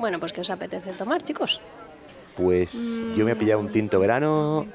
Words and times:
Bueno, 0.00 0.18
pues 0.18 0.32
¿qué 0.32 0.40
os 0.40 0.50
apetece 0.50 0.92
tomar, 0.94 1.22
chicos? 1.22 1.60
Pues 2.36 2.72
yo 3.14 3.24
me 3.24 3.32
he 3.32 3.36
pillado 3.36 3.60
un 3.60 3.68
tinto 3.70 4.00
verano 4.00 4.66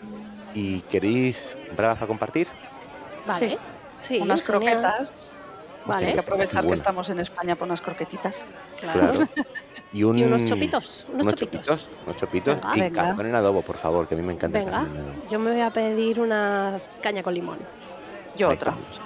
y 0.53 0.81
queréis 0.81 1.57
bravas 1.75 1.97
para 1.97 2.07
compartir. 2.07 2.47
Vale. 3.25 3.57
Sí, 4.01 4.19
unas 4.19 4.41
genial. 4.43 4.61
croquetas. 4.81 5.31
Vale. 5.85 6.07
Hay 6.07 6.13
que 6.13 6.19
aprovechar 6.19 6.65
que 6.65 6.73
estamos 6.73 7.09
en 7.09 7.19
España 7.19 7.55
por 7.55 7.67
unas 7.67 7.81
croquetitas. 7.81 8.45
Claro. 8.79 9.27
Y, 9.93 10.03
un- 10.03 10.17
Y 10.19 10.23
unos 10.25 10.45
chopitos, 10.45 11.07
unos 11.11 11.33
chopitos. 11.35 11.87
Unos 12.05 12.17
chopitos 12.17 12.55
Venga, 12.61 12.77
y 12.77 12.79
venga. 12.81 13.03
cazón 13.09 13.25
en 13.27 13.35
adobo, 13.35 13.61
por 13.61 13.77
favor, 13.77 14.07
que 14.07 14.13
a 14.13 14.17
mí 14.17 14.23
me 14.23 14.33
encanta 14.33 14.59
el 14.59 14.65
Venga, 14.65 14.79
adobo. 14.81 15.27
yo 15.29 15.39
me 15.39 15.51
voy 15.53 15.61
a 15.61 15.69
pedir 15.71 16.19
una 16.19 16.79
caña 17.01 17.23
con 17.23 17.33
limón. 17.33 17.57
Yo 18.35 18.49
Ahí 18.49 18.55
otra. 18.57 18.73
estamos. 18.73 19.01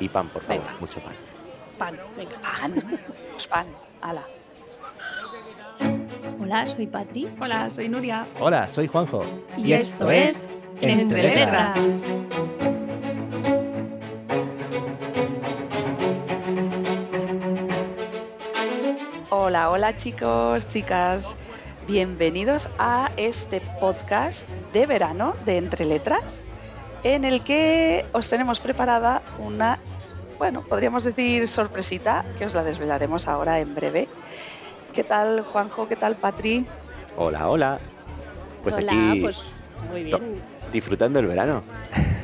Y 0.00 0.08
pan, 0.08 0.28
por 0.28 0.42
favor, 0.42 0.62
Venga. 0.62 0.76
mucho 0.80 1.00
pan. 1.00 1.14
Pan, 1.76 1.98
venga. 2.16 2.36
Pan. 2.40 2.98
Pues 3.32 3.46
pan. 3.48 3.66
Ala. 4.00 4.22
Hola, 6.50 6.66
soy 6.66 6.86
Patri. 6.86 7.30
Hola, 7.38 7.68
soy 7.68 7.90
Nuria. 7.90 8.26
Hola, 8.40 8.70
soy 8.70 8.86
Juanjo. 8.86 9.22
Y, 9.58 9.74
esto 9.74 10.10
es 10.10 10.48
Entre 10.80 11.22
Letras. 11.22 11.78
Hola, 19.28 19.68
hola 19.68 19.94
chicos, 19.96 20.66
chicas. 20.68 21.36
Bienvenidos 21.86 22.70
a 22.78 23.10
este 23.18 23.60
podcast 23.78 24.48
de 24.72 24.86
verano 24.86 25.36
de 25.44 25.58
Entre 25.58 25.84
Letras, 25.84 26.46
en 27.02 27.26
el 27.26 27.44
que 27.44 28.06
os 28.12 28.30
tenemos 28.30 28.58
preparada 28.58 29.20
una, 29.38 29.80
bueno, 30.38 30.62
podríamos 30.62 31.04
decir 31.04 31.46
sorpresita, 31.46 32.24
que 32.38 32.46
os 32.46 32.54
la 32.54 32.62
desvelaremos 32.62 33.28
ahora 33.28 33.60
en 33.60 33.74
breve. 33.74 34.08
¿Qué 34.92 35.04
tal, 35.04 35.42
Juanjo? 35.42 35.86
¿Qué 35.88 35.96
tal, 35.96 36.16
Patri? 36.16 36.66
Hola, 37.16 37.48
hola. 37.48 37.78
Pues 38.62 38.76
Hola, 38.76 38.92
aquí 38.92 39.20
pues 39.22 39.40
muy 39.90 40.02
bien. 40.04 40.42
disfrutando 40.72 41.18
el 41.20 41.26
verano. 41.26 41.62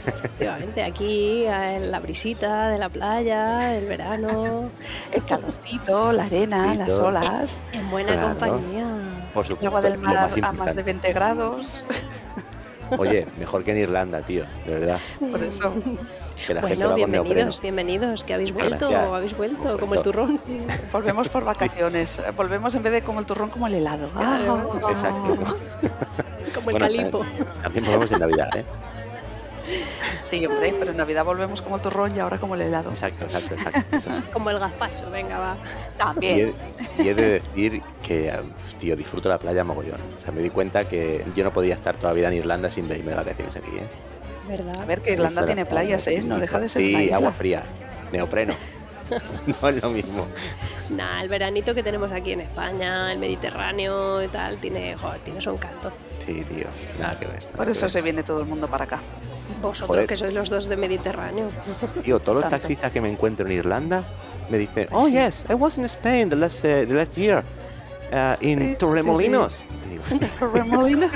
Efectivamente, 0.06 0.82
aquí 0.82 1.44
en 1.46 1.90
la 1.90 2.00
brisita 2.00 2.68
de 2.68 2.78
la 2.78 2.88
playa, 2.88 3.76
el 3.78 3.86
verano, 3.86 4.70
El 5.12 5.24
calorcito, 5.24 6.12
la 6.12 6.24
arena, 6.24 6.74
las 6.74 6.88
Calorcito. 6.94 7.06
olas, 7.06 7.62
en 7.72 7.90
buena 7.90 8.12
Claro. 8.12 8.28
compañía. 8.28 8.86
Por 9.32 9.44
el 9.44 9.50
supuesto, 9.50 9.66
agua 9.68 9.80
del 9.80 9.98
mar 9.98 10.14
más 10.14 10.24
a 10.24 10.26
más 10.26 10.32
de 10.34 10.40
importante. 10.40 10.82
20 10.82 11.12
grados. 11.12 11.84
Oye, 12.98 13.26
mejor 13.38 13.64
que 13.64 13.72
en 13.72 13.78
Irlanda, 13.78 14.20
tío, 14.22 14.44
de 14.66 14.74
verdad. 14.78 14.98
Por 15.30 15.42
eso. 15.42 15.72
Que 16.46 16.54
la 16.54 16.60
gente 16.62 16.76
Bueno, 16.76 16.88
va 16.90 17.00
con 17.00 17.10
neopreno. 17.10 17.22
bienvenidos, 17.24 17.60
bienvenidos, 17.60 18.24
que 18.24 18.34
habéis 18.34 18.52
vuelto, 18.52 18.88
Gracias. 18.90 19.14
habéis 19.14 19.36
vuelto, 19.36 19.78
como 19.78 19.94
el 19.94 20.02
turrón. 20.02 20.40
Volvemos 20.92 21.28
por 21.28 21.44
vacaciones. 21.44 22.22
Volvemos 22.36 22.74
en 22.74 22.82
vez 22.82 22.92
de 22.92 23.02
como 23.02 23.20
el 23.20 23.26
turrón, 23.26 23.48
como 23.50 23.66
el 23.66 23.74
helado. 23.74 24.10
Ah. 24.14 24.62
Exacto. 24.90 25.36
Como 26.54 26.70
el 26.70 26.74
Bueno, 26.78 26.86
calipo. 26.86 27.18
También, 27.20 27.46
también 27.62 27.84
volvemos 27.86 28.12
en 28.12 28.18
Navidad, 28.20 28.48
¿eh? 28.56 28.64
Sí, 30.20 30.46
hombre, 30.46 30.72
pero 30.78 30.92
en 30.92 30.98
Navidad 30.98 31.24
volvemos 31.24 31.60
como 31.62 31.76
el 31.76 31.82
turrón 31.82 32.14
y 32.14 32.20
ahora 32.20 32.38
como 32.38 32.54
el 32.54 32.60
helado. 32.60 32.90
Exacto, 32.90 33.24
exacto, 33.24 33.54
exacto. 33.54 33.96
Eso 33.96 34.14
sí. 34.14 34.22
Como 34.32 34.50
el 34.50 34.58
gazpacho, 34.60 35.10
venga, 35.10 35.38
va. 35.38 35.56
Y 35.56 35.98
También. 35.98 36.54
he, 36.98 37.02
y 37.02 37.08
he 37.08 37.14
de 37.14 37.22
decir 37.40 37.82
que, 38.02 38.32
tío, 38.78 38.94
disfruto 38.94 39.28
la 39.28 39.38
playa 39.38 39.64
mogollón. 39.64 40.00
O 40.16 40.20
sea, 40.20 40.32
me 40.32 40.42
di 40.42 40.50
cuenta 40.50 40.84
que 40.84 41.24
yo 41.34 41.42
no 41.42 41.52
podía 41.52 41.74
estar 41.74 41.96
toda 41.96 42.10
la 42.12 42.14
vida 42.14 42.28
en 42.28 42.34
Irlanda 42.34 42.70
sin 42.70 42.86
venirme 42.88 43.10
de 43.10 43.16
vacaciones 43.16 43.56
aquí, 43.56 43.70
¿eh? 43.78 43.88
¿Verdad? 44.48 44.80
A 44.80 44.84
ver, 44.84 45.00
que 45.00 45.12
Irlanda 45.12 45.40
Fuera. 45.42 45.46
tiene 45.46 45.66
playas, 45.66 46.06
¿eh? 46.06 46.22
No 46.22 46.38
deja 46.38 46.58
de 46.58 46.68
ser 46.68 46.82
una 46.82 46.98
Sí, 46.98 47.04
isla. 47.04 47.16
agua 47.16 47.32
fría, 47.32 47.62
neopreno. 48.12 48.52
no 49.46 49.68
es 49.68 49.82
lo 49.82 49.90
mismo. 49.90 50.24
Nah, 50.90 51.22
el 51.22 51.28
veranito 51.28 51.74
que 51.74 51.82
tenemos 51.82 52.10
aquí 52.12 52.32
en 52.32 52.40
España, 52.40 53.12
el 53.12 53.18
Mediterráneo 53.18 54.22
y 54.22 54.28
tal, 54.28 54.58
tiene, 54.58 54.96
joder, 54.96 55.20
tiene 55.20 55.40
su 55.40 55.50
encanto. 55.50 55.92
Sí, 56.18 56.42
tío, 56.44 56.66
nada 56.98 57.18
que 57.18 57.26
ver. 57.26 57.42
nada 57.42 57.56
Por 57.56 57.64
que 57.66 57.72
eso 57.72 57.82
ver. 57.82 57.90
se 57.90 58.02
viene 58.02 58.22
todo 58.22 58.40
el 58.40 58.46
mundo 58.46 58.68
para 58.68 58.84
acá. 58.84 58.98
Vosotros 59.60 59.88
Joder. 59.88 60.06
que 60.06 60.16
sois 60.16 60.32
los 60.32 60.48
dos 60.48 60.68
de 60.68 60.76
Mediterráneo. 60.76 61.50
Tío, 62.04 62.18
todos 62.20 62.42
los 62.42 62.48
taxistas 62.50 62.90
que 62.92 63.00
me 63.02 63.10
encuentro 63.10 63.44
en 63.46 63.52
Irlanda 63.52 64.04
me 64.48 64.56
dicen, 64.56 64.88
oh 64.90 65.06
yes, 65.06 65.44
I 65.50 65.54
was 65.54 65.76
in 65.76 65.84
Spain 65.84 66.30
the 66.30 66.36
last, 66.36 66.64
uh, 66.64 66.86
the 66.86 66.94
last 66.94 67.14
year, 67.16 67.42
uh, 68.10 68.36
in 68.40 68.58
Sí, 68.58 68.68
sí, 68.70 68.76
Torremolinos. 68.78 69.64
Digo, 69.90 70.02
Torremolinos. 70.38 71.10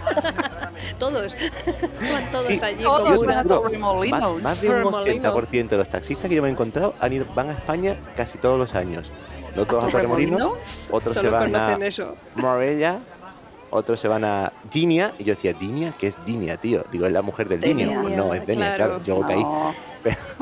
Todos. 0.98 1.36
Van 2.12 2.28
todos 2.28 2.44
Sí, 2.44 2.58
allí 2.62 2.82
Todos 2.82 3.24
van 3.24 3.38
a 3.38 3.44
Torremolinos. 3.44 4.42
Más, 4.42 4.60
de 4.60 4.68
un 4.68 4.90
Torremolinos. 4.90 5.34
80% 5.34 5.68
de 5.68 5.76
los 5.76 5.88
taxistas 5.88 6.28
que 6.28 6.36
yo 6.36 6.42
me 6.42 6.48
he 6.48 6.52
encontrado 6.52 6.94
han 7.00 7.12
ido, 7.12 7.26
van 7.34 7.50
a 7.50 7.52
España 7.52 7.98
casi 8.16 8.38
todos 8.38 8.58
los 8.58 8.74
años. 8.74 9.10
No 9.54 9.66
todos 9.66 9.84
a 9.84 9.88
Torremolinos, 9.88 10.88
otros 10.90 11.12
se 11.14 11.28
van 11.28 11.54
a 11.54 11.86
eso. 11.86 12.16
Marbella, 12.36 13.00
otros 13.70 13.98
se 14.00 14.08
van 14.08 14.24
a 14.24 14.52
Dinia. 14.70 15.14
Y 15.18 15.24
yo 15.24 15.34
decía, 15.34 15.52
¿Dinia? 15.52 15.92
¿Qué 15.98 16.08
es 16.08 16.24
Dinia, 16.24 16.56
tío? 16.56 16.84
Digo, 16.90 17.06
¿es 17.06 17.12
la 17.12 17.22
mujer 17.22 17.48
del 17.48 17.60
Dinia? 17.60 18.00
Pues 18.00 18.16
no, 18.16 18.32
es 18.34 18.46
Denia, 18.46 18.76
claro. 18.76 19.00
claro. 19.00 19.04
Yo 19.04 19.20
caí. 19.20 19.42
No. 19.42 19.74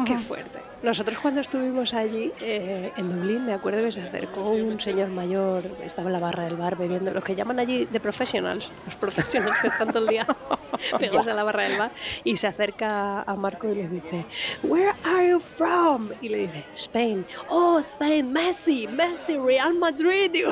Qué 0.04 0.18
fuerte. 0.18 0.65
Nosotros 0.82 1.18
cuando 1.18 1.40
estuvimos 1.40 1.94
allí, 1.94 2.32
eh, 2.40 2.92
en 2.96 3.08
Dublín, 3.08 3.46
me 3.46 3.54
acuerdo 3.54 3.82
que 3.82 3.92
se 3.92 4.02
acercó 4.02 4.50
un 4.50 4.78
señor 4.78 5.08
mayor, 5.08 5.64
estaba 5.82 6.08
en 6.08 6.12
la 6.12 6.18
barra 6.18 6.44
del 6.44 6.56
bar 6.56 6.76
bebiendo, 6.76 7.10
los 7.12 7.24
que 7.24 7.34
llaman 7.34 7.58
allí 7.58 7.86
de 7.86 7.98
professionals, 7.98 8.70
los 8.84 8.94
professionals 8.94 9.56
que 9.60 9.68
están 9.68 9.88
todo 9.88 10.00
el 10.00 10.08
día 10.08 10.26
pegados 11.00 11.26
a 11.28 11.34
la 11.34 11.44
barra 11.44 11.66
del 11.66 11.78
bar, 11.78 11.90
y 12.24 12.36
se 12.36 12.46
acerca 12.46 13.22
a 13.22 13.34
Marco 13.36 13.68
y 13.68 13.74
le 13.74 13.88
dice, 13.88 14.26
Where 14.62 14.92
are 15.04 15.28
you 15.28 15.40
from? 15.40 16.10
Y 16.20 16.28
le 16.28 16.38
dice, 16.38 16.64
Spain. 16.74 17.24
Oh, 17.48 17.78
Spain, 17.78 18.30
Messi, 18.30 18.86
Messi, 18.86 19.38
Real 19.38 19.74
Madrid. 19.74 20.44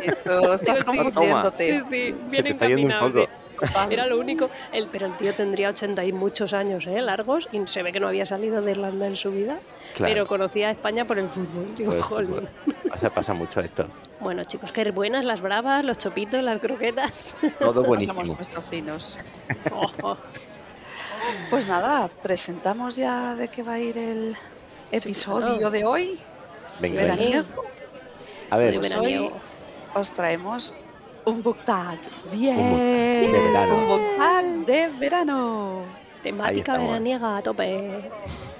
Esto 0.00 0.54
estás 0.54 0.84
confundiéndote. 0.84 1.80
sí, 1.80 1.86
sí, 1.90 2.14
bien 2.30 2.46
encaminado. 2.46 3.41
Era 3.90 4.06
lo 4.06 4.18
único. 4.18 4.50
El, 4.72 4.88
pero 4.88 5.06
el 5.06 5.16
tío 5.16 5.32
tendría 5.34 5.68
80 5.70 6.04
y 6.04 6.12
muchos 6.12 6.52
años, 6.52 6.86
¿eh? 6.86 7.00
Largos, 7.00 7.48
y 7.52 7.66
se 7.66 7.82
ve 7.82 7.92
que 7.92 8.00
no 8.00 8.08
había 8.08 8.26
salido 8.26 8.60
de 8.62 8.70
Irlanda 8.72 9.06
en 9.06 9.16
su 9.16 9.30
vida, 9.30 9.58
Claro. 9.94 10.12
pero 10.14 10.26
conocía 10.26 10.68
a 10.68 10.70
España 10.72 11.06
por 11.06 11.18
el 11.18 11.28
fútbol. 11.28 11.74
Digo, 11.76 12.00
jolín. 12.00 12.28
fútbol. 12.28 12.48
Pasa, 12.90 13.10
pasa 13.10 13.34
mucho 13.34 13.60
esto. 13.60 13.86
Bueno, 14.22 14.44
chicos, 14.44 14.70
qué 14.70 14.88
buenas 14.92 15.24
las 15.24 15.40
bravas, 15.40 15.84
los 15.84 15.98
chopitos, 15.98 16.40
las 16.44 16.60
croquetas. 16.60 17.34
Todo 17.58 17.72
Nos 17.82 17.84
hemos 17.88 17.88
buenísimo. 17.88 18.36
puesto 18.36 18.62
finos. 18.62 19.18
Oh. 19.72 20.16
Pues 21.50 21.68
nada, 21.68 22.08
presentamos 22.22 22.94
ya 22.94 23.34
de 23.34 23.48
qué 23.48 23.64
va 23.64 23.72
a 23.72 23.78
ir 23.80 23.98
el 23.98 24.36
episodio 24.92 25.56
claro. 25.58 25.70
de 25.72 25.84
hoy. 25.84 26.18
Venga, 26.80 27.00
Sí, 27.02 27.08
veraniego. 27.08 27.44
A 28.50 28.56
ver, 28.58 28.78
Pues 28.78 28.96
hoy 28.96 29.28
os 29.94 30.10
traemos 30.12 30.74
un 31.24 31.42
book 31.42 31.64
tag. 31.64 31.98
Bien. 32.32 32.56
book 32.56 32.76
tag 32.78 33.32
de 33.32 33.40
verano. 33.40 33.74
Un 33.76 33.86
book 33.88 34.02
tag 34.18 34.44
de 34.66 34.88
verano. 34.98 35.82
Temática 36.22 36.78
veraniega 36.78 37.36
a 37.38 37.42
tope. 37.42 38.10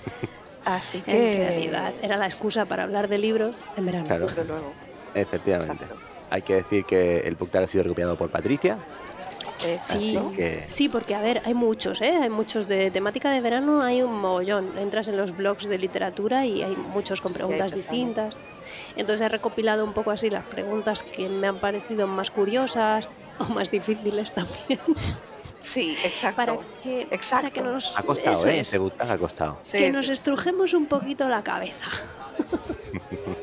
Así 0.64 0.98
En 0.98 1.04
que. 1.04 1.36
realidad, 1.48 1.94
era 2.02 2.16
la 2.16 2.26
excusa 2.26 2.64
para 2.66 2.84
hablar 2.84 3.08
de 3.08 3.18
libros 3.18 3.56
en 3.76 3.86
verano. 3.86 4.06
Claro. 4.06 4.24
Desde 4.24 4.44
luego. 4.44 4.72
efectivamente. 5.14 5.84
Exacto. 5.84 5.96
Hay 6.30 6.42
que 6.42 6.54
decir 6.54 6.84
que 6.84 7.18
el 7.18 7.34
book 7.34 7.50
tag 7.50 7.64
ha 7.64 7.66
sido 7.66 7.82
recopilado 7.84 8.16
por 8.16 8.30
Patricia. 8.30 8.78
Eh, 9.64 9.78
Sí. 9.86 10.16
Así 10.16 10.36
que 10.36 10.64
Sí, 10.68 10.88
porque 10.88 11.14
a 11.14 11.20
ver, 11.20 11.42
hay 11.44 11.54
muchos, 11.54 12.00
¿eh? 12.00 12.12
Hay 12.22 12.30
muchos 12.30 12.68
de 12.68 12.90
temática 12.90 13.30
de 13.30 13.40
verano, 13.40 13.82
hay 13.82 14.02
un 14.02 14.20
mogollón. 14.20 14.78
Entras 14.78 15.08
en 15.08 15.16
los 15.16 15.36
blogs 15.36 15.68
de 15.68 15.78
literatura 15.78 16.46
y 16.46 16.62
hay 16.62 16.76
muchos 16.76 17.20
con 17.20 17.32
preguntas 17.32 17.74
distintas. 17.74 18.34
Entonces 18.96 19.26
he 19.26 19.28
recopilado 19.28 19.84
un 19.84 19.92
poco 19.92 20.10
así 20.10 20.30
las 20.30 20.44
preguntas 20.44 21.02
que 21.02 21.28
me 21.28 21.48
han 21.48 21.56
parecido 21.56 22.06
más 22.06 22.30
curiosas 22.30 23.08
o 23.38 23.44
más 23.52 23.70
difíciles 23.70 24.32
también. 24.32 24.80
Sí, 25.60 25.96
exacto. 26.04 26.36
para 26.36 26.58
que, 26.82 27.18
para 27.30 27.50
que 27.50 27.60
nos, 27.60 27.96
ha 27.96 28.02
costado, 28.02 28.46
¿eh? 28.48 28.60
es, 28.60 28.74
Ese 28.74 28.92
ha 28.98 29.18
costado. 29.18 29.58
Sí, 29.60 29.78
que 29.78 29.92
nos 29.92 30.08
estrujemos 30.08 30.74
un 30.74 30.86
poquito 30.86 31.28
la 31.28 31.42
cabeza. 31.42 31.86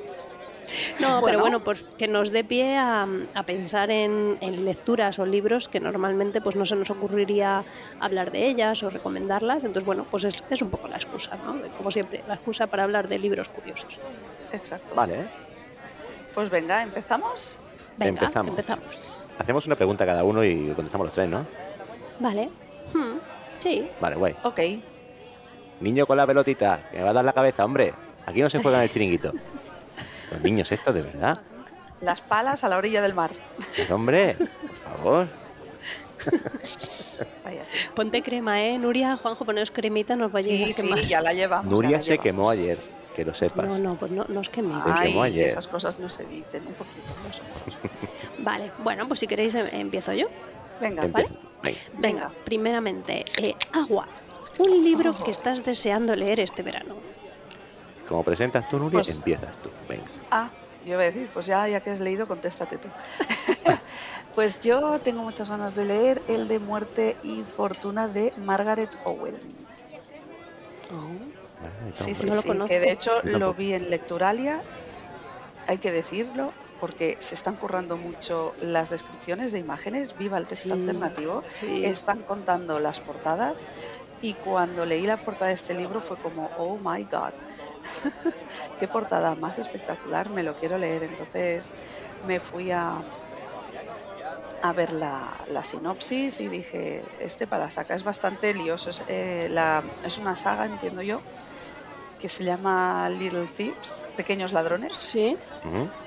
No, 0.99 1.21
Bueno. 1.21 1.25
pero 1.25 1.39
bueno, 1.39 1.59
pues 1.61 1.83
que 1.97 2.07
nos 2.07 2.31
dé 2.31 2.43
pie 2.43 2.77
a, 2.77 3.07
a 3.33 3.43
pensar 3.43 3.89
en, 3.91 4.37
en 4.41 4.65
lecturas 4.65 5.17
o 5.19 5.25
libros 5.25 5.69
que 5.69 5.79
normalmente 5.79 6.41
pues 6.41 6.55
no 6.55 6.65
se 6.65 6.75
nos 6.75 6.89
ocurriría 6.89 7.63
hablar 7.99 8.31
de 8.31 8.47
ellas 8.47 8.83
o 8.83 8.89
recomendarlas. 8.89 9.63
Entonces, 9.63 9.85
bueno, 9.85 10.05
pues 10.09 10.25
es, 10.25 10.43
es 10.49 10.61
un 10.61 10.69
poco 10.69 10.87
la 10.87 10.97
excusa, 10.97 11.37
¿no? 11.45 11.55
Como 11.77 11.91
siempre, 11.91 12.23
la 12.27 12.33
excusa 12.35 12.67
para 12.67 12.83
hablar 12.83 13.07
de 13.07 13.17
libros 13.19 13.49
curiosos. 13.49 13.97
Exacto. 14.51 14.93
Vale. 14.95 15.25
Pues 16.33 16.49
venga, 16.49 16.83
empezamos. 16.83 17.55
Venga, 17.97 18.09
Empezamos. 18.21 18.49
empezamos. 18.51 19.25
Hacemos 19.37 19.65
una 19.67 19.75
pregunta 19.75 20.05
cada 20.05 20.23
uno 20.23 20.43
y 20.43 20.69
contestamos 20.75 21.05
los 21.07 21.13
tres, 21.13 21.29
¿no? 21.29 21.45
Vale. 22.19 22.49
Hmm, 22.93 23.17
sí. 23.57 23.89
Vale, 24.01 24.15
guay. 24.15 24.35
Ok. 24.43 24.59
Niño 25.81 26.05
con 26.05 26.17
la 26.17 26.27
pelotita, 26.27 26.89
que 26.91 26.97
me 26.97 27.03
va 27.03 27.11
a 27.11 27.13
dar 27.13 27.23
la 27.25 27.33
cabeza, 27.33 27.63
hombre. 27.63 27.93
Aquí 28.25 28.41
no 28.41 28.49
se 28.49 28.61
juega 28.61 28.77
en 28.79 28.83
el 28.83 28.89
chiringuito. 28.89 29.31
Los 30.31 30.41
niños 30.41 30.71
estos, 30.71 30.93
de 30.93 31.01
verdad. 31.01 31.35
Las 32.01 32.21
palas 32.21 32.63
a 32.63 32.69
la 32.69 32.77
orilla 32.77 33.01
del 33.01 33.13
mar. 33.13 33.31
Pues, 33.75 33.89
hombre, 33.91 34.35
por 34.35 34.97
favor. 34.97 35.27
Ponte 37.95 38.21
crema, 38.21 38.61
¿eh? 38.63 38.77
Nuria, 38.77 39.17
Juanjo, 39.17 39.45
poneos 39.45 39.71
cremita, 39.71 40.15
nos 40.15 40.33
va 40.33 40.39
a 40.39 40.41
llegar 40.41 40.71
sí, 40.73 40.81
quemar. 40.83 40.99
ya 40.99 41.21
la 41.21 41.33
llevamos. 41.33 41.65
ya 41.65 41.71
Nuria 41.71 41.91
la 41.97 42.01
se 42.01 42.17
quemó 42.17 42.49
ayer. 42.49 42.77
que 43.15 43.25
lo 43.25 43.33
sepas. 43.33 43.67
No, 43.67 43.77
no, 43.77 43.95
pues 43.95 44.11
no, 44.11 44.25
no 44.29 44.39
os 44.39 44.49
queméis. 44.49 44.81
Se 44.83 44.89
Ay, 44.93 45.09
quemó 45.09 45.23
ayer. 45.23 45.45
esas 45.45 45.67
cosas 45.67 45.99
no 45.99 46.09
se 46.09 46.25
dicen, 46.25 46.65
un 46.67 46.73
poquito. 46.73 47.11
no. 48.37 48.43
Vale, 48.43 48.71
bueno, 48.83 49.07
pues 49.07 49.19
si 49.19 49.27
queréis 49.27 49.55
em- 49.55 49.67
empiezo 49.73 50.13
yo. 50.13 50.27
Venga. 50.79 51.05
¿vale? 51.07 51.27
Venga. 51.27 51.39
Venga, 51.63 51.79
Venga. 51.97 52.31
primeramente, 52.45 53.25
eh, 53.41 53.55
Agua. 53.73 54.07
Un 54.59 54.83
libro 54.83 55.15
Oh. 55.19 55.23
que 55.23 55.31
estás 55.31 55.63
deseando 55.65 56.15
leer 56.15 56.39
este 56.39 56.63
verano. 56.63 56.95
Como 58.07 58.23
presentas 58.23 58.69
tú, 58.69 58.77
Nuria, 58.77 58.91
Pues- 58.99 59.09
empiezas 59.09 59.51
tú. 59.61 59.69
Venga. 59.89 60.03
Ah, 60.31 60.55
yo 60.81 60.93
iba 60.93 61.01
a 61.03 61.05
decir, 61.05 61.29
pues 61.31 61.45
ya, 61.45 61.67
ya 61.67 61.81
que 61.81 61.91
has 61.91 61.99
leído, 61.99 62.27
contéstate 62.27 62.79
tú. 62.79 62.93
pues 64.35 64.59
yo 64.61 65.01
tengo 65.03 65.23
muchas 65.23 65.49
ganas 65.49 65.75
de 65.75 65.85
leer 65.85 66.23
el 66.27 66.47
de 66.47 66.59
Muerte 66.59 67.19
y 67.21 67.43
Fortuna 67.43 68.07
de 68.09 68.33
Margaret 68.35 68.95
Owen. 69.03 69.41
Sí, 71.91 72.15
entonces, 72.15 72.15
sí, 72.15 72.31
No 72.31 72.35
lo 72.35 72.43
sí, 72.43 72.43
conozco. 72.43 72.65
que 72.65 72.79
de 72.79 72.91
hecho 72.91 73.11
lo 73.25 73.53
vi 73.53 73.73
en 73.73 73.89
Lecturalia, 73.89 74.65
hay 75.65 75.79
que 75.79 75.91
decirlo, 75.91 76.57
porque 76.77 77.17
se 77.21 77.35
están 77.35 77.57
currando 77.57 77.97
mucho 77.97 78.55
las 78.59 78.89
descripciones 78.89 79.51
de 79.51 79.59
imágenes, 79.59 80.15
viva 80.15 80.37
el 80.37 80.47
texto 80.47 80.73
Sí, 80.73 80.73
alternativo, 80.73 81.43
sí. 81.45 81.75
están 81.81 82.23
contando 82.23 82.79
las 82.79 83.01
portadas 83.01 83.67
y 84.19 84.39
cuando 84.39 84.85
leí 84.85 85.05
la 85.05 85.17
portada 85.21 85.49
de 85.49 85.55
este 85.55 85.73
libro 85.75 86.01
fue 86.01 86.19
como, 86.19 86.51
oh 86.55 86.79
my 86.79 87.05
god, 87.05 87.33
qué 88.75 88.87
portada 88.87 89.35
más 89.35 89.57
espectacular, 89.57 90.29
me 90.29 90.43
lo 90.43 90.55
quiero 90.55 90.77
leer. 90.77 91.03
Entonces 91.03 91.77
me 92.21 92.39
fui 92.39 92.71
a, 92.71 93.01
a 94.61 94.73
ver 94.73 94.91
la, 94.91 95.43
la 95.47 95.63
sinopsis 95.63 96.39
y 96.41 96.49
dije, 96.49 97.05
este 97.17 97.47
para 97.47 97.69
sacar 97.71 97.95
es 97.95 98.03
bastante 98.03 98.53
lioso, 98.53 98.89
es, 98.89 99.03
eh, 99.07 99.47
la- 99.49 99.89
es 100.03 100.17
una 100.17 100.35
saga, 100.35 100.65
entiendo 100.65 101.01
yo, 101.01 101.23
que 102.17 102.29
se 102.29 102.43
llama 102.43 103.09
Little 103.09 103.47
Thieves, 103.47 104.11
Pequeños 104.15 104.51
Ladrones. 104.51 104.97
Sí. 104.97 105.37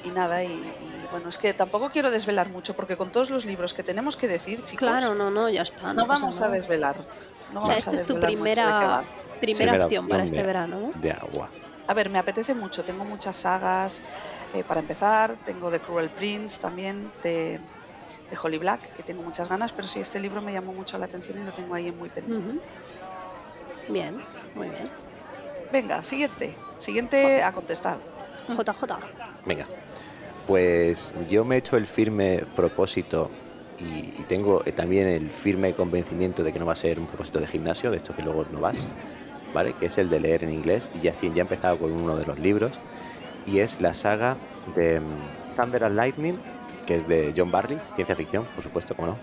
Y 0.03 0.11
nada, 0.11 0.45
y, 0.45 0.75
y 0.79 1.07
bueno, 1.07 1.29
es 1.29 1.39
que 1.39 1.55
tampoco 1.55 1.91
quiero 1.91 2.11
desvelar 2.11 2.51
mucho, 2.51 2.75
porque 2.75 2.97
con 2.97 3.11
todos 3.13 3.31
los 3.31 3.45
libros 3.47 3.73
que 3.73 3.85
tenemos 3.85 4.17
que 4.17 4.29
decir, 4.29 4.63
chicos, 4.63 4.89
claro, 4.89 5.15
no, 5.15 5.31
no, 5.31 5.49
ya 5.49 5.63
está. 5.63 5.93
no 5.95 6.07
vamos 6.07 6.43
a 6.43 6.49
desvelar. 6.49 6.97
No 7.49 7.63
O 7.63 7.67
sea, 7.67 7.77
vamos 7.77 7.87
a 7.87 7.91
esta 7.91 7.91
es 7.97 8.05
tu 8.07 8.19
primera. 8.21 9.07
Primera 9.43 9.73
Primera 9.73 9.85
opción 9.85 10.09
para 10.09 10.25
este 10.25 10.37
de- 10.41 10.47
verano, 10.47 10.81
¿no? 10.81 10.93
De 11.01 11.11
agua. 11.11 11.51
A 11.87 11.95
ver, 11.95 12.09
me 12.11 12.19
apetece 12.19 12.55
mucho, 12.55 12.83
tengo 12.85 13.05
muchas 13.05 13.37
sagas. 13.37 14.03
eh, 14.55 14.63
para 14.65 14.81
empezar, 14.81 15.37
tengo 15.45 15.71
The 15.71 15.81
Cruel 15.81 16.11
Prince 16.11 16.61
también, 16.61 17.11
de, 17.23 17.59
de 18.31 18.39
Holly 18.43 18.59
Black, 18.59 18.93
que 18.95 19.03
tengo 19.03 19.23
muchas 19.23 19.49
ganas, 19.49 19.73
pero 19.73 19.89
sí, 19.89 19.99
este 20.01 20.21
libro 20.21 20.41
me 20.43 20.53
llamó 20.53 20.73
mucho 20.73 20.97
la 20.99 21.07
atención 21.07 21.39
y 21.39 21.45
lo 21.45 21.53
tengo 21.53 21.75
ahí 21.75 21.89
en 21.89 21.97
muy 21.99 22.09
pendiente. 22.11 22.61
Bien, 23.89 24.23
muy 24.55 24.69
bien. 24.69 24.85
Venga, 25.73 26.03
siguiente. 26.03 26.55
Siguiente 26.77 27.43
a 27.43 27.53
contestar. 27.53 27.99
JJ. 28.49 28.99
Venga. 29.47 29.67
Pues 30.47 31.15
yo 31.31 31.45
me 31.45 31.55
he 31.55 31.59
hecho 31.59 31.77
el 31.77 31.87
firme 31.87 32.45
propósito 32.57 33.31
y, 33.79 33.85
y 34.21 34.25
tengo 34.29 34.63
eh, 34.67 34.73
también 34.73 35.07
el 35.09 35.31
firme 35.31 35.73
convencimiento 35.75 36.43
de 36.45 36.53
que 36.53 36.59
no 36.59 36.67
va 36.67 36.73
a 36.73 36.77
ser 36.77 36.99
un 36.99 37.07
propósito 37.07 37.39
de 37.41 37.47
gimnasio, 37.47 37.91
de 37.91 37.97
esto 37.99 38.15
que 38.15 38.23
luego 38.23 38.45
no 38.53 38.61
vas, 38.61 38.87
¿vale? 39.55 39.75
Que 39.75 39.87
es 39.87 39.99
el 39.99 40.09
de 40.11 40.21
leer 40.21 40.45
en 40.45 40.53
inglés. 40.53 40.89
Y 40.95 41.01
ya, 41.05 41.13
he 41.23 41.41
empezado 41.41 41.79
con 41.79 41.93
uno 41.93 42.17
de 42.17 42.27
los 42.27 42.39
libros. 42.39 42.73
Y 43.47 43.59
es 43.59 43.81
la 43.81 43.93
saga 43.95 44.37
de 44.77 45.01
mm, 45.01 45.55
Thunder 45.57 45.85
and 45.85 45.97
Lightning, 45.97 46.37
que 46.87 46.97
es 46.97 47.09
de 47.09 47.33
John 47.37 47.51
Barley, 47.51 47.79
ciencia 47.97 48.15
ficción, 48.17 48.45
por 48.55 48.63
supuesto, 48.65 48.95
como 48.95 49.09
no. 49.09 49.17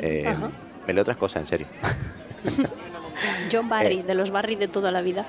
Eh, 0.00 0.34
me 0.86 0.92
leo 0.92 1.02
otras 1.02 1.16
cosas, 1.16 1.40
en 1.40 1.46
serio. 1.46 1.66
John 3.52 3.68
Barry, 3.68 3.98
Eh. 4.00 4.02
de 4.02 4.14
los 4.14 4.30
Barry 4.30 4.56
de 4.56 4.68
toda 4.68 4.90
la 4.90 5.00
vida. 5.00 5.26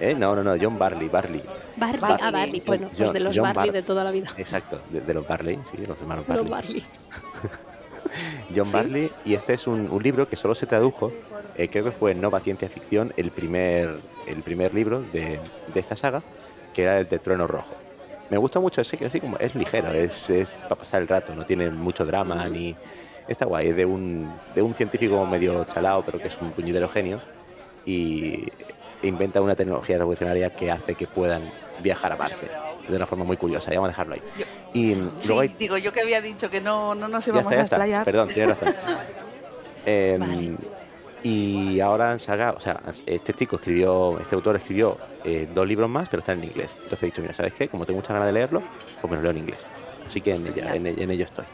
Eh, 0.00 0.14
No, 0.14 0.34
no, 0.36 0.42
no, 0.44 0.54
John 0.60 0.78
Barley, 0.78 1.08
Barley. 1.08 1.42
Barley, 1.76 2.00
Barley. 2.00 2.18
ah, 2.22 2.30
Barley, 2.30 2.62
bueno, 2.64 2.88
pues 2.96 3.12
de 3.12 3.20
los 3.20 3.34
John 3.36 3.44
Barley 3.52 3.66
Bar- 3.70 3.72
de 3.72 3.82
toda 3.82 4.04
la 4.04 4.10
vida. 4.10 4.28
Exacto, 4.36 4.80
de, 4.90 5.00
de 5.00 5.14
los 5.14 5.26
Barley, 5.26 5.58
sí, 5.64 5.76
los 5.86 5.98
hermanos 6.00 6.24
Los 6.28 6.48
Barley. 6.48 6.82
John 8.54 8.66
Sí. 8.66 8.72
Barley, 8.72 9.12
y 9.24 9.34
este 9.34 9.54
es 9.54 9.66
un, 9.66 9.88
un 9.90 10.02
libro 10.02 10.28
que 10.28 10.36
solo 10.36 10.54
se 10.54 10.66
tradujo, 10.66 11.12
eh, 11.56 11.68
creo 11.68 11.84
que 11.84 11.92
fue 11.92 12.12
en 12.12 12.20
Nova 12.20 12.40
Ciencia 12.40 12.68
Ficción, 12.68 13.12
el 13.16 13.30
primer, 13.30 13.98
el 14.26 14.42
primer 14.42 14.74
libro 14.74 15.02
de, 15.12 15.40
de 15.72 15.80
esta 15.80 15.96
saga, 15.96 16.22
que 16.74 16.82
era 16.82 16.98
el 16.98 17.08
de 17.08 17.18
Trueno 17.18 17.46
Rojo. 17.46 17.74
Me 18.28 18.38
gusta 18.38 18.58
mucho 18.58 18.80
ese, 18.80 18.96
que 18.96 19.06
así 19.06 19.20
como 19.20 19.38
es 19.38 19.54
ligero, 19.54 19.92
es, 19.92 20.30
es 20.30 20.56
para 20.62 20.76
pasar 20.76 21.02
el 21.02 21.08
rato, 21.08 21.34
no 21.34 21.46
tiene 21.46 21.70
mucho 21.70 22.04
drama 22.04 22.48
ni... 22.48 22.74
Está 23.28 23.44
guay, 23.44 23.68
es 23.68 23.76
de 23.76 23.84
un, 23.84 24.32
de 24.54 24.62
un 24.62 24.72
científico 24.74 25.26
medio 25.26 25.64
chalao, 25.64 26.04
pero 26.04 26.18
que 26.20 26.28
es 26.28 26.38
un 26.40 26.52
puñetero 26.52 26.88
genio, 26.88 27.20
y 27.84 28.46
inventa 29.02 29.40
una 29.40 29.56
tecnología 29.56 29.98
revolucionaria 29.98 30.50
que 30.50 30.70
hace 30.70 30.94
que 30.94 31.06
puedan 31.06 31.42
viajar 31.82 32.12
a 32.12 32.16
Marte 32.16 32.48
de 32.88 32.96
una 32.96 33.06
forma 33.06 33.24
muy 33.24 33.36
curiosa. 33.36 33.70
Ya 33.70 33.76
vamos 33.80 33.88
a 33.88 33.92
dejarlo 33.92 34.14
ahí. 34.14 34.22
Yo- 34.38 34.44
y 34.72 34.94
Sí, 34.94 35.26
luego 35.26 35.40
hay 35.40 35.48
digo 35.48 35.78
yo 35.78 35.92
que 35.92 36.00
había 36.00 36.20
dicho 36.20 36.50
que 36.50 36.60
no, 36.60 36.94
no 36.94 37.08
nos 37.08 37.24
ya 37.26 37.32
íbamos 37.32 37.52
está, 37.52 37.54
ya 37.56 37.60
a 37.60 37.64
está. 37.64 37.76
explayar. 37.76 38.04
Perdón, 38.04 38.28
tienes 38.28 38.58
razón. 38.60 38.74
Em, 39.86 40.20
Vale. 40.20 40.56
Y 41.22 41.80
ahora 41.80 42.12
han 42.12 42.20
sacado, 42.20 42.56
o 42.56 42.60
sea, 42.60 42.80
este 43.04 43.32
chico 43.32 43.56
escribió, 43.56 44.18
este 44.20 44.34
autor 44.36 44.56
escribió 44.56 44.96
eh, 45.24 45.48
dos 45.52 45.66
libros 45.66 45.88
más, 45.90 46.08
pero 46.08 46.20
están 46.20 46.38
en 46.38 46.44
inglés. 46.44 46.74
Entonces 46.76 47.02
he 47.02 47.06
dicho, 47.06 47.20
mira, 47.22 47.34
¿sabes 47.34 47.52
qué? 47.54 47.68
Como 47.68 47.84
tengo 47.84 47.98
muchas 47.98 48.12
ganas 48.14 48.26
de 48.28 48.32
leerlo, 48.32 48.62
pues 49.00 49.10
me 49.10 49.16
lo 49.16 49.22
leo 49.22 49.30
en 49.32 49.38
inglés. 49.38 49.58
Así 50.04 50.20
que 50.20 50.34
en, 50.34 50.46
ella, 50.46 50.74
en, 50.76 50.86
en 50.86 51.10
ello 51.10 51.24
estoy. 51.24 51.44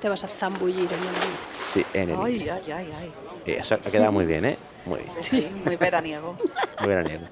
Te 0.00 0.08
vas 0.08 0.24
a 0.24 0.26
zambullir 0.28 0.84
en 0.92 0.98
el 0.98 1.14
Sí, 1.60 1.84
en 1.94 2.10
el 2.10 2.16
Ay, 2.20 2.36
inglés. 2.38 2.62
ay, 2.66 2.72
ay, 2.72 2.88
ay. 3.00 3.12
Eh, 3.46 3.56
Eso 3.60 3.74
ha 3.76 3.78
quedado 3.78 4.10
muy 4.10 4.24
bien, 4.26 4.44
¿eh? 4.46 4.56
Muy 4.86 4.98
bien. 5.00 5.10
Sí, 5.20 5.42
sí, 5.42 5.48
muy 5.64 5.76
veraniego. 5.76 6.36
Muy 6.80 6.88
veraniego. 6.88 7.24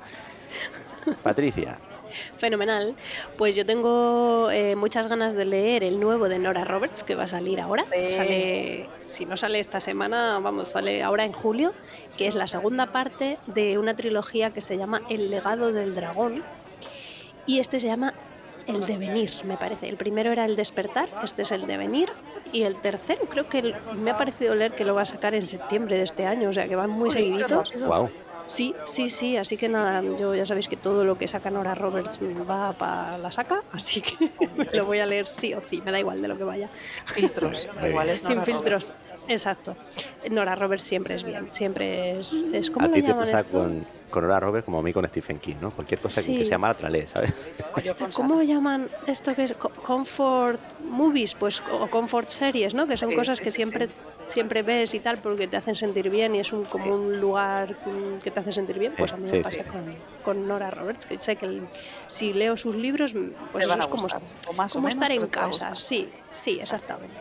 Patricia, 1.22 1.78
Fenomenal. 2.36 2.94
Pues 3.36 3.56
yo 3.56 3.64
tengo 3.66 4.50
eh, 4.50 4.76
muchas 4.76 5.08
ganas 5.08 5.34
de 5.34 5.44
leer 5.44 5.84
el 5.84 6.00
nuevo 6.00 6.28
de 6.28 6.38
Nora 6.38 6.64
Roberts 6.64 7.04
que 7.04 7.14
va 7.14 7.24
a 7.24 7.28
salir 7.28 7.60
ahora. 7.60 7.84
Sí. 7.92 8.10
Sale, 8.10 8.88
si 9.06 9.24
no 9.26 9.36
sale 9.36 9.58
esta 9.60 9.80
semana, 9.80 10.38
vamos, 10.38 10.70
sale 10.70 11.02
ahora 11.02 11.24
en 11.24 11.32
julio, 11.32 11.72
que 12.16 12.26
es 12.26 12.34
la 12.34 12.46
segunda 12.46 12.92
parte 12.92 13.38
de 13.46 13.78
una 13.78 13.94
trilogía 13.96 14.50
que 14.50 14.60
se 14.60 14.76
llama 14.76 15.02
El 15.08 15.30
legado 15.30 15.72
del 15.72 15.94
dragón. 15.94 16.42
Y 17.46 17.58
este 17.58 17.78
se 17.80 17.88
llama 17.88 18.14
El 18.66 18.86
devenir, 18.86 19.30
me 19.44 19.56
parece. 19.56 19.88
El 19.88 19.96
primero 19.96 20.30
era 20.32 20.44
El 20.44 20.54
despertar, 20.56 21.08
este 21.24 21.42
es 21.42 21.50
El 21.52 21.66
devenir. 21.66 22.08
Y 22.52 22.62
el 22.64 22.76
tercero 22.76 23.22
creo 23.30 23.48
que 23.48 23.58
el- 23.60 23.74
me 23.96 24.10
ha 24.10 24.18
parecido 24.18 24.54
leer 24.54 24.74
que 24.74 24.84
lo 24.84 24.94
va 24.94 25.02
a 25.02 25.06
sacar 25.06 25.34
en 25.34 25.46
septiembre 25.46 25.96
de 25.96 26.02
este 26.04 26.26
año, 26.26 26.50
o 26.50 26.52
sea 26.52 26.68
que 26.68 26.76
van 26.76 26.90
muy 26.90 27.10
seguiditos. 27.10 27.72
wow. 27.86 28.10
Sí, 28.52 28.74
sí, 28.84 29.08
sí, 29.08 29.36
así 29.38 29.56
que 29.56 29.66
nada, 29.68 30.02
yo 30.18 30.34
ya 30.34 30.44
sabéis 30.44 30.68
que 30.68 30.76
todo 30.76 31.04
lo 31.04 31.16
que 31.16 31.26
saca 31.26 31.50
Nora 31.50 31.74
Roberts 31.74 32.18
va 32.20 32.72
para 32.74 33.16
la 33.16 33.32
saca, 33.32 33.62
así 33.72 34.02
que 34.02 34.30
me 34.54 34.66
lo 34.74 34.84
voy 34.84 35.00
a 35.00 35.06
leer 35.06 35.26
sí 35.26 35.54
o 35.54 35.60
sí, 35.62 35.80
me 35.82 35.90
da 35.90 35.98
igual 35.98 36.20
de 36.20 36.28
lo 36.28 36.36
que 36.36 36.44
vaya. 36.44 36.68
Sin 36.86 37.06
filtros. 37.06 37.66
Igual 37.88 38.10
es 38.10 38.20
Sin 38.20 38.42
filtros, 38.44 38.92
exacto. 39.26 39.74
Nora 40.30 40.54
Roberts 40.54 40.82
siempre 40.84 41.14
es 41.14 41.24
bien, 41.24 41.48
siempre 41.52 42.18
es... 42.18 42.44
es 42.52 42.70
¿Cómo 42.70 42.86
A 42.86 42.90
ti 42.90 43.02
te 43.02 43.14
pasa 43.14 43.42
con, 43.44 43.86
con 44.10 44.22
Nora 44.24 44.38
Roberts 44.40 44.66
como 44.66 44.80
a 44.80 44.82
mí 44.82 44.92
con 44.92 45.06
Stephen 45.08 45.38
King, 45.38 45.56
¿no? 45.60 45.70
Cualquier 45.70 46.00
cosa 46.00 46.22
que- 46.22 46.58
mala 46.58 46.74
te 46.74 46.82
la 46.82 46.90
lees, 46.90 47.08
¿sabes? 47.10 47.34
¿Cómo 48.14 48.42
llaman 48.42 48.90
esto 49.06 49.34
que 49.34 49.44
es 49.44 49.56
co- 49.56 49.70
comfort 49.70 50.60
movies, 50.84 51.34
pues 51.34 51.62
o 51.70 51.88
comfort 51.88 52.28
series, 52.28 52.74
¿no? 52.74 52.86
Que 52.86 52.98
son 52.98 53.08
Sí, 53.10 53.16
cosas 53.16 53.38
sí, 53.38 53.44
que 53.44 53.50
sí, 53.50 53.56
siempre 53.56 53.88
sí. 53.88 53.94
Siempre 54.32 54.62
ves 54.62 54.94
y 54.94 55.00
tal 55.00 55.18
porque 55.18 55.46
te 55.46 55.56
hacen 55.56 55.76
sentir 55.76 56.08
bien 56.10 56.34
y 56.34 56.40
es 56.40 56.52
un, 56.52 56.64
como 56.64 56.94
un 56.94 57.20
lugar 57.20 57.76
que 58.22 58.30
te 58.30 58.40
hace 58.40 58.52
sentir 58.52 58.78
bien. 58.78 58.92
Sí, 58.92 58.98
Pues 58.98 59.12
a 59.12 59.16
mí 59.16 59.26
sí, 59.26 59.36
me 59.36 59.42
sí. 59.44 59.58
pasa 59.58 59.68
con, 59.70 59.84
con 60.24 60.48
Nora 60.48 60.70
Roberts, 60.70 61.06
que 61.06 61.18
sé 61.18 61.36
que 61.36 61.46
el- 61.46 61.68
si 62.06 62.32
leo 62.32 62.56
sus 62.56 62.74
libros, 62.74 63.12
pues 63.52 63.64
eso 63.64 63.78
es 63.78 63.86
como, 63.86 64.06
o 64.48 64.52
más 64.54 64.72
o 64.72 64.78
como 64.78 64.88
menos, 64.88 65.02
estar 65.02 65.12
en 65.12 65.26
casa. 65.28 65.74
Sí, 65.76 66.08
sí, 66.34 66.58
exactamente. 66.60 67.14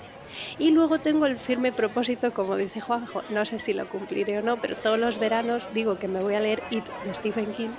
Y 0.57 0.71
luego 0.71 0.97
tengo 0.99 1.25
el 1.25 1.37
firme 1.37 1.71
propósito, 1.73 2.33
como 2.33 2.55
dice 2.55 2.79
Juanjo, 2.79 3.21
no 3.29 3.43
sé 3.45 3.59
si 3.59 3.73
lo 3.73 3.87
cumpliré 3.89 4.37
o 4.39 4.41
no, 4.41 4.57
pero 4.57 4.77
todos 4.77 4.97
los 4.97 5.19
veranos 5.19 5.73
digo 5.73 5.97
que 5.99 6.07
me 6.07 6.21
voy 6.21 6.35
a 6.35 6.39
leer 6.39 6.63
It 6.71 6.85
de 7.03 7.13
Stephen 7.13 7.51
King 7.53 7.71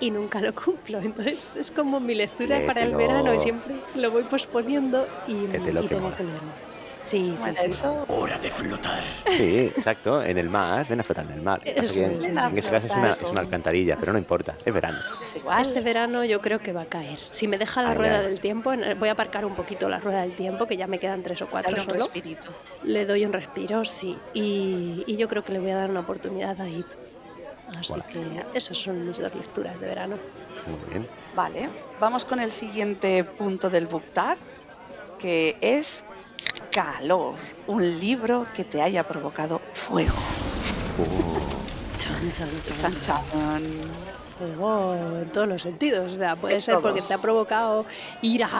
y 0.00 0.10
nunca 0.10 0.40
lo 0.40 0.52
cumplo. 0.52 0.98
Entonces 1.00 1.54
es 1.56 1.70
como 1.70 2.00
mi 2.00 2.14
lectura 2.16 2.60
para 2.66 2.82
el 2.82 2.96
verano 2.96 3.32
y 3.34 3.38
siempre 3.38 3.76
lo 3.94 4.10
voy 4.10 4.24
posponiendo 4.24 5.06
y, 5.28 5.32
y 5.84 5.88
tengo 5.88 6.14
que 6.16 6.24
leerlo. 6.24 6.65
Sí, 7.06 7.32
sí, 7.36 7.42
Bueno, 7.42 7.54
sí. 7.60 7.66
eso 7.66 8.04
Hora 8.08 8.36
de 8.38 8.50
flotar. 8.50 9.02
Sí, 9.30 9.70
exacto, 9.76 10.22
en 10.22 10.38
el 10.38 10.48
mar, 10.50 10.84
ven 10.88 11.00
a 11.00 11.04
flotar 11.04 11.24
en 11.26 11.32
el 11.32 11.42
mar. 11.42 11.60
Lo 11.64 11.72
que 11.72 11.78
es. 11.86 11.96
en, 11.96 12.24
en 12.36 12.58
ese 12.58 12.68
caso 12.68 12.86
es 12.86 12.92
una, 12.92 13.10
es 13.12 13.32
alcantarilla, 13.36 13.96
pero 13.98 14.12
no 14.12 14.18
importa, 14.18 14.56
es 14.64 14.74
verano. 14.74 14.98
es 15.22 15.36
igual. 15.36 15.62
Este 15.62 15.80
verano 15.80 16.24
yo 16.24 16.40
creo 16.40 16.58
que 16.58 16.72
va 16.72 16.82
a 16.82 16.86
caer. 16.86 17.18
Si 17.30 17.46
me 17.46 17.58
deja 17.58 17.82
la 17.82 17.90
Ay, 17.90 17.96
rueda 17.96 18.20
del 18.22 18.40
tiempo, 18.40 18.72
voy 18.98 19.08
a 19.08 19.12
aparcar 19.12 19.44
un 19.46 19.54
poquito 19.54 19.88
la 19.88 20.00
rueda 20.00 20.22
del 20.22 20.34
tiempo, 20.34 20.66
que 20.66 20.76
ya 20.76 20.86
me 20.88 20.98
quedan 20.98 21.22
tres 21.22 21.40
o 21.42 21.46
cuatro 21.48 21.70
Dale 21.70 21.82
un 21.84 21.88
solo. 21.90 22.00
respirito. 22.04 22.48
Le 22.82 23.06
doy 23.06 23.24
un 23.24 23.32
respiro, 23.32 23.84
sí. 23.84 24.18
Y, 24.34 25.04
y 25.06 25.16
yo 25.16 25.28
creo 25.28 25.44
que 25.44 25.52
le 25.52 25.60
voy 25.60 25.70
a 25.70 25.76
dar 25.76 25.90
una 25.90 26.00
oportunidad 26.00 26.60
a 26.60 26.68
It. 26.68 26.86
Así 27.78 27.92
Bueno. 27.92 28.04
que 28.52 28.58
esas 28.58 28.78
son 28.78 29.06
mis 29.06 29.18
dos 29.18 29.34
lecturas 29.34 29.78
de 29.80 29.86
verano. 29.86 30.16
Muy 30.66 30.90
bien. 30.90 31.08
Vale, 31.34 31.68
vamos 32.00 32.24
con 32.24 32.40
el 32.40 32.50
siguiente 32.52 33.22
punto 33.24 33.70
del 33.70 33.86
book 33.86 34.04
tag, 34.12 34.38
que 35.18 35.56
es 35.60 36.04
calor. 36.80 37.34
Un 37.66 37.82
libro 38.00 38.44
que 38.54 38.64
te 38.64 38.82
haya 38.82 39.02
provocado 39.02 39.60
fuego. 39.72 40.12
Chan, 41.98 42.32
chan, 42.32 42.48
chan. 42.62 42.76
Chan, 42.76 43.00
chan. 43.00 43.22
fuego 44.38 44.94
en 45.22 45.30
todos 45.32 45.48
los 45.48 45.62
sentidos. 45.62 46.12
O 46.12 46.16
sea, 46.16 46.36
puede 46.36 46.56
En 46.56 46.62
ser 46.62 46.74
porque 46.80 46.98
te 47.00 47.06
ha 47.06 47.08
todos. 47.08 47.20
provocado 47.22 47.86
ira 48.20 48.50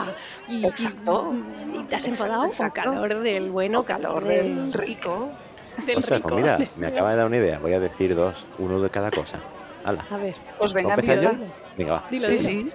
y, 0.47 0.55
y- 0.57 0.65
Exacto. 0.65 1.33
y 1.73 1.83
te 1.83 1.95
has 1.95 2.07
enfadado 2.07 2.41
o 2.43 2.47
exacto. 2.47 2.81
calor 2.81 3.19
del 3.21 3.51
bueno, 3.51 3.81
O 3.81 3.85
calor 3.85 4.23
del 4.25 4.73
rico. 4.73 5.29
del 5.85 5.97
O 5.99 6.01
sea, 6.01 6.17
rico. 6.17 6.29
pues 6.29 6.41
mira, 6.41 6.57
me 6.75 6.87
acaba 6.87 7.11
de 7.11 7.17
dar 7.17 7.27
una 7.27 7.37
idea. 7.37 7.59
Voy 7.59 7.73
a 7.73 7.79
decir 7.79 8.15
dos, 8.15 8.45
uno 8.57 8.81
de 8.81 8.89
cada 8.89 9.11
cosa. 9.11 9.37
Hala. 9.85 10.03
A 10.09 10.17
ver, 10.17 10.35
Pues 10.57 10.73
venga, 10.73 10.95
¿Puedo 10.95 11.11
empezar 11.11 11.23
yo? 11.23 11.29
empieza. 11.43 11.53
Venga, 11.77 11.93
va. 11.93 12.03
dilo, 12.09 12.27
Sí, 12.29 12.33
dilo. 12.37 12.49
sí. 12.49 12.71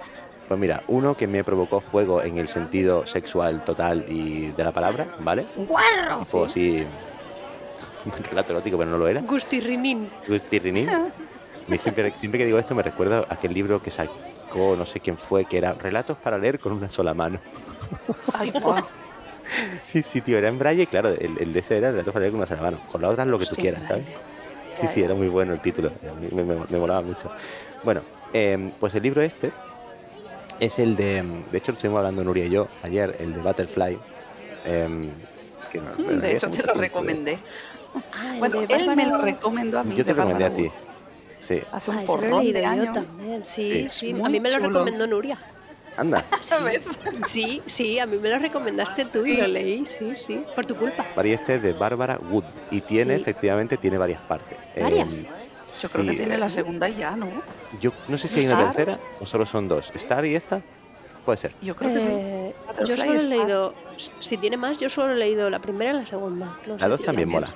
Pues 0.53 0.61
mira, 0.61 0.83
uno 0.85 1.15
que 1.17 1.25
me 1.25 1.43
provocó 1.43 1.81
fuego 1.81 2.21
en 2.21 2.37
el 2.37 2.47
sentido 2.47 3.07
sexual 3.07 3.63
total 3.63 4.05
y 4.07 4.51
de 4.51 4.63
la 4.63 4.71
palabra, 4.71 5.07
¿vale? 5.17 5.47
¡Guarro! 5.55 6.19
Tipo 6.23 6.45
así. 6.45 6.85
Un 8.05 8.11
relato 8.29 8.53
erótico, 8.53 8.77
pero 8.77 8.91
no 8.91 8.99
lo 8.99 9.07
era. 9.07 9.21
Gustirrinín. 9.21 10.11
Tirrinín. 10.47 10.87
Me 11.67 11.79
siempre, 11.79 12.15
siempre 12.15 12.37
que 12.37 12.45
digo 12.45 12.59
esto 12.59 12.75
me 12.75 12.83
recuerda 12.83 13.25
a 13.27 13.33
aquel 13.33 13.51
libro 13.55 13.81
que 13.81 13.89
sacó, 13.89 14.75
no 14.77 14.85
sé 14.85 14.99
quién 14.99 15.17
fue, 15.17 15.45
que 15.45 15.57
era 15.57 15.73
Relatos 15.73 16.17
para 16.19 16.37
leer 16.37 16.59
con 16.59 16.73
una 16.73 16.89
sola 16.91 17.15
mano. 17.15 17.39
Ay, 18.35 18.51
guau. 18.51 18.75
Sí, 19.85 20.03
sí, 20.03 20.21
tío, 20.21 20.37
era 20.37 20.49
en 20.49 20.57
braille 20.59 20.85
claro, 20.87 21.09
el, 21.09 21.35
el 21.39 21.51
de 21.51 21.59
ese 21.61 21.77
era 21.77 21.89
Relatos 21.91 22.13
para 22.13 22.21
leer 22.21 22.31
con 22.31 22.41
una 22.41 22.47
sola 22.47 22.61
mano. 22.61 22.79
Con 22.91 23.01
la 23.01 23.09
otra 23.09 23.25
lo 23.25 23.39
que 23.39 23.45
tú 23.47 23.55
Sí, 23.55 23.61
quieras, 23.61 23.87
¿sabes? 23.87 24.05
Sí, 24.79 24.87
sí, 24.87 25.01
era 25.01 25.15
muy 25.15 25.29
bueno 25.29 25.51
el 25.53 25.59
título. 25.59 25.91
Me, 26.31 26.43
me- 26.43 26.65
me 26.69 26.77
molaba 26.79 27.01
mucho. 27.01 27.29
Bueno, 27.81 28.03
em, 28.31 28.71
pues 28.79 28.93
el 28.95 29.03
libro 29.03 29.21
este 29.21 29.51
es 30.59 30.79
el 30.79 30.95
de. 30.95 31.23
De 31.51 31.57
hecho, 31.57 31.71
lo 31.71 31.77
estuvimos 31.77 31.97
hablando 31.99 32.23
Nuria 32.23 32.45
y 32.45 32.49
yo 32.49 32.67
ayer, 32.83 33.15
el 33.19 33.33
de 33.33 33.41
Butterfly. 33.41 33.97
em, 34.65 35.01
que 35.71 35.79
no- 35.79 35.85
bueno, 35.97 36.17
Mm, 36.17 36.21
De 36.21 36.31
hecho, 36.35 36.49
te 36.49 36.63
lo 36.63 36.73
recomendé. 36.73 37.37
Ah, 38.13 38.35
Bueno, 38.39 38.61
él 38.67 38.95
me 38.95 39.05
lo 39.07 39.17
recomendó 39.17 39.79
a 39.79 39.83
mí. 39.83 39.95
Yo 39.95 40.05
te 40.05 40.13
recomendé 40.13 40.45
a 40.45 40.53
ti. 40.53 40.71
Sí, 41.39 41.59
Hace 41.71 41.91
Ah, 41.91 41.95
un 41.95 41.99
he 41.99 42.05
porrón 42.05 42.53
de 42.53 42.65
años. 42.65 42.93
también. 42.93 43.43
Sí, 43.43 43.87
Sí. 43.89 43.89
sí. 43.89 44.21
A 44.23 44.29
mí 44.29 44.39
me 44.39 44.49
lo 44.49 44.55
chulo. 44.57 44.69
recomendó 44.69 45.05
Nuria. 45.07 45.37
anda. 45.97 46.23
¿Sabes? 46.41 46.99
Sí, 47.27 47.61
sí, 47.67 47.99
a 47.99 48.05
mí 48.07 48.17
me 48.17 48.29
lo 48.29 48.39
recomendaste 48.39 49.05
tú 49.05 49.25
y 49.27 49.35
Sí. 49.35 49.41
lo 49.41 49.47
leí, 49.47 49.85
sí, 49.85 50.15
sí, 50.15 50.43
por 50.55 50.65
tu 50.65 50.75
culpa. 50.75 51.05
Y 51.23 51.31
este 51.33 51.55
es 51.55 51.61
de 51.61 51.73
Bárbara 51.73 52.17
Wood. 52.31 52.45
Y 52.71 52.81
tiene, 52.81 53.15
Sí. 53.15 53.21
efectivamente, 53.21 53.77
tiene 53.77 53.97
varias 53.99 54.21
partes. 54.21 54.57
¿Varias? 54.79 55.23
Em, 55.25 55.31
Yo 55.81 55.89
creo 55.89 56.05
que 56.05 56.13
tiene 56.13 56.37
la 56.37 56.49
segunda 56.49 56.87
ya, 56.89 57.15
¿no? 57.15 57.27
Yo 57.81 57.91
no 58.07 58.17
sé 58.17 58.27
si 58.27 58.41
hay 58.41 58.45
una 58.47 58.69
¿Stars? 58.71 58.75
tercera 58.75 59.01
o 59.19 59.25
solo 59.25 59.45
son 59.45 59.67
dos. 59.67 59.91
¿Star 59.95 60.25
y 60.25 60.35
esta? 60.35 60.61
Puede 61.25 61.37
ser. 61.37 61.53
Yo 61.61 61.75
creo 61.75 61.93
que 61.93 61.99
sí. 61.99 62.09
Eh, 62.11 62.53
yo 62.85 62.97
solo 62.97 63.13
he 63.13 63.15
Stars. 63.15 63.25
leído, 63.27 63.73
si 64.19 64.37
tiene 64.37 64.57
más, 64.57 64.77
yo 64.79 64.89
solo 64.89 65.13
he 65.13 65.15
leído 65.15 65.49
la 65.49 65.59
primera 65.59 65.91
y 65.91 65.95
la 65.95 66.05
segunda. 66.05 66.57
No 66.67 66.73
La 66.73 66.79
sé 66.79 66.87
dos 66.89 66.97
si 66.97 67.03
también 67.05 67.29
también. 67.29 67.29
mola. 67.29 67.49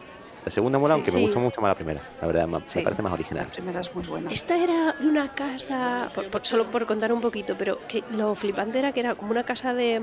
La 0.46 0.52
segunda 0.52 0.80
mola, 0.80 0.94
Sí, 0.94 1.00
aunque 1.00 1.12
sí. 1.12 1.18
me 1.18 1.24
gusta 1.24 1.40
mucho 1.40 1.60
más 1.62 1.70
la 1.72 1.76
primera. 1.76 2.02
La 2.22 2.28
verdad, 2.28 2.48
me, 2.48 2.60
parece 2.60 3.02
más 3.02 3.12
La 3.12 3.14
original. 3.16 3.48
primera 3.48 3.82
es 3.82 3.94
muy 3.94 4.06
buena. 4.06 4.32
Esta 4.32 4.58
era 4.58 4.94
de 4.98 5.06
una 5.08 5.34
casa, 5.36 6.08
por- 6.16 6.28
por- 6.30 6.46
solo 6.46 6.66
por 6.72 6.86
contar 6.86 7.12
un 7.12 7.20
poquito, 7.20 7.56
pero 7.58 7.80
que 7.90 8.02
lo 8.12 8.34
flipante 8.34 8.80
era 8.80 8.94
que 8.94 9.02
era 9.02 9.16
como 9.16 9.32
una 9.32 9.44
casa 9.44 9.74
de 9.74 10.02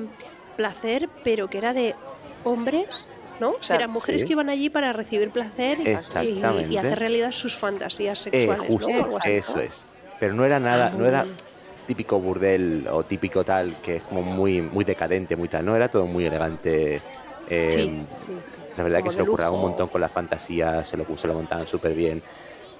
placer, 0.56 1.08
pero 1.24 1.48
que 1.48 1.56
era 1.56 1.72
de 1.72 1.94
hombres, 2.44 3.06
¿no? 3.38 3.50
O 3.52 3.62
sea, 3.62 3.76
eran 3.76 3.90
mujeres 3.90 4.22
sí. 4.22 4.26
que 4.26 4.32
iban 4.34 4.48
allí 4.50 4.70
para 4.70 4.92
recibir 4.92 5.32
placer 5.32 5.80
y- 5.80 6.76
hacer 6.76 6.98
realidad 6.98 7.30
sus 7.32 7.56
fantasías 7.56 8.18
Eh, 8.30 8.46
sexuales. 8.46 8.68
justo, 8.68 8.90
¿no? 8.92 9.08
Eso 9.24 9.60
es. 9.60 9.88
Pero 10.18 10.34
no 10.34 10.44
era 10.44 10.60
nada, 10.60 10.90
Ah, 10.90 10.96
no 10.96 11.06
era 11.06 11.22
bien. 11.22 11.36
típico 11.86 12.20
burdel 12.20 12.86
o 12.90 13.04
típico 13.04 13.44
tal, 13.44 13.80
que 13.80 13.96
es 13.96 14.04
como 14.04 14.22
muy, 14.22 14.62
muy 14.62 14.84
decadente, 14.84 15.36
muy 15.36 15.48
tal. 15.48 15.64
No, 15.64 15.76
era 15.76 15.88
todo 15.88 16.06
muy 16.06 16.24
elegante. 16.26 17.06
eh, 17.46 17.74
Sí, 17.74 18.08
sí, 18.20 18.40
sí. 18.42 18.62
La 18.74 18.82
verdad 18.84 18.98
Como 19.00 19.10
que 19.10 19.12
se 19.12 19.20
lo 19.20 19.26
curraban 19.28 19.54
un 19.54 19.60
montón 19.62 19.88
con 19.88 20.00
la 20.00 20.08
fantasía, 20.08 20.84
se 20.84 20.96
lo, 20.96 21.06
se 21.16 21.28
lo 21.28 21.34
montaban 21.34 21.66
súper 21.66 21.94
bien. 21.94 22.24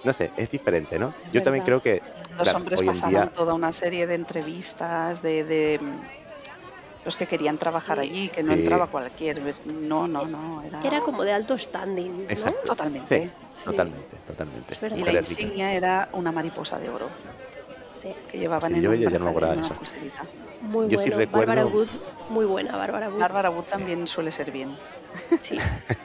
No 0.02 0.12
sé, 0.12 0.32
es 0.36 0.50
diferente, 0.50 0.98
¿no? 0.98 1.16
Yo 1.32 1.42
también 1.42 1.62
creo 1.64 1.80
que 1.82 2.02
Los 2.38 2.48
claro, 2.48 2.58
hombres 2.58 2.80
día 3.02 3.26
toda 3.32 3.54
una 3.54 3.72
serie 3.72 4.06
de 4.06 4.14
entrevistas 4.14 5.22
de, 5.22 5.44
de, 5.44 5.78
los 7.04 7.16
que 7.16 7.26
querían 7.26 7.58
trabajar 7.58 7.98
Sí. 7.98 8.02
allí, 8.02 8.28
que 8.30 8.42
no 8.42 8.52
Sí. 8.54 8.60
entraba 8.60 8.86
cualquier. 8.86 9.40
vez. 9.40 9.64
No, 9.66 10.08
no, 10.08 10.24
no. 10.26 10.62
Era, 10.62 10.80
Era 10.82 11.00
como 11.00 11.22
de 11.24 11.32
alto 11.32 11.58
standing, 11.58 12.24
¿no? 12.24 12.30
Exacto. 12.30 12.60
Totalmente. 12.64 13.24
Sí, 13.24 13.30
Sí. 13.50 13.64
totalmente, 13.64 14.16
totalmente. 14.26 14.74
Y 14.96 15.02
la 15.02 15.12
insignia 15.12 15.72
era 15.72 16.08
una 16.12 16.32
mariposa 16.32 16.78
de 16.78 16.88
oro 16.88 17.08
Sí, 18.00 18.12
que 18.30 18.38
llevaban 18.38 18.70
Sí, 18.72 18.76
en 18.78 18.82
yo 18.82 18.90
un 18.90 18.96
ya 19.00 19.18
no 19.18 19.30
una 19.30 19.60
eso. 19.60 19.74
pulserita. 19.74 20.24
muy 20.62 20.88
Yo 20.88 20.98
sí 20.98 21.10
bueno. 21.10 21.16
recuerdo- 21.18 21.46
Bárbara 21.46 21.66
Wood, 21.66 21.88
muy 22.30 22.44
buena, 22.46 22.76
Bárbara 22.76 23.08
Wood. 23.10 23.18
Bárbara 23.18 23.50
Wood 23.50 23.64
también 23.64 24.06
suele 24.06 24.32
ser 24.32 24.50
bien. 24.50 24.74
Sí, 25.42 25.58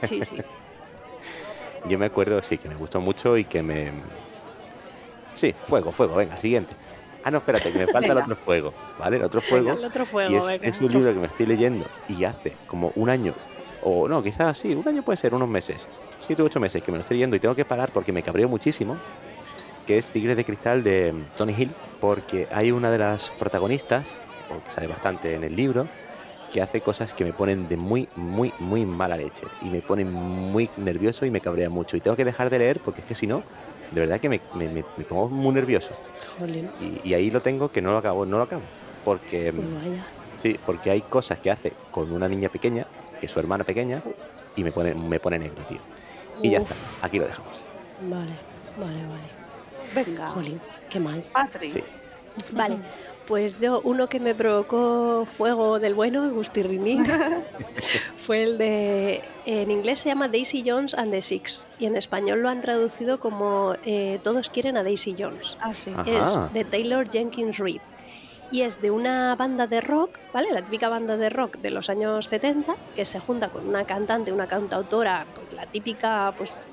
sí, 0.06 0.20
sí. 0.22 0.36
Yo 1.88 1.98
me 1.98 2.06
acuerdo, 2.06 2.42
sí, 2.42 2.58
que 2.58 2.68
me 2.68 2.74
gustó 2.74 3.00
mucho 3.00 3.36
y 3.38 3.44
que 3.44 3.62
me... 3.62 3.90
Sí, 5.32 5.54
fuego, 5.64 5.92
fuego, 5.92 6.14
venga, 6.16 6.36
siguiente. 6.38 6.74
Ah, 7.22 7.30
no, 7.30 7.38
espérate, 7.38 7.72
que 7.72 7.78
me 7.78 7.86
falta 7.86 8.12
el 8.12 8.18
otro 8.18 8.36
fuego, 8.36 8.72
¿vale? 8.98 9.16
El 9.16 9.24
otro 9.24 9.40
fuego. 9.40 9.72
El 9.72 9.84
otro 9.84 10.06
fuego, 10.06 10.32
y 10.32 10.36
es, 10.36 10.46
venga, 10.46 10.66
es 10.66 10.80
un 10.80 10.88
libro 10.92 11.12
que 11.12 11.20
me 11.20 11.26
estoy 11.26 11.46
leyendo 11.46 11.84
y 12.08 12.24
hace 12.24 12.54
como 12.66 12.92
un 12.96 13.10
año, 13.10 13.34
o 13.82 14.08
no, 14.08 14.22
quizás 14.22 14.56
sí, 14.58 14.74
un 14.74 14.86
año 14.88 15.02
puede 15.02 15.16
ser, 15.16 15.34
unos 15.34 15.48
meses, 15.48 15.88
siete 16.18 16.42
u 16.42 16.46
ocho 16.46 16.60
meses 16.60 16.82
que 16.82 16.90
me 16.90 16.98
lo 16.98 17.02
estoy 17.02 17.16
leyendo 17.16 17.36
y 17.36 17.40
tengo 17.40 17.54
que 17.54 17.64
parar 17.64 17.90
porque 17.92 18.12
me 18.12 18.22
cabreo 18.22 18.48
muchísimo, 18.48 18.96
que 19.86 19.98
es 19.98 20.06
Tigres 20.08 20.36
de 20.36 20.44
Cristal 20.44 20.82
de 20.82 21.14
Tony 21.36 21.54
Hill, 21.56 21.70
porque 22.00 22.48
hay 22.50 22.72
una 22.72 22.90
de 22.90 22.98
las 22.98 23.30
protagonistas, 23.30 24.16
que 24.64 24.70
sale 24.70 24.86
bastante 24.86 25.34
en 25.34 25.44
el 25.44 25.54
libro, 25.54 25.84
que 26.50 26.60
hace 26.60 26.80
cosas 26.80 27.12
que 27.12 27.24
me 27.24 27.32
ponen 27.32 27.68
de 27.68 27.76
muy, 27.76 28.08
muy, 28.16 28.52
muy 28.58 28.84
mala 28.84 29.16
leche 29.16 29.42
y 29.62 29.66
me 29.66 29.82
ponen 29.82 30.12
muy 30.12 30.68
nervioso 30.76 31.24
y 31.24 31.30
me 31.30 31.40
cabrea 31.40 31.70
mucho 31.70 31.96
y 31.96 32.00
tengo 32.00 32.16
que 32.16 32.24
dejar 32.24 32.50
de 32.50 32.58
leer 32.58 32.80
porque 32.80 33.02
es 33.02 33.06
que 33.06 33.14
si 33.14 33.26
no, 33.26 33.42
de 33.92 34.00
verdad 34.00 34.20
que 34.20 34.28
me, 34.28 34.40
me- 34.54 34.68
me- 34.68 34.84
me 34.96 35.04
pongo 35.04 35.28
muy 35.28 35.54
nervioso 35.54 35.90
Jolín, 36.38 36.70
y, 36.80 37.08
y 37.08 37.14
ahí 37.14 37.30
lo 37.30 37.40
tengo 37.40 37.68
que 37.70 37.82
no 37.82 37.92
lo 37.92 37.98
acabo, 37.98 38.24
no 38.26 38.36
lo 38.38 38.44
acabo, 38.44 38.62
porque... 39.04 39.52
pues 39.52 39.66
mm, 39.68 39.74
vaya. 39.74 40.06
Sí, 40.36 40.58
porque 40.64 40.90
hay 40.90 41.00
cosas 41.02 41.38
que 41.38 41.50
hace 41.50 41.72
con 41.90 42.10
una 42.12 42.26
niña 42.28 42.48
pequeña, 42.48 42.86
que 43.20 43.26
es 43.26 43.32
su 43.32 43.40
hermana 43.40 43.62
pequeña, 43.64 44.02
y 44.56 44.64
me 44.64 44.72
pone, 44.72 44.94
me 44.94 45.20
pone 45.20 45.38
negro, 45.38 45.62
tío. 45.68 45.78
Y 46.42 46.50
ya 46.50 46.58
está, 46.58 46.74
aquí 47.02 47.18
lo 47.18 47.26
dejamos. 47.26 47.60
Vale, 48.08 48.32
vale, 48.78 49.02
vale. 49.06 50.04
Venga, 50.06 50.30
Jolín, 50.30 50.60
qué 50.88 50.98
mal. 50.98 51.22
Patri. 51.32 51.68
Sí. 51.68 51.82
Vale, 52.52 52.78
pues 53.30 53.60
yo, 53.60 53.80
uno 53.84 54.08
que 54.08 54.18
me 54.18 54.34
provocó 54.34 55.24
fuego 55.24 55.78
del 55.78 55.94
bueno, 55.94 56.28
Gustirrinín, 56.30 57.06
fue 58.26 58.42
el 58.42 58.58
de. 58.58 59.22
En 59.46 59.70
inglés 59.70 60.00
se 60.00 60.08
llama 60.08 60.26
Daisy 60.26 60.64
Jones 60.66 60.94
and 60.94 61.12
the 61.12 61.22
Six, 61.22 61.64
y 61.78 61.86
en 61.86 61.96
español 61.96 62.40
lo 62.40 62.48
han 62.48 62.60
traducido 62.60 63.20
como 63.20 63.76
eh, 63.84 64.18
Todos 64.24 64.50
quieren 64.50 64.76
a 64.76 64.82
Daisy 64.82 65.14
Jones. 65.16 65.56
Ah, 65.60 65.72
sí. 65.72 65.92
Ajá. 65.96 66.46
Es 66.48 66.54
de 66.54 66.64
Taylor 66.64 67.08
Jenkins 67.08 67.58
Reid. 67.58 67.80
Y 68.50 68.62
es 68.62 68.80
de 68.80 68.90
una 68.90 69.36
banda 69.36 69.68
de 69.68 69.80
rock, 69.80 70.18
¿vale? 70.34 70.50
La 70.50 70.62
típica 70.62 70.88
banda 70.88 71.16
de 71.16 71.30
rock 71.30 71.58
de 71.58 71.70
los 71.70 71.88
años 71.88 72.26
70, 72.26 72.74
que 72.96 73.04
se 73.04 73.20
junta 73.20 73.48
con 73.48 73.68
una 73.68 73.84
cantante, 73.84 74.32
una 74.32 74.48
cantautora, 74.48 75.24
pues 75.36 75.52
la 75.52 75.66
típica, 75.66 76.34
pues 76.36 76.66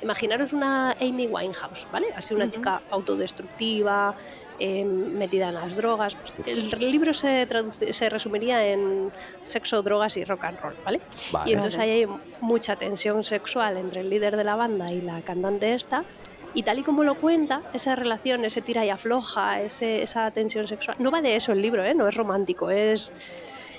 imaginaros 0.00 0.52
una 0.52 0.92
Amy 0.92 1.26
Winehouse, 1.26 1.88
¿vale? 1.90 2.06
Así 2.14 2.34
una 2.34 2.48
chica 2.48 2.82
autodestructiva, 2.88 4.14
eh, 4.58 4.84
metida 4.84 5.48
en 5.48 5.54
las 5.54 5.76
drogas. 5.76 6.16
El 6.46 6.70
libro 6.90 7.14
se, 7.14 7.46
traduce- 7.46 7.92
se 7.92 8.08
resumiría 8.08 8.64
en 8.66 9.10
sexo, 9.42 9.82
drogas 9.82 10.16
y 10.16 10.24
rock 10.24 10.44
and 10.44 10.60
roll, 10.60 10.74
¿vale? 10.84 11.00
Vale. 11.32 11.50
Y 11.50 11.54
entonces 11.54 11.78
ahí 11.80 11.90
hay 11.90 12.06
mucha 12.40 12.76
tensión 12.76 13.24
sexual 13.24 13.76
entre 13.76 14.00
el 14.00 14.10
líder 14.10 14.36
de 14.36 14.44
la 14.44 14.56
banda 14.56 14.92
y 14.92 15.00
la 15.00 15.20
cantante 15.22 15.72
esta. 15.72 16.04
Y 16.54 16.62
tal 16.62 16.78
y 16.78 16.82
como 16.82 17.04
lo 17.04 17.14
cuenta, 17.16 17.62
esa 17.74 17.94
relación, 17.94 18.44
ese 18.44 18.62
tira 18.62 18.84
y 18.84 18.90
afloja, 18.90 19.60
ese, 19.60 20.02
esa 20.02 20.30
tensión 20.30 20.66
sexual, 20.66 20.96
no 20.98 21.10
va 21.10 21.20
de 21.20 21.36
eso 21.36 21.52
el 21.52 21.60
libro, 21.60 21.84
¿eh? 21.84 21.94
no 21.94 22.08
es 22.08 22.14
romántico, 22.14 22.70
es, 22.70 23.12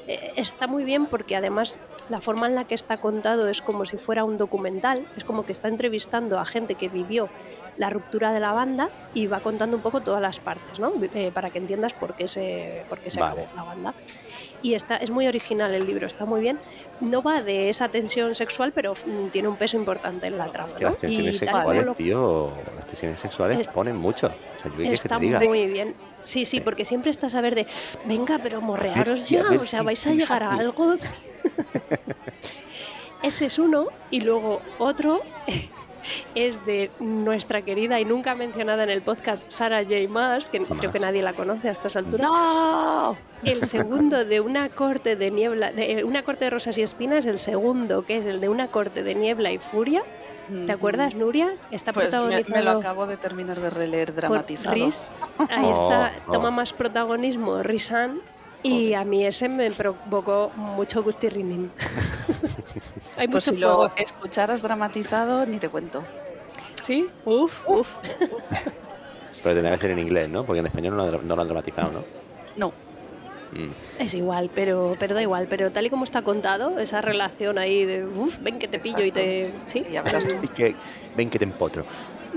eh, 0.08 0.34
está 0.36 0.68
muy 0.68 0.84
bien 0.84 1.08
porque 1.08 1.36
además 1.36 1.80
la 2.10 2.22
forma 2.22 2.48
en 2.48 2.56
la 2.56 2.66
que 2.66 2.76
está 2.76 2.98
contado 2.98 3.48
es 3.48 3.62
como 3.62 3.86
si 3.86 3.98
fuera 3.98 4.24
un 4.24 4.38
documental, 4.38 5.06
es 5.16 5.24
como 5.24 5.46
que 5.46 5.52
está 5.52 5.68
entrevistando 5.68 6.40
a 6.40 6.46
gente 6.46 6.76
que 6.76 6.90
vivió 6.90 7.30
la 7.78 7.90
ruptura 7.90 8.32
de 8.32 8.40
la 8.40 8.52
banda 8.52 8.90
y 9.14 9.28
va 9.28 9.40
contando 9.40 9.78
un 9.78 9.84
poco 9.84 10.02
todas 10.02 10.22
las 10.22 10.40
partes, 10.40 10.80
¿no? 10.80 10.92
Eh, 11.14 11.32
para 11.34 11.50
que 11.50 11.60
entiendas 11.60 11.94
por 11.94 12.16
qué 12.16 12.28
se, 12.28 12.84
por 12.90 13.00
qué 13.00 13.10
se 13.10 13.22
Vale. 13.22 13.44
acabó 13.44 13.56
la 13.56 13.64
banda. 13.64 13.94
Y 14.62 14.74
está, 14.74 14.98
es 14.98 15.10
muy 15.10 15.26
original 15.28 15.74
el 15.74 15.86
libro, 15.86 16.06
está 16.06 16.26
muy 16.26 16.42
bien. 16.42 16.60
No 17.00 17.22
va 17.22 17.42
de 17.42 17.70
esa 17.70 17.88
tensión 17.88 18.36
sexual, 18.36 18.74
pero 18.74 18.94
mm, 18.94 19.28
tiene 19.28 19.48
un 19.48 19.56
peso 19.56 19.78
importante 19.78 20.28
en 20.28 20.38
la 20.38 20.52
trama. 20.52 20.74
Que 20.76 20.84
¿no? 20.84 20.90
las 20.90 20.98
tensiones 21.00 21.36
Y 21.36 21.40
sexuales, 21.40 21.88
lo- 21.88 21.94
tío, 21.96 22.52
las 22.76 22.86
tensiones 22.86 23.20
sexuales 23.22 23.60
Es- 23.60 23.70
ponen 23.70 23.96
mucho. 23.96 24.28
O 24.28 24.60
sea, 24.60 24.70
yo 24.72 24.76
quieres 24.78 25.02
que 25.02 25.08
Está 25.08 25.18
te 25.18 25.26
diga. 25.26 25.40
muy 25.42 25.66
bien. 25.68 25.96
Sí, 26.24 26.44
sí, 26.46 26.60
porque 26.60 26.84
siempre 26.84 27.10
estás 27.12 27.36
a 27.36 27.42
ver 27.42 27.56
de, 27.56 27.68
venga, 28.06 28.38
pero 28.44 28.60
morrearos 28.60 29.30
ya, 29.30 29.46
o 29.60 29.64
sea, 29.64 29.82
vais 29.82 30.06
a 30.06 30.12
llegar 30.12 30.44
a 30.44 30.54
algo. 30.56 30.96
Ese 33.24 33.46
es 33.48 33.60
uno, 33.60 33.88
y 34.12 34.22
luego 34.22 34.62
otro 34.78 35.22
es 36.36 36.66
de 36.66 36.92
nuestra 37.00 37.62
querida 37.62 38.00
y 38.00 38.06
nunca 38.06 38.36
mencionada 38.36 38.84
en 38.84 38.90
el 38.90 39.02
podcast 39.02 39.50
Sarah 39.50 39.84
J. 39.84 39.96
Maas, 40.10 40.50
que 40.50 40.60
Jamás. 40.60 40.80
creo 40.80 40.92
que 40.92 41.00
nadie 41.00 41.22
la 41.22 41.34
conoce 41.34 41.70
a 41.70 41.72
estas 41.72 41.96
alturas. 41.96 42.28
¡No! 42.28 43.18
El 43.44 43.64
segundo 43.66 44.26
de 44.26 44.40
una 44.42 44.70
corte 44.70 45.16
de 45.16 45.32
niebla, 45.32 45.72
de 45.72 46.04
una 46.04 46.24
corte 46.24 46.46
de 46.46 46.52
rosas 46.52 46.78
y 46.78 46.82
espinas, 46.82 47.26
el 47.26 47.40
segundo, 47.40 48.06
que 48.06 48.18
es 48.18 48.26
el 48.26 48.42
de 48.42 48.50
una 48.50 48.68
corte 48.68 49.04
de 49.04 49.16
niebla 49.16 49.52
y 49.52 49.58
furia, 49.58 50.04
¿Te 50.66 50.72
acuerdas, 50.72 51.14
Nuria? 51.14 51.54
Está 51.70 51.94
Pues 51.94 52.08
me, 52.08 52.10
protagonizado 52.12 52.56
me 52.58 52.64
lo 52.64 52.80
acabo 52.80 53.06
de 53.06 53.18
terminar 53.18 53.60
de 53.62 53.70
releer 53.70 54.08
por 54.12 54.16
dramatizado. 54.22 54.74
Riz. 54.74 55.20
Ahí 55.48 55.64
Oh, 55.68 55.74
está, 55.74 56.12
oh. 56.28 56.32
toma 56.32 56.50
más 56.50 56.74
protagonismo 56.74 57.62
Rizan. 57.62 58.20
Y 58.64 58.94
a 58.94 59.04
mí 59.06 59.26
ese 59.26 59.48
me 59.48 59.72
provocó 59.72 60.52
mucho 60.56 61.02
gustirrinín. 61.04 61.72
Hay 63.18 63.28
Pues 63.28 63.46
mucho 63.48 63.56
si 63.56 63.62
lo 63.62 63.76
fuego. 63.76 63.94
escucharas 63.98 64.62
dramatizado, 64.62 65.46
ni 65.46 65.58
te 65.58 65.70
cuento. 65.70 66.04
¿Sí? 66.84 67.08
Uf, 67.26 67.60
uf. 67.68 67.88
Pero 69.44 69.56
tendrá 69.56 69.72
que 69.72 69.78
ser 69.78 69.92
en 69.92 70.00
inglés, 70.00 70.30
¿no? 70.30 70.44
Porque 70.44 70.60
en 70.60 70.66
español 70.66 70.98
no, 70.98 71.10
lo- 71.10 71.22
no 71.22 71.36
lo 71.36 71.42
han 71.42 71.48
dramatizado, 71.48 71.92
¿no? 71.92 72.04
No, 72.56 72.74
Mm. 73.52 73.72
Es 74.04 74.14
igual, 74.14 74.52
pero, 74.54 74.92
pero 75.00 75.16
da 75.16 75.24
igual. 75.24 75.48
Pero 75.50 75.72
tal 75.72 75.84
y 75.84 75.90
como 75.90 76.04
está 76.04 76.22
contado, 76.22 76.78
esa 76.78 77.02
relación 77.02 77.58
ahí 77.58 77.84
de, 77.84 78.06
uf, 78.06 78.38
ven 78.44 78.60
que 78.60 78.68
te 78.68 78.78
pillo 78.78 79.04
y 79.04 79.12
te... 79.12 79.52
¿Sí? 79.66 79.84
ya 79.92 80.04
verás 80.04 80.28
tú. 80.28 80.36
Y 80.44 80.48
que 80.50 80.76
ven 81.18 81.32
que 81.32 81.40
te 81.40 81.46
empotro. 81.46 81.84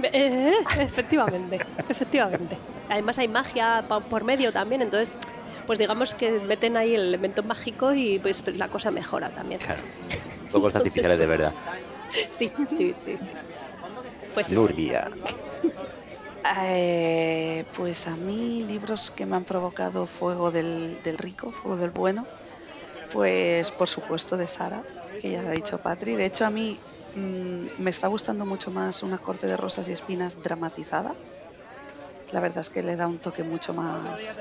Eh, 0.03 0.55
efectivamente, 0.81 1.59
efectivamente. 1.87 2.57
Además 2.89 3.19
hay 3.19 3.29
magia 3.29 3.85
por 4.09 4.25
medio 4.25 4.53
también, 4.55 4.81
entonces, 4.81 5.13
pues 5.67 5.79
digamos 5.79 6.15
que 6.15 6.33
meten 6.33 6.77
ahí 6.77 6.95
el 6.95 7.03
elemento 7.03 7.43
mágico 7.43 7.93
y 7.95 8.19
pues, 8.19 8.43
la 8.57 8.69
cosa 8.69 8.91
mejora 8.91 9.31
también. 9.31 9.61
Claro. 9.61 9.83
Fuegos 10.51 10.75
artificiales 10.75 11.19
de 11.19 11.27
verdad. 11.27 11.53
Sí, 12.31 12.47
sí, 12.49 12.67
sí. 12.69 12.93
sí. 12.93 13.17
Pues 14.35 14.47
sí. 14.49 14.55
Nuria. 14.55 15.11
Eh, 16.57 17.65
pues 17.77 18.07
a 18.07 18.17
mí 18.17 18.65
libros 18.69 19.11
que 19.11 19.25
me 19.25 19.37
han 19.37 19.45
provocado 19.45 20.07
fuego 20.07 20.51
del, 20.51 20.99
del 21.03 21.17
rico, 21.17 21.51
fuego 21.53 21.79
del 21.79 21.91
bueno, 21.91 22.27
pues 23.13 23.71
por 23.71 23.89
supuesto 23.89 24.37
de 24.37 24.47
Sara, 24.47 24.83
que 25.21 25.31
ya 25.31 25.43
lo 25.43 25.49
ha 25.49 25.53
dicho 25.53 25.79
Patri. 25.79 26.17
De 26.17 26.27
hecho 26.27 26.45
a 26.45 26.51
mí 26.51 26.79
mm, 27.15 27.83
me 27.83 27.91
está 27.91 28.09
gustando 28.09 28.45
mucho 28.45 28.71
más 28.71 29.03
una 29.03 29.19
corte 29.19 29.47
de 29.47 29.57
rosas 29.57 29.89
y 29.89 29.93
espinas 29.93 30.43
dramatizada. 30.43 31.15
La 32.33 32.41
verdad 32.41 32.59
es 32.59 32.71
que 32.71 32.83
le 32.83 32.97
da 32.97 33.07
un 33.07 33.19
toque 33.19 33.43
mucho 33.43 33.73
más 33.75 34.41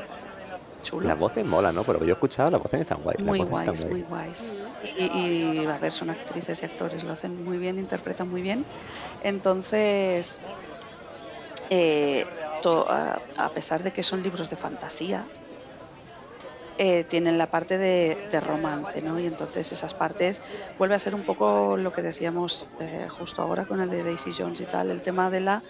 chulo. 0.81 1.07
Las 1.07 1.19
voces 1.19 1.45
mola, 1.45 1.71
¿no? 1.71 1.83
Pero 1.83 1.99
yo 1.99 2.09
he 2.09 2.11
escuchado, 2.13 2.51
las 2.51 2.61
voces 2.61 2.81
están 2.81 3.01
guay. 3.01 3.15
muy 3.19 3.39
voces 3.39 3.49
guays, 3.49 3.69
están 3.69 3.89
muy 3.89 4.01
guays. 4.03 4.57
Y, 4.81 5.63
y, 5.63 5.65
a 5.65 5.77
ver, 5.77 5.91
son 5.91 6.09
actrices 6.09 6.61
y 6.61 6.65
actores, 6.65 7.03
lo 7.03 7.13
hacen 7.13 7.43
muy 7.43 7.57
bien, 7.59 7.77
interpretan 7.79 8.29
muy 8.29 8.41
bien. 8.41 8.65
Entonces, 9.19 10.41
eh, 11.69 12.25
to- 12.61 12.85
a, 12.89 13.23
a 13.37 13.53
pesar 13.53 13.83
de 13.83 13.91
que 13.93 14.03
son 14.03 14.21
libros 14.21 14.49
de 14.49 14.55
fantasía, 14.57 15.31
eh, 16.77 17.03
tienen 17.05 17.37
la 17.37 17.51
parte 17.51 17.77
de, 17.77 18.17
de 18.23 18.39
romance, 18.39 19.01
¿no? 19.03 19.19
Y 19.19 19.27
entonces 19.27 19.71
esas 19.71 19.93
partes 19.93 20.41
vuelve 20.77 20.95
a 20.95 20.99
ser 20.99 21.13
un 21.13 21.23
poco 21.25 21.77
lo 21.77 21.91
que 21.91 22.01
decíamos 22.01 22.73
eh, 22.79 23.07
justo 23.09 23.41
ahora 23.43 23.65
con 23.67 23.81
el 23.81 23.89
de 23.89 24.03
Daisy 24.03 24.33
Jones 24.35 24.61
y 24.61 24.67
tal, 24.67 24.89
el 24.89 25.03
tema 25.03 25.29
de 25.29 25.41
la 25.41 25.65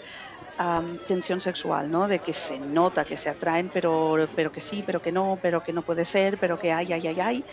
tensión 1.07 1.41
sexual, 1.41 1.89
¿no? 1.89 2.07
De 2.07 2.19
que 2.19 2.33
se 2.33 2.59
nota 2.59 3.05
que 3.05 3.17
se 3.17 3.29
atraen, 3.29 3.69
pero, 3.73 4.29
pero 4.35 4.51
que 4.51 4.61
sí, 4.61 4.83
pero 4.85 5.01
que 5.01 5.11
no, 5.11 5.39
pero 5.41 5.63
que 5.63 5.73
no 5.73 5.81
puede 5.81 6.05
ser, 6.05 6.37
pero 6.37 6.57
que 6.57 6.71
hay, 6.71 6.93
hay, 6.93 7.07
hay, 7.07 7.19
hay. 7.19 7.45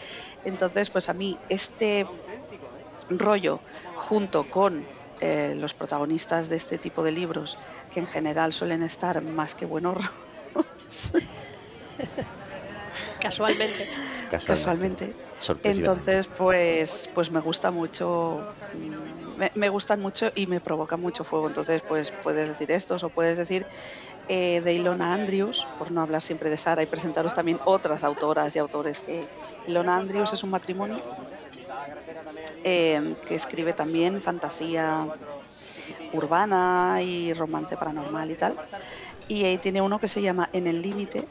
Entonces, 0.45 0.91
pues 0.91 1.09
a 1.09 1.15
mí 1.15 1.38
este 1.49 2.07
rollo 3.11 3.61
junto 3.95 4.50
con 4.50 4.85
eh, 5.21 5.55
los 5.57 5.75
protagonistas 5.75 6.49
de 6.49 6.57
este 6.57 6.79
tipo 6.79 7.03
de 7.03 7.12
libros, 7.12 7.59
que 7.93 8.00
en 8.00 8.07
general 8.07 8.53
suelen 8.53 8.83
estar 8.83 9.23
más 9.23 9.55
que 9.55 9.67
buenos 9.67 9.99
Casualmente. 13.21 13.87
Casualmente. 14.31 15.15
casualmente. 15.37 15.65
Entonces, 15.65 16.29
pues, 16.29 17.11
pues 17.15 17.31
me 17.31 17.41
gusta 17.41 17.71
mucho, 17.71 18.45
mm, 18.75 19.08
me, 19.54 19.68
gustan 19.68 20.00
mucho 20.00 20.30
y 20.35 20.47
me 20.47 20.61
provocan 20.61 21.00
mucho 21.00 21.25
fuego. 21.25 21.49
Entonces, 21.49 21.83
pues 21.83 22.11
puedes 22.11 22.49
decir 22.49 22.71
estos 22.73 23.02
o 23.04 23.09
puedes 23.09 23.37
decir 23.37 23.66
eh, 24.28 24.61
de 24.61 24.75
Ilona 24.75 25.14
Andrews, 25.14 25.66
por 25.78 25.90
no 25.90 26.02
hablar 26.02 26.23
siempre 26.23 26.50
de 26.50 26.57
Sara 26.57 26.83
y 26.83 26.87
presentaros 26.87 27.35
también 27.35 27.61
otras 27.64 28.04
autoras 28.04 28.54
y 28.57 28.59
autores 28.59 29.00
que 29.00 29.26
Ilona 29.66 29.97
Andrews 29.97 30.33
es 30.33 30.42
un 30.42 30.50
matrimonio 30.50 31.00
eh, 32.64 33.14
que 33.26 33.35
escribe 33.35 33.73
también 33.73 34.21
fantasía 34.21 35.07
urbana 36.12 37.01
y 37.03 37.33
romance 37.33 37.77
paranormal 37.77 38.31
y 38.31 38.35
tal. 38.35 38.57
Y 39.29 39.44
ahí 39.44 39.59
tiene 39.59 39.83
uno 39.83 40.01
que 40.01 40.09
se 40.09 40.22
llama 40.22 40.48
En 40.53 40.66
el 40.66 40.81
límite, 40.81 41.29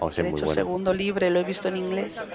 Oh, 0.00 0.12
sí, 0.12 0.22
de 0.22 0.30
muy 0.30 0.38
hecho, 0.38 0.46
bueno. 0.46 0.54
segundo 0.60 0.94
libre 0.94 1.28
lo 1.30 1.40
he 1.40 1.44
visto 1.44 1.68
en 1.68 1.76
inglés, 1.76 2.32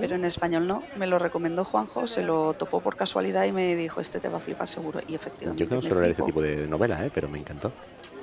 pero 0.00 0.16
en 0.16 0.24
español 0.24 0.66
no. 0.66 0.88
Me 0.94 1.06
lo 1.06 1.18
recomendó 1.18 1.62
Juanjo, 1.64 2.06
se 2.06 2.22
lo 2.22 2.54
topó 2.54 2.80
por 2.80 2.96
casualidad 2.96 3.44
y 3.44 3.52
me 3.52 3.76
dijo, 3.76 4.00
este 4.00 4.18
te 4.18 4.30
va 4.30 4.38
a 4.38 4.40
flipar 4.40 4.68
seguro. 4.68 5.00
Y 5.06 5.14
efectivamente. 5.14 5.62
Yo 5.64 5.68
que 5.68 5.74
no 5.74 5.82
suelo 5.82 6.00
leer 6.00 6.12
este 6.12 6.22
tipo 6.22 6.40
de 6.40 6.66
novelas, 6.66 7.02
¿eh? 7.02 7.10
pero 7.12 7.28
me 7.28 7.38
encantó. 7.38 7.74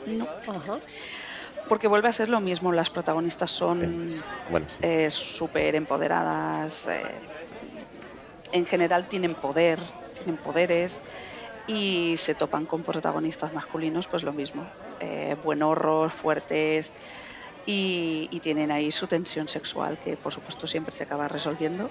No, 0.06 0.28
Ajá. 0.48 0.80
porque 1.68 1.88
vuelve 1.88 2.10
a 2.10 2.14
ser 2.14 2.30
lo 2.30 2.42
mismo. 2.42 2.72
Las 2.72 2.90
protagonistas 2.90 3.52
son 3.52 4.08
Sí. 4.08 4.26
Bueno, 4.50 4.68
sí. 4.68 4.80
eh, 4.82 5.10
súper 5.12 5.76
empoderadas. 5.76 6.88
eh, 6.88 7.22
en 8.54 8.66
general 8.66 9.08
tienen 9.08 9.36
poder, 9.36 9.80
tienen 10.16 10.38
poderes. 10.38 11.02
Y 11.68 12.16
se 12.18 12.36
topan 12.36 12.66
con 12.66 12.84
protagonistas 12.84 13.54
masculinos, 13.54 14.08
pues 14.08 14.24
lo 14.24 14.34
mismo. 14.34 14.68
Eh, 15.00 15.36
buenorros, 15.42 16.12
fuertes. 16.12 16.94
Y, 17.66 18.28
y 18.32 18.40
tienen 18.42 18.72
ahí 18.72 18.92
su 18.92 19.08
tensión 19.08 19.48
sexual, 19.48 19.98
que 19.98 20.18
por 20.18 20.34
supuesto 20.34 20.68
siempre 20.68 20.94
se 20.94 21.04
acaba 21.04 21.28
resolviendo. 21.28 21.90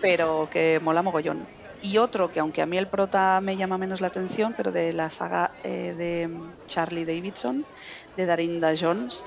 pero 0.00 0.48
que 0.50 0.78
mola 0.82 1.02
mogollón. 1.02 1.46
Y 1.82 1.96
otro 1.98 2.30
que 2.30 2.40
aunque 2.40 2.62
a 2.62 2.66
mí 2.66 2.76
el 2.76 2.88
prota 2.88 3.40
me 3.40 3.56
llama 3.56 3.78
menos 3.78 4.00
la 4.00 4.08
atención, 4.08 4.54
pero 4.56 4.70
de 4.70 4.92
la 4.92 5.08
saga 5.10 5.50
eh, 5.64 5.94
de 5.94 6.28
Charlie 6.66 7.04
Davidson, 7.04 7.64
de 8.16 8.26
Darinda 8.26 8.72
Jones, 8.78 9.24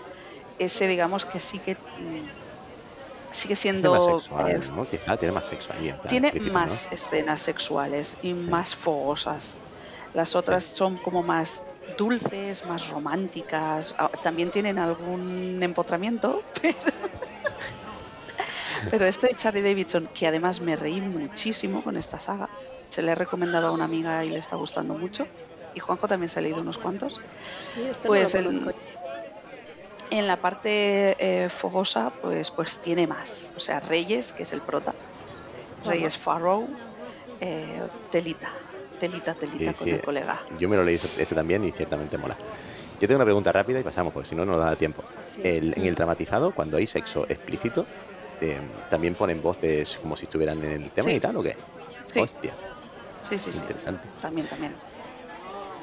ese 0.59 0.87
digamos 0.87 1.25
que 1.25 1.39
sí 1.39 1.59
que 1.59 1.75
mm, 1.75 3.31
sigue 3.31 3.55
siendo... 3.55 3.91
más 3.93 4.05
sexual, 4.05 4.51
eh, 4.51 4.59
¿no? 4.75 4.87
Quizá 4.87 5.17
tiene 5.17 5.31
más 5.33 5.47
sexo 5.47 5.73
ahí. 5.73 5.89
en 5.89 5.95
plan 5.97 6.07
tiene 6.07 6.27
explícito, 6.27 6.53
¿no? 6.53 6.59
más 6.59 6.91
escenas 6.91 7.41
sexuales 7.41 8.17
y 8.21 8.33
Sí. 8.37 8.47
más 8.47 8.75
fogosas. 8.75 9.57
Las 10.13 10.35
otras 10.35 10.63
son 10.63 10.97
como 10.97 11.23
más 11.23 11.63
dulces, 11.85 12.65
más 12.65 12.87
románticas. 12.87 13.93
Ah, 13.97 14.09
También 14.21 14.51
tienen 14.51 14.79
algún 14.79 15.59
empotramiento, 15.61 16.45
pero, 16.61 16.79
pero 18.89 19.05
este 19.05 19.27
de 19.27 19.35
Charlie 19.35 19.61
Davidson, 19.61 20.07
que 20.13 20.27
además 20.27 20.61
me 20.61 20.75
reí 20.75 21.01
muchísimo 21.01 21.83
con 21.83 21.97
esta 21.97 22.19
saga, 22.19 22.49
se 22.89 23.01
le 23.01 23.11
he 23.11 23.15
recomendado 23.15 23.67
a 23.67 23.71
una 23.71 23.85
amiga 23.85 24.23
y 24.25 24.29
le 24.29 24.39
está 24.39 24.55
gustando 24.55 24.95
mucho. 24.95 25.29
Y 25.73 25.79
Juanjo 25.79 26.07
también 26.07 26.27
se 26.29 26.39
ha 26.39 26.43
leído 26.43 26.61
unos 26.61 26.77
cuantos. 26.77 27.21
Sí, 27.73 27.87
esto 27.87 28.07
Pues 28.07 28.33
no 28.35 28.71
en 30.09 30.27
la 30.27 30.37
parte 30.37 31.15
eh, 31.17 31.49
fogosa, 31.49 32.11
pues, 32.21 32.51
pues 32.51 32.79
tiene 32.81 33.07
más. 33.07 33.51
O 33.55 33.59
sea, 33.59 33.79
Reyes, 33.79 34.31
que 34.33 34.43
es 34.43 34.53
el 34.53 34.61
prota. 34.61 34.95
Reyes 35.83 36.17
Farrow. 36.17 36.67
eh, 37.39 37.81
telita. 38.11 38.53
Telita, 38.99 39.33
telita 39.33 39.71
Sí, 39.71 39.77
con 39.77 39.87
sí. 39.87 39.93
el 39.95 40.01
colega. 40.01 40.41
Yo 40.59 40.69
me 40.69 40.77
lo 40.77 40.83
leí 40.83 40.95
este 40.95 41.21
este 41.21 41.35
también 41.35 41.63
y 41.65 41.71
ciertamente 41.71 42.17
mola. 42.17 42.37
Yo 42.99 43.07
tengo 43.07 43.15
una 43.17 43.25
pregunta 43.25 43.51
rápida 43.51 43.79
y 43.79 43.83
pasamos, 43.83 44.13
porque 44.13 44.29
si 44.29 44.35
no, 44.35 44.45
no 44.45 44.53
nos 44.53 44.61
da 44.65 44.75
tiempo. 44.75 45.03
Sí. 45.19 45.41
El- 45.43 45.73
en 45.77 45.85
el 45.85 45.95
dramatizado, 45.95 46.53
cuando 46.53 46.77
hay 46.77 46.87
sexo 46.87 47.25
explícito, 47.27 47.85
eh, 48.39 48.59
¿también 48.89 49.15
ponen 49.15 49.41
voces 49.41 49.97
como 49.97 50.15
si 50.15 50.25
estuvieran 50.25 50.63
en 50.63 50.83
el 50.83 50.91
tema 50.91 51.11
y 51.11 51.19
tal 51.19 51.35
o 51.37 51.43
qué? 51.43 51.55
Hostia, 52.15 52.53
sí, 53.21 53.37
sí, 53.39 53.51
sí. 53.51 53.59
interesante. 53.59 54.07
También, 54.21 54.47
también. 54.47 54.75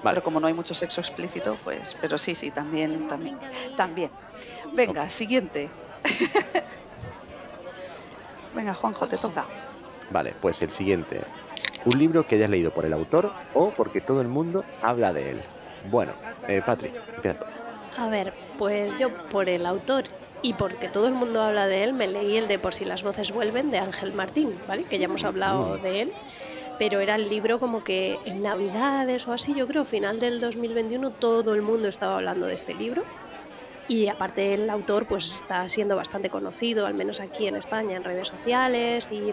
Vale, 0.03 0.15
Pero 0.15 0.25
como 0.25 0.41
no 0.41 0.47
hay 0.47 0.55
mucho 0.55 0.73
sexo 0.73 1.03
explícito, 1.03 1.59
pues. 1.63 1.95
Pero 2.01 2.17
sí, 2.17 2.35
sí, 2.35 2.51
también, 2.51 3.07
también. 3.07 3.39
También. 3.77 4.11
Venga, 4.73 5.11
siguiente. 5.11 5.69
Venga, 8.55 8.75
Juanjo, 8.75 9.07
te 9.07 9.19
toca. 9.19 9.45
vale, 10.11 10.35
pues 10.41 10.63
el 10.63 10.71
siguiente. 10.71 11.21
Un 11.85 11.99
libro 11.99 12.27
que 12.27 12.37
hayas 12.37 12.51
leído 12.51 12.71
por 12.73 12.85
el 12.85 12.93
autor 12.93 13.33
o 13.55 13.71
porque 13.71 14.01
todo 14.01 14.21
el 14.21 14.29
mundo 14.29 14.65
habla 14.83 15.13
de 15.13 15.31
él. 15.31 15.41
Bueno, 15.91 16.13
eh, 16.49 16.61
Patri, 16.65 16.91
empieza. 17.17 17.45
A 17.97 18.09
ver, 18.09 18.33
pues 18.59 18.99
yo 18.99 19.11
por 19.31 19.49
el 19.49 19.65
autor 19.67 20.05
y 20.43 20.55
porque 20.55 20.89
todo 20.89 21.07
el 21.07 21.15
mundo 21.15 21.43
habla 21.43 21.67
de 21.67 21.85
él, 21.85 21.93
me 21.93 22.07
leí 22.07 22.37
el 22.37 22.49
de 22.49 22.59
Por 22.59 22.75
si 22.75 22.85
las 22.85 23.03
voces 23.03 23.33
vuelven 23.33 23.71
de 23.71 23.79
Ángel 23.79 24.13
Martín, 24.13 24.55
¿vale? 24.69 24.85
Que 24.85 24.99
ya 24.99 25.07
hemos 25.07 25.25
hablado 25.25 25.79
Mm. 25.79 25.83
de 25.83 26.01
él. 26.03 26.13
Pero 26.79 27.01
era 27.01 27.15
el 27.17 27.29
libro 27.29 27.59
como 27.61 27.85
que 27.85 28.19
en 28.25 28.43
Navidades 28.43 29.29
o 29.29 29.33
así, 29.35 29.53
yo 29.55 29.67
creo, 29.67 29.85
final 29.85 30.19
del 30.19 30.41
2021, 30.41 31.11
todo 31.11 31.53
el 31.55 31.61
mundo 31.61 31.89
estaba 31.89 32.17
hablando 32.17 32.47
de 32.47 32.55
este 32.55 32.75
libro. 32.75 33.03
Y 33.91 34.07
aparte 34.07 34.55
el 34.55 34.71
autor 34.71 35.07
pues 35.09 35.33
está 35.35 35.69
siendo 35.69 35.97
bastante 35.97 36.31
conocido, 36.31 36.87
al 36.87 36.95
menos 36.95 37.19
aquí 37.19 37.49
en 37.49 37.57
España, 37.57 37.97
en 37.97 38.05
redes 38.05 38.29
sociales 38.29 39.11
y 39.11 39.33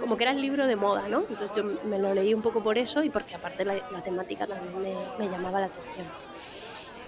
como 0.00 0.16
que 0.16 0.24
era 0.24 0.30
el 0.32 0.40
libro 0.40 0.66
de 0.66 0.76
moda, 0.76 1.06
¿no? 1.10 1.24
Entonces 1.28 1.50
yo 1.54 1.62
me 1.84 1.98
lo 1.98 2.14
leí 2.14 2.32
un 2.32 2.40
poco 2.40 2.62
por 2.62 2.78
eso 2.78 3.02
y 3.04 3.10
porque 3.10 3.34
aparte 3.34 3.66
la, 3.66 3.74
la 3.92 4.02
temática 4.02 4.46
también 4.46 4.80
me, 4.80 4.94
me 5.18 5.30
llamaba 5.30 5.60
la 5.60 5.66
atención. 5.66 6.06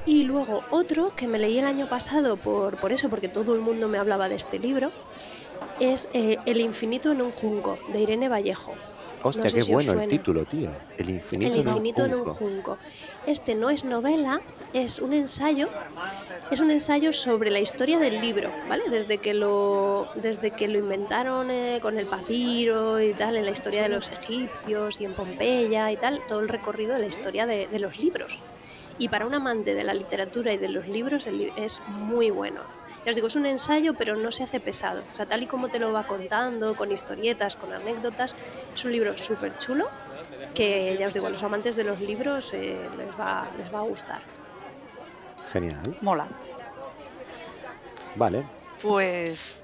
Y 0.04 0.24
luego 0.24 0.62
otro 0.70 1.14
que 1.16 1.26
me 1.26 1.38
leí 1.38 1.58
el 1.58 1.64
año 1.64 1.88
pasado 1.88 2.36
por, 2.36 2.78
por 2.78 2.92
eso, 2.92 3.08
porque 3.08 3.28
todo 3.28 3.54
el 3.54 3.60
mundo 3.62 3.88
me 3.88 3.96
hablaba 3.96 4.28
de 4.28 4.34
este 4.34 4.58
libro, 4.58 4.90
es 5.78 6.06
eh, 6.12 6.36
El 6.44 6.60
infinito 6.60 7.12
en 7.12 7.22
un 7.22 7.32
junco, 7.32 7.78
de 7.94 8.00
Irene 8.00 8.28
Vallejo. 8.28 8.74
Hostia, 9.22 9.44
No 9.44 9.50
sé 9.50 9.56
qué 9.56 9.62
si 9.62 9.72
bueno 9.72 9.92
el 10.00 10.08
título, 10.08 10.44
tío. 10.44 10.70
El 10.98 11.10
infinito, 11.10 11.52
El 11.52 11.58
infinito 11.66 12.04
en 12.04 12.10
en 12.12 12.14
un 12.20 12.28
un 12.28 12.34
junco. 12.34 12.72
junco. 12.72 12.78
Este 13.26 13.54
no 13.54 13.68
es 13.70 13.84
novela, 13.84 14.40
es 14.72 14.98
un 14.98 15.12
ensayo. 15.12 15.68
Es 16.50 16.60
un 16.60 16.70
ensayo 16.70 17.12
sobre 17.12 17.50
la 17.50 17.60
historia 17.60 17.98
del 17.98 18.20
libro, 18.20 18.50
¿vale? 18.68 18.88
Desde 18.88 19.18
que 19.18 19.34
lo, 19.34 20.08
desde 20.16 20.50
que 20.50 20.68
lo 20.68 20.78
inventaron 20.78 21.50
eh, 21.50 21.78
con 21.80 21.98
el 21.98 22.06
papiro 22.06 23.00
y 23.00 23.12
tal, 23.14 23.36
en 23.36 23.44
la 23.44 23.52
historia 23.52 23.82
de 23.82 23.88
los 23.88 24.10
egipcios 24.10 25.00
y 25.00 25.04
en 25.04 25.14
Pompeya 25.14 25.92
y 25.92 25.96
tal, 25.96 26.20
todo 26.26 26.40
el 26.40 26.48
recorrido 26.48 26.94
de 26.94 27.00
la 27.00 27.06
historia 27.06 27.46
de, 27.46 27.68
de 27.68 27.78
los 27.78 27.98
libros. 27.98 28.38
Y 28.98 29.08
para 29.08 29.26
un 29.26 29.34
amante 29.34 29.74
de 29.74 29.84
la 29.84 29.94
literatura 29.94 30.52
y 30.52 30.58
de 30.58 30.68
los 30.68 30.86
libros 30.88 31.26
el 31.26 31.52
es 31.56 31.80
muy 31.88 32.30
bueno. 32.30 32.62
Ya 33.04 33.10
os 33.10 33.14
digo, 33.14 33.28
es 33.28 33.36
un 33.36 33.46
ensayo, 33.46 33.94
pero 33.94 34.14
no 34.14 34.30
se 34.30 34.42
hace 34.42 34.60
pesado. 34.60 35.02
O 35.10 35.14
sea, 35.14 35.24
tal 35.24 35.42
y 35.42 35.46
como 35.46 35.68
te 35.68 35.78
lo 35.78 35.92
va 35.92 36.06
contando, 36.06 36.74
con 36.74 36.92
historietas, 36.92 37.56
con 37.56 37.72
anécdotas, 37.72 38.34
es 38.74 38.84
un 38.84 38.92
libro 38.92 39.16
súper 39.16 39.56
chulo 39.58 39.88
que, 40.54 40.96
ya 40.98 41.06
os 41.06 41.14
digo, 41.14 41.26
a 41.26 41.30
los 41.30 41.42
amantes 41.42 41.76
de 41.76 41.84
los 41.84 42.00
libros 42.00 42.52
eh, 42.52 42.76
les, 42.98 43.18
va, 43.18 43.48
les 43.56 43.72
va 43.72 43.78
a 43.78 43.82
gustar. 43.82 44.20
Genial. 45.52 45.96
Mola. 46.00 46.26
Vale. 48.16 48.44
Pues 48.82 49.62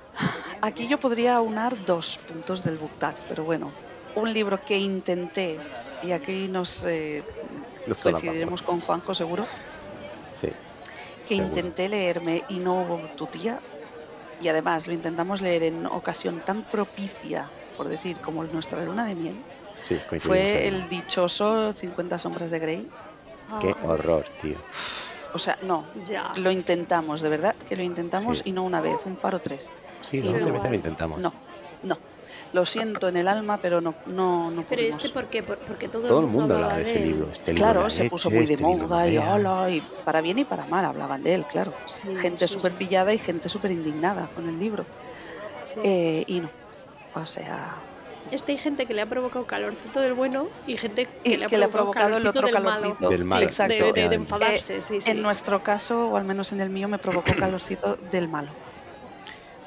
aquí 0.61 0.89
yo 0.89 0.99
podría 0.99 1.37
aunar 1.37 1.75
dos 1.85 2.19
puntos 2.19 2.63
del 2.65 2.77
book 2.79 2.91
tag, 2.99 3.15
pero 3.29 3.45
bueno, 3.45 3.71
un 4.15 4.33
libro 4.33 4.61
que 4.61 4.79
intenté, 4.79 5.59
y 6.03 6.13
aquí 6.13 6.49
nos 6.49 6.85
eh, 6.85 7.23
Nos 7.87 8.03
coincidiremos 8.03 8.63
con 8.63 8.81
Juanjo 8.81 9.15
seguro, 9.15 9.47
Sí. 10.33 10.49
que 11.27 11.37
Seguro. 11.37 11.49
intenté 11.49 11.89
leerme 11.89 12.45
y 12.49 12.59
no 12.59 12.83
hubo 12.83 12.99
tu 13.17 13.27
tía, 13.27 13.59
y 14.41 14.49
además 14.49 14.87
lo 14.87 14.93
intentamos 14.95 15.41
leer 15.41 15.63
en 15.65 15.87
ocasión 15.87 16.43
tan 16.45 16.63
propicia, 16.65 17.49
por 17.77 17.89
decir, 17.89 18.21
como 18.21 18.45
nuestra 18.45 18.83
luna 18.85 19.07
de 19.07 19.15
miel, 19.15 19.37
Sí, 19.81 19.99
fue 20.21 20.41
ahí. 20.41 20.67
el 20.69 20.89
dichoso 20.89 21.73
50 21.73 22.19
sombras 22.19 22.51
de 22.51 22.59
Grey. 22.59 22.89
Qué 23.61 23.75
horror, 23.85 24.25
tío. 24.43 24.57
O 25.37 25.39
sea, 25.39 25.59
no, 25.61 25.85
Ya. 26.07 26.33
lo 26.37 26.51
intentamos, 26.51 27.21
de 27.21 27.29
verdad 27.29 27.55
que 27.69 27.77
lo 27.77 27.83
intentamos 27.83 28.39
Sí. 28.39 28.45
y 28.49 28.53
no 28.53 28.63
una 28.65 28.81
vez, 28.81 29.05
un 29.05 29.17
par 29.17 29.35
o 29.35 29.39
tres. 29.39 29.71
Sí, 30.01 30.21
no. 30.23 30.31
última 30.33 30.61
vez 30.61 30.71
lo 30.71 30.75
intentamos. 30.75 31.21
No, 31.21 31.31
no. 31.83 31.99
Lo 32.55 32.65
siento 32.65 33.09
en 33.09 33.19
el 33.19 33.29
alma, 33.29 33.59
pero 33.61 33.83
no, 33.83 33.95
no, 34.07 34.51
no 34.51 34.63
Pero 34.63 34.81
pudimos. 34.81 34.97
este, 34.97 35.09
¿por 35.11 35.27
qué? 35.27 35.43
Por- 35.43 35.59
Porque 35.59 35.89
todo, 35.89 36.09
Todo 36.09 36.21
el 36.21 36.27
mundo 36.29 36.55
hablaba 36.55 36.75
de 36.77 36.83
ese 36.85 37.01
libro. 37.01 37.29
Este 37.31 37.53
libro 37.53 37.65
Claro, 37.67 37.83
la 37.83 37.91
se 37.91 38.09
puso 38.09 38.31
muy 38.31 38.47
de 38.47 38.55
este 38.55 38.65
moda 38.65 39.07
y 39.09 39.19
hola, 39.19 39.69
y 39.69 39.81
para 40.07 40.23
bien 40.23 40.39
y 40.39 40.45
para 40.45 40.65
mal 40.65 40.85
hablaban 40.87 41.23
de 41.23 41.35
él, 41.35 41.45
claro. 41.45 41.75
Sí, 41.87 42.17
gente 42.17 42.49
sí, 42.49 42.55
súper 42.55 42.73
sí. 42.73 42.79
pillada 42.79 43.13
y 43.13 43.19
gente 43.19 43.51
súper 43.51 43.73
indignada 43.73 44.27
con 44.35 44.49
el 44.49 44.59
libro. 44.59 44.87
Sí. 45.65 45.81
Eh, 45.85 46.25
y 46.29 46.41
no. 46.41 46.49
O 47.15 47.27
sea, 47.27 47.75
Este 48.31 48.53
hay 48.53 48.59
gente 48.59 48.87
que 48.87 48.95
le 48.95 49.03
ha 49.03 49.07
provocado 49.07 49.47
calorcito 49.47 50.01
del 50.01 50.13
bueno 50.15 50.49
y 50.67 50.77
gente 50.77 51.07
que, 51.07 51.31
Y 51.33 51.37
le, 51.37 51.45
ha 51.45 51.49
que 51.49 51.59
le 51.59 51.65
ha 51.65 51.69
provocado 51.69 52.17
el 52.17 52.27
otro 52.27 52.47
del 52.47 52.55
malo. 52.55 52.71
calorcito. 52.81 53.09
Del 53.09 53.25
malo, 53.27 53.41
de- 53.41 53.47
exacto. 53.47 53.73
de, 53.75 53.79
de 53.81 53.89
efectivamente. 53.91 54.15
enfadarse, 54.35 54.81
sí, 54.81 55.01
sí. 55.01 55.11
en 55.11 55.23
nuestro 55.23 55.63
caso, 55.63 56.09
o 56.11 56.17
al 56.17 56.25
menos 56.25 56.51
en 56.53 56.61
el 56.61 56.71
mío, 56.71 56.89
me 56.89 56.99
provocó 56.99 57.33
calorcito 57.39 57.97
del 58.11 58.29
malo. 58.29 58.49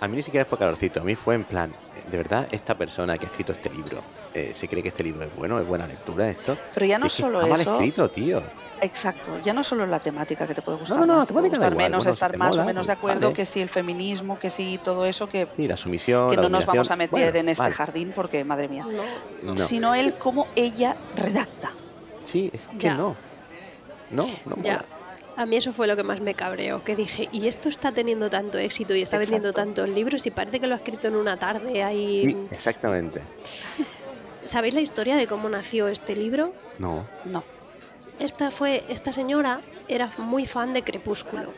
A 0.01 0.07
mí 0.07 0.15
ni 0.17 0.21
siquiera 0.21 0.45
fue 0.45 0.57
calorcito, 0.57 1.01
a 1.01 1.03
mí 1.03 1.15
fue 1.15 1.35
en 1.35 1.43
plan, 1.43 1.73
de 2.09 2.17
verdad, 2.17 2.47
esta 2.51 2.75
persona 2.75 3.17
que 3.17 3.25
ha 3.25 3.29
escrito 3.29 3.51
este 3.51 3.69
libro, 3.69 4.01
eh, 4.33 4.51
¿se 4.53 4.67
cree 4.67 4.81
que 4.83 4.89
este 4.89 5.03
libro 5.03 5.23
es 5.25 5.35
bueno, 5.35 5.59
es 5.59 5.67
buena 5.67 5.85
lectura 5.87 6.29
esto? 6.29 6.57
Pero 6.73 6.85
ya 6.85 6.97
Si 6.97 7.01
no 7.01 7.07
es 7.07 7.15
que 7.15 7.21
solo 7.21 7.39
está 7.41 7.49
mal 7.51 7.61
eso, 7.61 7.73
escrito, 7.73 8.09
tío. 8.09 8.41
exacto, 8.81 9.31
ya 9.43 9.53
no 9.53 9.63
solo 9.63 9.85
la 9.85 9.99
temática 9.99 10.45
que 10.47 10.53
te 10.55 10.61
puede 10.61 10.77
gustar 10.79 10.99
no, 10.99 11.05
no, 11.05 11.15
más, 11.17 11.25
te 11.27 11.33
puede 11.33 11.49
gustar 11.49 11.71
igual, 11.71 11.85
menos, 11.85 11.99
bueno, 11.99 12.11
si 12.11 12.15
estar 12.15 12.37
más 12.37 12.57
o 12.57 12.63
menos 12.65 12.87
de 12.87 12.93
pues 12.93 12.97
acuerdo, 12.97 13.21
vale. 13.27 13.33
que 13.33 13.45
sí 13.45 13.61
el 13.61 13.69
feminismo, 13.69 14.37
que 14.39 14.49
sí 14.49 14.79
todo 14.83 15.05
eso, 15.05 15.27
que, 15.29 15.47
Sí, 15.55 15.67
la 15.67 15.77
sumisión, 15.77 16.29
que 16.29 16.35
la 16.37 16.41
no 16.43 16.49
nos 16.49 16.65
vamos 16.65 16.89
a 16.91 16.95
meter 16.95 17.31
bueno, 17.31 17.39
en 17.39 17.49
este 17.49 17.63
vale. 17.63 17.75
jardín 17.75 18.11
porque, 18.15 18.43
madre 18.43 18.67
mía. 18.67 18.85
No, 19.43 19.53
No. 19.53 19.55
Sino 19.57 19.95
él 19.95 20.13
como 20.15 20.47
ella 20.55 20.95
redacta. 21.15 21.71
Sí, 22.23 22.49
es 22.53 22.67
que 22.67 22.77
Ya. 22.77 22.95
no. 22.95 23.15
No, 24.11 24.25
no 24.45 24.55
ya. 24.61 24.73
mola. 24.73 24.85
A 25.39 25.45
mí 25.45 25.55
eso 25.55 25.71
fue 25.71 25.87
lo 25.87 25.95
que 25.95 26.03
más 26.03 26.19
me 26.19 26.33
cabreó, 26.33 26.83
que 26.83 26.97
dije, 26.97 27.29
y 27.31 27.47
esto 27.47 27.69
está 27.69 27.93
teniendo 27.93 28.29
tanto 28.29 28.57
éxito 28.57 28.93
y 28.93 29.01
está 29.01 29.17
vendiendo 29.17 29.53
tantos 29.53 29.87
libros 29.87 30.25
y 30.25 30.31
parece 30.31 30.59
que 30.59 30.67
lo 30.67 30.73
ha 30.75 30.79
escrito 30.79 31.07
en 31.07 31.15
una 31.15 31.39
tarde 31.39 31.81
ahí. 31.81 32.25
Sí, 32.29 32.37
exactamente. 32.51 33.21
¿Sabéis 34.43 34.73
la 34.73 34.81
historia 34.81 35.15
de 35.15 35.27
cómo 35.27 35.47
nació 35.47 35.87
este 35.87 36.13
libro? 36.13 36.53
No. 36.77 37.07
No. 37.23 37.45
Esta 38.19 38.51
fue 38.51 38.83
esta 38.89 39.13
señora 39.13 39.61
era 39.87 40.09
muy 40.17 40.45
fan 40.45 40.73
de 40.73 40.83
Crepúsculo. 40.83 41.53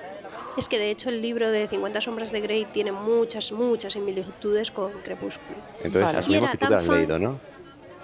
Es 0.57 0.67
que 0.67 0.77
de 0.77 0.91
hecho 0.91 1.09
el 1.09 1.19
libro 1.19 1.49
de 1.49 1.67
50 1.67 2.01
sombras 2.01 2.31
de 2.31 2.39
Grey 2.39 2.65
tiene 2.65 2.91
muchas 2.91 3.51
muchas 3.51 3.93
similitudes 3.93 4.69
con 4.69 4.91
Crepúsculo. 5.01 5.57
Entonces 5.77 6.03
Vale. 6.03 6.17
asumimos 6.19 6.51
que 6.51 6.57
tú 6.59 6.65
era 6.65 6.67
te 6.67 6.69
lo 6.69 6.77
has 6.77 6.83
tan 6.85 6.87
fan- 6.87 6.97
leído, 6.99 7.17
¿no? 7.17 7.39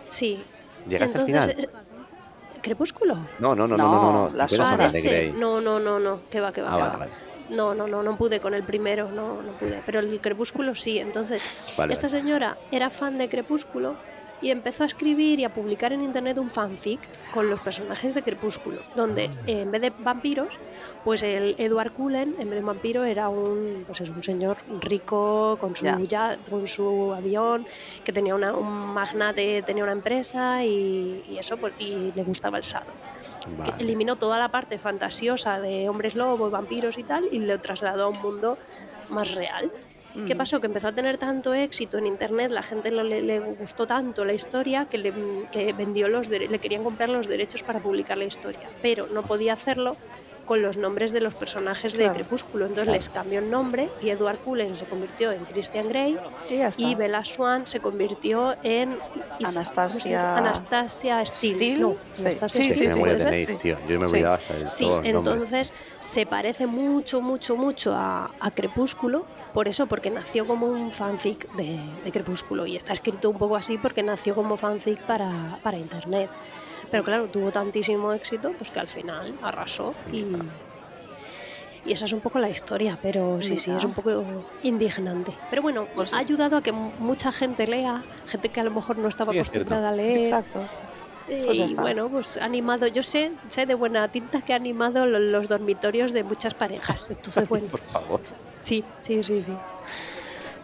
Sí. 0.07 0.39
¿Llegaste 0.89 1.19
Entonces, 1.19 1.37
al 1.37 1.55
final? 1.55 1.69
¿Crepúsculo? 2.67 3.15
No, 3.39 3.55
no, 3.55 3.67
no, 3.67 3.77
no, 3.77 3.77
no, 3.77 3.91
no. 3.91 4.01
No, 4.01 4.29
no. 4.29 4.35
las 4.37 4.51
50 4.51 4.69
sombras 4.71 4.93
de 4.93 4.99
este. 4.99 5.09
Grey. 5.09 5.31
No, 5.31 5.59
no, 5.61 5.79
no, 5.79 5.99
no, 5.99 6.19
que 6.29 6.39
va, 6.39 6.51
que 6.51 6.61
va, 6.61 6.69
Ah, 6.69 6.75
que 6.75 6.81
vale, 6.81 6.91
va. 6.93 6.97
vale. 6.99 7.11
No, 7.49 7.73
no, 7.73 7.87
no, 7.87 8.03
no 8.03 8.17
pude 8.17 8.41
con 8.41 8.53
el 8.53 8.63
primero, 8.63 9.09
no, 9.09 9.41
no 9.41 9.53
pude. 9.53 9.79
Pero 9.85 9.99
el 9.99 10.19
Crepúsculo 10.19 10.75
sí. 10.75 10.99
Entonces, 10.99 11.41
Vale, 11.77 11.93
esta 11.93 12.09
señora 12.09 12.57
era 12.71 12.89
fan 12.89 13.17
de 13.17 13.29
Crepúsculo 13.29 13.95
y 14.41 14.51
empezó 14.51 14.83
a 14.83 14.85
escribir 14.85 15.39
y 15.39 15.43
a 15.45 15.53
publicar 15.53 15.93
en 15.93 16.01
internet 16.01 16.37
un 16.37 16.49
fanfic 16.49 16.99
con 17.33 17.49
los 17.49 17.59
personajes 17.59 18.13
de 18.13 18.21
Crepúsculo, 18.21 18.81
donde 18.95 19.25
Ah. 19.27 19.41
eh, 19.47 19.61
en 19.61 19.71
vez 19.71 19.81
de 19.81 19.89
vampiros, 19.97 20.57
pues 21.03 21.23
el 21.23 21.55
Edward 21.57 21.91
Cullen, 21.93 22.35
en 22.39 22.49
vez 22.49 22.59
de 22.59 22.65
vampiro, 22.65 23.03
era 23.03 23.29
un, 23.29 23.83
pues 23.87 24.01
es 24.01 24.09
un 24.09 24.21
señor 24.21 24.57
rico 24.81 25.57
con 25.59 25.75
su, 25.75 25.85
ya- 26.07 26.37
con 26.49 26.67
su 26.67 27.13
avión, 27.13 27.65
que 28.03 28.13
tenía 28.13 28.35
una, 28.35 28.53
un 28.53 28.67
magnate, 28.93 29.61
tenía 29.63 29.83
una 29.83 29.93
empresa 29.93 30.63
y, 30.63 31.23
y 31.29 31.37
eso, 31.37 31.57
pues, 31.57 31.73
y 31.79 32.11
le 32.15 32.23
gustaba 32.23 32.57
el 32.57 32.63
sado 32.63 32.85
que 33.63 33.81
eliminó 33.81 34.17
toda 34.17 34.37
la 34.39 34.49
parte 34.49 34.77
fantasiosa 34.77 35.61
de 35.61 35.87
hombres 35.87 36.15
lobos, 36.15 36.51
vampiros 36.51 36.97
y 36.97 37.03
tal, 37.03 37.29
y 37.31 37.39
lo 37.39 37.57
trasladó 37.61 38.03
a 38.03 38.07
un 38.09 38.19
mundo 38.21 38.57
más 39.09 39.33
real. 39.35 39.71
¿Qué 40.25 40.33
Mm. 40.33 40.37
pasó? 40.37 40.59
Que 40.59 40.67
empezó 40.67 40.87
a 40.87 40.91
tener 40.93 41.17
tanto 41.17 41.53
éxito 41.53 41.97
en 41.97 42.07
internet, 42.07 42.51
la 42.51 42.63
gente 42.63 42.91
lo- 42.91 43.03
le, 43.03 43.21
le 43.21 43.39
gustó 43.39 43.85
tanto 43.85 44.25
la 44.25 44.33
historia 44.33 44.87
que 44.89 44.97
le, 44.97 45.13
que 45.51 45.73
vendió 45.73 46.07
los 46.07 46.27
le 46.29 46.59
querían 46.59 46.83
comprar 46.83 47.09
los 47.09 47.27
derechos 47.27 47.61
para 47.63 47.79
publicar 47.79 48.17
la 48.17 48.25
historia, 48.25 48.69
pero 48.81 49.07
no 49.07 49.21
podía 49.23 49.53
hacerlo 49.53 49.91
con 50.47 50.63
los 50.63 50.75
nombres 50.77 51.11
de 51.11 51.21
los 51.21 51.35
personajes 51.35 51.93
Claro. 51.95 52.13
de 52.13 52.19
Crepúsculo. 52.21 52.65
Entonces 52.65 52.85
Claro. 52.85 52.97
les 52.97 53.09
cambió 53.09 53.39
el 53.39 53.51
nombre 53.51 53.89
y 54.01 54.09
Edward 54.09 54.39
Cullen 54.39 54.75
se 54.75 54.85
convirtió 54.85 55.31
en 55.31 55.45
Christian 55.45 55.87
Grey 55.89 56.17
Y 56.49 56.83
y 56.87 56.95
Bella 56.95 57.23
Swan 57.23 57.67
se 57.67 57.79
convirtió 57.79 58.55
en 58.63 58.97
Anastasia-. 59.43 60.37
Anastasia 60.37 61.25
Steele. 61.25 61.77
No, 61.79 61.95
sí. 62.11 62.21
Anastasia 62.25 62.73
Sí, 62.73 62.73
sí, 62.73 62.93
tenéis, 63.17 63.45
sí. 63.47 63.55
tío. 63.55 63.77
Yo 63.87 63.99
me 63.99 64.07
Sí. 64.07 64.15
olvidaba 64.15 64.35
hasta 64.35 64.55
el 64.57 64.67
Sí, 64.67 64.85
todo 64.85 65.01
el 65.01 65.13
nombre. 65.13 65.33
entonces 65.33 65.73
se 65.99 66.25
parece 66.25 66.65
mucho, 66.67 67.21
mucho, 67.21 67.55
mucho 67.55 67.93
a, 67.95 68.31
a 68.39 68.51
Crepúsculo, 68.51 69.25
por 69.53 69.67
eso, 69.67 69.87
porque 69.87 70.09
nació 70.09 70.45
como 70.47 70.67
un 70.67 70.91
fanfic 70.91 71.51
de, 71.55 71.77
de 72.05 72.11
Crepúsculo 72.11 72.65
y 72.65 72.75
está 72.75 72.93
escrito 72.93 73.29
un 73.29 73.37
poco 73.37 73.55
así 73.55 73.77
porque 73.77 74.03
nació 74.03 74.35
como 74.35 74.55
fanfic 74.57 74.99
para, 75.01 75.59
para 75.63 75.77
internet. 75.77 76.29
Pero 76.91 77.03
claro, 77.03 77.27
tuvo 77.27 77.51
tantísimo 77.51 78.13
éxito 78.13 78.53
pues 78.57 78.71
que 78.71 78.79
al 78.79 78.87
final 78.87 79.33
arrasó 79.41 79.93
y, 80.11 80.25
y 81.85 81.91
esa 81.91 82.05
es 82.05 82.13
un 82.13 82.21
poco 82.21 82.39
la 82.39 82.49
historia, 82.49 82.97
pero 83.01 83.41
sí, 83.41 83.57
sí, 83.57 83.71
es 83.75 83.83
un 83.83 83.93
poco 83.93 84.23
indignante. 84.63 85.33
Pero 85.49 85.61
bueno, 85.61 85.87
Pues 85.95 86.13
ha 86.13 86.17
ayudado 86.17 86.57
a 86.57 86.61
que 86.61 86.71
mu- 86.71 86.91
mucha 86.99 87.31
gente 87.31 87.67
lea, 87.67 88.01
gente 88.27 88.49
que 88.49 88.59
a 88.59 88.63
lo 88.63 88.71
mejor 88.71 88.97
no 88.97 89.09
estaba 89.09 89.31
Sí, 89.33 89.39
es 89.39 89.49
cierto. 89.49 89.73
acostumbrada 89.73 89.89
a 89.89 89.95
leer. 89.95 90.17
Exacto. 90.19 90.59
Eh, 91.29 91.41
Pues 91.45 91.59
y 91.71 91.75
bueno, 91.75 92.07
pues 92.09 92.37
ha 92.37 92.45
animado, 92.45 92.87
yo 92.87 93.03
sé, 93.03 93.31
sé 93.49 93.65
de 93.65 93.73
buena 93.75 94.07
tinta 94.07 94.41
que 94.41 94.53
ha 94.53 94.55
animado 94.55 95.05
lo- 95.05 95.19
los 95.19 95.49
dormitorios 95.49 96.13
de 96.13 96.23
muchas 96.23 96.53
parejas. 96.53 97.09
Entonces, 97.09 97.47
bueno, 97.49 97.67
Por 97.67 97.81
favor. 97.81 98.21
sí, 98.61 98.83
sí, 99.01 99.21
sí, 99.23 99.43
sí. 99.43 99.51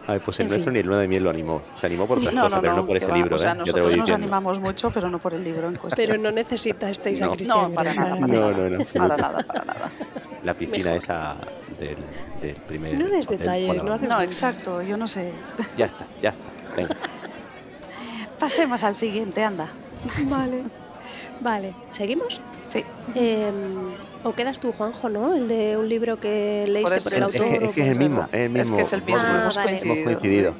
A 0.06 0.12
ver, 0.12 0.22
pues 0.22 0.38
el 0.40 0.44
En 0.44 0.48
nuestro 0.50 0.70
fin. 0.70 0.74
ni 0.74 0.80
el 0.80 0.86
luna 0.86 0.98
de 1.00 1.08
miel 1.08 1.24
lo 1.24 1.30
animó. 1.30 1.62
Se 1.76 1.86
animó 1.86 2.06
por 2.06 2.18
otras 2.18 2.34
No, 2.34 2.42
cosas, 2.42 2.56
no, 2.56 2.60
pero 2.60 2.72
no, 2.74 2.80
no 2.82 2.86
por 2.86 2.96
ese 2.96 3.06
va. 3.10 3.16
libro, 3.16 3.34
O 3.36 3.38
sea, 3.38 3.52
¿eh? 3.52 3.54
Nosotros 3.54 3.84
nos 3.86 3.94
diciendo. 3.94 4.14
animamos 4.14 4.60
mucho, 4.60 4.90
pero 4.90 5.08
no 5.08 5.18
por 5.18 5.32
el 5.34 5.42
libro 5.44 5.68
en 5.68 5.76
cuestión. 5.76 6.06
Pero 6.06 6.20
no 6.20 6.30
necesitáis 6.30 6.98
a 7.22 7.26
No. 7.26 7.32
Cristian 7.36 7.62
No, 7.62 7.70
para 7.74 7.94
nada, 7.94 8.10
para 8.10 8.26
No, 8.26 8.50
nada. 8.50 8.68
no, 8.68 8.78
no. 8.78 8.84
Para 8.84 9.16
nada, 9.16 9.44
para 9.46 9.64
nada. 9.64 9.90
La 10.42 10.54
piscina 10.54 10.84
Mejor. 10.92 10.96
esa 10.98 11.36
del, 11.80 11.96
del 12.42 12.56
primer. 12.66 12.98
No 13.00 13.08
des 13.08 13.26
detalles, 13.26 13.82
no 13.82 13.94
haces- 13.94 14.08
No, 14.10 14.20
exacto, 14.20 14.82
yo 14.82 14.96
no 14.98 15.08
sé. 15.08 15.32
Ya 15.78 15.86
está, 15.86 16.06
ya 16.20 16.30
está. 16.30 16.50
Venga. 16.76 16.96
Pasemos 18.38 18.82
al 18.84 18.94
siguiente, 18.96 19.42
anda. 19.42 19.68
Vale. 20.28 20.64
Vale, 21.44 21.74
¿seguimos? 21.90 22.40
Sí, 22.68 22.82
Eh, 23.14 23.52
o 24.24 24.32
quedas 24.32 24.58
tú, 24.58 24.72
Juanjo, 24.72 25.08
¿no? 25.10 25.34
El 25.34 25.46
de 25.46 25.76
un 25.76 25.88
libro 25.88 26.18
que 26.18 26.64
leíste 26.66 26.96
eso 26.96 27.10
por 27.10 27.18
el 27.18 27.24
Es 27.24 27.32
que, 27.32 27.38
autor. 27.44 27.62
es 27.62 27.70
que 27.74 27.80
es 27.82 27.86
por- 27.86 27.92
el 27.92 27.98
mismo, 27.98 28.22
es 28.32 28.32
el 28.32 28.40
Es 28.44 28.50
mismo. 28.50 28.76
que 28.76 28.82
es 28.82 28.92
el 28.94 29.02
mismo, 29.02 29.20
Ah, 29.22 29.38
hemos 29.42 29.56
vale. 29.56 29.68
coincidido. 29.70 29.94
Hemos 29.94 30.04
coincidido. 30.06 30.54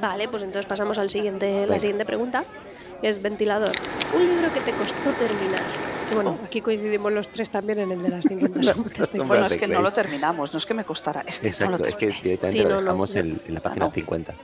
Vale, 0.00 0.28
pues 0.28 0.42
entonces 0.44 0.66
pasamos 0.66 0.96
al 0.98 1.10
siguiente, 1.10 1.52
la 1.52 1.60
Venga. 1.66 1.78
siguiente 1.80 2.04
pregunta, 2.04 2.44
que 3.00 3.08
es 3.08 3.20
ventilador. 3.20 3.70
Un 4.14 4.26
libro 4.26 4.52
que 4.54 4.60
te 4.60 4.70
costó 4.72 5.10
terminar. 5.10 5.60
Y 6.10 6.14
bueno, 6.14 6.38
aquí 6.44 6.60
coincidimos 6.60 7.12
los 7.12 7.28
tres 7.28 7.50
también 7.50 7.80
en 7.80 7.90
el 7.92 8.02
de 8.02 8.08
las 8.08 8.24
50 8.24 8.62
sombras. 8.74 9.10
Bueno, 9.26 9.46
es 9.46 9.56
que 9.56 9.66
no 9.66 9.82
lo 9.82 9.92
terminamos, 9.92 10.52
no 10.52 10.58
es 10.58 10.66
que 10.66 10.74
me 10.74 10.84
costara, 10.84 11.24
es 11.26 11.40
que 11.40 11.46
no 11.46 11.50
Exacto, 11.50 11.78
lo 11.78 11.84
es 11.84 11.96
que 11.96 12.06
directamente 12.06 12.50
Sí, 12.58 12.58
lo 12.62 12.68
no, 12.68 12.74
no, 12.76 12.80
dejamos 12.82 13.12
yo- 13.14 13.20
en, 13.20 13.40
en 13.48 13.54
la 13.54 13.60
página 13.60 13.86
no. 13.86 13.92
50. 13.92 14.34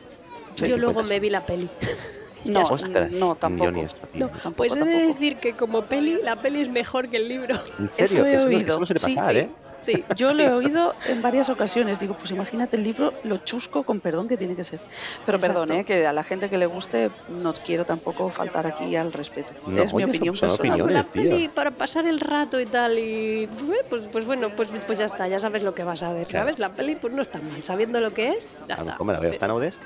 Yo 0.56 0.76
luego 0.76 1.04
me 1.04 1.20
vi 1.20 1.30
la 1.30 1.46
peli. 1.46 1.68
No, 2.44 2.62
Ostras, 2.62 3.12
no, 3.12 3.30
Yo 3.30 3.34
tampoco. 3.36 3.70
ni 3.70 3.80
esto, 3.80 4.06
tío. 4.08 4.26
No, 4.26 4.32
Tampoco, 4.32 4.54
pues 4.56 4.76
he 4.76 4.84
de 4.84 5.06
decir 5.08 5.36
que 5.36 5.54
como 5.54 5.82
peli, 5.82 6.18
la 6.22 6.36
peli 6.36 6.60
es 6.62 6.68
mejor 6.68 7.08
que 7.08 7.16
el 7.18 7.28
libro. 7.28 7.56
¿En 7.78 7.90
serio? 7.90 8.24
he 8.24 8.34
Eso, 8.34 8.44
no- 8.48 8.56
oído, 8.56 8.68
eso 8.70 8.80
no 8.80 8.86
suele 8.86 9.00
sí, 9.00 9.14
pasar, 9.16 9.32
sí. 9.34 9.38
¿eh? 9.40 9.48
Sí, 9.80 10.04
Yo 10.16 10.30
sí. 10.34 10.36
lo 10.38 10.42
he 10.42 10.50
oído 10.52 10.94
en 11.08 11.22
varias 11.22 11.48
ocasiones. 11.50 12.00
Digo, 12.00 12.16
pues 12.18 12.30
imagínate 12.32 12.76
el 12.76 12.82
libro, 12.82 13.12
lo 13.22 13.38
chusco 13.38 13.84
con 13.84 14.00
perdón 14.00 14.26
que 14.26 14.36
tiene 14.36 14.56
que 14.56 14.64
ser. 14.64 14.80
Pero 15.24 15.38
Exacto. 15.38 15.60
perdón, 15.60 15.78
¿eh? 15.78 15.84
que 15.84 16.04
a 16.06 16.12
la 16.12 16.24
gente 16.24 16.50
que 16.50 16.58
le 16.58 16.66
guste 16.66 17.10
no 17.42 17.52
quiero 17.54 17.84
tampoco 17.84 18.28
faltar 18.30 18.66
aquí 18.66 18.96
al 18.96 19.12
respeto. 19.12 19.52
No, 19.66 19.80
es 19.82 19.92
mi 19.94 20.02
oye, 20.02 20.10
opinión 20.10 20.36
son- 20.36 20.50
son 20.50 20.58
personal. 20.58 20.92
la 20.92 21.02
peli 21.04 21.48
para 21.48 21.70
pasar 21.70 22.06
el 22.06 22.18
rato 22.20 22.58
y 22.60 22.66
tal 22.66 22.98
y 22.98 23.48
pues, 23.88 24.08
pues 24.10 24.24
bueno 24.24 24.50
pues, 24.56 24.70
pues 24.86 24.98
ya 24.98 25.04
está 25.06 25.28
ya 25.28 25.38
sabes 25.38 25.62
lo 25.62 25.74
que 25.74 25.84
vas 25.84 26.02
a 26.02 26.12
ver 26.12 26.26
Claro. 26.26 26.46
sabes 26.46 26.58
la 26.58 26.70
peli 26.70 26.96
pues 26.96 27.12
no 27.14 27.22
está 27.22 27.38
mal 27.40 27.62
sabiendo 27.62 28.00
lo 28.00 28.12
que 28.12 28.30
es 28.30 28.50
ya 28.68 28.74
A 28.74 28.78
está 28.78 29.04
me 29.04 29.12
la 29.12 29.20
veo. 29.20 29.30
¿Está 29.32 29.46
en 29.46 29.52
Audesk? 29.52 29.80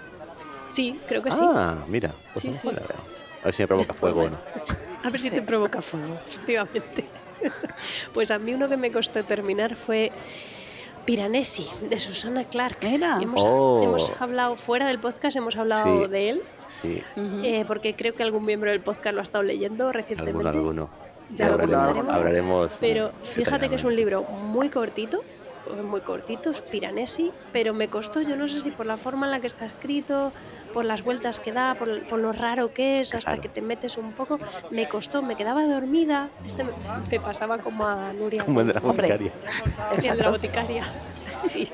Sí 0.73 0.99
creo 1.07 1.23
que 1.23 1.31
sí 1.31 1.39
Ah, 1.43 1.77
mira. 1.89 2.13
Pues 2.33 2.43
Sí, 2.43 2.49
a 2.49 2.53
sí. 2.53 2.69
ver 3.45 3.55
si 3.55 3.63
me 3.63 3.67
provoca 3.69 3.93
fuego 3.95 4.21
o 4.23 4.31
no. 4.31 4.39
a 5.05 5.11
ver 5.11 5.21
si 5.21 5.31
te 5.31 5.43
provoca 5.43 5.83
fuego 5.83 6.17
efectivamente 6.27 7.05
pues 8.15 8.31
a 8.31 8.39
mí 8.39 8.55
uno 8.55 8.69
que 8.69 8.77
me 8.77 8.91
costó 8.93 9.23
terminar 9.23 9.75
fue 9.77 10.13
Piranesi 11.05 11.67
de 11.91 11.99
Susana 11.99 12.45
Clark 12.45 12.79
Mira. 12.83 13.19
hemos, 13.21 13.43
Oh. 13.45 13.83
hemos 13.83 14.13
hablado 14.21 14.57
fuera 14.57 14.87
del 14.87 14.99
podcast 15.01 15.37
hemos 15.37 15.57
hablado 15.57 16.05
Sí. 16.05 16.09
de 16.11 16.31
él 16.31 16.43
Sí, 16.69 17.03
eh, 17.17 17.65
porque 17.67 17.95
creo 17.95 18.15
que 18.15 18.23
algún 18.23 18.45
miembro 18.47 18.71
del 18.71 18.81
podcast 18.81 19.15
lo 19.15 19.21
ha 19.21 19.25
estado 19.25 19.43
leyendo 19.45 19.93
recientemente 19.93 20.49
alguno, 20.49 20.89
alguno. 20.89 20.91
Ya 21.35 21.49
lo 21.49 21.55
hablaremos, 21.63 22.09
hablaremos 22.09 22.77
Pero 22.81 23.11
fíjate 23.23 23.69
que 23.69 23.75
es 23.75 23.85
un 23.85 23.95
libro 23.97 24.23
muy 24.23 24.69
cortito, 24.71 25.23
muy 25.81 26.01
cortito, 26.03 26.51
es 26.51 26.61
Piranesi, 26.61 27.31
pero 27.53 27.73
me 27.73 27.89
costó, 27.89 28.21
yo 28.21 28.37
no 28.37 28.49
sé 28.49 28.61
si 28.61 28.71
por 28.71 28.85
la 28.87 28.97
forma 28.97 29.27
en 29.27 29.33
la 29.33 29.41
que 29.41 29.47
está 29.47 29.65
escrito, 29.65 30.33
por 30.75 30.85
las 30.85 31.03
vueltas 31.03 31.41
que 31.41 31.53
da, 31.53 31.75
por, 31.75 32.07
por 32.09 32.19
lo 32.19 32.33
raro 32.33 32.73
que 32.75 32.99
es, 33.01 33.15
hasta 33.15 33.31
Claro. 33.31 33.43
que 33.43 33.49
te 33.49 33.63
metes 33.63 33.97
un 33.97 34.13
poco, 34.13 34.39
me 34.71 34.89
costó, 34.89 35.23
me 35.23 35.37
quedaba 35.37 35.65
dormida. 35.65 36.29
Este 36.45 36.65
me, 36.65 36.73
me 37.11 37.21
pasaba 37.21 37.59
como 37.59 37.87
a 37.87 38.13
Nuria. 38.13 38.45
Como 38.45 38.61
el 38.61 38.67
de 38.67 38.75
la 38.75 38.81
Hombre. 38.81 39.07
boticaria. 39.09 39.33
el 39.93 39.97
de 40.01 40.07
la 40.09 40.13
Exacto. 40.13 40.31
boticaria. 40.33 40.85
Sí. 41.49 41.69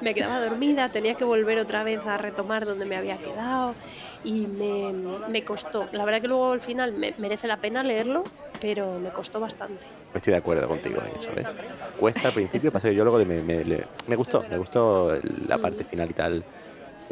Me 0.00 0.14
quedaba 0.14 0.38
dormida, 0.40 0.88
tenía 0.88 1.14
que 1.16 1.24
volver 1.24 1.58
otra 1.58 1.82
vez 1.82 2.06
a 2.06 2.16
retomar 2.16 2.64
donde 2.64 2.84
me 2.84 2.96
había 2.96 3.18
quedado 3.18 3.74
y 4.22 4.46
me, 4.46 4.92
me 5.28 5.44
costó. 5.44 5.88
La 5.90 6.04
verdad 6.04 6.20
que 6.20 6.28
luego 6.28 6.52
al 6.52 6.60
final 6.60 6.92
me- 6.92 7.12
merece 7.18 7.48
la 7.48 7.56
pena 7.56 7.82
leerlo, 7.82 8.22
pero 8.60 9.00
me 9.00 9.10
costó 9.10 9.40
bastante. 9.40 9.84
Estoy 10.16 10.32
de 10.32 10.38
acuerdo 10.38 10.66
contigo 10.68 11.00
en 11.04 11.16
eso, 11.16 11.32
¿ves? 11.34 11.48
Cuesta 11.96 12.28
al 12.28 12.34
principio, 12.34 12.70
pasa 12.72 12.88
que 12.88 12.94
yo 12.94 13.04
luego 13.04 13.18
me, 13.24 13.42
me- 13.42 13.64
me 14.06 14.16
gustó, 14.16 14.44
me 14.48 14.58
gustó 14.58 15.10
la 15.22 15.58
parte 15.58 15.84
final 15.84 16.10
y 16.10 16.14
tal. 16.14 16.44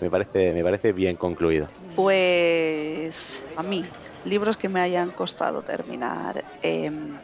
Me 0.00 0.10
parece, 0.10 0.52
me 0.52 0.62
parece 0.62 0.92
bien 0.92 1.16
concluido. 1.16 1.70
Pues 1.94 3.44
a 3.54 3.62
mí, 3.62 3.92
libros 4.24 4.56
que 4.56 4.68
me 4.68 4.80
hayan 4.80 5.08
costado 5.10 5.62
terminar. 5.62 6.44
em, 6.62 7.20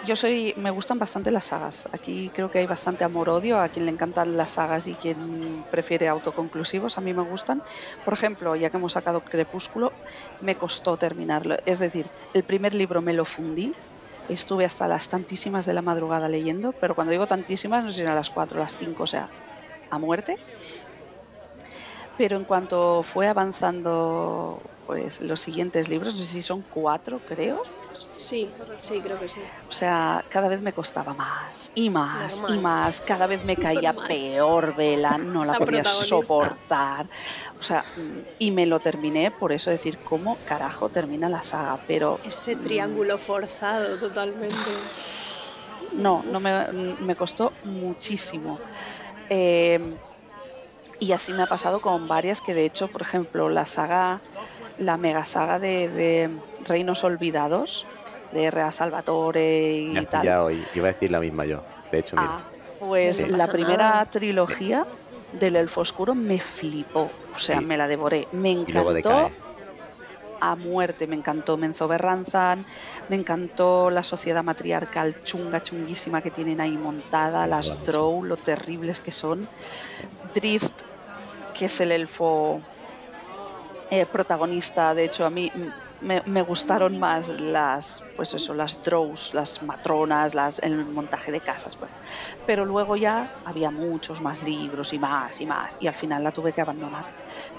yo 0.00 0.14
soy, 0.16 0.54
me 0.56 0.70
gustan 0.70 0.98
bastante 0.98 1.30
las 1.32 1.46
sagas. 1.46 1.88
Aquí 1.92 2.30
creo 2.32 2.50
que 2.50 2.58
hay 2.60 2.66
bastante 2.66 3.04
amor-odio 3.04 3.58
a 3.58 3.68
quien 3.68 3.84
le 3.86 3.90
encantan 3.92 4.36
las 4.36 4.50
sagas 4.52 4.86
y 4.86 4.96
quien 4.96 5.64
prefiere 5.68 6.08
autoconclusivos. 6.08 6.98
A 6.98 7.00
mí 7.00 7.14
me 7.14 7.22
gustan. 7.22 7.62
Por 8.02 8.14
ejemplo, 8.14 8.54
ya 8.56 8.70
que 8.70 8.76
hemos 8.76 8.92
sacado 8.92 9.22
Crepúsculo, 9.24 9.96
me 10.40 10.56
costó 10.56 10.96
terminarlo. 10.98 11.56
Es 11.64 11.78
decir, 11.80 12.12
el 12.32 12.44
primer 12.44 12.74
libro 12.74 13.02
me 13.02 13.12
lo 13.12 13.24
fundí. 13.24 13.76
Estuve 14.28 14.64
hasta 14.64 14.86
las 14.88 15.08
tantísimas 15.08 15.66
de 15.66 15.74
la 15.74 15.82
madrugada 15.82 16.28
leyendo, 16.28 16.74
pero 16.74 16.94
cuando 16.94 17.10
digo 17.12 17.26
tantísimas, 17.26 17.82
no 17.84 17.90
sé 17.90 17.96
si 17.96 18.02
eran 18.02 18.14
las 18.16 18.30
4 18.30 18.58
o 18.60 18.62
las 18.62 18.76
5, 18.76 19.04
o 19.04 19.06
sea, 19.08 19.32
a 19.90 19.98
muerte. 19.98 20.38
Pero 22.16 22.36
en 22.36 22.44
cuanto 22.44 23.02
fue 23.02 23.28
avanzando 23.28 24.70
pues 24.84 25.20
los 25.20 25.40
siguientes 25.40 25.88
libros, 25.88 26.14
no 26.14 26.20
sé 26.20 26.26
si 26.26 26.42
son 26.42 26.64
cuatro, 26.64 27.20
creo. 27.20 27.68
Sí, 27.98 28.48
sí, 28.82 29.00
creo 29.00 29.18
que 29.18 29.28
sí. 29.28 29.40
O 29.68 29.72
sea, 29.72 30.24
cada 30.28 30.48
vez 30.48 30.60
me 30.62 30.72
costaba 30.72 31.14
más 31.14 31.72
y 31.74 31.90
más 31.90 32.42
Normal. 32.42 32.58
y 32.58 32.62
más. 32.62 33.00
Cada 33.00 33.26
vez 33.26 33.44
me 33.44 33.56
caía 33.56 33.92
Normal. 33.92 34.08
peor 34.08 34.74
Vela, 34.76 35.18
no 35.18 35.44
la, 35.44 35.52
La 35.54 35.58
podía 35.58 35.84
soportar. 35.84 37.06
O 37.58 37.62
sea, 37.62 37.84
y 38.38 38.50
me 38.50 38.66
lo 38.66 38.80
terminé, 38.80 39.30
por 39.30 39.52
eso 39.52 39.70
decir, 39.70 39.98
¿cómo 40.04 40.38
carajo 40.44 40.88
termina 40.88 41.28
la 41.28 41.42
saga? 41.42 41.78
Pero 41.86 42.20
Ese 42.24 42.54
mm, 42.54 42.64
triángulo 42.64 43.18
forzado 43.18 43.96
totalmente. 43.96 44.56
No, 45.92 46.22
no 46.30 46.38
me, 46.40 46.96
me 47.00 47.16
costó 47.16 47.52
muchísimo. 47.64 48.60
Eh, 49.30 49.96
y 51.00 51.12
así 51.12 51.32
me 51.32 51.42
ha 51.42 51.46
pasado 51.46 51.80
con 51.80 52.08
varias 52.08 52.40
que 52.40 52.54
de 52.54 52.64
hecho, 52.64 52.88
por 52.88 53.02
ejemplo, 53.02 53.48
la 53.48 53.64
saga, 53.64 54.20
la 54.78 54.96
mega 54.96 55.24
saga 55.24 55.58
de, 55.58 55.88
de 55.88 56.30
Reinos 56.68 57.04
Olvidados, 57.04 57.86
de 58.32 58.44
R.A. 58.44 58.70
Salvatore 58.70 59.40
Me 59.88 59.92
y 59.94 59.96
has 59.96 60.08
tal. 60.10 60.20
pillado 60.22 60.50
y 60.50 60.64
iba 60.74 60.88
a 60.88 60.92
decir 60.92 61.10
la 61.10 61.20
misma 61.20 61.44
yo. 61.46 61.62
De 61.90 61.98
hecho, 61.98 62.16
mira. 62.16 62.28
Ah, 62.32 62.44
pues 62.78 63.16
Sí. 63.18 63.26
La 63.28 63.46
primera 63.48 63.76
nada. 63.90 64.04
trilogía 64.06 64.86
del 65.32 65.56
Elfo 65.56 65.80
Oscuro 65.82 66.14
me 66.14 66.38
flipó. 66.40 67.10
O 67.34 67.38
sea, 67.38 67.58
Sí. 67.58 67.64
me 67.64 67.76
la 67.76 67.86
devoré. 67.88 68.28
Me 68.32 68.50
encantó 68.52 69.30
a 70.40 70.54
muerte. 70.56 71.06
Me 71.06 71.16
encantó 71.16 71.56
Menzo 71.56 71.88
Berranzan, 71.88 72.64
me 73.08 73.16
encantó 73.16 73.90
la 73.90 74.02
sociedad 74.04 74.44
matriarcal 74.44 75.24
chunga, 75.24 75.62
chunguísima 75.62 76.20
que 76.22 76.30
tienen 76.30 76.60
ahí 76.60 76.76
montada, 76.76 77.46
las. 77.46 77.82
Drow, 77.84 78.22
lo 78.22 78.36
terribles 78.36 79.00
que 79.00 79.10
son. 79.10 79.48
Drift, 80.34 80.82
que 81.54 81.64
es 81.64 81.80
el 81.80 81.90
elfo 81.90 82.60
eh, 83.90 84.06
protagonista, 84.06 84.94
de 84.94 85.04
hecho 85.04 85.24
a 85.24 85.30
mí 85.30 85.50
me, 86.00 86.22
me 86.26 86.42
gustaron 86.42 86.98
más 86.98 87.40
las, 87.40 88.04
pues 88.14 88.32
eso, 88.34 88.54
las 88.54 88.82
Drows, 88.82 89.34
las 89.34 89.62
matronas, 89.62 90.34
las, 90.34 90.58
el 90.60 90.86
montaje 90.86 91.32
de 91.32 91.40
casas. 91.40 91.76
bueno. 91.78 91.94
Pero 92.44 92.64
luego 92.64 92.96
ya 92.96 93.28
había 93.44 93.70
muchos 93.70 94.20
más 94.20 94.42
libros 94.42 94.92
y 94.92 94.98
más 94.98 95.40
y 95.40 95.46
más, 95.46 95.76
y 95.78 95.86
al 95.86 95.94
final 95.94 96.22
la 96.22 96.32
tuve 96.32 96.52
que 96.52 96.60
abandonar. 96.60 97.06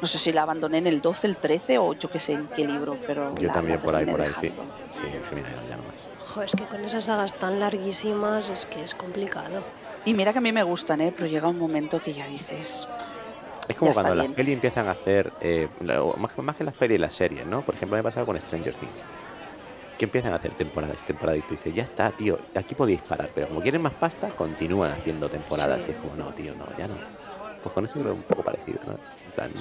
No 0.01 0.07
sé 0.07 0.17
si 0.19 0.31
la 0.31 0.43
abandoné 0.43 0.77
en 0.79 0.87
el 0.87 1.01
12, 1.01 1.27
el 1.27 1.37
13 1.37 1.77
o 1.77 1.93
yo 1.93 2.09
qué 2.09 2.19
sé 2.19 2.33
en 2.33 2.49
qué 2.49 2.65
libro, 2.65 2.99
pero 3.05 3.35
Yo 3.39 3.47
la- 3.47 3.53
también 3.53 3.77
la 3.79 3.85
por 3.85 3.95
ahí, 3.95 4.05
por 4.05 4.21
ahí, 4.21 4.27
sí. 4.27 4.47
dejando. 4.47 4.73
Sí, 4.91 5.05
es 5.05 5.27
que 5.29 5.35
mira, 5.35 5.63
ya 5.67 5.77
no 5.77 5.83
más. 5.83 6.09
Jo, 6.17 6.41
es 6.41 6.51
que 6.55 6.67
con 6.67 6.83
esas 6.85 7.05
sagas 7.05 7.33
tan 7.37 7.59
larguísimas 7.59 8.49
es 8.49 8.65
que 8.65 8.83
es 8.83 8.93
complicado. 8.95 9.63
Y 10.05 10.13
mira 10.13 10.31
que 10.31 10.39
a 10.39 10.41
mí 10.41 10.51
me 10.53 10.63
gustan, 10.63 11.01
¿eh? 11.01 11.11
pero 11.11 11.27
llega 11.27 11.49
un 11.49 11.57
momento 11.57 11.99
que 11.99 12.13
ya 12.13 12.25
dices, 12.25 12.87
Es 13.69 13.75
como 13.77 13.91
cuando 13.93 14.15
las 14.15 14.25
bien. 14.25 14.33
pelis 14.35 14.53
empiezan 14.55 14.87
a 14.87 14.91
hacer, 14.91 15.31
eh, 15.41 15.67
más, 16.17 16.37
más 16.39 16.55
que 16.57 16.63
las 16.63 16.73
pelis, 16.73 16.99
las 16.99 17.13
series, 17.13 17.45
¿no? 17.45 17.61
Por 17.61 17.75
ejemplo, 17.75 17.95
me 17.95 17.99
ha 18.01 18.03
pasado 18.03 18.25
con 18.25 18.39
Stranger 18.41 18.75
Things. 18.75 19.03
Que 19.97 20.05
empiezan 20.05 20.33
a 20.33 20.37
hacer 20.37 20.53
temporadas, 20.55 21.03
temporadas 21.03 21.39
y 21.39 21.41
tú 21.43 21.53
dices, 21.55 21.73
ya 21.75 21.83
está, 21.83 22.09
tío, 22.11 22.37
aquí 22.55 22.73
podéis 22.73 23.01
parar. 23.01 23.29
Pero 23.35 23.47
como 23.47 23.61
quieren 23.61 23.81
más 23.81 23.93
pasta, 23.93 24.29
continúan 24.31 24.91
haciendo 24.91 25.29
temporadas. 25.29 25.83
Sí. 25.85 25.91
Y 25.91 25.93
es 25.93 25.99
como, 25.99 26.15
no, 26.15 26.31
tío, 26.33 26.55
no, 26.55 26.65
ya 26.77 26.87
no. 26.87 26.95
Pues 27.61 27.73
con 27.75 27.83
eso 27.83 27.99
creo 27.99 28.13
un 28.13 28.23
poco 28.23 28.41
parecido, 28.41 28.79
¿no? 28.87 28.93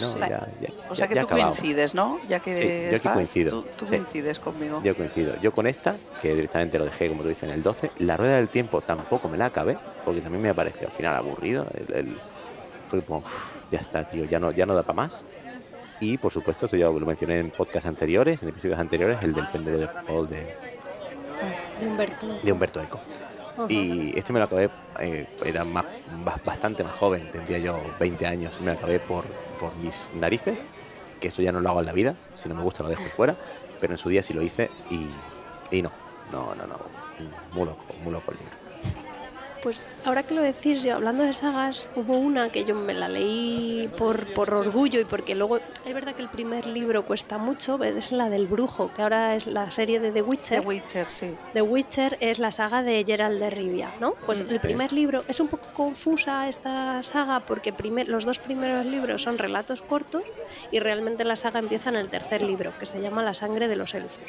No, 0.01 0.09
Sí. 0.09 0.19
ya, 0.21 0.29
ya, 0.61 0.69
o 0.89 0.95
sea 0.95 1.09
que 1.09 1.17
ya 1.17 1.21
tú 1.23 1.27
acabamos. 1.27 1.59
coincides, 1.59 1.95
¿no? 1.97 2.21
Ya 2.29 2.39
que 2.39 2.57
Sí, 2.57 2.63
yo 2.63 2.93
estás, 2.93 3.13
coincido, 3.13 3.51
tú, 3.51 3.69
tú 3.77 3.87
sí. 3.87 3.97
coincides 3.97 4.39
conmigo. 4.39 4.81
Yo 4.85 4.97
coincido. 4.97 5.35
Yo 5.43 5.53
con 5.53 5.67
esta, 5.67 5.97
que 6.23 6.35
directamente 6.35 6.79
lo 6.79 6.85
dejé, 6.85 7.09
como 7.09 7.23
tú 7.23 7.29
dices, 7.29 7.43
en 7.43 7.51
el 7.51 7.63
12, 7.63 7.91
la 7.99 8.17
rueda 8.17 8.37
del 8.37 8.49
tiempo 8.49 8.81
tampoco 8.81 9.29
me 9.29 9.37
la 9.37 9.47
acabé, 9.47 9.77
porque 10.05 10.21
también 10.21 10.41
me 10.43 10.49
ha 10.49 10.55
parecido 10.55 10.87
al 10.87 10.93
final 10.93 11.17
aburrido. 11.17 11.67
El, 11.75 11.95
el- 11.97 12.17
fue 12.89 13.03
como, 13.03 13.19
"Uf, 13.19 13.58
ya 13.71 13.79
está, 13.81 14.05
tío, 14.05 14.25
ya 14.25 14.39
no, 14.41 14.51
ya 14.53 14.67
no 14.67 14.75
da 14.75 14.83
para 14.83 14.95
más. 14.97 15.25
Y 16.01 16.17
por 16.19 16.33
supuesto, 16.33 16.67
esto 16.67 16.77
ya 16.77 16.87
lo 16.87 17.01
mencioné 17.07 17.41
en 17.41 17.51
podcasts 17.51 17.87
anteriores, 17.89 18.43
en 18.43 18.49
episodios 18.51 18.79
anteriores, 18.79 19.19
el 19.23 19.35
del 19.35 19.47
péndulo 19.49 19.79
de 19.79 19.89
fútbol 19.89 20.29
de, 20.29 20.55
Pues, 21.41 21.67
De 21.81 21.87
Humberto. 21.87 22.27
de 22.43 22.53
Humberto 22.53 22.81
Eco. 22.81 23.01
Y 23.69 24.17
este 24.17 24.33
me 24.33 24.39
lo 24.39 24.45
acabé, 24.45 24.71
eh, 25.01 25.27
era 25.45 25.65
más, 25.65 25.85
ba- 26.25 26.41
bastante 26.45 26.85
más 26.85 26.93
joven, 26.95 27.29
tendría 27.33 27.59
yo 27.59 27.77
20 27.99 28.25
años, 28.27 28.61
me 28.61 28.67
lo 28.67 28.73
acabé 28.79 29.01
por, 29.01 29.25
por 29.59 29.75
mis 29.83 30.11
narices, 30.15 30.57
que 31.21 31.27
eso 31.29 31.43
ya 31.43 31.51
no 31.51 31.61
lo 31.61 31.69
hago 31.71 31.81
en 31.81 31.87
la 31.87 31.93
vida, 31.93 32.15
si 32.37 32.49
no 32.49 32.55
me 32.55 32.63
gusta 32.63 32.85
lo 32.85 32.89
dejo 32.89 33.03
fuera, 33.03 33.35
pero 33.81 33.95
en 33.95 33.99
su 33.99 34.09
día 34.09 34.23
sí 34.23 34.33
lo 34.33 34.43
hice 34.43 34.71
y, 34.91 35.09
y 35.77 35.83
no, 35.83 35.91
no, 36.31 36.55
no, 36.55 36.67
no, 36.69 36.79
muy 37.53 37.65
loco, 37.67 37.85
muy 38.05 38.13
loco 38.13 38.31
el 38.31 38.39
libro. 38.39 38.58
Pues 39.63 39.93
ahora 40.05 40.23
que 40.23 40.35
lo 40.35 40.43
decís, 40.43 40.83
yo 40.85 40.95
hablando 40.95 41.25
de 41.25 41.33
sagas, 41.35 41.89
hubo 41.97 42.17
una 42.17 42.51
que 42.51 42.65
yo 42.65 42.77
me 42.77 42.95
la 42.95 43.09
leí 43.09 43.89
por, 43.99 44.25
por 44.33 44.55
orgullo 44.55 45.01
y 45.01 45.05
porque 45.05 45.35
luego 45.35 45.57
es 45.85 45.95
verdad 45.95 46.15
que 46.15 46.23
el 46.23 46.29
primer 46.29 46.65
libro 46.67 47.05
cuesta 47.05 47.39
mucho, 47.39 47.83
es 47.83 48.13
la 48.13 48.31
del 48.31 48.47
brujo, 48.47 48.93
que 48.95 49.03
ahora 49.03 49.35
es 49.35 49.47
la 49.49 49.71
serie 49.73 49.99
de 49.99 50.09
The 50.13 50.19
The 50.19 50.23
Witcher. 50.23 50.67
Witcher, 50.67 51.09
sí. 51.09 51.35
The 51.55 51.63
Witcher 51.63 52.17
es 52.21 52.39
la 52.39 52.53
saga 52.53 52.83
de 52.85 53.03
Gerald 53.05 53.41
de 53.41 53.51
Rivia, 53.51 53.93
¿no? 53.99 54.15
Pues 54.27 54.45
Mm. 54.45 54.51
el 54.51 54.61
primer 54.61 54.93
libro 54.93 55.25
es 55.27 55.41
un 55.41 55.49
poco 55.49 55.67
confusa 55.75 56.49
esta 56.49 57.03
saga 57.03 57.41
porque 57.41 57.73
primer- 57.73 58.09
los 58.09 58.25
dos 58.25 58.39
primeros 58.39 58.87
libros 58.87 59.23
son 59.23 59.39
relatos 59.39 59.83
cortos 59.83 60.23
y 60.71 60.79
realmente 60.79 61.25
la 61.25 61.35
saga 61.37 61.59
empieza 61.59 61.91
en 61.91 61.97
el 61.97 62.09
tercer 62.09 62.43
libro, 62.43 62.73
que 62.79 62.87
se 62.87 63.01
llama 63.01 63.23
La 63.25 63.35
sangre 63.35 63.67
de 63.67 63.75
los 63.77 63.95
elfos. 63.95 64.23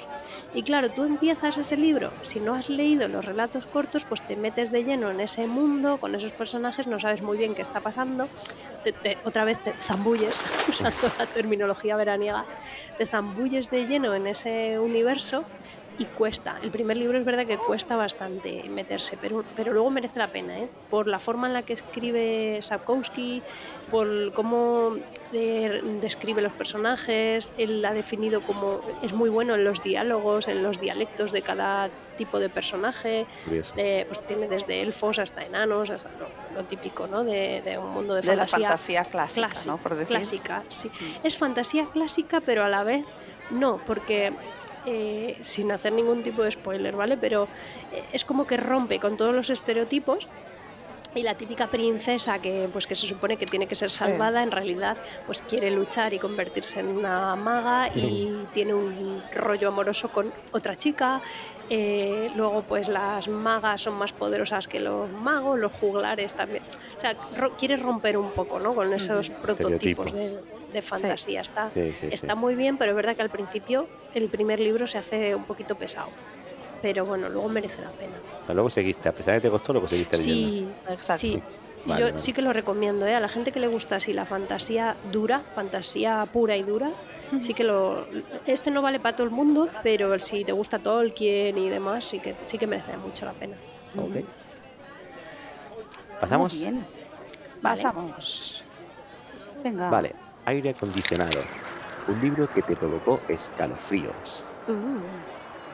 Y 0.56 0.64
claro, 0.64 0.90
tú 0.90 1.04
empiezas 1.04 1.58
ese 1.60 1.78
libro, 1.78 2.12
si 2.24 2.40
no 2.40 2.56
has 2.56 2.68
leído 2.70 3.08
los 3.08 3.26
relatos 3.26 3.68
cortos, 3.68 4.06
pues 4.06 4.22
te 4.26 4.36
metes 4.36 4.72
de 4.72 4.84
lleno 4.84 5.12
en 5.12 5.19
en 5.20 5.26
ese 5.26 5.48
mundo, 5.48 5.98
con 5.98 6.16
esos 6.16 6.32
personajes, 6.32 6.88
no 6.88 6.98
sabes 6.98 7.22
muy 7.22 7.38
bien 7.38 7.54
qué 7.54 7.62
está 7.62 7.82
pasando. 7.82 8.30
Te- 8.86 8.94
te- 8.94 9.18
otra 9.26 9.44
vez 9.44 9.62
te 9.62 9.74
zambulles, 9.74 10.40
usando 10.70 11.12
la 11.20 11.26
terminología 11.26 11.98
veraniega, 11.98 12.46
te 12.98 13.06
zambulles 13.06 13.70
de 13.70 13.86
lleno 13.86 14.16
en 14.16 14.28
ese 14.28 14.80
universo 14.80 15.44
y 16.00 16.06
cuesta. 16.06 16.58
El 16.64 16.72
primer 16.72 16.96
libro 16.98 17.18
es 17.20 17.26
verdad 17.26 17.46
que 17.46 17.58
cuesta 17.58 17.96
bastante 17.98 18.64
meterse, 18.70 19.18
pero, 19.22 19.44
pero 19.56 19.74
luego 19.74 19.90
merece 19.90 20.18
la 20.18 20.30
pena, 20.30 20.58
¿eh? 20.58 20.70
por 20.90 21.08
la 21.08 21.20
forma 21.20 21.48
en 21.48 21.54
la 21.54 21.64
que 21.64 21.74
escribe 21.74 22.60
Sapkowski, 22.62 23.44
por 23.92 24.32
cómo 24.34 24.96
eh, 25.34 25.82
describe 26.02 26.42
los 26.42 26.54
personajes, 26.54 27.52
él 27.58 27.84
ha 27.84 27.94
definido 27.94 28.40
como 28.42 28.80
es 29.02 29.12
muy 29.14 29.30
bueno 29.30 29.56
en 29.56 29.66
los 29.66 29.84
diálogos, 29.84 30.48
en 30.48 30.64
los 30.64 30.80
dialectos 30.80 31.34
de 31.34 31.42
cada 31.42 31.90
tipo 32.18 32.40
de 32.40 32.48
personaje, 32.50 33.26
eh, 33.76 34.06
pues 34.08 34.26
tiene 34.26 34.48
desde 34.48 34.82
elfos 34.82 35.20
hasta 35.20 35.44
enanos, 35.44 35.90
hasta 35.90 36.10
lo, 36.12 36.28
lo 36.60 36.66
típico 36.66 37.08
¿no? 37.08 37.24
de, 37.26 37.62
de 37.64 37.78
un 37.78 37.90
mundo 37.92 38.14
de 38.16 38.22
De 38.22 38.28
la 38.36 38.48
fantasía. 38.48 38.60
fantasía 38.68 39.06
clásica, 39.06 39.50
clásica, 39.50 39.72
¿no? 39.72 39.78
Por 39.78 39.96
decir. 39.96 40.16
clásica, 40.16 40.64
sí. 40.70 40.90
Es 41.24 41.38
fantasía 41.38 41.88
clásica, 41.92 42.40
pero 42.40 42.64
a 42.64 42.70
la 42.70 42.84
vez 42.84 43.06
no, 43.52 43.82
porque 43.86 44.32
eh, 44.86 45.38
sin 45.42 45.72
hacer 45.72 45.94
ningún 45.94 46.24
tipo 46.24 46.44
de 46.44 46.52
spoiler, 46.52 46.96
¿vale? 46.96 47.18
Pero 47.18 47.48
eh, 47.94 48.04
es 48.14 48.24
como 48.26 48.46
que 48.48 48.58
rompe 48.58 49.00
con 49.00 49.18
todos 49.18 49.34
los 49.34 49.50
estereotipos 49.50 50.28
y 51.16 51.24
la 51.24 51.34
típica 51.34 51.66
princesa 51.66 52.38
que 52.38 52.70
pues 52.72 52.86
que 52.86 52.94
se 52.94 53.08
supone 53.08 53.36
que 53.38 53.48
tiene 53.48 53.66
que 53.66 53.74
ser 53.74 53.90
salvada 53.90 54.44
en 54.44 54.52
realidad 54.52 54.96
pues 55.26 55.42
quiere 55.42 55.72
luchar 55.72 56.14
y 56.14 56.20
convertirse 56.20 56.82
en 56.82 56.88
una 56.88 57.36
maga 57.36 57.90
y 57.96 58.32
tiene 58.54 58.76
un 58.76 59.24
rollo 59.34 59.70
amoroso 59.70 60.10
con 60.12 60.32
otra 60.52 60.76
chica 60.76 61.20
Eh, 61.72 62.32
luego 62.36 62.64
pues 62.64 62.90
las 62.90 63.28
magas 63.28 63.82
son 63.82 63.94
más 63.96 64.12
poderosas 64.12 64.68
que 64.68 64.80
los 64.80 65.08
magos 65.12 65.58
los 65.60 65.72
juglares 65.72 66.34
también 66.36 66.64
o 66.96 67.00
sea 67.00 67.16
ro- 67.36 67.54
quiere 67.58 67.78
romper 67.78 68.16
un 68.18 68.32
poco 68.32 68.60
¿no? 68.60 68.74
con 68.76 68.92
esos 68.94 69.30
prototipos 69.32 70.12
de. 70.14 70.59
De 70.74 70.82
fantasía 70.82 71.42
está 71.42 71.70
Sí, 71.70 71.92
sí, 71.92 72.08
está 72.12 72.34
sí. 72.34 72.40
muy 72.40 72.56
bien 72.56 72.78
pero 72.78 72.92
es 72.92 72.96
verdad 72.96 73.16
que 73.16 73.22
al 73.22 73.30
principio 73.30 73.88
el 74.14 74.30
primer 74.30 74.60
libro 74.60 74.88
se 74.88 74.98
hace 74.98 75.36
un 75.36 75.44
poquito 75.46 75.76
pesado 75.76 76.10
pero 76.82 77.06
bueno 77.06 77.28
luego 77.30 77.50
merece 77.50 77.82
la 77.82 77.90
pena 77.92 78.14
O 78.44 78.46
sea, 78.46 78.56
luego 78.56 78.70
seguiste, 78.70 79.10
a 79.10 79.14
pesar 79.14 79.34
de 79.36 79.42
que 79.42 79.48
te 79.48 79.52
costó, 79.52 79.74
luego 79.74 79.88
seguiste 79.88 80.18
leyendo. 80.18 80.50
Sí, 80.50 80.68
Exacto. 80.94 81.20
sí. 81.20 81.42
Vale, 81.86 82.00
yo 82.02 82.06
vale. 82.08 82.20
sí 82.20 82.34
que 82.34 82.42
lo 82.42 82.52
recomiendo, 82.52 83.08
¿eh? 83.08 83.16
A 83.16 83.22
la 83.22 83.30
gente 83.30 83.54
que 83.54 83.60
le 83.62 83.68
gusta 83.68 83.96
así 83.96 84.12
la 84.12 84.26
fantasía 84.26 84.98
dura, 85.14 85.42
fantasía 85.56 86.28
pura 86.32 86.58
y 86.58 86.64
dura, 86.64 86.92
sí 87.40 87.54
que 87.54 87.64
lo... 87.64 88.06
Este 88.46 88.70
no 88.70 88.82
vale 88.82 89.00
para 89.00 89.16
todo 89.16 89.26
el 89.26 89.32
mundo, 89.32 89.70
pero 89.82 90.20
si 90.20 90.44
te 90.44 90.52
gusta 90.52 90.80
Tolkien 90.80 91.58
y 91.58 91.70
demás, 91.70 92.04
sí 92.04 92.20
que, 92.20 92.36
sí 92.46 92.58
que 92.58 92.68
merece 92.68 92.98
mucho 92.98 93.26
la 93.26 93.32
pena. 93.32 93.56
Ok. 93.98 94.26
¿Pasamos? 96.20 96.54
Muy 96.54 96.62
bien. 96.64 96.86
Pasamos. 97.62 98.64
Venga. 99.64 99.90
Vale, 99.90 100.14
aire 100.50 100.70
acondicionado. 100.72 101.40
Un 102.08 102.20
libro 102.22 102.50
que 102.50 102.62
te 102.62 102.76
provocó 102.76 103.22
escalofríos. 103.28 104.44
Uh, 104.68 105.00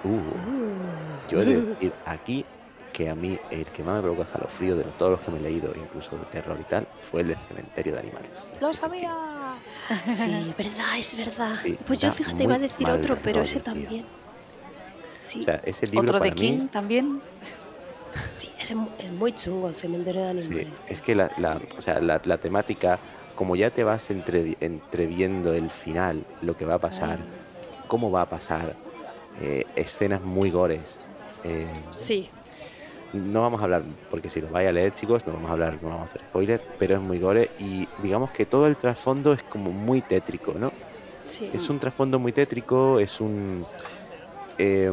Uh, 0.08 1.28
yo 1.28 1.42
he 1.42 1.46
de 1.46 1.62
decir 1.62 1.94
aquí 2.06 2.46
que 2.94 3.10
a 3.10 3.16
mí 3.16 3.40
el 3.50 3.66
que 3.66 3.82
más 3.84 3.96
me 3.96 4.02
provocó 4.04 4.22
escalofrío 4.22 4.76
de 4.76 4.84
todos 5.00 5.14
los 5.14 5.22
que 5.22 5.32
me 5.32 5.40
he 5.40 5.42
leído, 5.42 5.74
incluso 5.76 6.16
de 6.16 6.26
terror 6.26 6.58
y 6.62 6.64
tal, 6.66 6.88
fue 7.10 7.22
el 7.22 7.30
de 7.30 7.38
Cementerio 7.48 7.94
de 7.94 8.00
Animales. 8.02 8.30
¡Lo 8.62 8.68
King. 8.70 8.76
sabía! 8.76 9.16
Sí, 10.06 10.54
verdad, 10.58 10.98
es 11.00 11.18
verdad. 11.18 11.54
Sí, 11.60 11.76
pues 11.88 12.02
yo 12.02 12.12
fíjate, 12.12 12.44
iba 12.44 12.54
a 12.56 12.60
decir 12.60 12.88
otro, 12.88 13.18
pero 13.24 13.42
ese 13.42 13.60
también. 13.62 14.06
Sí, 15.18 15.40
O 15.40 15.44
sea, 15.44 15.60
ese 15.66 15.88
libro 15.88 16.02
Otro 16.02 16.20
para 16.20 16.30
de 16.30 16.36
King 16.36 16.60
mí, 16.60 16.68
también. 16.72 17.20
sí, 18.14 18.52
es, 18.60 18.76
mu- 18.76 18.90
es 19.00 19.12
muy 19.12 19.34
chungo 19.34 19.70
el 19.70 19.76
cementerio 19.76 20.22
de 20.28 20.42
sí, 20.44 20.48
animales. 20.54 20.80
es 20.88 21.02
que 21.02 21.16
la, 21.16 21.32
la- 21.40 21.60
o 21.78 21.82
sea, 21.82 22.00
la, 22.00 22.22
la 22.24 22.38
temática, 22.38 23.00
como 23.36 23.56
ya 23.58 23.72
te 23.72 23.84
vas 23.86 24.10
entrevi- 24.12 24.58
entreviendo 24.62 25.54
el 25.54 25.72
final, 25.72 26.28
lo 26.40 26.56
que 26.58 26.66
va 26.66 26.76
a 26.76 26.82
pasar, 26.82 27.28
cómo 27.88 28.12
va 28.12 28.24
a 28.24 28.30
pasar, 28.30 28.80
eh, 29.36 29.72
escenas 29.76 30.22
muy 30.24 30.52
gores. 30.52 31.04
eh, 31.44 31.86
Sí, 31.92 32.30
No 33.12 33.42
vamos 33.42 33.62
a 33.62 33.64
hablar, 33.66 33.86
porque 34.10 34.30
si 34.30 34.42
lo 34.42 34.50
vais 34.50 34.68
a 34.68 34.72
leer, 34.74 34.94
chicos, 34.94 35.26
no 35.26 35.34
vamos 35.34 35.50
a 35.50 35.54
hablar, 35.54 35.82
no 35.82 35.90
vamos 35.90 36.02
a 36.04 36.06
hacer 36.06 36.22
spoiler, 36.24 36.68
pero 36.78 36.96
es 36.96 37.02
muy 37.02 37.20
gore 37.20 37.54
y 37.58 37.94
digamos 37.98 38.32
que 38.32 38.46
todo 38.46 38.68
el 38.68 38.78
trasfondo 38.78 39.34
es 39.34 39.44
como 39.44 39.72
muy 39.72 40.02
tétrico, 40.02 40.58
¿no? 40.60 40.78
sí. 41.28 41.46
Es 41.52 41.70
un 41.70 41.80
trasfondo 41.80 42.20
muy 42.20 42.34
tétrico, 42.34 43.00
es 43.00 43.22
un... 43.22 43.66
eh, 44.58 44.92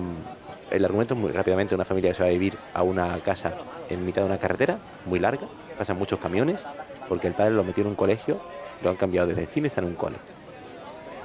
el 0.71 0.85
argumento 0.85 1.15
es 1.15 1.21
muy 1.21 1.33
rápidamente 1.33 1.75
una 1.75 1.85
familia 1.87 2.11
que 2.11 2.15
se 2.15 2.23
va 2.25 2.29
a 2.31 2.33
vivir 2.33 2.61
a 2.75 2.83
una 2.85 3.21
casa 3.23 3.61
en 3.89 4.05
mitad 4.05 4.23
de 4.23 4.27
una 4.27 4.39
carretera 4.39 4.83
muy 5.05 5.21
larga, 5.21 5.51
pasan 5.77 5.99
muchos 5.99 6.19
camiones, 6.21 6.71
porque 7.09 7.29
el 7.29 7.35
padre 7.35 7.53
lo 7.53 7.65
metió 7.65 7.83
en 7.83 7.89
un 7.91 7.95
colegio, 7.95 8.41
lo 8.83 8.91
han 8.91 8.97
cambiado 8.97 9.29
de 9.29 9.35
destino 9.35 9.67
y 9.67 9.69
está 9.69 9.81
en 9.81 9.89
un 9.89 9.95
cole. 9.95 10.17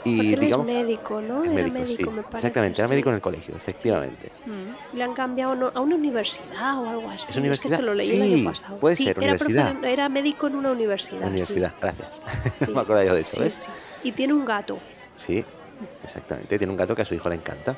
Y 0.04 0.16
Porque 0.16 0.34
él 0.36 0.40
digamos... 0.40 0.68
es 0.70 0.74
médico, 0.74 1.20
¿no? 1.22 1.44
es 1.44 1.52
Era 1.52 1.64
médico, 1.68 1.86
sí. 1.88 2.04
me 2.06 2.22
parece. 2.24 2.38
Exactamente, 2.38 2.80
era 2.82 2.88
sí. 2.88 2.94
médico 2.94 3.10
en 3.10 3.16
el 3.16 3.22
colegio, 3.22 3.56
efectivamente. 3.56 4.32
Mm. 4.46 4.96
Le 4.98 5.04
han 5.04 5.14
cambiado 5.14 5.56
no- 5.56 5.72
a 5.74 5.82
una 5.82 5.96
universidad 5.96 6.78
o 6.82 6.90
algo 6.90 7.10
así. 7.10 7.34
que 7.34 7.40
universidad? 7.40 7.74
esto 7.74 7.86
lo 7.86 7.94
leí 7.94 8.10
el 8.12 8.16
Sí, 8.24 8.34
año 8.36 8.50
pasado. 8.52 8.78
puede 8.78 8.96
Sí, 8.96 9.04
ser, 9.04 9.12
era, 9.18 9.20
universidad. 9.34 9.74
profe- 9.76 9.88
era 9.88 10.08
médico 10.08 10.48
en 10.48 10.56
una 10.56 10.72
universidad. 10.72 11.28
Universidad, 11.28 11.74
gracias. 11.82 12.08
No 12.70 12.76
me 12.76 12.82
acordaba 12.82 13.04
yo 13.06 13.16
de 13.16 13.22
eso, 13.22 13.36
Sí, 13.38 13.42
¿ves? 13.42 13.54
sí. 13.66 13.72
Y 14.04 14.12
tiene 14.14 14.34
un 14.34 14.46
gato. 14.46 14.78
Sí, 15.16 15.44
exactamente. 16.04 16.58
Tiene 16.58 16.72
un 16.72 16.78
gato 16.78 16.96
que 16.96 17.02
a 17.02 17.06
su 17.06 17.14
hijo 17.16 17.28
le 17.28 17.36
encanta. 17.36 17.76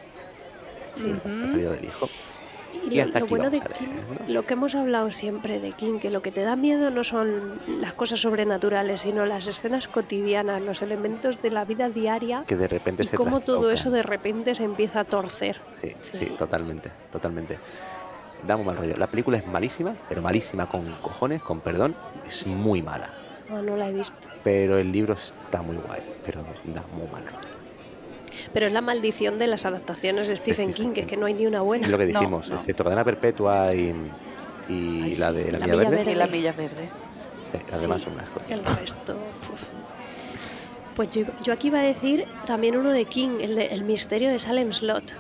Sí, 0.94 1.10
el 1.10 1.18
preferido 1.18 1.72
del 1.72 1.86
hijo. 1.86 2.10
Y, 2.84 2.94
Y 2.94 2.98
lo, 2.98 3.04
hasta 3.04 3.20
lo 3.20 3.26
aquí 3.26 3.34
bueno 3.36 3.50
de 3.50 3.60
King, 3.62 3.86
lo 4.28 4.46
que 4.46 4.54
hemos 4.54 4.76
hablado 4.76 5.12
siempre 5.12 5.60
de 5.60 5.72
King, 5.74 6.00
que 6.00 6.10
lo 6.10 6.22
que 6.22 6.32
te 6.32 6.42
da 6.42 6.56
miedo 6.56 6.90
no 6.90 7.04
son 7.04 7.60
las 7.82 7.94
cosas 7.94 8.20
sobrenaturales, 8.22 9.02
sino 9.02 9.26
las 9.26 9.48
escenas 9.48 9.88
cotidianas, 9.88 10.62
los 10.62 10.82
elementos 10.82 11.42
de 11.42 11.52
la 11.52 11.66
vida 11.66 11.90
diaria 11.90 12.44
Que 12.48 12.56
de 12.56 12.68
repente 12.68 13.04
y 13.04 13.08
se 13.08 13.16
cómo 13.18 13.40
todo 13.42 13.70
eso 13.72 13.92
de 13.92 14.04
repente 14.04 14.56
se 14.56 14.64
empieza 14.64 15.02
a 15.02 15.04
torcer. 15.06 15.58
Sí, 15.74 15.96
sí, 16.02 16.18
Sí. 16.18 16.26
totalmente, 16.38 16.92
totalmente. 17.12 17.60
Da 18.48 18.56
muy 18.56 18.66
mal 18.66 18.78
rollo. 18.78 18.96
La 18.98 19.08
película 19.08 19.38
es 19.38 19.46
malísima, 19.48 19.94
pero 20.08 20.22
malísima 20.22 20.68
con 20.70 20.86
cojones, 21.02 21.42
con 21.42 21.60
perdón. 21.60 21.96
Es 22.26 22.48
muy 22.48 22.82
mala. 22.82 23.10
No, 23.50 23.62
no 23.62 23.76
la 23.76 23.90
he 23.90 23.94
visto. 23.94 24.28
Pero 24.44 24.78
el 24.78 24.92
libro 24.92 25.16
está 25.16 25.62
muy 25.62 25.76
guay, 25.76 26.02
pero 26.26 26.42
da 26.66 26.84
muy 26.94 27.08
mal 27.12 27.26
rollo. 27.26 27.49
Pero 28.54 28.68
es 28.68 28.74
la 28.74 28.82
maldición 28.82 29.38
de 29.38 29.48
las 29.48 29.66
adaptaciones 29.66 30.28
de 30.28 30.38
Stephen 30.38 30.70
Stephen 30.72 30.74
King, 30.74 30.94
que 30.94 31.02
es 31.02 31.08
que 31.08 31.18
no 31.18 31.26
hay 31.26 31.34
ni 31.34 31.46
una 31.48 31.62
buena. 31.62 31.86
Es 31.86 31.92
lo 31.92 31.98
que 31.98 32.06
No, 32.08 32.20
dijimos, 32.20 32.50
no. 32.50 32.56
excepto 32.56 32.84
Cadena 32.84 33.04
Perpetua 33.04 33.74
y, 33.74 33.94
y 34.70 35.02
Ay, 35.04 35.16
la 35.16 35.28
sí, 35.28 35.34
de 35.34 35.52
La, 35.52 35.60
La 35.60 35.66
Milla 35.68 35.78
Verde. 35.78 35.96
Verde. 35.98 36.12
Y 36.12 36.16
la 36.16 36.28
milla 36.28 36.52
verde. 36.54 36.90
Sí, 37.52 37.58
las 37.72 37.82
demás 37.82 38.02
Sí, 38.02 38.06
son 38.06 38.14
unas 38.14 38.30
cosas. 38.30 38.52
El 38.52 38.64
resto. 38.66 39.14
uf. 39.54 39.62
Pues 40.96 41.10
yo, 41.10 41.24
yo 41.44 41.54
aquí 41.54 41.68
iba 41.68 41.80
a 41.80 41.84
decir 41.84 42.26
también 42.46 42.76
uno 42.76 42.92
de 42.92 43.06
King, 43.06 43.38
el, 43.42 43.56
de- 43.56 43.68
el 43.68 43.84
misterio 43.84 44.30
de 44.30 44.38
Salem 44.40 44.72
Slot. 44.74 45.14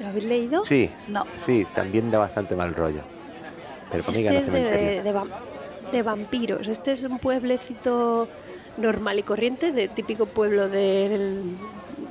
¿Lo 0.00 0.06
habéis 0.08 0.24
leído? 0.24 0.62
Sí, 0.62 0.90
No. 1.08 1.26
sí, 1.34 1.66
también 1.74 2.08
da 2.10 2.18
bastante 2.18 2.54
mal 2.56 2.74
rollo. 2.74 3.00
Pero 3.90 4.02
Este 4.08 4.36
es 4.38 4.52
de, 4.52 5.02
de 5.02 5.12
de 5.92 6.02
vampiros. 6.02 6.68
Este 6.68 6.92
es 6.92 7.04
un 7.04 7.18
pueblecito 7.18 8.26
normal 8.76 9.18
y 9.18 9.22
corriente, 9.22 9.72
de 9.72 9.88
típico 9.88 10.26
pueblo 10.26 10.68
del 10.68 11.42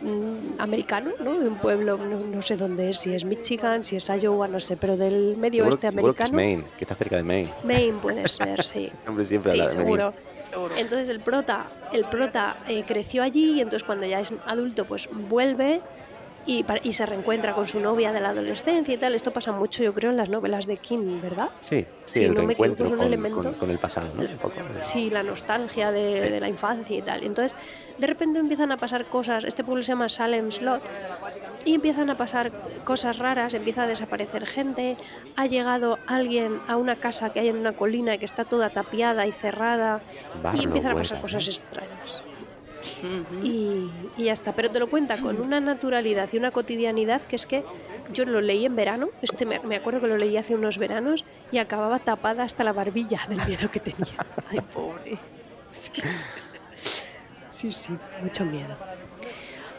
mm, 0.02 0.60
americano, 0.60 1.12
¿no? 1.24 1.40
De 1.40 1.48
un 1.48 1.58
pueblo, 1.58 1.98
no, 1.98 2.20
no 2.20 2.42
sé 2.42 2.56
dónde 2.58 2.90
es, 2.90 3.00
si 3.00 3.14
es 3.14 3.26
Michigan, 3.26 3.84
si 3.84 3.96
es 3.96 4.10
Iowa, 4.10 4.48
no 4.48 4.60
sé, 4.60 4.78
pero 4.78 4.98
del 4.98 5.38
medio 5.38 5.64
Seguro, 5.64 5.70
oeste 5.70 5.82
que 5.82 5.88
es 5.88 5.96
americano. 5.96 6.34
Maine, 6.34 6.64
que 6.78 6.84
está 6.84 6.96
cerca 6.96 7.18
de 7.18 7.24
Maine. 7.24 7.52
Maine 7.64 7.98
puede 8.00 8.28
ser, 8.28 8.64
sí. 8.66 8.92
Hombre, 9.08 9.26
siempre 9.26 9.52
sí, 9.52 9.60
habla 9.60 9.72
de 9.72 9.78
Maine. 9.78 9.92
seguro. 9.92 10.14
Seguro. 10.44 10.76
Entonces 10.76 11.10
el 11.10 11.20
prota, 11.20 11.68
el 11.94 12.04
prota 12.06 12.58
eh, 12.68 12.84
creció 12.86 13.24
allí 13.24 13.54
y 13.54 13.62
entonces 13.62 13.84
cuando 13.84 14.06
ya 14.06 14.20
es 14.20 14.34
adulto 14.46 14.86
pues 14.86 15.08
vuelve 15.30 15.82
y, 16.46 16.66
y 16.84 16.94
se 16.94 17.06
reencuentra 17.06 17.54
con 17.54 17.68
su 17.68 17.80
novia 17.80 18.12
de 18.12 18.20
la 18.20 18.30
adolescencia 18.30 18.94
y 18.94 18.98
tal. 18.98 19.14
Esto 19.16 19.32
pasa 19.32 19.52
mucho 19.52 19.84
yo 19.84 19.94
creo 19.94 20.12
en 20.12 20.18
las 20.18 20.30
novelas 20.30 20.66
de 20.66 20.78
King, 20.78 21.22
¿verdad? 21.22 21.50
Sí, 21.60 21.86
sí, 22.06 22.20
Si 22.20 22.24
el 22.26 22.34
no 22.34 22.44
me 22.44 22.54
equivoco, 22.54 22.64
reencuentro 22.64 22.86
es 22.86 22.92
un 22.92 22.98
con, 22.98 23.08
elemento. 23.08 23.42
con- 23.42 23.54
con 23.54 23.70
el 23.72 23.80
pasado, 23.80 24.08
¿no? 24.16 24.22
Un 24.24 24.38
poco. 24.38 24.56
Sí, 24.80 25.10
la 25.10 25.24
nostalgia 25.24 25.92
de, 25.92 26.16
Sí. 26.16 26.24
de 26.24 26.40
la 26.40 26.50
infancia 26.50 26.98
y 26.98 27.02
tal. 27.02 27.24
Entonces, 27.24 27.56
de 27.98 28.08
repente 28.08 28.40
empiezan 28.40 28.72
a 28.72 28.78
pasar 28.78 29.06
cosas. 29.06 29.44
Este 29.44 29.64
pueblo 29.64 29.84
se 29.84 29.90
llama 29.90 30.10
Salem 30.10 30.52
Slot. 30.52 30.82
Y 31.66 31.76
empiezan 31.76 32.10
a 32.10 32.16
pasar 32.16 32.52
cosas 32.84 33.20
raras, 33.20 33.54
empieza 33.54 33.84
a 33.84 33.88
desaparecer 33.88 34.48
gente. 34.48 34.98
Ha 35.36 35.46
llegado 35.46 36.00
alguien 36.08 36.60
a 36.68 36.76
una 36.76 36.96
casa 36.96 37.32
que 37.32 37.40
hay 37.40 37.50
en 37.50 37.58
una 37.58 37.74
colina 37.74 38.18
que 38.18 38.26
está 38.26 38.46
toda 38.46 38.70
tapiada 38.72 39.28
y 39.28 39.32
cerrada. 39.32 40.02
Y 40.56 40.64
empiezan 40.64 40.94
a 40.94 40.96
pasar 40.96 41.22
cosas 41.22 41.48
¿no? 41.48 42.31
Y, 43.44 43.90
y 44.18 44.24
ya 44.26 44.34
está. 44.34 44.54
Pero 44.54 44.72
te 44.72 44.80
lo 44.80 44.90
cuenta 44.90 45.18
con 45.18 45.40
una 45.40 45.60
naturalidad 45.60 46.30
y 46.32 46.38
una 46.38 46.52
cotidianidad 46.52 47.22
que 47.22 47.36
es 47.36 47.46
que 47.46 47.64
yo 48.14 48.26
lo 48.26 48.42
leí 48.42 48.66
en 48.66 48.76
verano. 48.76 49.10
Este 49.22 49.46
me, 49.46 49.60
me 49.60 49.78
acuerdo 49.78 50.02
que 50.02 50.08
lo 50.08 50.18
leí 50.18 50.38
hace 50.38 50.56
unos 50.56 50.78
veranos 50.78 51.26
y 51.52 51.58
acababa 51.58 52.00
tapada 52.00 52.44
hasta 52.44 52.64
la 52.64 52.74
barbilla 52.74 53.20
del 53.28 53.46
miedo 53.48 53.70
que 53.72 53.80
tenía. 53.80 54.26
Ay, 54.50 54.60
pobre. 54.74 55.18
Sí, 57.50 57.72
sí, 57.72 57.94
mucho 58.22 58.46
miedo. 58.46 58.76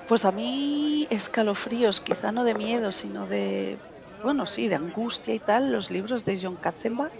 Pues 0.08 0.24
a 0.24 0.32
mí 0.32 1.06
escalofríos, 1.10 2.00
quizá 2.00 2.32
no 2.32 2.44
de 2.44 2.54
miedo, 2.54 2.92
sino 2.92 3.26
de 3.26 3.78
bueno, 4.22 4.46
sí, 4.46 4.68
de 4.68 4.76
angustia 4.76 5.34
y 5.34 5.38
tal, 5.38 5.72
los 5.72 5.90
libros 5.90 6.24
de 6.24 6.38
John 6.40 6.56
Katzenbach. 6.56 7.12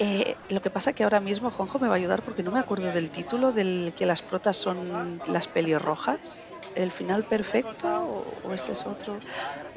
Eh, 0.00 0.36
lo 0.50 0.60
que 0.60 0.70
pasa 0.70 0.92
que 0.92 1.02
ahora 1.02 1.20
mismo 1.20 1.50
Juanjo 1.50 1.78
me 1.80 1.88
va 1.88 1.94
a 1.94 1.96
ayudar 1.96 2.22
porque 2.22 2.42
no 2.42 2.52
me 2.52 2.60
acuerdo 2.60 2.92
del 2.92 3.10
título 3.10 3.50
del 3.52 3.92
que 3.96 4.06
las 4.06 4.22
protas 4.22 4.56
son 4.56 5.20
las 5.26 5.48
pelirrojas. 5.48 6.46
¿El 6.74 6.92
final 6.92 7.24
perfecto 7.24 7.88
o, 7.88 8.48
o 8.48 8.54
ese 8.54 8.72
es 8.72 8.86
otro? 8.86 9.18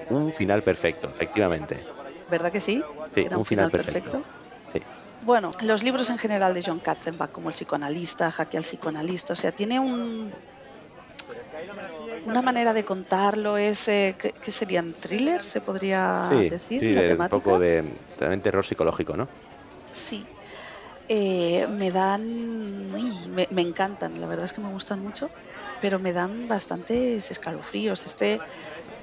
Un 0.10 0.32
final 0.32 0.62
perfecto, 0.62 1.10
efectivamente. 1.10 1.80
¿Verdad 2.30 2.52
que 2.52 2.60
sí? 2.60 2.84
Sí, 3.14 3.22
Era 3.22 3.38
un 3.38 3.46
final 3.46 3.72
perfecto. 3.72 4.24
Sí. 4.68 4.80
Bueno, 5.22 5.52
los 5.64 5.84
libros 5.84 6.10
en 6.10 6.18
general 6.18 6.54
de 6.54 6.64
John 6.66 6.80
Katzenbach, 6.80 7.32
como 7.32 7.50
El 7.50 7.54
psicoanalista, 7.54 8.32
Jaque 8.32 8.58
al 8.58 8.64
psicoanalista, 8.64 9.34
o 9.34 9.36
sea, 9.36 9.52
tiene 9.52 9.80
un, 9.80 10.32
una 12.26 12.42
manera 12.42 12.74
de 12.74 12.84
contarlo, 12.84 13.58
es, 13.58 13.88
eh, 13.88 14.16
¿qué, 14.20 14.34
qué 14.34 14.52
serían? 14.52 14.94
¿Thrillers? 14.94 15.44
Se 15.44 15.62
podría 15.62 16.16
Sí, 16.18 16.50
decir, 16.50 16.80
thriller, 16.80 16.96
la 16.96 17.02
un 17.02 17.08
temática. 17.08 17.38
poco 17.44 17.60
de 17.60 17.84
también 18.18 18.42
terror 18.42 18.66
psicológico, 18.66 19.16
¿no? 19.16 19.28
Sí. 19.92 20.30
Eh, 21.08 21.68
me 21.68 21.92
dan. 21.92 22.24
uy, 22.94 23.30
me, 23.32 23.48
me 23.52 23.62
encantan, 23.62 24.20
la 24.20 24.28
verdad 24.28 24.46
es 24.46 24.54
que 24.54 24.62
me 24.62 24.70
gustan 24.70 25.02
mucho, 25.02 25.34
pero 25.80 26.00
me 26.00 26.14
dan 26.14 26.48
bastantes 26.48 27.32
escalofríos. 27.32 28.06
Este 28.06 28.44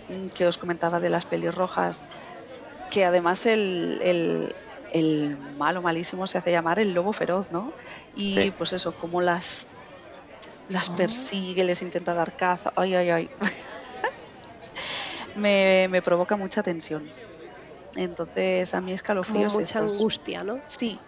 mm, 0.09 0.29
que 0.35 0.47
os 0.47 0.59
comentaba 0.59 1.01
de 1.01 1.11
las 1.11 1.27
pelirrojas, 1.27 2.07
que 2.91 3.05
además 3.05 3.47
el, 3.47 4.01
el- 4.03 4.57
el 4.91 5.37
malo 5.39 5.83
malísimo 5.83 6.27
se 6.27 6.39
hace 6.39 6.53
llamar 6.53 6.79
el 6.81 6.93
lobo 6.95 7.13
feroz, 7.13 7.51
¿no? 7.51 7.77
Y 8.13 8.35
Sí. 8.47 8.51
pues 8.53 8.73
eso, 8.75 8.95
como 8.95 9.21
las. 9.23 9.69
Las 10.69 10.91
persigue, 10.91 11.65
les 11.65 11.83
intenta 11.83 12.15
dar 12.15 12.35
caza. 12.37 12.73
Ay, 12.77 12.95
ay, 12.95 13.11
ay. 13.11 13.33
me, 15.35 15.87
me 15.91 16.03
provoca 16.03 16.37
mucha 16.37 16.63
tensión. 16.63 17.15
Entonces, 17.99 18.75
a 18.75 18.81
mí 18.81 18.87
Como 18.87 18.95
escalofríos. 18.95 19.53
mucha 19.55 19.81
estos. 19.81 19.93
angustia, 19.99 20.45
¿no? 20.45 20.61
Sí, 20.67 20.99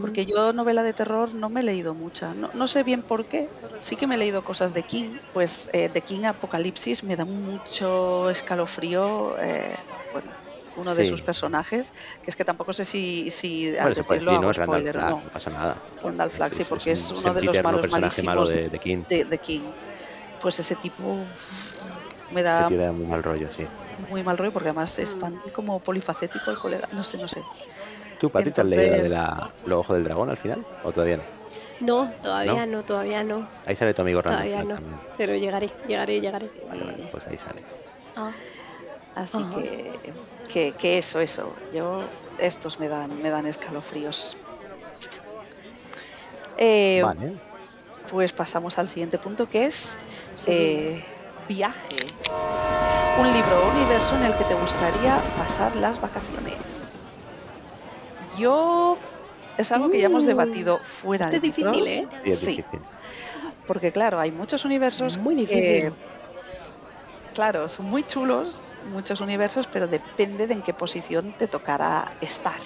porque 0.00 0.26
yo 0.26 0.52
novela 0.52 0.82
de 0.82 0.92
terror 0.92 1.34
no 1.34 1.48
me 1.48 1.60
he 1.60 1.64
leído 1.64 1.94
mucha. 1.94 2.34
No, 2.34 2.50
no 2.54 2.68
sé 2.68 2.82
bien 2.84 3.02
por 3.02 3.24
qué. 3.26 3.48
Sí 3.78 3.96
que 3.96 4.06
me 4.06 4.14
he 4.14 4.18
leído 4.18 4.42
cosas 4.44 4.74
de 4.74 4.84
King. 4.84 5.18
Pues 5.32 5.70
eh, 5.72 5.88
de 5.92 6.00
King 6.00 6.24
Apocalipsis 6.24 7.02
me 7.02 7.16
da 7.16 7.24
mucho 7.24 8.30
escalofrío. 8.30 9.36
eh, 9.40 9.74
bueno, 10.12 10.30
uno 10.76 10.94
de 10.94 11.04
sus 11.04 11.20
personajes, 11.20 11.92
que 12.22 12.30
es 12.30 12.36
que 12.36 12.44
tampoco 12.44 12.72
sé 12.72 12.84
si, 12.84 13.28
si 13.28 13.76
al 13.76 13.92
Bueno, 13.92 14.04
puede 14.04 14.20
decirlo 14.20 14.30
decir, 14.30 14.40
¿no? 14.46 14.52
Randall 14.52 14.66
spoiler 14.66 14.94
Flagg, 14.94 15.10
no. 15.10 15.16
no 15.22 15.30
pasa 15.30 15.50
nada. 15.50 15.76
Randall 16.02 16.30
Flagg, 16.30 16.54
sí, 16.54 16.64
porque 16.68 16.92
es, 16.92 17.10
un 17.10 17.18
uno 17.18 17.34
de 17.34 17.42
los 17.42 17.62
malos 17.62 17.80
personaje 17.82 18.22
malo 18.22 18.40
malísimos 18.40 18.50
de, 18.50 18.68
de 18.70 18.78
King. 18.78 19.02
de, 19.08 19.24
de 19.24 19.38
King. 19.38 19.62
Pues 20.40 20.58
ese 20.58 20.76
tipo 20.76 21.26
me 22.30 22.40
Se 22.40 22.44
da 22.44 22.66
tira 22.68 22.92
muy 22.92 23.06
mal 23.06 23.22
rollo, 23.22 23.48
sí. 23.52 23.66
Muy 24.10 24.22
mal 24.22 24.38
rollo 24.38 24.52
porque 24.52 24.68
además 24.70 24.98
es 24.98 25.16
Mm. 25.16 25.20
tan 25.20 25.38
como 25.54 25.80
polifacético 25.80 26.50
el 26.50 26.58
colega. 26.58 26.88
No 26.92 27.02
sé, 27.04 27.18
no 27.18 27.28
sé. 27.28 27.42
¿Tú, 28.20 28.30
Pati, 28.30 28.50
te 28.50 28.60
has 28.60 28.66
leído 28.66 29.02
de 29.02 29.08
la, 29.08 29.52
los 29.66 29.80
ojos 29.80 29.94
del 29.96 30.04
dragón 30.04 30.30
al 30.30 30.36
final? 30.36 30.64
¿O 30.84 30.92
todavía 30.92 31.16
no? 31.16 31.22
No, 31.80 32.12
todavía 32.22 32.64
no, 32.66 32.84
todavía 32.84 33.24
no. 33.24 33.48
Ahí 33.66 33.74
sale 33.74 33.92
tu 33.92 34.02
amigo 34.02 34.22
Randall 34.22 34.46
Todavía 34.48 34.64
no. 34.64 34.74
también. 34.76 35.00
Pero 35.16 35.34
llegaré, 35.34 35.70
llegaré, 35.88 36.20
llegaré. 36.20 36.46
Vale, 36.68 36.84
vale, 36.84 37.08
pues 37.10 37.26
ahí 37.26 37.36
sale. 37.36 37.62
Ah. 38.16 38.30
Así 39.16 39.42
que, 39.54 39.92
que, 40.52 40.72
que 40.72 40.98
eso, 40.98 41.18
eso. 41.20 41.52
Yo, 41.74 41.98
estos 42.38 42.78
me 42.78 42.88
dan, 42.88 43.20
me 43.20 43.30
dan 43.30 43.46
escalofríos. 43.46 44.36
Eh, 46.56 47.00
Vale. 47.02 47.32
Pues 48.10 48.32
pasamos 48.32 48.78
al 48.78 48.88
siguiente 48.88 49.18
punto 49.18 49.48
que 49.48 49.66
es 49.66 49.96
Sí. 50.36 50.50
eh, 50.50 51.04
viaje. 51.48 51.96
Un 53.18 53.32
libro 53.32 53.64
o 53.66 53.70
universo 53.70 54.16
en 54.16 54.24
el 54.24 54.34
que 54.36 54.44
te 54.44 54.54
gustaría 54.54 55.20
pasar 55.36 55.76
las 55.76 56.00
vacaciones. 56.00 57.28
Yo 58.38 58.96
es 59.58 59.70
algo 59.72 59.90
que 59.90 60.00
ya 60.00 60.06
hemos 60.06 60.24
Uh, 60.24 60.28
debatido 60.28 60.78
fuera 60.78 61.26
este 61.26 61.40
de 61.40 61.48
es 61.48 61.54
difícil. 61.56 61.82
¿eh? 61.84 61.86
Sí, 61.86 62.10
es 62.24 62.38
Sí, 62.38 62.56
difícil. 62.56 62.80
porque 63.66 63.92
claro, 63.92 64.18
hay 64.18 64.30
muchos 64.32 64.64
universos 64.64 65.18
Muy 65.18 65.34
que, 65.46 65.54
difícil. 65.56 65.92
claro, 67.34 67.68
son 67.68 67.86
muy 67.86 68.02
chulos, 68.04 68.64
muchos 68.90 69.20
universos, 69.20 69.66
pero 69.66 69.86
depende 69.88 70.46
de 70.46 70.54
en 70.54 70.62
qué 70.62 70.72
posición 70.72 71.32
te 71.36 71.46
tocará 71.48 72.14
estar. 72.22 72.60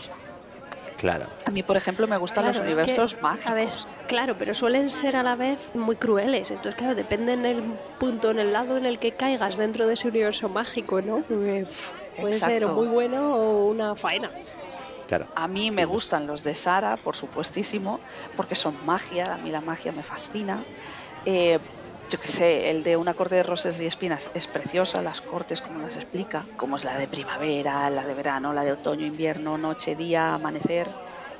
Claro. 0.96 1.26
A 1.44 1.50
mí, 1.50 1.62
por 1.62 1.76
ejemplo, 1.76 2.06
me 2.06 2.16
gustan 2.16 2.44
Claro, 2.44 2.58
los 2.58 2.74
que, 2.74 2.80
universos 2.80 3.20
mágicos. 3.20 3.46
A 3.46 3.54
ver, 3.54 3.68
claro, 4.08 4.34
pero 4.38 4.54
suelen 4.54 4.88
ser 4.90 5.16
a 5.16 5.22
la 5.22 5.34
vez 5.34 5.58
muy 5.74 5.96
crueles. 5.96 6.50
Entonces, 6.50 6.74
claro, 6.74 6.94
depende 6.94 7.34
en 7.34 7.44
el 7.44 7.62
punto, 7.98 8.30
en 8.30 8.38
el 8.38 8.52
lado 8.52 8.76
en 8.76 8.86
el 8.86 8.98
que 8.98 9.12
caigas 9.12 9.56
dentro 9.56 9.86
de 9.86 9.94
ese 9.94 10.08
universo 10.08 10.48
mágico, 10.48 11.02
¿no? 11.02 11.22
Porque, 11.28 11.66
puede 12.18 12.32
ser 12.32 12.66
muy 12.68 12.86
bueno 12.86 13.34
o 13.34 13.66
una 13.66 13.94
faena. 13.94 14.30
Claro. 15.06 15.26
A 15.34 15.46
mí 15.46 15.70
me 15.70 15.84
gustan 15.84 16.26
los 16.26 16.42
de 16.42 16.54
Sara, 16.54 16.96
por 16.96 17.14
supuestísimo, 17.14 18.00
porque 18.34 18.56
son 18.56 18.74
magia, 18.84 19.24
a 19.34 19.36
mí 19.36 19.50
la 19.50 19.60
magia 19.60 19.92
me 19.92 20.02
fascina. 20.02 20.64
Eh, 21.24 21.58
yo 22.08 22.18
qué 22.18 22.28
sé, 22.28 22.70
el 22.70 22.82
de 22.82 22.96
una 22.96 23.14
corte 23.14 23.36
de 23.36 23.42
rosas 23.42 23.80
y 23.80 23.86
espinas 23.86 24.30
es 24.34 24.46
preciosa, 24.48 25.02
las 25.02 25.20
cortes 25.20 25.60
como 25.60 25.80
las 25.80 25.96
explica, 25.96 26.52
como 26.56 26.76
es 26.76 26.84
la 26.84 26.96
de 26.98 27.08
primavera, 27.08 27.90
la 27.90 28.06
de 28.06 28.14
verano, 28.14 28.52
la 28.52 28.64
de 28.64 28.72
otoño, 28.72 29.04
invierno, 29.06 29.58
noche, 29.58 29.96
día, 29.96 30.34
amanecer, 30.34 30.96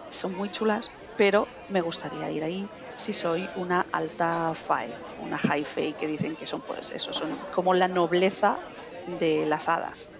son 0.09 0.35
muy 0.35 0.51
chulas, 0.51 0.99
pero 1.17 1.55
me 1.69 1.81
gustaría 1.83 2.31
ir 2.31 2.45
ahí 2.45 2.73
si 2.93 3.13
soy 3.13 3.51
una 3.55 3.81
alta 3.93 4.53
fae, 4.55 5.03
una 5.17 5.39
high 5.39 5.65
fae 5.65 5.95
que 5.97 6.07
dicen 6.07 6.37
que 6.37 6.47
son 6.47 6.63
pues 6.63 6.91
eso, 6.93 7.13
son 7.13 7.47
como 7.51 7.75
la 7.75 7.89
nobleza 7.89 8.63
de 9.05 9.47
las 9.47 9.69
hadas. 9.69 10.15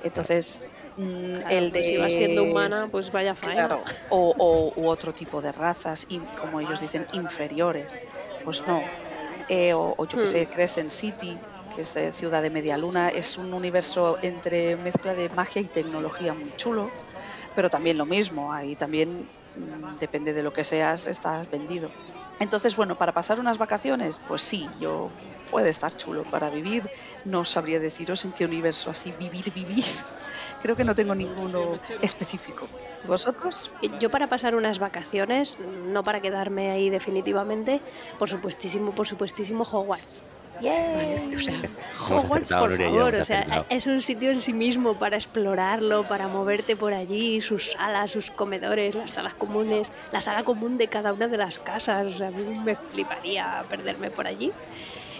Entonces, 0.00 0.72
mm, 0.96 1.38
Claro, 1.38 1.56
el 1.58 1.72
de 1.72 1.78
pues 1.78 1.88
si 1.88 1.96
vas 1.96 2.14
siendo 2.14 2.44
humana, 2.44 2.88
pues 2.90 3.10
vaya 3.10 3.34
faena. 3.34 3.68
Claro, 3.68 3.84
o, 4.08 4.34
o- 4.38 4.72
u 4.76 4.88
otro 4.88 5.12
tipo 5.12 5.42
de 5.42 5.52
razas, 5.52 6.04
y 6.08 6.28
como 6.34 6.60
ellos 6.60 6.80
dicen, 6.80 7.06
inferiores. 7.10 8.00
Pues 8.42 8.66
no. 8.66 8.94
Eh, 9.48 9.72
o, 9.74 9.94
o 9.98 10.06
yo 10.06 10.18
que 10.18 10.26
sé, 10.28 10.40
Hmm. 10.40 10.48
Crescent 10.48 10.90
City, 10.90 11.44
que 11.68 11.82
es 11.82 11.96
eh, 11.96 12.12
Ciudad 12.12 12.42
de 12.42 12.50
Media 12.50 12.76
Luna, 12.78 13.08
es 13.08 13.38
un 13.38 13.54
universo 13.54 14.18
entre 14.22 14.76
mezcla 14.76 15.14
de 15.14 15.30
magia 15.30 15.62
y 15.62 15.68
tecnología 15.70 16.34
muy 16.34 16.52
chulo, 16.54 16.94
pero 17.54 17.70
también 17.70 17.98
lo 17.98 18.06
mismo, 18.06 18.52
ahí 18.52 18.76
también 18.76 19.30
mm, 19.54 19.96
depende 19.98 20.32
de 20.34 20.42
lo 20.42 20.52
que 20.52 20.64
seas, 20.64 21.06
estás 21.06 21.48
vendido. 21.50 21.94
Entonces, 22.38 22.76
bueno, 22.76 22.96
para 22.96 23.12
pasar 23.12 23.40
unas 23.40 23.58
vacaciones, 23.58 24.20
pues 24.20 24.42
sí, 24.42 24.76
yo 24.78 25.16
puede 25.48 25.70
estar 25.70 25.94
chulo 25.94 26.26
para 26.26 26.50
vivir. 26.50 26.88
No 27.24 27.44
sabría 27.44 27.80
deciros 27.80 28.24
en 28.24 28.32
qué 28.34 28.44
universo 28.44 28.90
así 28.90 29.12
vivir, 29.12 29.52
vivir. 29.52 29.84
Creo 30.62 30.76
que 30.76 30.84
no 30.84 30.94
tengo 30.94 31.14
ninguno 31.14 31.78
específico. 32.02 32.68
¿Vosotros? 33.06 33.70
Yo 34.00 34.10
para 34.10 34.28
pasar 34.28 34.54
unas 34.54 34.78
vacaciones, 34.78 35.56
no 35.86 36.02
para 36.02 36.20
quedarme 36.20 36.70
ahí 36.70 36.90
definitivamente, 36.90 37.80
por 38.18 38.28
supuestísimo, 38.28 38.92
por 38.92 39.06
supuestísimo 39.06 39.64
Hogwarts. 39.64 40.22
Vale, 40.60 41.36
o 41.36 41.38
sea, 41.38 41.54
Hogwarts, 42.08 42.52
por 42.52 42.76
favor, 42.76 43.14
o 43.14 43.24
sea, 43.24 43.64
es 43.68 43.86
un 43.86 44.02
sitio 44.02 44.32
en 44.32 44.40
sí 44.40 44.52
mismo 44.52 44.94
para 44.94 45.16
explorarlo, 45.16 46.02
para 46.08 46.26
moverte 46.26 46.74
por 46.74 46.92
allí, 46.92 47.40
sus 47.40 47.72
salas, 47.72 48.10
sus 48.10 48.32
comedores, 48.32 48.96
las 48.96 49.12
salas 49.12 49.34
comunes, 49.34 49.92
la 50.10 50.20
sala 50.20 50.42
común 50.42 50.76
de 50.76 50.88
cada 50.88 51.12
una 51.12 51.28
de 51.28 51.36
las 51.36 51.60
casas. 51.60 52.06
O 52.08 52.18
sea, 52.18 52.28
a 52.28 52.30
mí 52.32 52.58
me 52.58 52.74
fliparía 52.74 53.64
perderme 53.68 54.10
por 54.10 54.26
allí, 54.26 54.50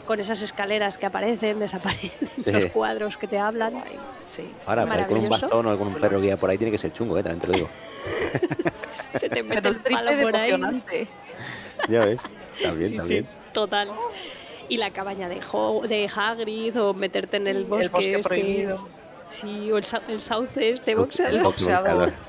con 0.09 0.19
esas 0.21 0.41
escaleras 0.41 0.97
que 0.97 1.05
aparecen, 1.05 1.59
desaparecen, 1.59 2.11
Sí. 2.43 2.51
los 2.51 2.71
cuadros 2.71 3.19
que 3.19 3.27
te 3.29 3.39
hablan. 3.39 3.85
Sí. 4.25 4.51
Ahora, 4.65 4.87
por 4.87 4.97
ahí 4.97 5.05
con 5.05 5.23
un 5.23 5.29
bastón 5.29 5.67
o 5.67 5.79
con 5.79 5.89
un 5.89 5.95
perro 5.97 6.19
guía 6.19 6.39
por 6.39 6.49
ahí 6.49 6.57
tiene 6.57 6.71
que 6.71 6.79
ser 6.79 6.95
chungo, 6.95 7.19
¿eh? 7.19 7.23
También 7.23 7.41
te 7.41 7.47
lo 7.49 7.53
digo. 7.53 7.69
Se 9.21 9.29
te 9.29 9.43
mete 9.43 9.61
Pero 9.61 9.69
el 9.77 9.83
triple 9.83 10.05
palo 10.05 10.17
de 10.17 10.23
por 10.23 10.37
ahí. 10.37 10.51
emocionante. 10.51 11.09
Ya 11.91 12.07
ves. 12.07 12.23
También, 12.63 12.89
sí, 12.91 12.97
también. 12.97 13.25
sí, 13.25 13.31
total. 13.53 13.91
Y 14.71 14.79
la 14.79 14.91
cabaña 14.93 15.29
de, 15.29 15.41
Ho- 15.53 15.83
de 15.87 16.09
Hagrid 16.15 16.81
o 16.81 16.95
meterte 16.95 17.37
en 17.37 17.47
el 17.47 17.65
bosque. 17.67 17.85
el 17.85 17.91
bosque 17.91 18.11
este. 18.13 18.23
prohibido. 18.23 18.89
Sí, 19.29 19.71
o 19.71 19.77
el, 19.77 19.85
sa- 19.85 20.01
el 20.09 20.23
sauce 20.23 20.71
este 20.71 20.95
boxeador. 20.95 21.35
el 21.37 21.43
boxeador. 21.43 22.13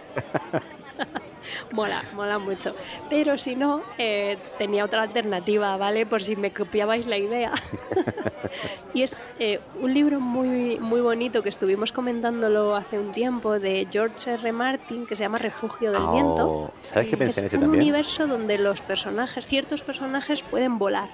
Mola, 1.71 2.03
mola 2.13 2.39
mucho. 2.39 2.75
Pero 3.09 3.37
si 3.37 3.55
no, 3.55 3.81
eh, 3.97 4.37
tenía 4.57 4.85
otra 4.85 5.01
alternativa, 5.03 5.77
¿vale? 5.77 6.05
Por 6.05 6.21
si 6.23 6.35
me 6.35 6.51
copiabais 6.53 7.05
la 7.07 7.17
idea. 7.17 7.51
y 8.93 9.03
es 9.03 9.19
eh, 9.39 9.59
un 9.81 9.93
libro 9.93 10.19
muy, 10.19 10.79
muy 10.79 11.01
bonito 11.01 11.41
que 11.43 11.49
estuvimos 11.49 11.91
comentándolo 11.91 12.75
hace 12.75 12.97
un 12.99 13.11
tiempo 13.11 13.59
de 13.59 13.87
George 13.91 14.31
R. 14.33 14.51
Martin 14.51 15.05
que 15.05 15.15
se 15.15 15.23
llama 15.23 15.37
Refugio 15.37 15.91
del 15.91 16.07
Viento. 16.11 16.47
Oh, 16.49 16.71
¿Sabes 16.79 17.07
qué 17.07 17.11
Sí. 17.11 17.17
pensé 17.17 17.39
en 17.41 17.45
Es 17.45 17.53
ese 17.53 17.55
un 17.57 17.61
también? 17.63 17.81
universo 17.83 18.27
donde 18.27 18.57
los 18.57 18.81
personajes, 18.81 19.45
ciertos 19.45 19.83
personajes 19.83 20.41
pueden 20.43 20.77
volar. 20.79 21.09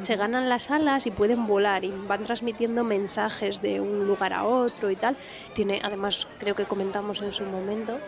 Se 0.00 0.16
ganan 0.16 0.48
las 0.48 0.70
alas 0.70 1.06
y 1.06 1.10
pueden 1.10 1.46
volar 1.46 1.84
y 1.84 1.90
van 2.08 2.22
transmitiendo 2.22 2.82
mensajes 2.82 3.60
de 3.60 3.78
un 3.78 4.06
lugar 4.06 4.32
a 4.32 4.44
otro 4.44 4.90
y 4.90 4.96
tal. 4.96 5.16
Tiene, 5.54 5.80
además, 5.84 6.26
creo 6.38 6.54
que 6.54 6.64
comentamos 6.64 7.20
en 7.20 7.34
su 7.34 7.44
momento 7.44 7.98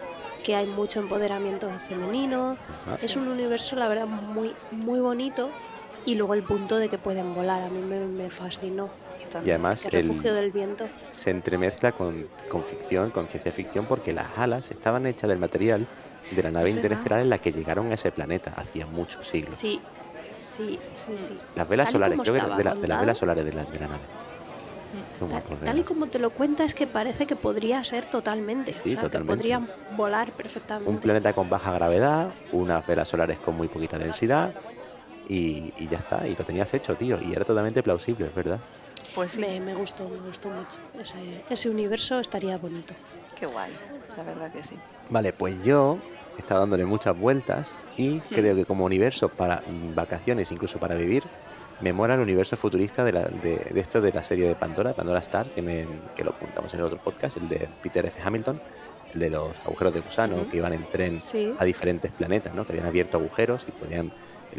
que 0.45 0.55
hay 0.55 0.66
mucho 0.66 1.01
empoderamiento 1.01 1.68
femenino. 1.88 2.57
Ah, 2.86 2.97
Es 3.03 3.16
un 3.16 3.26
universo, 3.26 3.74
la 3.74 3.88
verdad, 3.88 4.07
muy, 4.07 4.55
muy 4.70 5.01
bonito. 5.01 5.51
Y 6.07 6.14
luego 6.16 6.34
el 6.34 6.42
punto 6.42 6.76
de 6.76 6.88
que 6.90 6.99
pueden 6.99 7.34
volar, 7.34 7.62
a 7.62 7.70
mí 7.70 7.80
me, 7.80 7.99
me 8.07 8.28
fascinó. 8.30 8.90
Y 9.45 9.51
además 9.51 9.82
Que 9.82 9.90
refugio 9.90 10.30
el- 10.30 10.36
del 10.36 10.51
viento. 10.53 10.86
se 11.12 11.30
entremezcla 11.30 11.92
con, 11.92 12.26
con 12.49 12.62
ficción, 12.64 13.11
con 13.11 13.26
ciencia 13.26 13.51
ficción, 13.51 13.86
porque 13.86 14.12
las 14.12 14.26
alas 14.36 14.70
estaban 14.70 15.07
hechas 15.07 15.28
del 15.30 15.38
material 15.38 15.86
de 16.30 16.42
la 16.42 16.51
nave 16.51 16.70
interestelar 16.70 17.20
en 17.20 17.30
la 17.30 17.38
que 17.38 17.53
llegaron 17.53 17.90
a 17.90 17.95
ese 17.95 18.12
planeta 18.12 18.53
hacía 18.55 18.86
muchos 18.86 19.26
siglos. 19.26 19.55
Sí, 19.55 19.80
sí, 20.38 20.78
sí, 20.99 21.16
sí. 21.16 21.38
Las 21.57 21.66
velas 21.68 21.86
Tal 21.86 21.92
solares, 21.95 22.20
creo 22.20 22.34
que 22.34 22.40
de, 22.42 22.64
la- 22.64 22.74
de 22.74 22.86
las 22.88 23.01
velas 23.01 23.18
solares 23.18 23.45
de 23.47 23.53
la, 23.55 23.64
de 23.64 23.78
la 23.80 23.88
nave. 23.88 24.03
Tal, 25.64 25.79
y 25.79 25.83
como 25.83 26.07
te 26.07 26.18
lo 26.18 26.31
cuentas, 26.31 26.66
es 26.66 26.75
que 26.75 26.87
parece 26.87 27.27
que 27.27 27.37
podría 27.37 27.83
ser 27.85 28.05
totalmente. 28.07 28.72
Sí, 28.72 28.91
o 28.91 28.93
sea, 28.93 29.03
totalmente. 29.03 29.18
que 29.18 29.37
podrían 29.37 29.68
volar 29.97 30.33
perfectamente. 30.33 30.91
Un 30.91 30.99
planeta 30.99 31.33
con 31.33 31.49
baja 31.49 31.72
gravedad, 31.72 32.29
unas 32.53 32.87
velas 32.87 33.09
solares 33.09 33.39
con 33.39 33.57
muy 33.57 33.68
poquita 33.68 33.99
densidad 33.99 34.55
y, 35.29 35.72
y 35.79 35.89
ya 35.89 35.99
está. 35.99 36.27
Y 36.27 36.37
lo 36.37 36.45
tenías 36.45 36.72
hecho, 36.75 36.95
tío. 36.97 37.18
Y 37.22 37.33
era 37.33 37.45
totalmente 37.45 37.83
plausible, 37.83 38.27
es 38.27 38.35
verdad. 38.35 38.59
Pues 39.14 39.33
sí, 39.33 39.41
Me, 39.41 39.61
me 39.61 39.75
gustó, 39.75 40.09
me 40.09 40.18
gustó 40.27 40.49
mucho. 40.51 40.79
Ese, 40.99 41.16
ese 41.51 41.68
universo 41.70 42.18
estaría 42.20 42.57
bonito. 42.59 42.95
qué 43.37 43.47
guay. 43.47 43.72
La 44.16 44.22
verdad 44.22 44.51
que 44.51 44.62
sí. 44.64 44.77
Vale, 45.11 45.33
pues 45.33 45.62
yo 45.64 45.99
he 46.37 46.41
estado 46.41 46.61
dándole 46.61 46.85
muchas 46.85 47.16
vueltas 47.18 47.72
y 47.97 48.20
Sí. 48.20 48.35
creo 48.35 48.57
que 48.57 48.64
como 48.64 48.85
universo 48.85 49.29
para 49.29 49.57
mm, 49.66 49.95
vacaciones, 49.95 50.51
incluso 50.51 50.79
para 50.79 50.95
vivir, 50.95 51.22
me 51.85 51.93
mola 51.93 52.14
el 52.14 52.20
universo 52.20 52.57
futurista 52.57 53.05
de, 53.05 53.12
la, 53.12 53.24
de, 53.24 53.57
de 53.57 53.78
esto 53.80 54.01
de 54.01 54.11
la 54.11 54.24
serie 54.24 54.49
de 54.49 54.55
Pandora, 54.55 54.95
Pandora 54.95 55.18
Star, 55.20 55.47
que, 55.51 55.61
me, 55.61 55.85
que 56.16 56.24
lo 56.24 56.32
contamos 56.39 56.72
en 56.72 56.80
el 56.80 56.87
otro 56.87 56.97
podcast, 56.99 57.37
el 57.37 57.47
de 57.47 57.68
Peter 57.82 58.07
F. 58.07 58.18
Hamilton, 58.24 58.59
el 59.12 59.20
de 59.20 59.28
los 59.28 59.51
agujeros 59.66 59.93
de 59.93 60.01
gusano, 60.01 60.49
que 60.49 60.57
iban 60.57 60.72
en 60.72 60.85
tren 60.91 61.20
Sí. 61.20 61.55
a 61.59 61.62
diferentes 61.66 62.11
planetas, 62.11 62.55
¿no? 62.55 62.64
que 62.64 62.72
habían 62.72 62.87
abierto 62.87 63.18
agujeros 63.18 63.66
y 63.68 63.72
podían... 63.72 64.11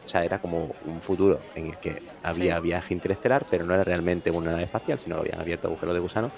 O 0.05 0.07
sea, 0.09 0.23
era 0.26 0.39
como 0.39 0.76
un 0.86 0.99
futuro 1.01 1.39
en 1.55 1.67
el 1.67 1.78
que 1.78 2.03
había 2.21 2.57
Sí. 2.57 2.61
viaje 2.61 2.93
interestelar, 2.93 3.45
pero 3.49 3.65
no 3.65 3.73
era 3.73 3.84
realmente 3.84 4.30
una 4.30 4.51
nave 4.51 4.63
espacial, 4.65 4.99
sino 4.99 5.15
que 5.15 5.21
habían 5.21 5.39
abierto 5.41 5.67
agujeros 5.67 5.95
de 5.95 6.01
gusano. 6.01 6.32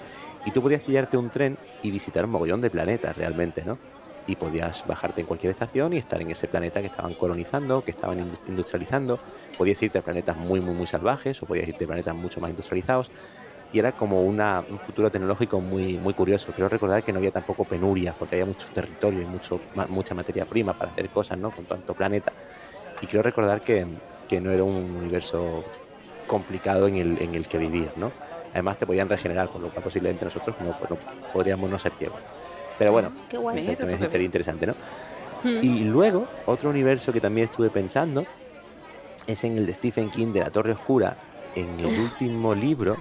Y 0.46 0.52
tú 0.52 0.62
podías 0.62 0.80
pillarte 0.80 1.18
un 1.18 1.28
tren 1.28 1.58
y 1.82 1.90
visitar 1.90 2.24
un 2.24 2.30
mogollón 2.30 2.60
de 2.62 2.70
planetas 2.70 3.14
realmente, 3.16 3.62
¿no? 3.66 3.76
Y 4.28 4.36
podías 4.36 4.84
bajarte 4.84 5.22
en 5.22 5.26
cualquier 5.26 5.50
estación 5.52 5.92
y 5.94 5.98
estar 5.98 6.20
en 6.22 6.30
ese 6.30 6.48
planeta 6.48 6.80
que 6.80 6.86
estaban 6.86 7.14
colonizando, 7.14 7.82
que 7.82 7.90
estaban 7.92 8.18
indu- 8.20 8.40
industrializando. 8.44 9.20
Podías 9.56 9.82
irte 9.82 9.98
a 9.98 10.02
planetas 10.02 10.36
muy, 10.36 10.60
muy, 10.60 10.74
muy 10.74 10.86
salvajes 10.86 11.42
o 11.42 11.46
podías 11.46 11.68
irte 11.68 11.84
a 11.84 11.88
planetas 11.88 12.14
mucho 12.14 12.40
más 12.40 12.50
industrializados. 12.50 13.10
Y 13.70 13.78
era 13.80 13.92
como 13.92 14.22
una, 14.24 14.64
un 14.68 14.80
futuro 14.80 15.10
tecnológico 15.10 15.60
muy, 15.60 15.98
muy 15.98 16.14
curioso. 16.14 16.52
Quiero 16.54 16.68
recordar 16.70 17.04
que 17.04 17.12
no 17.12 17.18
había 17.18 17.32
tampoco 17.32 17.66
penurias, 17.66 18.16
porque 18.16 18.36
había 18.36 18.46
mucho 18.46 18.68
territorio 18.72 19.22
y 19.22 19.26
mucho, 19.26 19.64
mucha 19.88 20.14
materia 20.14 20.46
prima 20.46 20.74
para 20.74 20.90
hacer 20.90 21.10
cosas, 21.10 21.38
¿no? 21.38 21.52
Con 21.52 21.66
tanto 21.66 21.94
planeta. 21.94 22.34
Y 23.00 23.06
quiero 23.08 23.22
recordar 23.22 23.62
que, 23.62 24.00
que 24.26 24.40
no 24.40 24.50
era 24.52 24.64
un 24.64 24.96
universo 24.96 25.72
complicado 26.26 26.88
en 26.88 26.96
el, 26.96 27.22
en 27.22 27.34
el 27.34 27.48
que 27.48 27.58
vivir, 27.58 27.92
¿no? 27.96 28.16
Además 28.52 28.78
te 28.78 28.86
podían 28.86 29.08
regenerar, 29.08 29.48
con 29.50 29.62
lo 29.62 29.70
cual 29.72 29.84
posiblemente 29.84 30.24
nosotros 30.24 30.56
no, 30.60 30.74
no 30.88 31.00
podríamos 31.30 31.70
no 31.70 31.78
ser 31.78 31.94
ciegos. 31.94 32.22
Pero 32.78 32.92
bueno, 32.92 33.12
Qué 33.28 33.36
guay. 33.36 33.60
Sería 33.60 34.24
interesante, 34.24 34.66
¿no? 34.66 34.74
Mm. 35.44 35.62
Y 35.62 35.80
luego, 35.84 36.26
otro 36.46 36.70
universo 36.70 37.12
que 37.12 37.20
también 37.20 37.46
estuve 37.46 37.70
pensando 37.70 38.24
es 39.26 39.44
en 39.44 39.58
el 39.58 39.66
de 39.66 39.74
Stephen 39.74 40.10
King 40.10 40.28
de 40.32 40.40
La 40.40 40.50
Torre 40.50 40.72
Oscura, 40.72 41.16
en 41.54 41.78
el 41.80 41.86
último 41.86 42.54
libro. 42.54 42.96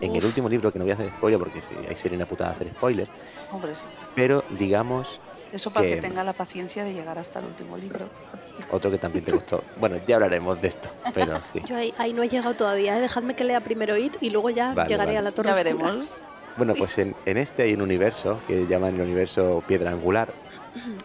En 0.00 0.14
el 0.16 0.24
último 0.24 0.48
libro, 0.48 0.70
que 0.72 0.78
no 0.78 0.84
voy 0.84 0.92
a 0.92 0.94
hacer 0.94 1.08
spoiler 1.16 1.38
porque 1.38 1.62
si- 1.62 1.74
ahí 1.88 1.96
sería 1.96 2.16
una 2.16 2.26
putada 2.26 2.50
hacer 2.50 2.68
spoiler, 2.72 3.08
Hombre, 3.52 3.74
sí. 3.74 3.86
pero 4.14 4.44
digamos 4.50 5.20
Eso 5.52 5.70
para 5.70 5.86
que 5.86 5.94
Que- 5.94 6.00
tenga 6.00 6.24
la 6.24 6.32
paciencia 6.32 6.82
de 6.84 6.92
llegar 6.92 7.16
hasta 7.18 7.38
el 7.38 7.44
último 7.46 7.76
libro. 7.76 8.06
otro 8.72 8.90
que 8.90 8.98
también 8.98 9.24
te 9.24 9.30
gustó. 9.32 9.62
Bueno, 9.78 9.96
ya 10.06 10.16
hablaremos 10.16 10.60
de 10.60 10.68
esto, 10.68 10.88
pero 11.14 11.40
sí. 11.52 11.60
Yo 11.66 11.76
ahí, 11.76 11.94
ahí 11.96 12.12
no 12.12 12.22
he 12.24 12.28
llegado 12.28 12.54
todavía. 12.54 12.98
¿eh? 12.98 13.00
Dejadme 13.00 13.34
que 13.36 13.44
lea 13.44 13.60
primero 13.60 13.96
It 13.96 14.16
y 14.20 14.30
luego 14.30 14.50
ya 14.50 14.74
Vale, 14.74 14.88
llegaré 14.88 15.10
vale. 15.12 15.18
a 15.18 15.22
la 15.22 15.32
torre 15.32 15.48
Ya 15.48 15.54
oscura. 15.54 15.72
veremos. 15.76 16.22
Bueno, 16.56 16.72
Sí. 16.74 16.78
pues 16.78 16.98
en, 16.98 17.14
en 17.26 17.36
este 17.36 17.64
hay 17.64 17.74
un 17.74 17.82
universo 17.82 18.40
que 18.46 18.66
llaman 18.66 18.94
el 18.94 19.00
universo 19.00 19.62
piedra 19.66 19.90
angular, 19.90 20.32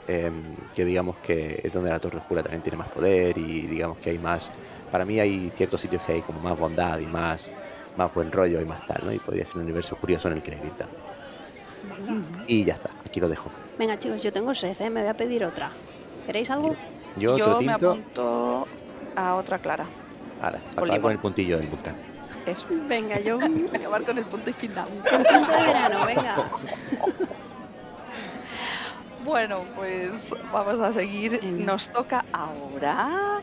em, 0.08 0.34
que 0.76 0.86
digamos 0.86 1.18
que 1.18 1.62
es 1.64 1.74
donde 1.74 1.90
la 1.90 2.00
Torre 2.00 2.18
Oscura 2.18 2.44
también 2.44 2.62
tiene 2.62 2.78
más 2.78 2.90
poder 2.90 3.38
y 3.38 3.62
digamos 3.68 3.98
que 3.98 4.12
hay 4.12 4.20
más... 4.20 4.52
Para 4.92 5.06
mí 5.06 5.20
hay 5.20 5.52
ciertos 5.56 5.82
sitios 5.82 6.02
que 6.04 6.14
hay 6.14 6.22
como 6.22 6.40
más 6.40 6.58
bondad 6.58 7.00
y 7.00 7.06
más, 7.06 7.52
más 7.98 8.14
buen 8.14 8.32
rollo 8.32 8.60
y 8.62 8.66
más 8.66 8.86
tal, 8.86 9.02
¿no? 9.06 9.12
Y 9.12 9.20
podría 9.20 9.46
ser 9.46 9.58
un 9.58 9.64
universo 9.64 9.96
curioso 9.98 10.28
en 10.28 10.36
el 10.36 10.42
que 10.44 10.52
vivir 10.52 10.72
también. 10.72 12.26
Y 12.48 12.64
ya 12.64 12.74
está, 12.74 12.90
aquí 13.06 13.20
lo 13.20 13.30
dejo. 13.30 13.50
Venga, 13.78 13.98
chicos, 14.00 14.22
yo 14.24 14.32
tengo 14.34 14.54
sed, 14.54 14.76
¿eh? 14.80 14.90
me 14.90 15.02
voy 15.02 15.10
a 15.10 15.14
pedir 15.16 15.46
otra. 15.46 15.70
¿Queréis 16.26 16.50
algo? 16.50 16.76
Yo, 17.18 17.38
Yo 17.38 17.46
otro 17.46 17.62
me 17.62 17.74
apunto 17.74 18.68
a 19.16 19.36
otra 19.36 19.58
clara. 19.60 19.86
ahora, 20.42 20.60
con 20.76 21.02
con 21.02 21.12
el 21.12 21.20
puntillo 21.20 21.58
del 21.58 21.68
bucán. 21.68 21.96
Eso. 22.46 22.68
Venga, 22.88 23.20
yo. 23.20 23.38
Acabar 23.74 24.04
con 24.04 24.18
el 24.18 24.26
punto 24.26 24.50
y 24.50 24.54
final. 24.54 24.88
Tinto 25.10 25.18
de 25.18 25.66
verano, 25.68 26.06
venga. 26.06 26.50
Bueno, 29.26 29.66
pues 29.76 30.34
vamos 30.52 30.80
a 30.80 30.94
seguir. 30.94 31.44
Nos 31.44 31.92
toca 31.92 32.26
ahora 32.32 33.42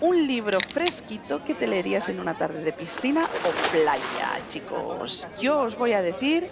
un 0.00 0.26
libro 0.26 0.60
fresquito 0.60 1.42
que 1.44 1.54
te 1.54 1.66
leerías 1.66 2.08
en 2.08 2.20
una 2.20 2.34
tarde 2.34 2.62
de 2.62 2.72
piscina 2.72 3.24
o 3.24 3.70
playa, 3.72 4.40
chicos. 4.48 5.28
Yo 5.40 5.60
os 5.60 5.78
voy 5.78 5.92
a 5.92 6.02
decir 6.02 6.50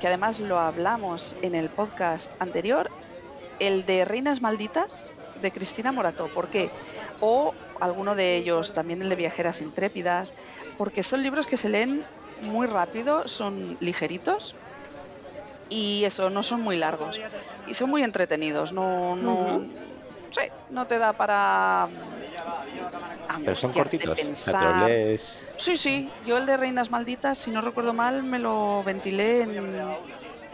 que 0.00 0.08
además 0.08 0.40
lo 0.40 0.58
hablamos 0.58 1.36
en 1.42 1.54
el 1.54 1.68
podcast 1.68 2.32
anterior, 2.40 2.90
el 3.60 3.84
de 3.86 4.04
Reinas 4.04 4.40
Malditas 4.40 5.14
de 5.40 5.52
Cristina 5.52 5.92
Morató. 5.92 6.30
¿Por 6.30 6.48
qué? 6.50 6.72
O 7.18 7.56
alguno 7.80 8.14
de 8.14 8.36
ellos, 8.36 8.72
también 8.72 9.02
el 9.02 9.08
de 9.08 9.16
Viajeras 9.16 9.60
Intrépidas, 9.60 10.34
porque 10.76 11.02
son 11.02 11.22
libros 11.22 11.46
que 11.46 11.56
se 11.56 11.68
leen 11.68 12.06
muy 12.36 12.66
rápido, 12.66 13.22
son 13.26 13.76
ligeritos 13.80 14.60
y 15.68 16.04
eso, 16.04 16.30
no 16.30 16.42
son 16.42 16.60
muy 16.62 16.76
largos 16.76 17.20
y 17.64 17.74
son 17.74 17.90
muy 17.90 18.02
entretenidos. 18.02 18.72
No, 18.72 19.14
no, 19.16 19.36
Ujú. 19.36 19.64
sí, 20.30 20.42
no 20.68 20.86
te 20.86 20.98
da 20.98 21.14
para 21.16 21.88
Pero 23.44 23.56
son 23.56 23.72
cortitos. 23.72 24.18
Pensar. 24.18 24.90
Sí, 25.56 25.76
sí, 25.76 26.14
yo 26.20 26.38
el 26.38 26.46
de 26.46 26.56
Reinas 26.56 26.90
Malditas, 26.90 27.38
si 27.38 27.50
no 27.52 27.60
recuerdo 27.60 27.92
mal, 27.92 28.24
me 28.24 28.38
lo 28.38 28.82
ventilé 28.82 29.42
en, 29.42 29.52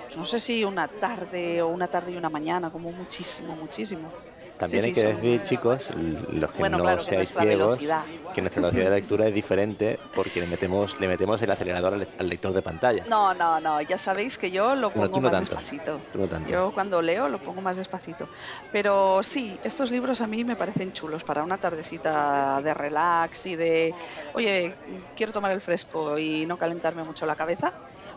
pues 0.05 0.17
no 0.17 0.27
sé 0.27 0.41
si 0.41 0.65
una 0.65 0.89
tarde 0.89 1.63
o 1.63 1.69
una 1.69 1.89
tarde 1.89 2.13
y 2.13 2.17
una 2.17 2.31
mañana, 2.31 2.71
como 2.71 2.93
muchísimo, 2.93 3.57
muchísimo. 3.57 4.17
También 4.57 4.83
Sí, 4.83 4.89
hay 4.89 4.95
sí, 4.95 5.01
que 5.01 5.07
son- 5.07 5.17
decir, 5.21 5.43
chicos, 5.43 5.91
los 5.95 6.51
que 6.53 6.59
Bueno, 6.61 6.79
no 6.79 6.85
claro, 6.85 6.99
que 6.99 7.05
seáis 7.05 7.19
nuestra 7.19 7.43
ciegos, 7.43 7.67
velocidad. 7.79 8.05
que 8.35 8.41
nuestra 8.41 8.63
velocidad 8.63 8.85
de 8.91 8.97
lectura 8.97 9.29
es 9.29 9.35
diferente 9.35 9.99
porque 10.15 10.41
le 10.41 10.47
metemos, 10.47 10.99
le 10.99 11.09
metemos 11.09 11.43
el 11.43 11.51
acelerador 11.51 11.93
al, 11.95 12.09
al 12.19 12.29
lector 12.29 12.53
de 12.55 12.63
pantalla. 12.63 13.05
No, 13.07 13.35
no, 13.35 13.61
no, 13.61 13.83
ya 13.83 13.99
sabéis 13.99 14.39
que 14.39 14.51
yo 14.51 14.75
lo 14.75 14.89
No, 14.89 14.95
pongo 14.95 15.11
tú 15.11 15.21
no 15.21 15.29
más 15.29 15.33
tanto. 15.33 15.55
despacito. 15.57 16.01
No 16.19 16.27
tanto. 16.27 16.51
Yo 16.51 16.73
cuando 16.73 17.03
leo 17.03 17.29
lo 17.29 17.39
pongo 17.39 17.61
más 17.61 17.77
despacito. 17.77 18.29
Pero 18.73 19.23
sí, 19.23 19.59
estos 19.63 19.91
libros 19.91 20.21
a 20.23 20.27
mí 20.27 20.43
me 20.45 20.57
parecen 20.57 20.93
chulos 20.93 21.23
para 21.23 21.43
una 21.43 21.59
tardecita 21.59 22.61
de 22.63 22.73
relax 22.73 23.47
y 23.47 23.57
de, 23.57 23.95
oye, 24.33 24.75
quiero 25.15 25.33
tomar 25.33 25.53
el 25.53 25.61
fresco 25.61 26.19
y 26.19 26.47
no 26.47 26.57
calentarme 26.57 27.05
mucho 27.05 27.27
la 27.27 27.37
cabeza. 27.37 27.73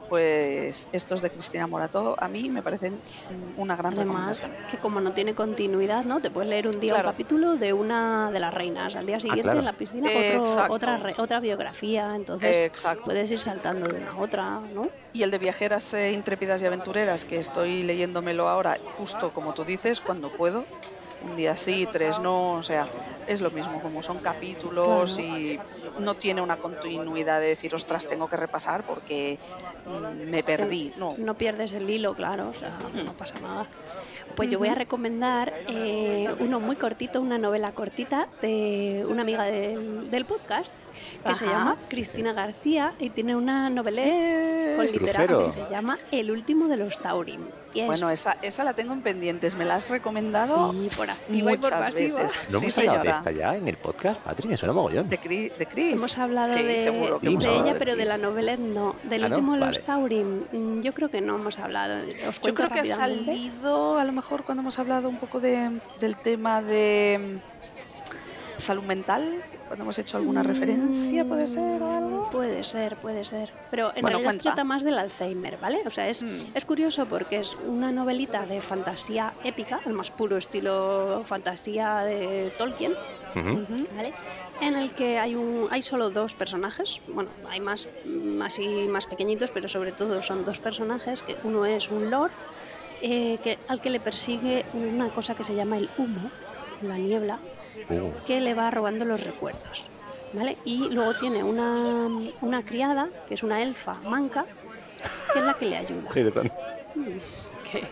Pues 0.09 0.89
estos 0.91 1.21
de 1.21 1.29
Cristina 1.29 1.67
Morató 1.67 2.15
a 2.19 2.27
mí 2.27 2.49
me 2.49 2.61
parecen 2.63 2.99
una 3.57 3.75
gran 3.75 3.93
Además, 3.93 4.41
que 4.69 4.77
como 4.77 4.99
no 5.01 5.11
tiene 5.13 5.35
continuidad, 5.35 6.03
¿no? 6.03 6.19
Te 6.19 6.31
puedes 6.31 6.49
leer 6.49 6.67
un 6.67 6.79
día 6.79 6.93
Claro. 6.93 7.09
un 7.09 7.13
capítulo 7.13 7.55
de 7.57 7.73
una 7.73 8.31
de 8.31 8.39
las 8.39 8.53
reinas, 8.53 8.95
al 8.95 9.05
día 9.05 9.19
siguiente 9.19 9.43
claro. 9.43 9.59
en 9.59 9.65
la 9.65 9.73
piscina 9.73 10.09
Exacto. 10.11 10.73
otro- 10.73 10.73
otra, 10.75 10.97
re- 10.97 11.15
otra 11.17 11.39
biografía, 11.39 12.15
entonces 12.15 12.57
Exacto. 12.57 13.03
puedes 13.05 13.29
ir 13.31 13.39
saltando 13.39 13.89
de 13.91 13.99
una 13.99 14.11
a 14.11 14.17
otra, 14.17 14.59
¿no? 14.73 14.89
Y 15.13 15.23
el 15.23 15.31
de 15.31 15.37
Viajeras 15.37 15.93
eh, 15.93 16.11
Intrépidas 16.11 16.61
y 16.61 16.65
Aventureras, 16.65 17.25
que 17.25 17.37
estoy 17.37 17.83
leyéndomelo 17.83 18.49
ahora, 18.49 18.77
justo 18.97 19.31
como 19.31 19.53
tú 19.53 19.63
dices, 19.63 20.01
cuando 20.01 20.31
puedo. 20.31 20.65
Un 21.21 21.35
día 21.35 21.55
sí, 21.57 21.87
tres 21.91 22.19
no, 22.19 22.53
o 22.53 22.63
sea, 22.63 22.87
es 23.27 23.41
lo 23.41 23.51
mismo, 23.51 23.81
como 23.81 24.01
son 24.01 24.19
capítulos 24.19 25.15
Claro. 25.15 25.29
y 25.37 25.59
no 25.99 26.13
tiene 26.15 26.41
una 26.41 26.57
continuidad 26.57 27.39
de 27.41 27.47
decir, 27.47 27.75
ostras, 27.75 28.07
tengo 28.07 28.27
que 28.29 28.37
repasar 28.37 28.83
porque 28.83 29.37
mm, 29.85 30.29
me 30.29 30.43
perdí. 30.43 30.93
No, 30.97 31.13
No 31.17 31.33
pierdes 31.35 31.73
el 31.73 31.89
hilo, 31.89 32.13
claro, 32.15 32.49
o 32.49 32.53
sea, 32.53 32.69
Mm. 32.93 33.05
no 33.05 33.13
pasa 33.13 33.35
nada. 33.41 33.67
Pues 34.35 34.49
yo 34.49 34.59
voy 34.59 34.69
a 34.69 34.75
recomendar 34.75 35.51
eh, 35.67 36.29
uno 36.39 36.59
muy 36.61 36.75
cortito, 36.77 37.19
una 37.19 37.37
novela 37.37 37.71
cortita 37.73 38.27
de 38.41 39.03
una 39.09 39.23
amiga 39.23 39.43
del, 39.43 40.09
del 40.09 40.23
podcast 40.23 40.77
que 41.25 41.35
se 41.35 41.45
llama 41.47 41.75
Cristina 41.89 42.31
García 42.31 42.93
y 42.99 43.09
tiene 43.09 43.35
una 43.35 43.69
novela 43.69 44.01
Eh, 44.05 44.75
con 44.77 44.85
literatura 44.85 45.39
que 45.43 45.45
se 45.51 45.65
llama 45.69 45.97
El 46.11 46.31
último 46.31 46.67
de 46.69 46.77
los 46.77 46.99
Taurim. 46.99 47.41
Bueno, 47.85 48.09
esa, 48.09 48.37
esa 48.41 48.63
la 48.63 48.73
tengo 48.73 48.93
en 48.93 49.01
pendientes, 49.01 49.55
me 49.55 49.65
la 49.65 49.75
has 49.75 49.89
recomendado 49.89 50.71
sí, 50.73 50.89
por 50.95 51.09
activa 51.09 51.53
y 51.53 51.57
por 51.57 51.71
muchas 51.71 51.87
pasiva. 51.91 52.21
veces. 52.23 52.53
¿No 52.53 52.59
sí, 52.59 52.65
hemos 52.65 52.77
hablado 52.79 53.03
de 53.03 53.09
esta 53.09 53.31
ya 53.31 53.55
en 53.55 53.67
el 53.67 53.77
podcast, 53.77 54.21
Patri? 54.21 54.47
Me 54.47 54.57
suena 54.57 54.73
mogollón. 54.73 55.07
De, 55.09 55.19
Cri- 55.19 55.55
de 55.55 55.65
Chris. 55.65 55.93
Hemos 55.93 56.17
hablado 56.17 56.53
Sí, 56.53 56.63
de, 56.63 56.77
seguro 56.77 57.19
que 57.19 57.27
de 57.27 57.31
hemos 57.33 57.45
hablado 57.45 57.63
ella, 57.65 57.73
de 57.73 57.79
pero 57.79 57.95
de 57.95 58.05
la 58.05 58.17
novela 58.17 58.55
no. 58.57 58.95
Del 59.03 59.23
¿Ah, 59.23 59.29
no? 59.29 59.35
último 59.37 59.53
de 59.53 59.59
los 59.59 59.67
Vale. 59.69 59.79
Taurim, 59.81 60.43
mm, 60.51 60.81
yo 60.81 60.93
creo 60.93 61.09
que 61.09 61.21
no 61.21 61.35
hemos 61.35 61.59
hablado. 61.59 62.03
Os 62.27 62.41
Yo 62.41 62.53
creo 62.53 62.69
que 62.69 62.79
ha 62.79 62.85
salido, 62.95 63.97
a 63.97 64.03
lo 64.05 64.11
mejor 64.11 64.43
cuando 64.43 64.61
hemos 64.61 64.79
hablado 64.79 65.09
un 65.09 65.17
poco 65.17 65.39
de, 65.39 65.79
del 65.99 66.15
tema 66.17 66.61
de 66.61 67.39
salud 68.59 68.83
mental, 68.83 69.41
cuando 69.67 69.83
hemos 69.83 69.97
hecho 69.99 70.17
alguna 70.17 70.43
referencia, 70.43 71.23
puede 71.25 71.47
ser 71.47 71.81
o 71.81 71.91
algo. 71.97 72.29
Puede 72.29 72.63
ser, 72.63 72.95
puede 72.97 73.23
ser. 73.23 73.51
Pero 73.71 73.87
en 73.95 74.01
Bueno, 74.01 74.07
realidad 74.17 74.27
cuenta. 74.29 74.43
trata 74.43 74.63
más 74.63 74.83
del 74.83 74.97
Alzheimer, 74.97 75.57
¿vale? 75.57 75.81
O 75.85 75.89
sea, 75.89 76.07
es, 76.09 76.23
Mm. 76.23 76.39
es 76.53 76.65
curioso 76.65 77.05
porque 77.05 77.39
es 77.39 77.55
una 77.67 77.91
novelita 77.91 78.45
de 78.45 78.61
fantasía 78.61 79.33
épica, 79.43 79.79
el 79.85 79.93
más 79.93 80.11
puro 80.11 80.37
estilo 80.37 81.21
fantasía 81.25 81.99
de 81.99 82.51
Tolkien. 82.57 82.93
¿vale? 83.95 84.11
En 84.59 84.75
el 84.75 84.91
que 84.91 85.19
hay 85.19 85.35
un, 85.35 85.67
hay 85.69 85.83
solo 85.83 86.09
dos 86.09 86.33
personajes, 86.33 86.99
bueno, 87.07 87.29
hay 87.47 87.59
más, 87.59 87.87
mm, 88.05 88.41
así 88.41 88.87
más 88.89 89.05
pequeñitos, 89.05 89.51
pero 89.51 89.67
sobre 89.67 89.91
todo 89.91 90.21
son 90.23 90.43
dos 90.43 90.59
personajes, 90.59 91.21
que 91.21 91.35
uno 91.43 91.63
es 91.65 91.89
un 91.89 92.09
lord 92.09 92.31
eh, 93.01 93.37
que, 93.43 93.59
al 93.67 93.79
que 93.81 93.89
le 93.91 93.99
persigue 93.99 94.65
una 94.73 95.09
cosa 95.09 95.35
que 95.35 95.43
se 95.43 95.53
llama 95.55 95.77
el 95.77 95.89
humo, 95.97 96.29
la 96.81 96.97
niebla, 96.97 97.37
Uh, 97.89 98.11
que 98.25 98.39
le 98.39 98.53
va 98.53 98.71
robando 98.71 99.05
los 99.05 99.23
recuerdos. 99.23 99.87
¿Vale? 100.33 100.57
Y 100.63 100.89
luego 100.89 101.15
tiene 101.15 101.43
una, 101.43 102.07
una 102.41 102.63
criada, 102.63 103.09
que 103.27 103.33
es 103.33 103.41
una 103.41 103.63
elfa 103.63 103.95
manca, 104.05 104.45
que 105.33 105.39
es 105.39 105.45
la 105.45 105.53
que 105.55 105.65
le 105.65 105.77
ayuda. 105.77 106.09
perdón. 106.11 106.51
¿Qué? 107.71 107.83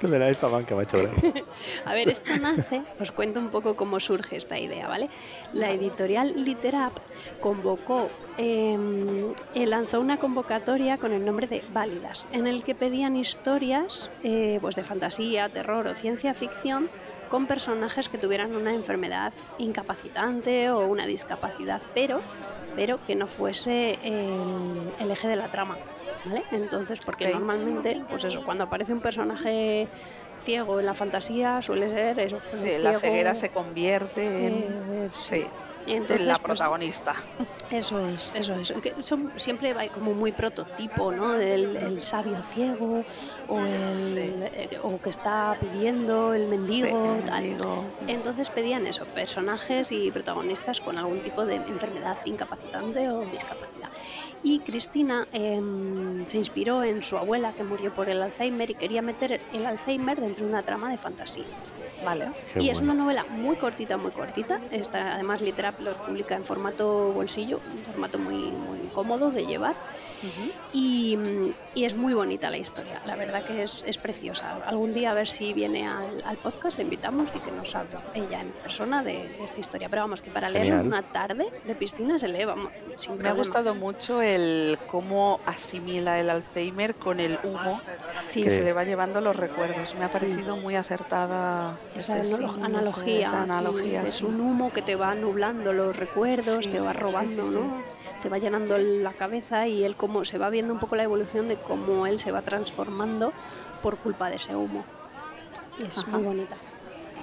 Lo 0.00 0.08
de 0.08 0.18
la 0.18 0.28
elfa 0.28 0.46
hecho 0.60 0.76
gracia. 0.76 1.32
A 1.84 1.94
ver, 1.94 2.08
esto 2.08 2.36
nace, 2.40 2.82
os 2.98 3.12
cuento 3.12 3.40
un 3.40 3.48
poco 3.48 3.76
cómo 3.76 4.00
surge 4.00 4.36
esta 4.36 4.58
idea, 4.58 4.88
¿vale? 4.88 5.08
La 5.52 5.70
editorial 5.70 6.44
Literap 6.44 6.92
convocó, 7.40 8.08
eh, 8.38 8.76
eh, 9.54 9.66
lanzó 9.66 10.00
una 10.00 10.18
convocatoria 10.18 10.98
con 10.98 11.12
el 11.12 11.24
nombre 11.24 11.46
de 11.46 11.62
Válidas, 11.72 12.26
en 12.32 12.46
el 12.46 12.64
que 12.64 12.74
pedían 12.74 13.16
historias 13.16 14.10
eh, 14.22 14.58
pues 14.60 14.76
de 14.76 14.84
fantasía, 14.84 15.48
terror 15.48 15.86
o 15.86 15.94
ciencia 15.94 16.34
ficción 16.34 16.90
con 17.30 17.46
personajes 17.46 18.08
que 18.08 18.18
tuvieran 18.18 18.54
una 18.54 18.74
enfermedad 18.74 19.32
incapacitante 19.58 20.70
o 20.70 20.86
una 20.86 21.06
discapacidad, 21.06 21.80
pero, 21.94 22.20
pero 22.76 23.02
que 23.06 23.14
no 23.14 23.26
fuese 23.26 23.98
el, 24.02 24.92
el 24.98 25.10
eje 25.10 25.28
de 25.28 25.36
la 25.36 25.46
trama. 25.48 25.78
¿Vale? 26.26 26.42
Entonces, 26.50 27.00
porque 27.00 27.28
normalmente, 27.32 28.02
pues 28.10 28.24
eso, 28.24 28.44
cuando 28.44 28.64
aparece 28.64 28.92
un 28.92 29.00
personaje 29.00 29.88
ciego 30.40 30.78
en 30.80 30.86
la 30.86 30.92
fantasía 30.94 31.62
suele 31.62 31.88
ser 31.88 32.18
eso. 32.18 32.40
pues, 32.50 32.62
Eh, 32.72 32.78
la 32.78 32.94
ceguera 32.98 33.32
se 33.32 33.50
convierte 33.50 34.46
en, 34.46 34.54
eh, 34.54 35.08
sí, 35.12 35.46
y 35.46 35.69
entonces, 35.86 36.20
en 36.20 36.26
la 36.28 36.34
pues, 36.34 36.42
protagonista. 36.44 37.14
eso 37.70 37.98
es, 38.00 38.32
eso 38.34 38.54
es. 38.54 38.72
Que 38.82 38.94
son, 39.02 39.32
siempre 39.36 39.72
hay 39.76 39.88
como 39.88 40.12
muy 40.14 40.32
prototipo, 40.32 41.12
¿no? 41.12 41.32
Del 41.32 41.76
el 41.76 42.00
sabio 42.00 42.42
ciego 42.42 43.04
o 43.48 43.60
el 43.60 43.98
Sí. 43.98 44.18
eh, 44.20 44.78
o 44.82 45.00
que 45.00 45.10
está 45.10 45.56
pidiendo 45.60 46.34
el 46.34 46.46
mendigo, 46.46 46.86
Sí, 46.86 47.20
el 47.20 47.24
tal. 47.24 47.42
mendigo. 47.42 47.84
Entonces 48.06 48.50
pedían 48.50 48.86
eso, 48.86 49.04
personajes 49.06 49.90
y 49.92 50.10
protagonistas 50.10 50.80
con 50.80 50.98
algún 50.98 51.20
tipo 51.20 51.44
de 51.46 51.56
enfermedad 51.56 52.16
incapacitante 52.24 53.08
o 53.08 53.20
discapacidad. 53.22 53.90
Y 54.42 54.60
Cristina 54.60 55.28
em, 55.32 56.26
se 56.26 56.38
inspiró 56.38 56.82
en 56.82 57.02
su 57.02 57.18
abuela 57.18 57.52
que 57.52 57.62
murió 57.62 57.94
por 57.94 58.08
el 58.08 58.22
Alzheimer 58.22 58.70
y 58.70 58.74
quería 58.74 59.02
meter 59.02 59.40
el 59.52 59.66
Alzheimer 59.66 60.18
dentro 60.20 60.44
de 60.44 60.50
una 60.50 60.62
trama 60.62 60.90
de 60.90 60.96
fantasía. 60.98 61.44
Vale. 62.04 62.30
Qué 62.52 62.62
y 62.62 62.70
es 62.70 62.80
una 62.80 62.94
novela 62.94 63.24
muy 63.28 63.56
cortita, 63.56 63.96
muy 63.96 64.10
cortita. 64.10 64.60
Está, 64.70 65.14
además, 65.14 65.40
Literap 65.40 65.80
los 65.80 65.96
publica 65.98 66.34
en 66.34 66.44
formato 66.44 67.12
bolsillo, 67.12 67.60
un 67.72 67.84
formato 67.84 68.18
muy, 68.18 68.50
muy 68.50 68.78
cómodo 68.94 69.30
de 69.30 69.46
llevar. 69.46 69.74
Y, 70.72 71.16
mm, 71.16 71.52
y 71.74 71.84
es 71.84 71.96
muy 71.96 72.14
bonita 72.14 72.50
la 72.50 72.58
historia, 72.58 73.00
la 73.06 73.16
verdad 73.16 73.44
que 73.44 73.62
es, 73.62 73.82
es 73.86 73.96
preciosa. 73.98 74.58
Algún 74.66 74.92
día 74.92 75.10
a 75.10 75.14
ver 75.14 75.28
si 75.28 75.52
viene 75.52 75.86
al, 75.88 76.22
al 76.24 76.36
podcast, 76.36 76.76
le 76.76 76.84
invitamos 76.84 77.34
y 77.34 77.38
que 77.40 77.50
nos 77.50 77.74
hable 77.74 77.96
ella 78.14 78.40
en 78.42 78.50
persona 78.50 79.02
de, 79.02 79.12
de 79.28 79.44
esta 79.44 79.58
historia. 79.60 79.88
Pero 79.88 80.02
vamos, 80.02 80.22
que 80.22 80.30
para 80.30 80.48
leer 80.50 80.74
una 80.80 81.02
tarde 81.02 81.46
de 81.64 81.74
piscina 81.74 82.18
se 82.18 82.28
lee, 82.28 82.44
vamos, 82.44 82.70
sin 82.96 83.18
Me 83.18 83.28
ha 83.28 83.32
gustado 83.32 83.74
mucho 83.74 84.20
el 84.22 84.78
cómo 84.86 85.40
asimila 85.46 86.18
el 86.20 86.30
Alzheimer 86.30 86.94
con 86.94 87.20
el 87.20 87.38
humo 87.42 87.80
Sí, 88.24 88.42
que 88.42 88.50
Sí. 88.50 88.56
se 88.56 88.64
le 88.64 88.72
va 88.72 88.84
llevando 88.84 89.20
los 89.20 89.34
recuerdos. 89.36 89.94
Me 89.94 90.04
ha 90.04 90.10
parecido 90.10 90.56
muy 90.56 90.76
acertada 90.76 91.78
esa 91.94 92.18
ese 92.20 92.44
analogía, 92.44 93.20
esa 93.20 93.30
sí, 93.30 93.36
analogía, 93.36 94.02
es 94.02 94.20
un 94.22 94.40
humo 94.40 94.72
que 94.72 94.82
te 94.82 94.96
va 94.96 95.14
nublando 95.14 95.72
los 95.72 95.96
recuerdos, 95.96 96.64
Sí, 96.64 96.70
te 96.70 96.80
va 96.80 96.92
robando, 96.92 97.44
sí, 97.44 97.52
sí. 97.52 97.58
¿no? 97.58 97.99
Te 98.22 98.28
va 98.28 98.38
llenando 98.38 98.76
la 98.78 99.12
cabeza 99.12 99.66
y 99.66 99.82
él 99.84 99.96
como 99.96 100.24
se 100.24 100.36
va 100.38 100.50
viendo 100.50 100.72
un 100.74 100.78
poco 100.80 100.96
la 100.96 101.04
evolución 101.04 101.48
de 101.48 101.56
cómo 101.56 102.06
él 102.06 102.20
se 102.20 102.32
va 102.32 102.42
transformando 102.42 103.32
por 103.82 103.96
culpa 103.96 104.28
de 104.28 104.36
ese 104.36 104.54
humo. 104.54 104.84
Y 105.78 105.86
es 105.86 105.98
Ajá. 105.98 106.10
muy 106.12 106.22
bonita. 106.24 106.56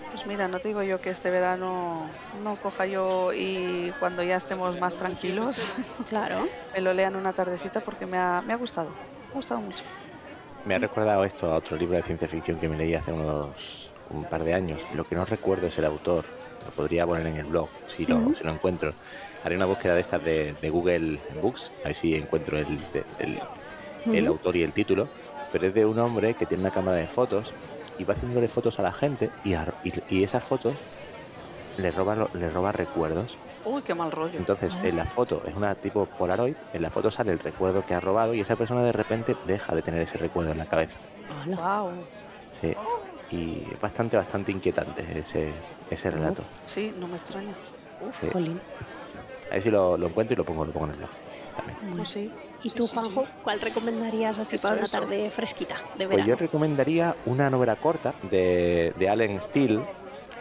Pues 0.09 0.25
mira, 0.25 0.47
no 0.47 0.59
te 0.59 0.69
digo 0.69 0.81
yo 0.81 0.99
que 0.99 1.09
este 1.11 1.29
verano 1.29 2.09
no 2.43 2.55
coja 2.55 2.85
yo 2.85 3.31
y 3.33 3.93
cuando 3.99 4.23
ya 4.23 4.37
estemos 4.37 4.79
más 4.79 4.95
tranquilos 4.95 5.73
Claro. 6.09 6.47
me 6.73 6.81
lo 6.81 6.93
lean 6.93 7.15
una 7.15 7.33
tardecita 7.33 7.81
porque 7.81 8.05
me 8.05 8.17
ha, 8.17 8.41
me 8.41 8.53
ha 8.53 8.57
gustado. 8.57 8.89
Me 8.89 9.31
ha 9.31 9.35
gustado 9.35 9.59
mucho. 9.61 9.83
Me 10.65 10.75
ha 10.75 10.79
recordado 10.79 11.23
esto 11.25 11.51
a 11.51 11.57
otro 11.57 11.77
libro 11.77 11.97
de 11.97 12.03
ciencia 12.03 12.27
ficción 12.27 12.57
que 12.57 12.67
me 12.67 12.77
leí 12.77 12.95
hace 12.95 13.11
unos 13.11 13.91
un 14.09 14.23
par 14.23 14.43
de 14.43 14.53
años. 14.53 14.81
Lo 14.95 15.03
que 15.05 15.15
no 15.15 15.25
recuerdo 15.25 15.67
es 15.67 15.77
el 15.77 15.85
autor. 15.85 16.25
Lo 16.65 16.71
podría 16.71 17.05
poner 17.07 17.27
en 17.27 17.37
el 17.37 17.45
blog 17.45 17.69
si 17.87 18.05
lo, 18.05 18.35
si 18.35 18.43
lo 18.43 18.51
encuentro. 18.51 18.93
Haré 19.43 19.55
una 19.55 19.65
búsqueda 19.65 19.95
de 19.95 20.01
estas 20.01 20.23
de, 20.23 20.53
de 20.61 20.69
Google 20.69 21.19
Books, 21.41 21.71
a 21.83 21.87
ver 21.87 21.95
si 21.95 22.15
encuentro 22.15 22.57
el, 22.57 22.67
el- 23.19 24.27
autor 24.27 24.55
y 24.55 24.63
el 24.63 24.73
título. 24.73 25.07
Pero 25.51 25.67
es 25.67 25.73
de 25.73 25.85
un 25.85 25.97
hombre 25.99 26.33
que 26.33 26.45
tiene 26.45 26.61
una 26.63 26.71
cámara 26.71 26.97
de 26.97 27.07
fotos 27.07 27.53
y 27.97 28.03
va 28.03 28.13
haciéndole 28.13 28.47
fotos 28.47 28.79
a 28.79 28.83
la 28.83 28.91
gente 28.91 29.29
y, 29.43 29.53
a- 29.53 29.73
y- 29.83 29.93
y 30.15 30.23
esas 30.23 30.43
fotos 30.43 30.75
le 31.77 31.91
roba, 31.91 32.27
le 32.33 32.49
roba 32.49 32.71
recuerdos. 32.71 33.37
Uy, 33.65 33.81
qué 33.81 33.93
mal 33.93 34.11
rollo. 34.11 34.37
Entonces, 34.37 34.77
en 34.81 34.95
la 34.95 35.05
foto 35.05 35.41
es 35.45 35.53
una 35.55 35.75
tipo 35.75 36.05
Polaroid, 36.05 36.55
en 36.73 36.81
la 36.81 36.89
foto 36.89 37.11
sale 37.11 37.31
el 37.33 37.39
recuerdo 37.39 37.85
que 37.85 37.93
ha 37.93 37.99
robado 37.99 38.33
y 38.33 38.39
esa 38.39 38.55
persona 38.55 38.81
de 38.83 38.91
repente 38.93 39.35
deja 39.45 39.75
de 39.75 39.81
tener 39.81 40.01
ese 40.01 40.17
recuerdo 40.17 40.51
en 40.51 40.57
la 40.57 40.65
cabeza. 40.65 40.97
Wow. 41.45 41.91
Sí. 42.53 42.73
Y 43.31 43.63
es 43.73 43.79
bastante, 43.79 44.15
bastante 44.17 44.51
inquietante 44.51 45.19
ese, 45.19 45.51
ese 45.89 46.09
relato. 46.11 46.43
Sí, 46.65 46.93
no 46.97 47.07
me 47.07 47.15
extraña. 47.17 47.53
Sí. 48.21 48.27
Jolín. 48.31 48.59
A 49.49 49.53
ver 49.55 49.61
si 49.61 49.69
lo, 49.69 49.97
lo 49.97 50.07
encuentro 50.07 50.33
y 50.33 50.37
lo 50.37 50.45
pongo, 50.45 50.65
lo 50.65 50.71
pongo 50.71 50.85
en 50.87 50.91
el 50.93 50.97
blog. 50.99 51.09
también. 51.55 51.95
Pues 51.97 52.09
sí. 52.09 52.31
¿Y 52.63 52.69
tú, 52.71 52.87
sí, 52.87 52.93
Juanjo, 52.95 53.23
sí. 53.25 53.31
cuál 53.43 53.61
recomendarías 53.61 54.37
así 54.39 54.57
para 54.57 54.75
una 54.75 54.83
eso. 54.85 54.99
tarde 54.99 55.29
fresquita 55.29 55.75
de 55.97 56.07
Pues 56.07 56.25
yo 56.25 56.35
recomendaría 56.35 57.15
una 57.25 57.49
novela 57.49 57.75
corta 57.75 58.13
de, 58.31 58.93
de 58.97 59.09
Allen 59.09 59.41
Steele. 59.41 59.81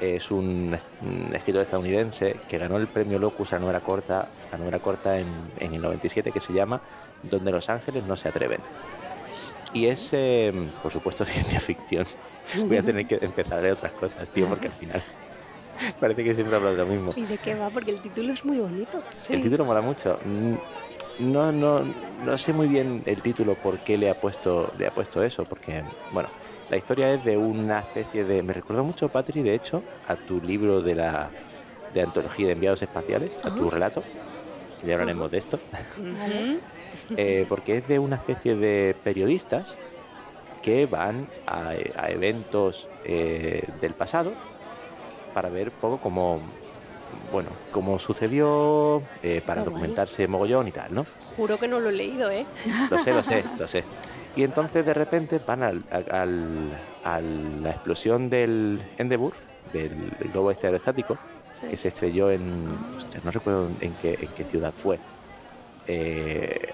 Es 0.01 0.30
un, 0.30 0.74
es- 0.74 0.84
un 1.03 1.34
escritor 1.34 1.62
estadounidense 1.62 2.37
que 2.49 2.59
ganó 2.59 2.76
el 2.76 2.87
premio 2.87 3.18
Locus 3.18 3.53
a 3.55 3.59
novela 3.59 3.80
corta, 3.80 4.28
a 4.53 4.57
novela 4.59 4.78
corta 4.78 5.18
en, 5.18 5.26
en 5.59 5.74
el 5.74 5.80
97 5.80 6.32
que 6.32 6.41
se 6.41 6.53
llama 6.53 6.80
Donde 7.22 7.51
los 7.51 7.68
ángeles 7.70 8.05
no 8.05 8.14
se 8.16 8.28
atreven. 8.28 8.61
Y 9.77 9.87
es, 9.89 10.09
eh, 10.12 10.53
por 10.81 10.91
supuesto, 10.91 11.24
ciencia 11.27 11.61
ficción. 11.61 12.07
Voy 12.66 12.79
a 12.79 12.83
tener 12.83 13.07
que 13.07 13.18
empezar 13.20 13.59
a 13.59 13.61
leer 13.61 13.74
otras 13.74 13.93
cosas, 13.93 14.31
tío, 14.31 14.49
porque 14.49 14.68
al 14.68 14.72
final 14.72 15.03
parece 16.01 16.24
que 16.24 16.35
siempre 16.35 16.57
hablo 16.57 16.72
de 16.72 16.79
lo 16.79 16.87
mismo. 16.87 17.12
¿Y 17.14 17.27
de 17.27 17.37
qué 17.37 17.55
va? 17.55 17.70
Porque 17.70 17.91
el 17.91 18.01
título 18.01 18.33
es 18.33 18.43
muy 18.45 18.59
bonito. 18.59 19.03
Sí. 19.16 19.35
El 19.35 19.43
título 19.43 19.66
mola 19.66 19.83
mucho. 19.83 20.18
Mm, 20.24 20.55
No, 21.18 21.53
no, 21.53 21.83
no 21.83 22.39
sé 22.39 22.53
muy 22.55 22.68
bien 22.68 23.03
el 23.07 23.20
título 23.22 23.55
por 23.55 23.79
qué 23.81 23.99
le 23.99 24.09
ha 24.09 24.14
puesto, 24.14 24.70
le 24.79 24.87
ha 24.87 24.91
puesto 24.91 25.22
eso, 25.22 25.45
porque, 25.45 25.83
bueno, 26.11 26.29
la 26.68 26.77
historia 26.79 27.12
es 27.12 27.22
de 27.22 27.37
una 27.37 27.81
especie 27.81 28.24
de. 28.24 28.43
Me 28.43 28.55
recuerda 28.55 28.83
mucho, 28.83 29.09
Patri, 29.11 29.43
de 29.43 29.55
hecho, 29.55 29.83
a 30.07 30.16
tu 30.16 30.41
libro 30.41 30.81
de 30.81 30.95
la 30.95 31.35
de 31.91 32.01
antología 32.03 32.47
de 32.47 32.53
enviados 32.53 32.83
espaciales, 32.83 33.37
a 33.43 33.55
tu 33.55 33.68
relato. 33.70 34.05
Ya 34.83 34.95
hablaremos 34.95 35.31
de 35.31 35.39
esto. 35.39 35.59
Ujú. 35.99 36.61
Eh, 37.17 37.47
porque 37.49 37.77
es 37.79 37.89
de 37.89 37.99
una 37.99 38.17
especie 38.17 38.57
de 38.57 38.95
periodistas 39.05 39.77
que 40.63 40.87
van 40.87 41.27
a, 41.47 41.71
a 41.97 42.11
eventos 42.11 42.89
eh, 43.05 43.63
del 43.81 43.95
pasado 43.95 44.33
para 45.33 45.49
ver 45.49 45.71
poco 45.71 45.99
cómo, 45.99 46.41
bueno, 47.33 47.51
cómo 47.71 47.99
sucedió, 47.99 49.03
eh, 49.23 49.41
para 49.47 49.63
Qué 49.63 49.69
guay. 49.69 49.75
documentarse 49.75 50.27
mogollón 50.27 50.67
y 50.69 50.73
tal, 50.73 50.95
¿no? 50.95 51.07
Juro 51.37 51.59
que 51.59 51.69
no 51.69 51.79
lo 51.79 51.91
he 51.91 51.93
leído, 51.93 52.31
¿eh? 52.31 52.47
Lo 52.91 52.99
sé, 52.99 53.13
lo 53.13 53.23
sé, 53.23 53.45
lo 53.59 53.69
sé. 53.69 53.85
Y 54.35 54.43
entonces 54.43 54.85
de 54.85 54.93
repente 54.95 55.41
van 55.47 55.63
al, 55.63 55.83
a, 55.91 56.23
al- 56.23 56.73
a 57.05 57.21
la 57.21 57.71
explosión 57.71 58.29
del 58.29 58.83
Endeavour, 58.99 59.33
del 59.73 60.11
globo 60.33 60.51
este 60.51 60.67
aerostático, 60.67 61.17
Sí. 61.51 61.69
que 61.69 61.77
se 61.77 61.89
estrelló 61.89 62.31
en. 62.31 62.67
hostia, 62.97 63.21
no 63.25 63.31
recuerdo 63.31 63.69
en 63.81 63.93
qué, 63.95 64.19
en 64.21 64.29
qué 64.29 64.45
ciudad 64.45 64.73
fue. 64.75 64.99
Eh, 65.87 66.69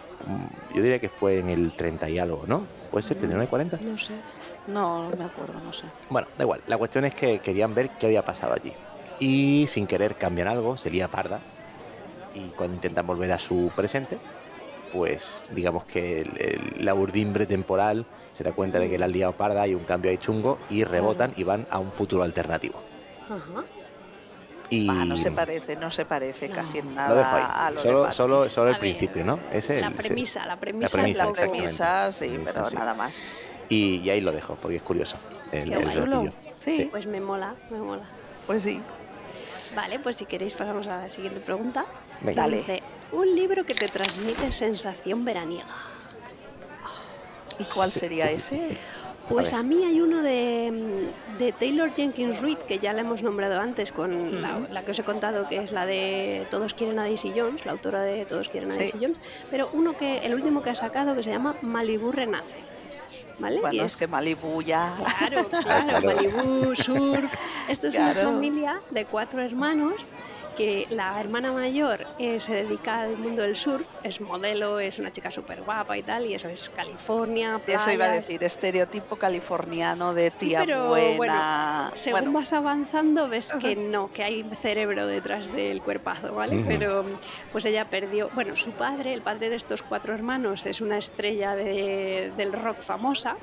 yo 0.74 0.82
diría 0.82 0.98
que 0.98 1.08
fue 1.08 1.38
en 1.38 1.48
el 1.50 1.72
30 1.72 2.08
y 2.10 2.18
algo, 2.18 2.44
¿no? 2.46 2.64
¿Puede 2.90 3.02
ser 3.02 3.16
39 3.18 3.48
40? 3.48 3.78
No 3.82 3.96
sé. 3.98 4.14
No, 4.68 5.10
no 5.10 5.16
me 5.16 5.24
acuerdo, 5.24 5.54
no 5.64 5.72
sé. 5.72 5.86
Bueno, 6.10 6.28
da 6.38 6.44
igual. 6.44 6.60
La 6.66 6.76
cuestión 6.78 7.04
es 7.04 7.14
que 7.14 7.38
querían 7.40 7.74
ver 7.74 7.90
qué 7.90 8.06
había 8.06 8.24
pasado 8.24 8.52
allí. 8.54 8.72
Y 9.18 9.66
sin 9.68 9.86
querer 9.86 10.16
cambian 10.16 10.48
algo, 10.48 10.76
se 10.76 10.90
lía 10.90 11.08
parda. 11.08 11.40
Y 12.34 12.48
cuando 12.50 12.74
intentan 12.76 13.06
volver 13.06 13.32
a 13.32 13.38
su 13.38 13.70
presente, 13.74 14.18
pues 14.92 15.46
digamos 15.50 15.84
que 15.84 16.20
el- 16.22 16.32
el- 16.38 16.84
la 16.84 16.94
urdimbre 16.94 17.46
temporal 17.46 18.04
se 18.32 18.44
da 18.44 18.52
cuenta 18.52 18.78
de 18.78 18.88
que 18.90 18.98
la 18.98 19.06
han 19.06 19.12
liado 19.12 19.32
parda, 19.32 19.62
hay 19.62 19.74
un 19.74 19.84
cambio 19.84 20.10
ahí 20.10 20.18
chungo 20.18 20.58
y 20.70 20.84
rebotan 20.84 21.32
y 21.36 21.44
van 21.44 21.66
a 21.70 21.78
un 21.78 21.92
futuro 21.92 22.22
alternativo. 22.22 22.78
Ajá. 23.24 23.64
Y 24.72 24.86
no 24.88 25.16
se 25.18 25.30
parece, 25.30 25.76
no 25.76 25.90
se 25.90 26.06
parece 26.06 26.48
No. 26.48 26.54
casi 26.54 26.78
en 26.78 26.94
lo 26.94 27.14
dejo 27.14 27.30
nada 27.30 27.66
a 27.66 27.70
lo 27.70 27.76
de 27.76 27.82
Solo, 27.82 28.00
Barbie. 28.00 28.14
solo, 28.16 28.48
solo 28.48 28.68
el 28.70 28.74
A 28.76 28.78
ver, 28.78 28.80
principio, 28.80 29.22
¿no? 29.24 29.38
Ese 29.52 29.80
La 29.80 29.88
el- 29.88 29.92
sí. 29.92 29.98
premisa, 30.02 30.46
la 30.46 30.56
premisa. 30.56 30.96
premisa, 30.98 31.24
la 31.26 31.32
premisa, 31.32 32.10
sí, 32.12 32.28
Premisa, 32.28 32.52
pero 32.54 32.66
sí. 32.66 32.74
nada 32.76 32.94
más. 32.94 33.34
Y, 33.68 33.96
y 33.96 34.08
ahí 34.10 34.20
lo 34.22 34.32
dejo, 34.32 34.54
porque 34.56 34.76
es 34.76 34.82
curioso. 34.82 35.18
El, 35.50 35.72
el. 35.74 36.32
Sí, 36.58 36.88
Pues 36.90 37.06
me 37.06 37.20
mola, 37.20 37.54
me 37.70 37.80
mola. 37.80 38.04
pues 38.46 38.62
sí. 38.62 38.80
Vale, 39.76 39.98
pues 39.98 40.16
si 40.16 40.24
queréis 40.24 40.54
pasamos 40.54 40.86
a 40.86 40.98
la 41.02 41.10
siguiente 41.10 41.40
pregunta. 41.40 41.84
Venga. 42.22 42.42
Dale. 42.42 42.58
Dice, 42.58 42.82
un 43.12 43.34
libro 43.34 43.66
que 43.66 43.74
te 43.74 43.88
transmite 43.88 44.52
sensación 44.52 45.22
veraniega. 45.24 45.66
¿Y 47.58 47.64
cuál 47.64 47.92
sería 47.92 48.30
ese? 48.30 48.78
Pues 49.32 49.52
A 49.52 49.62
mí 49.62 49.84
hay 49.84 50.00
uno 50.00 50.22
de, 50.22 50.70
mm, 50.70 51.38
de 51.38 51.52
Taylor 51.52 51.90
Jenkins 51.92 52.40
Reid, 52.40 52.58
que 52.58 52.78
ya 52.78 52.92
la 52.92 53.00
hemos 53.00 53.22
nombrado 53.22 53.60
antes 53.60 53.90
con 53.92 54.40
la, 54.42 54.84
que 54.84 54.90
os 54.90 54.98
he 54.98 55.02
contado, 55.04 55.48
que 55.48 55.56
es 55.62 55.72
la 55.72 55.86
de 55.86 56.46
Todos 56.50 56.74
quieren 56.74 56.98
a 56.98 57.02
Daisy 57.04 57.32
Jones, 57.34 57.64
la 57.64 57.72
autora 57.72 58.02
de 58.02 58.24
Todos 58.26 58.48
quieren 58.48 58.70
a 58.70 58.72
Sí. 58.72 58.78
Daisy 58.80 58.98
Jones, 59.00 59.18
pero 59.50 59.68
uno 59.72 59.96
que, 59.96 60.18
el 60.18 60.34
último 60.34 60.62
que 60.62 60.70
ha 60.70 60.74
sacado 60.74 61.14
que 61.14 61.22
se 61.22 61.30
llama 61.30 61.56
Malibu 61.62 62.12
Renace. 62.12 62.56
¿Vale? 63.38 63.56
Y 63.56 63.60
Bueno, 63.60 63.82
es 63.84 63.96
que 63.96 64.06
Malibu 64.06 64.62
ya. 64.62 64.94
Claro, 65.18 65.48
claro, 65.48 65.62
Claro. 66.00 66.06
Malibu, 66.14 66.76
surf. 66.76 67.34
Esto 67.68 67.88
es 67.88 67.94
una 67.96 68.12
familia 68.14 68.80
de 68.90 69.04
cuatro 69.06 69.42
hermanos 69.42 69.94
que 70.56 70.86
la 70.90 71.18
hermana 71.20 71.52
mayor 71.52 72.06
eh, 72.18 72.40
se 72.40 72.54
dedica 72.54 73.00
al 73.00 73.16
mundo 73.16 73.42
del 73.42 73.56
surf, 73.56 73.86
es 74.02 74.20
modelo, 74.20 74.78
es 74.80 74.98
una 74.98 75.10
chica 75.12 75.30
súper 75.30 75.62
guapa 75.62 75.96
y 75.96 76.02
tal, 76.02 76.26
y 76.26 76.34
eso 76.34 76.48
es 76.48 76.68
California, 76.70 77.60
Eso 77.66 77.90
iba 77.90 78.04
a 78.04 78.08
playas. 78.08 78.26
decir, 78.26 78.44
estereotipo 78.44 79.16
californiano 79.16 80.14
de 80.14 80.30
Sí, 80.30 80.36
tía 80.38 80.60
pero, 80.60 80.88
buena. 81.16 81.90
Según 81.94 82.20
Bueno, 82.20 82.38
vas 82.40 82.52
avanzando 82.52 83.28
ves 83.28 83.52
que 83.60 83.76
no, 83.76 84.10
que 84.12 84.22
hay 84.22 84.44
cerebro 84.60 85.06
detrás 85.06 85.52
del 85.52 85.80
cuerpazo, 85.82 86.34
¿vale? 86.34 86.62
Pero 86.66 87.04
pues 87.50 87.64
ella 87.64 87.86
perdió, 87.88 88.28
bueno, 88.34 88.56
su 88.56 88.70
padre, 88.72 89.12
el 89.14 89.22
padre 89.22 89.50
de 89.50 89.56
estos 89.56 89.82
cuatro 89.82 90.14
hermanos, 90.14 90.66
es 90.66 90.80
una 90.80 90.98
estrella 90.98 91.54
de- 91.56 92.32
del 92.36 92.52
rock 92.52 92.80
famosa. 92.80 93.36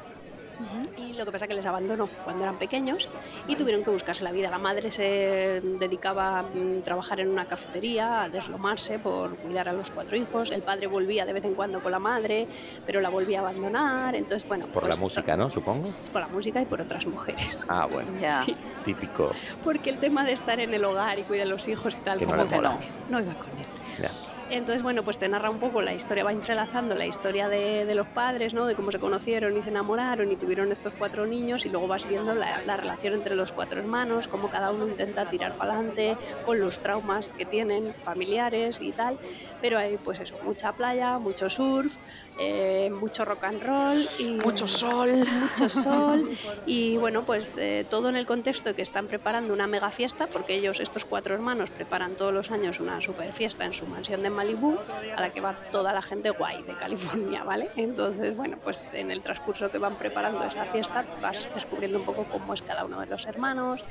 Y 0.98 1.14
lo 1.14 1.26
que 1.26 1.32
pasa 1.32 1.46
es 1.46 1.50
que 1.50 1.56
les 1.56 1.66
abandonó 1.66 2.08
cuando 2.24 2.44
eran 2.44 2.58
pequeños 2.58 3.08
y 3.48 3.56
tuvieron 3.56 3.84
que 3.84 3.90
buscarse 3.90 4.24
la 4.24 4.32
vida. 4.32 4.50
La 4.50 4.58
madre 4.58 4.92
se 4.92 5.62
dedicaba 5.80 6.40
a 6.40 6.44
mm, 6.44 6.82
trabajar 6.84 7.20
en 7.20 7.30
una 7.30 7.46
cafetería, 7.46 8.24
a 8.24 8.30
deslomarse 8.30 9.00
por 9.00 9.36
cuidar 9.38 9.70
a 9.70 9.74
los 9.74 9.90
cuatro 9.92 10.18
hijos. 10.18 10.52
El 10.52 10.62
padre 10.62 10.88
volvía 10.88 11.26
de 11.26 11.34
vez 11.34 11.46
en 11.46 11.54
cuando 11.54 11.82
con 11.82 11.92
la 11.92 12.00
madre, 12.00 12.48
pero 12.86 13.00
la 13.02 13.10
volvía 13.10 13.40
a 13.40 13.42
abandonar. 13.42 14.16
Entonces, 14.16 14.48
bueno, 14.48 14.66
Por 14.68 14.84
la 14.84 14.90
pues, 14.90 15.02
música, 15.02 15.38
¿no? 15.38 15.50
Supongo. 15.50 15.86
Por 16.12 16.22
la 16.22 16.28
música 16.28 16.62
y 16.62 16.66
por 16.66 16.82
otras 16.82 17.06
mujeres. 17.08 17.58
Ah, 17.68 17.86
bueno. 17.86 18.10
ya. 18.20 18.44
Sí, 18.44 18.56
Típico. 18.84 19.32
porque 19.64 19.90
el 19.90 20.00
tema 20.00 20.24
de 20.24 20.34
estar 20.34 20.60
en 20.60 20.74
el 20.74 20.84
hogar 20.84 21.20
y 21.20 21.24
cuidar 21.24 21.48
a 21.48 21.50
los 21.50 21.68
hijos 21.68 21.98
y 21.98 22.02
tal, 22.02 22.20
Que 22.20 22.26
no 22.26 22.32
como 22.32 22.44
le 22.44 22.50
que 22.50 22.62
no, 22.62 22.78
no 23.10 23.20
iba 23.20 23.34
con 23.34 23.50
él. 23.50 23.66
Ya. 24.02 24.12
Entonces, 24.50 24.82
bueno, 24.82 25.04
pues 25.04 25.18
te 25.20 25.28
narra 25.30 25.50
un 25.50 25.60
poco 25.60 25.82
la 25.82 25.94
historia, 25.94 26.24
va 26.24 26.32
entrelazando 26.32 26.96
la 26.96 27.06
historia 27.06 27.48
de, 27.50 27.86
de 27.86 27.96
los 27.96 28.08
padres, 28.08 28.54
¿no? 28.54 28.66
De 28.66 28.76
cómo 28.76 28.92
se 28.92 29.00
conocieron 29.00 29.56
y 29.58 29.62
se 29.62 29.70
enamoraron 29.70 30.32
y 30.32 30.36
tuvieron 30.36 30.72
estos 30.72 30.94
cuatro 30.98 31.28
niños 31.28 31.66
y 31.66 31.70
luego 31.70 31.88
vas 31.88 32.08
viendo 32.08 32.34
la, 32.34 32.62
la 32.66 32.76
relación 32.78 33.14
entre 33.14 33.36
los 33.36 33.52
cuatro 33.52 33.80
hermanos, 33.80 34.28
cómo 34.28 34.50
cada 34.50 34.72
uno 34.72 34.88
intenta 34.88 35.26
tirar 35.30 35.54
para 35.54 35.74
adelante 35.74 36.18
con 36.46 36.60
los 36.60 36.80
traumas 36.80 37.34
que 37.34 37.46
tienen 37.46 37.94
familiares 38.04 38.80
y 38.82 38.92
tal. 38.92 39.18
Pero 39.62 39.78
hay, 39.78 39.98
pues 39.98 40.20
eso, 40.20 40.36
mucha 40.44 40.72
playa, 40.74 41.20
mucho 41.20 41.50
surf, 41.50 41.96
eh, 42.40 42.90
mucho 42.90 43.26
rock 43.26 43.44
and 43.44 43.62
roll 43.62 43.98
y 44.20 44.30
Mucho 44.32 44.68
sol. 44.68 45.10
mucho 45.52 45.68
sol 45.70 46.30
y 46.66 46.96
bueno 46.96 47.24
pues 47.26 47.58
eh, 47.58 47.86
todo 47.90 48.08
en 48.08 48.16
el 48.16 48.26
contexto 48.26 48.70
de 48.70 48.76
que 48.76 48.82
están 48.82 49.08
preparando 49.08 49.54
una 49.54 49.68
mega 49.68 49.92
fiesta 49.92 50.28
porque 50.28 50.56
ellos 50.56 50.80
estos 50.80 51.04
cuatro 51.04 51.36
hermanos 51.36 51.70
preparan 51.70 52.16
todos 52.16 52.34
los 52.34 52.50
años 52.50 52.80
una 52.80 53.02
super 53.02 53.34
fiesta 53.34 53.66
en 53.66 53.74
su 53.74 53.86
mansión 53.88 54.24
de 54.24 54.30
Malibu 54.40 54.78
a 55.18 55.20
la 55.22 55.30
que 55.32 55.42
va 55.42 55.54
toda 55.70 55.92
la 55.92 56.02
gente 56.02 56.30
guay 56.30 56.64
de 56.64 56.74
California 56.84 57.44
vale 57.44 57.70
entonces 57.76 58.36
bueno 58.38 58.56
pues 58.64 58.94
en 58.94 59.12
el 59.12 59.22
transcurso 59.22 59.70
que 59.70 59.78
van 59.78 59.96
preparando 59.98 60.44
esa 60.46 60.64
fiesta 60.64 61.04
vas 61.22 61.50
descubriendo 61.54 62.00
un 62.00 62.06
poco 62.06 62.24
cómo 62.24 62.54
es 62.54 62.62
cada 62.62 62.86
uno 62.86 63.02
de 63.02 63.08
los 63.08 63.26
hermanos 63.26 63.84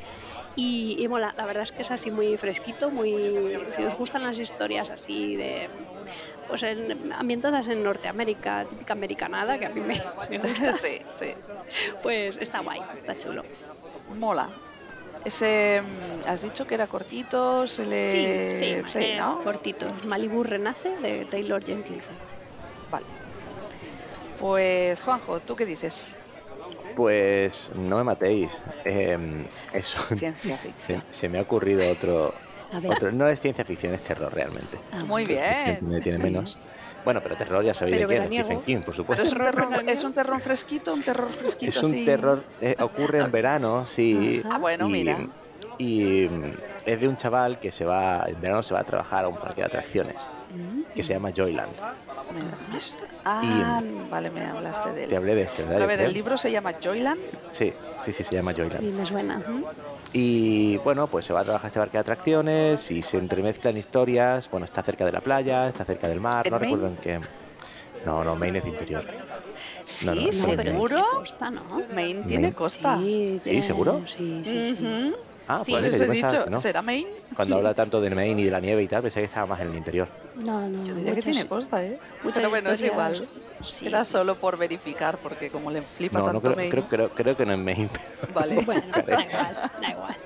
y, 0.56 0.96
y 0.98 1.06
mola, 1.06 1.34
la 1.36 1.44
verdad 1.46 1.62
es 1.64 1.72
que 1.72 1.82
es 1.82 1.90
así 1.90 2.10
muy 2.10 2.36
fresquito, 2.38 2.90
muy 2.90 3.60
si 3.76 3.84
os 3.84 3.94
gustan 3.94 4.22
las 4.24 4.38
historias 4.38 4.88
así 4.90 5.36
de 5.36 5.68
pues 6.48 6.62
en- 6.64 7.12
ambientadas 7.12 7.68
en 7.68 7.84
Norteamérica, 7.84 8.64
típica 8.64 8.94
americanada, 8.94 9.58
que 9.58 9.66
a 9.66 9.68
mí 9.68 9.80
me, 9.80 10.00
me 10.30 10.38
gusta, 10.38 10.72
sí, 10.84 10.98
sí. 11.14 11.34
pues 12.02 12.38
está 12.38 12.60
guay, 12.60 12.80
está 12.94 13.16
chulo. 13.16 13.42
Mola. 14.16 14.48
Ese, 15.28 15.82
mm, 15.82 16.28
has 16.28 16.40
dicho 16.40 16.66
que 16.66 16.74
era 16.74 16.86
cortito, 16.86 17.66
se 17.66 17.84
le... 17.84 18.54
sí, 18.54 18.82
sí, 18.90 18.98
eh, 18.98 19.16
¿no? 19.18 19.42
cortito. 19.44 19.86
Malibu 20.06 20.42
Renace 20.42 20.96
de 20.96 21.26
Taylor 21.26 21.62
Jenkins. 21.62 22.04
Vale. 22.90 23.04
Pues, 24.40 25.02
Juanjo, 25.02 25.40
¿tú 25.40 25.54
qué 25.54 25.66
dices? 25.66 26.16
Pues 26.96 27.72
no 27.74 27.98
me 27.98 28.04
matéis. 28.04 28.58
Em, 28.86 29.44
eso. 29.74 30.00
Ciencia 30.16 30.56
Se, 30.56 30.62
ficción. 30.68 31.04
se 31.10 31.28
me 31.28 31.38
ha 31.38 31.42
ocurrido 31.42 31.86
otro, 31.90 32.32
otro. 32.88 33.12
No 33.12 33.28
es 33.28 33.38
ciencia 33.38 33.66
ficción, 33.66 33.92
es 33.92 34.02
terror 34.02 34.32
realmente. 34.32 34.78
Ah, 34.92 35.04
Muy 35.04 35.26
bien. 35.26 35.78
Me 35.82 36.00
tiene 36.00 36.16
menos. 36.18 36.58
Bueno, 37.04 37.20
pero 37.22 37.36
terror 37.36 37.64
ya 37.64 37.74
sabéis 37.74 37.96
Pero 37.96 38.08
de 38.08 38.14
quién, 38.14 38.22
veraniego. 38.22 38.46
Stephen 38.46 38.62
King, 38.62 38.80
por 38.84 38.94
supuesto. 38.94 39.22
es 39.22 39.32
un, 39.32 39.38
terror 39.38 39.54
terror, 39.54 39.70
veraniego. 39.70 39.98
es 39.98 40.04
un 40.04 40.12
terror 40.12 40.40
fresquito, 40.40 40.92
un 40.92 41.02
terror 41.02 41.30
fresquito 41.30 41.70
Es 41.70 41.82
un 41.82 42.04
terror, 42.04 42.44
eh, 42.60 42.76
ocurre 42.80 43.20
en 43.20 43.30
verano, 43.30 43.86
sí. 43.86 44.42
Ah, 44.50 44.58
bueno, 44.58 44.88
y, 44.88 44.92
mira. 44.92 45.18
y, 45.78 46.28
mm, 46.28 46.52
es 46.86 47.00
de 47.00 47.08
un 47.08 47.16
chaval 47.16 47.58
que 47.58 47.70
se 47.72 47.84
va, 47.84 48.24
en 48.26 48.40
verano 48.40 48.62
se 48.62 48.74
va 48.74 48.80
a 48.80 48.84
trabajar 48.84 49.24
a 49.24 49.28
un 49.28 49.36
parque 49.36 49.60
de 49.60 49.66
atracciones. 49.66 50.28
Que 50.94 51.02
se 51.02 51.12
llama 51.14 51.30
Joyland. 51.36 51.72
Ah, 53.24 53.82
vale, 54.10 54.30
me 54.30 54.44
hablaste 54.44 54.90
de 54.92 55.06
Te 55.06 55.10
él. 55.10 55.16
hablé 55.16 55.34
de 55.34 55.42
este, 55.42 55.62
¿verdad? 55.62 55.82
A 55.82 55.86
ver, 55.86 56.00
el 56.00 56.12
libro 56.12 56.36
se 56.36 56.50
llama 56.50 56.74
Joyland. 56.82 57.20
Sí, 57.50 57.72
sí, 58.02 58.12
sí, 58.12 58.22
se 58.22 58.34
llama 58.34 58.52
Joyland. 58.56 58.80
Sí, 58.80 58.92
me 58.96 59.04
suena. 59.06 59.42
Y 60.12 60.78
bueno, 60.78 61.06
pues 61.06 61.26
se 61.26 61.32
va 61.32 61.40
a 61.40 61.44
trabajar 61.44 61.68
este 61.68 61.80
parque 61.80 61.98
de 61.98 62.00
atracciones 62.00 62.90
y 62.90 63.02
se 63.02 63.18
entremezclan 63.18 63.76
historias. 63.76 64.50
Bueno, 64.50 64.64
está 64.64 64.82
cerca 64.82 65.04
de 65.04 65.12
la 65.12 65.20
playa, 65.20 65.68
está 65.68 65.84
cerca 65.84 66.08
del 66.08 66.20
mar, 66.20 66.46
¿En 66.46 66.52
no 66.52 66.58
Maine? 66.58 66.76
recuerdo 66.76 66.94
en 66.94 66.96
qué. 67.02 67.20
No, 68.06 68.24
no, 68.24 68.36
Maine 68.36 68.58
es 68.58 68.64
de 68.64 68.70
interior. 68.70 69.04
Sí, 69.84 70.06
No, 70.06 70.14
no, 70.14 70.20
no, 70.22 70.26
No, 70.26 70.30
pero 70.56 70.70
seguro. 70.70 70.88
tiene 70.96 71.04
costa, 71.12 71.50
¿no? 71.50 71.82
Maine 71.94 72.22
tiene 72.22 72.42
Maine. 72.42 72.54
costa. 72.54 72.96
Sí, 72.98 73.38
¿Sí, 73.42 73.50
tiene- 73.50 73.62
seguro? 73.62 74.02
Sí, 74.06 74.42
sí. 74.44 75.14
Ah, 75.50 75.62
Sí, 75.64 75.72
pues 75.72 75.82
Les 75.82 76.00
he 76.00 76.06
pensaba 76.06 76.32
dicho, 76.32 76.44
que 76.44 76.50
no. 76.50 76.58
¿será 76.58 76.82
Maine? 76.82 77.10
Cuando 77.34 77.56
habla 77.56 77.72
tanto 77.74 78.00
de 78.02 78.10
Maine 78.10 78.42
y 78.42 78.44
de 78.44 78.50
la 78.50 78.60
nieve 78.60 78.82
y 78.82 78.86
tal, 78.86 79.00
pensé 79.02 79.20
que 79.20 79.26
estaba 79.26 79.46
más 79.46 79.60
en 79.62 79.68
el 79.70 79.76
interior. 79.76 80.06
No, 80.36 80.68
no. 80.68 80.84
Yo 80.84 80.94
diría 80.94 81.10
que 81.10 81.16
muchas- 81.16 81.24
tiene 81.24 81.46
costa, 81.48 81.82
¿eh? 81.84 81.98
Pero 82.34 82.50
bueno, 82.50 82.70
es 82.70 82.82
igual. 82.82 83.26
Sí, 83.62 83.86
Era 83.86 84.04
sí, 84.04 84.12
solo 84.12 84.34
sí. 84.34 84.38
por 84.40 84.58
verificar, 84.58 85.16
porque 85.18 85.50
como 85.50 85.70
le 85.70 85.82
flipa 85.82 86.18
No, 86.18 86.26
no 86.26 86.32
tanto 86.32 86.42
creo, 86.42 86.56
Maine. 86.56 86.70
creo, 86.70 86.88
creo, 86.88 87.08
creo 87.10 87.36
que 87.36 87.46
no 87.46 87.52
es 87.54 87.58
Maine, 87.58 87.88
pero 88.20 88.32
Vale. 88.34 88.62
Bueno, 88.64 88.82
da 88.92 89.00
igual, 89.24 89.54
da 89.80 89.90
igual. 89.90 90.16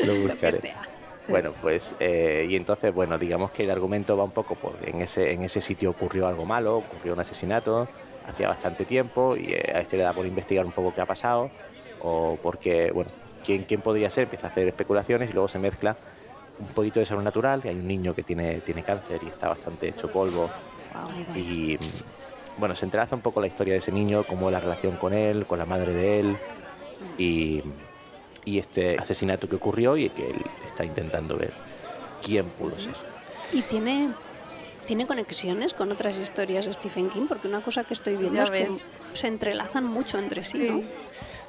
lo 0.00 0.06
Lo 0.06 0.12
que 0.14 0.18
buscaré. 0.28 0.60
sea. 0.60 0.82
Bueno, 1.28 1.52
pues, 1.60 1.94
eh, 2.00 2.46
y 2.48 2.56
entonces, 2.56 2.92
bueno, 2.94 3.18
digamos 3.18 3.50
que 3.50 3.64
el 3.64 3.70
argumento 3.70 4.16
va 4.16 4.24
un 4.24 4.30
poco 4.30 4.54
por 4.54 4.78
en 4.82 5.02
ese, 5.02 5.30
en 5.32 5.42
ese 5.42 5.60
sitio 5.60 5.90
ocurrió 5.90 6.26
algo 6.26 6.46
malo, 6.46 6.78
ocurrió 6.78 7.12
un 7.12 7.20
asesinato, 7.20 7.86
hacía 8.26 8.48
bastante 8.48 8.86
tiempo, 8.86 9.36
y 9.36 9.52
eh, 9.52 9.72
a 9.74 9.80
este 9.80 9.98
le 9.98 10.04
da 10.04 10.14
por 10.14 10.24
investigar 10.24 10.64
un 10.64 10.72
poco 10.72 10.94
qué 10.94 11.02
ha 11.02 11.06
pasado, 11.06 11.50
o 12.00 12.38
porque, 12.42 12.90
bueno, 12.92 13.10
quién, 13.44 13.64
quién 13.64 13.80
podría 13.80 14.10
ser, 14.10 14.24
empieza 14.24 14.48
a 14.48 14.50
hacer 14.50 14.68
especulaciones 14.68 15.30
y 15.30 15.32
luego 15.32 15.48
se 15.48 15.58
mezcla 15.58 15.96
un 16.58 16.66
poquito 16.68 16.98
de 17.00 17.06
sobrenatural, 17.06 17.60
y 17.64 17.68
hay 17.68 17.76
un 17.76 17.86
niño 17.86 18.14
que 18.14 18.22
tiene, 18.24 18.60
tiene 18.60 18.82
cáncer 18.82 19.20
y 19.22 19.28
está 19.28 19.48
bastante 19.48 19.88
hecho 19.88 20.10
polvo, 20.10 20.50
y 21.34 21.78
bueno, 22.56 22.74
se 22.74 22.84
entrelaza 22.84 23.14
un 23.14 23.22
poco 23.22 23.40
la 23.40 23.46
historia 23.46 23.74
de 23.74 23.78
ese 23.78 23.92
niño, 23.92 24.24
cómo 24.26 24.48
es 24.48 24.52
la 24.52 24.58
relación 24.60 24.96
con 24.96 25.14
él, 25.14 25.46
con 25.46 25.58
la 25.60 25.64
madre 25.66 25.92
de 25.92 26.18
él, 26.20 26.36
y, 27.16 27.62
y 28.44 28.58
este 28.58 28.98
asesinato 28.98 29.48
que 29.48 29.54
ocurrió 29.54 29.96
y 29.96 30.08
que 30.10 30.30
él 30.30 30.42
está 30.66 30.84
intentando 30.84 31.36
ver 31.36 31.52
quién 32.24 32.46
pudo 32.46 32.76
ser. 32.76 32.94
Y 33.52 33.62
tiene, 33.62 34.08
tiene 34.84 35.06
conexiones 35.06 35.72
con 35.74 35.92
otras 35.92 36.16
historias 36.18 36.66
de 36.66 36.74
Stephen 36.74 37.08
King, 37.08 37.26
porque 37.28 37.46
una 37.46 37.60
cosa 37.60 37.84
que 37.84 37.94
estoy 37.94 38.16
viendo 38.16 38.34
Ya 38.38 38.42
es 38.44 38.50
ves. 38.50 38.84
que 39.12 39.18
se 39.18 39.28
entrelazan 39.28 39.84
mucho 39.84 40.18
entre 40.18 40.42
sí, 40.42 40.58
¿no? 40.58 40.82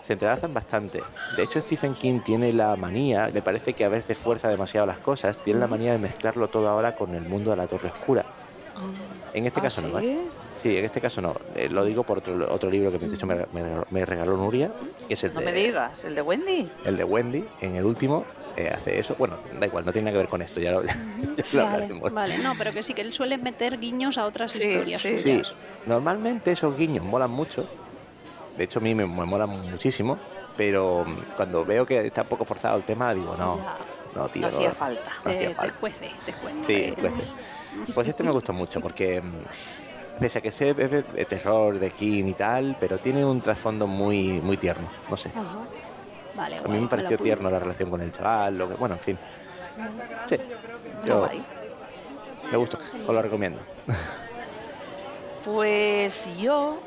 Se 0.02 0.14
entrelazan 0.14 0.54
bastante. 0.54 1.02
De 1.36 1.44
hecho, 1.44 1.60
Stephen 1.62 1.94
King 1.94 2.22
tiene 2.22 2.54
la 2.54 2.76
manía, 2.76 3.30
me 3.34 3.42
parece 3.42 3.74
que 3.74 3.84
a 3.86 3.90
veces 3.90 4.18
fuerza 4.18 4.48
demasiado 4.50 4.88
las 4.88 4.98
cosas, 5.00 5.38
tiene 5.44 5.60
la 5.60 5.68
manía 5.68 5.92
de 5.92 5.98
mezclarlo 5.98 6.48
todo 6.48 6.68
ahora 6.70 6.96
con 6.96 7.14
el 7.16 7.24
mundo 7.24 7.52
de 7.52 7.58
la 7.58 7.68
Torre 7.68 7.90
Oscura. 7.90 8.26
En 9.34 9.46
este 9.46 9.60
¿Ah, 9.60 9.64
caso 9.64 9.82
no, 9.88 10.00
sí? 10.00 10.08
¿eh? 10.08 10.22
Sí, 10.56 10.78
en 10.78 10.86
este 10.86 11.00
caso 11.02 11.22
no. 11.22 11.36
Eh, 11.56 11.70
lo 11.70 11.84
digo 11.86 12.04
por 12.04 12.20
otro, 12.20 12.52
otro 12.54 12.70
libro 12.70 12.92
que 12.92 12.98
de 12.98 13.14
hecho 13.14 13.26
me, 13.28 13.36
me 13.54 13.62
regaló- 13.62 13.86
me 13.92 14.06
regaló 14.06 14.38
Nuria, 14.38 14.72
que 15.08 15.14
es 15.14 15.24
el 15.26 15.34
No 15.34 15.42
de, 15.42 15.46
me 15.46 15.54
digas, 15.54 16.04
el 16.06 16.16
de 16.16 16.22
Wendy. 16.22 16.70
el 16.86 16.98
de 16.98 17.04
Wendy, 17.04 17.46
en 17.62 17.76
el 17.76 17.86
último, 17.86 18.26
eh, 18.58 18.72
hace 18.74 19.00
eso. 19.00 19.16
Bueno, 19.20 19.38
da 19.60 19.66
igual, 19.68 19.86
no 19.86 19.92
tiene 19.92 20.06
nada 20.06 20.14
que 20.14 20.18
ver 20.20 20.28
con 20.30 20.42
esto, 20.42 20.60
ya 20.62 20.72
lo, 20.72 20.84
ya 20.84 20.94
lo 20.94 21.64
Vale, 21.64 21.76
hablaremos. 21.76 22.14
vale, 22.14 22.38
no, 22.40 22.54
pero 22.58 22.72
que 22.72 22.82
sí, 22.84 22.94
que 22.94 23.02
él 23.02 23.12
suele 23.14 23.38
meter 23.38 23.80
guiños 23.80 24.18
a 24.18 24.26
otras 24.26 24.54
Sí, 24.54 24.60
historias. 24.64 25.02
sí. 25.02 25.18
Sí, 25.18 25.42
normalmente 25.86 26.52
esos 26.54 26.76
guiños 26.78 27.04
molan 27.06 27.32
mucho. 27.32 27.68
De 28.60 28.66
hecho, 28.66 28.80
a 28.80 28.82
mí 28.82 28.94
me, 28.94 29.06
me 29.06 29.24
molan 29.26 29.50
muchísimo. 29.72 30.18
Pero 30.58 31.06
mm, 31.08 31.16
cuando 31.38 31.64
veo 31.64 31.86
que 31.86 32.06
está 32.06 32.24
un 32.24 32.28
poco 32.28 32.44
forzado 32.44 32.76
el 32.78 32.84
tema, 32.84 33.14
digo, 33.14 33.34
no, 33.38 33.56
Ya. 33.58 33.78
No, 34.14 34.28
tío. 34.28 34.42
No 34.42 34.48
hacía 34.50 34.72
falta. 34.72 35.12
no 35.24 35.32
hacía 35.32 35.40
Te, 35.42 35.48
te 35.48 35.56
falta. 35.56 35.76
cuece, 35.80 36.10
te 36.26 36.34
cuece. 36.34 36.64
Sí, 36.64 36.94
pues, 37.00 37.14
pues 37.96 38.08
este 38.10 38.22
me 38.24 38.32
gusta 38.32 38.52
mucho 38.52 38.82
porque 38.82 39.22
mm, 39.22 40.20
pese 40.20 40.40
a 40.40 40.42
que 40.42 40.52
sea 40.52 40.74
de, 40.74 40.88
de- 40.90 41.04
de 41.04 41.26
terror, 41.26 41.80
de 41.80 41.90
skin 41.92 42.28
y 42.28 42.34
tal, 42.34 42.76
pero 42.82 42.98
tiene 42.98 43.24
un 43.24 43.40
trasfondo 43.40 43.88
muy, 43.88 44.42
muy 44.42 44.58
tierno, 44.58 44.90
no 45.10 45.16
sé. 45.16 45.30
Ajá. 45.30 45.44
Vale, 46.36 46.58
A 46.58 46.62
guay, 46.62 46.74
mí 46.74 46.80
me 46.82 46.88
pareció 46.90 47.18
tierno 47.18 47.50
la 47.50 47.60
relación 47.60 47.90
con 47.90 48.02
el 48.02 48.12
chaval, 48.12 48.58
lo 48.58 48.68
que, 48.68 48.76
bueno, 48.76 48.96
en 48.96 49.02
fin. 49.02 49.18
Sí, 50.28 50.36
yo 51.06 51.20
Guay. 51.20 51.42
me 52.52 52.58
gusta, 52.58 52.78
os 53.08 53.14
lo 53.16 53.22
recomiendo. 53.22 53.62
Pues 55.46 56.38
yo 56.38 56.80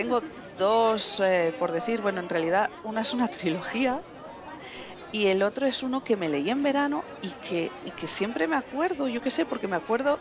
tengo 0.00 0.22
dos, 0.56 1.20
eh, 1.20 1.52
por 1.58 1.72
decir, 1.72 2.00
bueno, 2.02 2.20
en 2.20 2.28
realidad 2.28 2.70
una 2.82 3.02
es 3.02 3.12
una 3.14 3.28
trilogía 3.28 4.02
y 5.10 5.26
el 5.26 5.42
otro 5.42 5.66
es 5.66 5.82
uno 5.82 6.02
que 6.02 6.16
me 6.16 6.28
leí 6.28 6.50
en 6.50 6.62
verano 6.62 7.08
y 7.20 7.34
que, 7.34 7.76
y 7.82 7.92
que 7.92 8.08
siempre 8.08 8.48
me 8.48 8.56
acuerdo, 8.56 9.08
yo 9.08 9.20
qué 9.20 9.30
sé, 9.30 9.46
porque 9.46 9.68
me 9.68 9.76
acuerdo, 9.76 10.20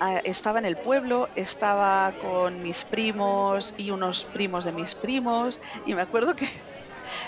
ah, 0.00 0.20
estaba 0.24 0.58
en 0.58 0.64
el 0.66 0.78
pueblo, 0.78 1.30
estaba 1.34 2.12
con 2.18 2.60
mis 2.62 2.84
primos 2.84 3.74
y 3.76 3.90
unos 3.90 4.26
primos 4.26 4.64
de 4.64 4.72
mis 4.72 4.94
primos 4.94 5.60
y 5.84 5.94
me 5.94 6.02
acuerdo 6.02 6.34
que, 6.36 6.46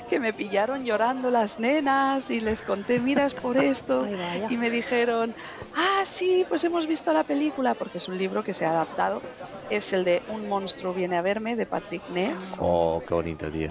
que 0.07 0.21
me 0.21 0.33
pillaron 0.33 0.85
llorando 0.85 1.31
las 1.31 1.59
nenas 1.59 2.31
y 2.31 2.41
les 2.41 2.63
conté, 2.63 3.01
miras 3.01 3.35
por 3.35 3.57
esto 3.57 4.05
Ay, 4.05 4.45
y 4.49 4.57
me 4.57 4.71
dijeron, 4.71 5.35
ah, 5.75 6.03
sí, 6.05 6.45
pues 6.49 6.65
hemos 6.65 6.87
visto 6.87 7.13
la 7.13 7.25
película, 7.25 7.75
porque 7.75 7.99
es 7.99 8.09
un 8.09 8.17
libro 8.19 8.43
que 8.43 8.53
se 8.53 8.65
ha 8.65 8.71
adaptado. 8.71 9.23
Es 9.69 9.93
el 9.93 10.05
de 10.05 10.23
Un 10.27 10.47
monstruo 10.49 10.95
viene 10.95 11.17
a 11.17 11.23
verme, 11.23 11.57
de 11.57 11.67
Patrick 11.67 12.05
Ness. 12.09 12.55
Oh, 12.59 13.03
qué 13.07 13.15
bonito, 13.15 13.51
tío. 13.51 13.71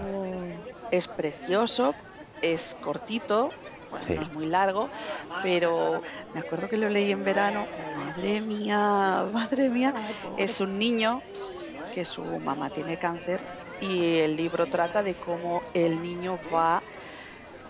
Es 0.91 1.08
precioso, 1.08 1.95
es 2.41 2.76
cortito, 2.76 3.53
bueno, 3.89 4.05
Sí. 4.05 4.16
no 4.16 4.22
es 4.22 4.32
muy 4.32 4.45
largo, 4.45 4.89
pero 5.41 6.01
me 6.34 6.39
acuerdo 6.39 6.68
que 6.70 6.78
lo 6.78 6.89
leí 6.89 7.12
en 7.12 7.24
verano. 7.24 7.68
Madre 7.95 8.41
mía, 8.41 9.28
madre 9.32 9.70
mía. 9.70 9.93
Es 10.38 10.60
un 10.62 10.78
niño 10.78 11.22
que 11.91 12.05
su 12.05 12.24
mamá 12.39 12.70
tiene 12.70 12.97
cáncer 12.97 13.43
y 13.82 14.18
el 14.20 14.36
libro 14.36 14.68
trata 14.68 15.04
de 15.04 15.16
cómo 15.16 15.64
el 15.74 16.02
niño 16.02 16.40
va 16.54 16.82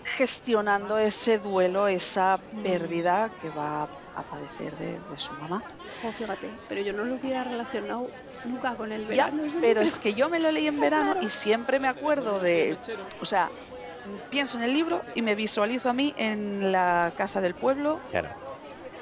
gestionando 0.04 0.98
ese 0.98 1.38
duelo, 1.38 1.86
esa 1.88 2.38
pérdida 2.62 3.30
que 3.40 3.50
va 3.50 3.88
a 4.16 4.22
padecer 4.22 4.76
de, 4.78 4.92
de 4.92 5.18
su 5.18 5.32
mamá. 5.34 5.62
Jo, 6.02 6.12
fíjate, 6.12 6.48
pero 6.68 6.80
yo 6.80 6.92
no 6.92 7.04
lo 7.04 7.14
hubiera 7.14 7.44
relacionado 7.44 8.08
nunca 8.44 8.74
con 8.74 8.90
el 8.90 9.04
verano. 9.04 9.42
pero 9.60 9.80
es 9.80 9.98
que 9.98 10.14
yo 10.14 10.28
me 10.28 10.40
lo 10.40 10.50
leí 10.50 10.66
en 10.66 10.80
verano 10.80 11.16
y 11.20 11.28
siempre 11.28 11.78
me 11.78 11.88
acuerdo 11.88 12.40
de, 12.40 12.76
o 13.20 13.24
sea, 13.24 13.50
pienso 14.30 14.56
en 14.58 14.64
el 14.64 14.72
libro 14.72 15.02
y 15.14 15.22
me 15.22 15.34
visualizo 15.34 15.90
a 15.90 15.92
mí 15.92 16.14
en 16.16 16.72
la 16.72 17.12
casa 17.16 17.40
del 17.40 17.54
pueblo, 17.54 18.00
Claro. 18.10 18.47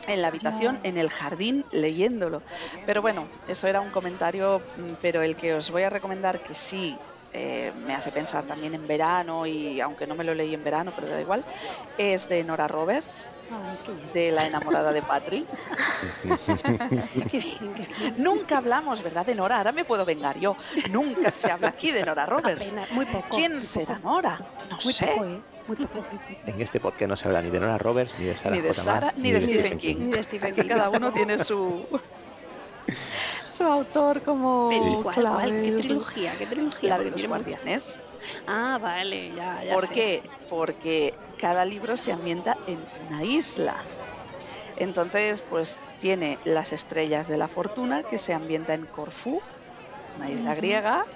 En 0.07 0.23
la 0.23 0.29
habitación, 0.29 0.79
en 0.83 0.97
el 0.97 1.11
jardín, 1.11 1.65
leyéndolo. 1.73 2.43
Pero 2.85 3.03
bueno, 3.03 3.27
eso 3.49 3.67
era 3.69 3.81
un 3.81 3.91
comentario, 3.91 4.61
mm, 4.77 4.93
pero 5.03 5.23
el 5.23 5.37
que 5.37 5.55
os 5.55 5.71
voy 5.71 5.83
a 5.83 5.91
recomendar 5.91 6.43
que 6.43 6.55
sí 6.55 6.97
eh, 7.33 7.71
me 7.87 7.95
hace 7.95 8.11
pensar 8.13 8.45
también 8.45 8.75
en 8.75 8.87
verano 8.87 9.47
y 9.47 9.79
aunque 9.81 10.07
no 10.07 10.15
me 10.15 10.25
lo 10.25 10.35
leí 10.35 10.55
en 10.55 10.65
verano, 10.65 10.91
pero 10.95 11.07
da 11.09 11.21
igual, 11.21 11.45
es 11.99 12.31
de 12.31 12.43
Nora 12.45 12.67
Roberts, 12.67 13.31
de 14.15 14.31
La 14.31 14.47
enamorada 14.47 14.91
de 14.91 15.03
Patri. 15.03 15.47
Nunca 18.17 18.59
hablamos, 18.59 19.03
¿verdad, 19.03 19.27
de 19.27 19.35
Nora? 19.35 19.59
Ahora 19.59 19.73
me 19.73 19.85
puedo 19.85 20.05
vengar 20.07 20.39
yo. 20.39 20.57
Nunca 20.91 21.31
se 21.31 21.51
habla 21.51 21.69
aquí 21.69 21.91
de 21.91 22.05
Nora 22.05 22.25
Roberts. 22.25 22.69
Apenas, 22.69 22.91
muy 22.93 23.05
poco. 23.07 23.37
¿Quién 23.37 23.55
muy 23.55 23.63
será 23.63 23.97
poco. 23.97 24.09
Nora? 24.09 24.41
No 24.71 24.79
Muy 24.83 24.93
sé. 24.93 25.07
poco, 25.07 25.25
¿eh? 25.27 25.41
Muy 25.67 25.77
poco. 25.77 26.05
En 26.47 26.61
este 26.61 26.81
podcast 26.81 27.09
no 27.09 27.17
se 27.17 27.27
habla 27.29 27.43
ni 27.43 27.51
de 27.51 27.61
Nora 27.61 27.79
Roberts, 27.79 28.17
ni 28.19 28.27
de 28.27 28.37
Sarah 28.37 28.57
Ni 28.57 28.63
de 28.63 28.69
J. 28.69 28.83
Sara, 28.83 29.01
Maas, 29.01 29.17
ni 29.19 29.33
de 29.33 29.43
Stephen 29.43 29.79
King. 29.79 29.97
Ni 29.99 30.13
de 30.13 30.23
Stephen 30.23 30.55
King. 30.55 30.69
cada 30.69 30.91
uno 30.91 31.13
tiene 31.13 31.39
su 31.39 31.85
su 33.45 33.65
autor 33.65 34.23
como 34.23 34.67
Pero, 34.69 35.03
¿cuál, 35.03 35.15
cuál? 35.15 35.51
¿Qué 35.51 35.73
trilogía? 35.81 36.39
¿Qué 36.39 36.47
trilogía? 36.47 36.89
La 36.91 36.97
Porque 36.97 37.11
de 37.11 37.17
los 37.17 37.27
guardianes. 37.27 38.05
Ah, 38.47 38.79
vale, 38.81 39.35
ya, 39.35 39.65
ya 39.65 39.75
¿Por 39.75 39.87
sé. 39.89 39.93
qué? 39.93 40.23
Porque 40.49 41.15
cada 41.39 41.65
libro 41.65 41.97
se 41.97 42.13
ambienta 42.13 42.57
en 42.67 42.79
una 43.09 43.25
isla. 43.25 43.77
Entonces, 44.77 45.43
pues 45.43 45.81
tiene 46.01 46.39
las 46.45 46.73
estrellas 46.73 47.29
de 47.29 47.39
la 47.39 47.49
fortuna 47.49 48.03
que 48.03 48.19
se 48.19 48.35
ambienta 48.35 48.75
en 48.75 48.85
Corfú, 48.87 49.41
una 50.17 50.31
isla 50.31 50.55
griega. 50.55 51.07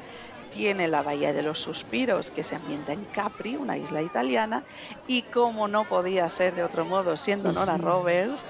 Tiene 0.50 0.88
la 0.88 1.02
Bahía 1.02 1.32
de 1.32 1.42
los 1.44 1.60
Suspiros 1.60 2.30
que 2.32 2.42
se 2.42 2.56
ambienta 2.56 2.92
en 2.92 3.06
Capri, 3.06 3.56
una 3.56 3.78
isla 3.78 4.02
italiana. 4.02 4.64
Y 5.06 5.30
como 5.30 5.68
no 5.68 5.86
podía 5.86 6.28
ser 6.28 6.54
de 6.56 6.64
otro 6.64 6.84
modo, 6.86 7.16
siendo 7.16 7.52
Nora. 7.52 7.78
Roberts, 7.78 8.46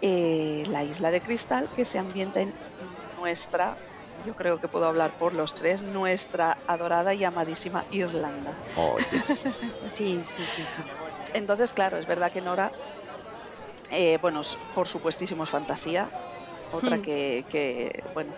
eh, 0.00 0.62
la 0.68 0.84
isla 0.84 1.10
de 1.10 1.20
Cristal 1.20 1.68
que 1.74 1.84
se 1.84 1.98
ambienta 1.98 2.40
en 2.42 2.54
nuestra, 3.16 3.78
yo 4.24 4.34
creo 4.34 4.58
que 4.60 4.68
puedo 4.68 4.86
hablar 4.86 5.16
por 5.16 5.34
los 5.34 5.54
tres, 5.54 5.82
nuestra 5.82 6.62
adorada 6.66 7.14
y 7.14 7.24
amadísima 7.24 7.86
Irlanda. 7.90 8.62
Oh, 8.76 8.96
yes. 8.98 9.42
Sí, 9.90 10.22
sí, 10.24 10.46
sí, 10.46 10.64
sí. 10.64 10.82
Entonces, 11.34 11.72
claro, 11.72 11.98
es 11.98 12.06
verdad 12.06 12.30
que 12.30 12.40
Nora, 12.40 12.72
eh, 13.90 14.18
bueno, 14.20 14.40
por 14.72 14.88
supuestísimo 14.88 15.44
es 15.44 15.50
fantasía. 15.50 16.12
Otra 16.72 16.96
Hmm. 16.96 17.02
que, 17.02 17.44
que, 17.50 18.02
bueno, 18.14 18.32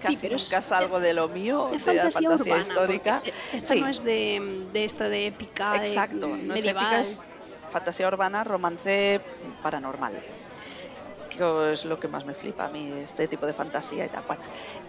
casi 0.00 0.16
pero 0.22 0.36
es- 0.36 0.44
nunca 0.44 0.60
salgo 0.62 1.00
de 1.00 1.12
lo 1.12 1.28
mío, 1.28 1.70
Es 1.74 1.84
de 1.84 1.94
la 1.94 2.02
fantasía, 2.04 2.28
fantasía 2.30 2.52
urbana, 2.54 2.60
histórica. 2.60 3.14
porque 3.24 3.34
Esta 3.56 3.74
Sí. 3.74 3.80
no 3.80 3.88
es 3.88 4.04
de, 4.04 4.66
de 4.72 4.84
esto 4.84 5.04
de 5.08 5.26
épica, 5.26 5.72
de 5.72 5.78
Exacto, 5.88 6.28
no 6.28 6.54
es 6.54 6.64
épica, 6.64 6.98
es 6.98 7.22
fantasía 7.70 8.06
urbana, 8.08 8.44
romance 8.44 9.20
paranormal. 9.62 10.12
Que 11.30 11.72
es 11.72 11.84
lo 11.84 11.98
que 11.98 12.06
más 12.06 12.24
me 12.24 12.34
flipa 12.34 12.66
a 12.66 12.68
mí, 12.68 12.92
este 13.02 13.26
tipo 13.26 13.44
de 13.46 13.52
fantasía 13.52 14.06
y 14.06 14.08
tal 14.08 14.22
cual. 14.22 14.38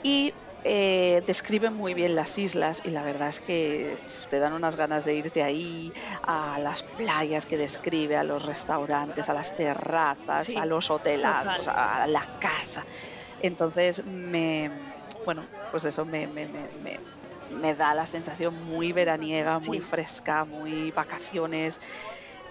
Y 0.04 0.32
eh, 0.66 1.22
describe 1.26 1.70
muy 1.72 1.94
bien 1.94 2.16
las 2.16 2.38
islas 2.38 2.82
y 2.84 2.90
la 2.92 3.04
verdad 3.04 3.30
es 3.30 3.40
que 3.42 4.00
pf, 4.06 4.28
te 4.30 4.40
dan 4.40 4.54
unas 4.54 4.76
ganas 4.76 5.06
de 5.06 5.16
irte 5.16 5.44
ahí 5.44 5.94
a 6.24 6.60
las 6.60 6.84
playas 6.84 7.46
que 7.46 7.58
describe, 7.58 8.18
a 8.18 8.24
los 8.24 8.44
restaurantes, 8.46 9.30
a 9.30 9.34
las 9.34 9.54
terrazas, 9.56 10.50
Sí, 10.50 10.56
a 10.56 10.66
los 10.66 10.90
hotelados, 10.92 11.68
total. 11.68 11.74
a 11.74 12.08
la 12.08 12.26
casa. 12.40 12.86
Entonces 13.40 14.06
me, 14.06 14.70
bueno, 15.24 15.50
pues 15.70 15.86
eso 15.86 16.06
me, 16.06 16.28
me, 16.28 16.48
me, 16.48 16.70
me- 16.74 17.00
me 17.48 17.76
da 17.76 17.94
la 17.94 18.06
sensación 18.08 18.56
muy 18.56 18.92
veraniega, 18.94 19.60
muy 19.60 19.80
Sí. 19.80 19.82
fresca, 19.82 20.46
muy 20.46 20.92
vacaciones. 20.92 21.80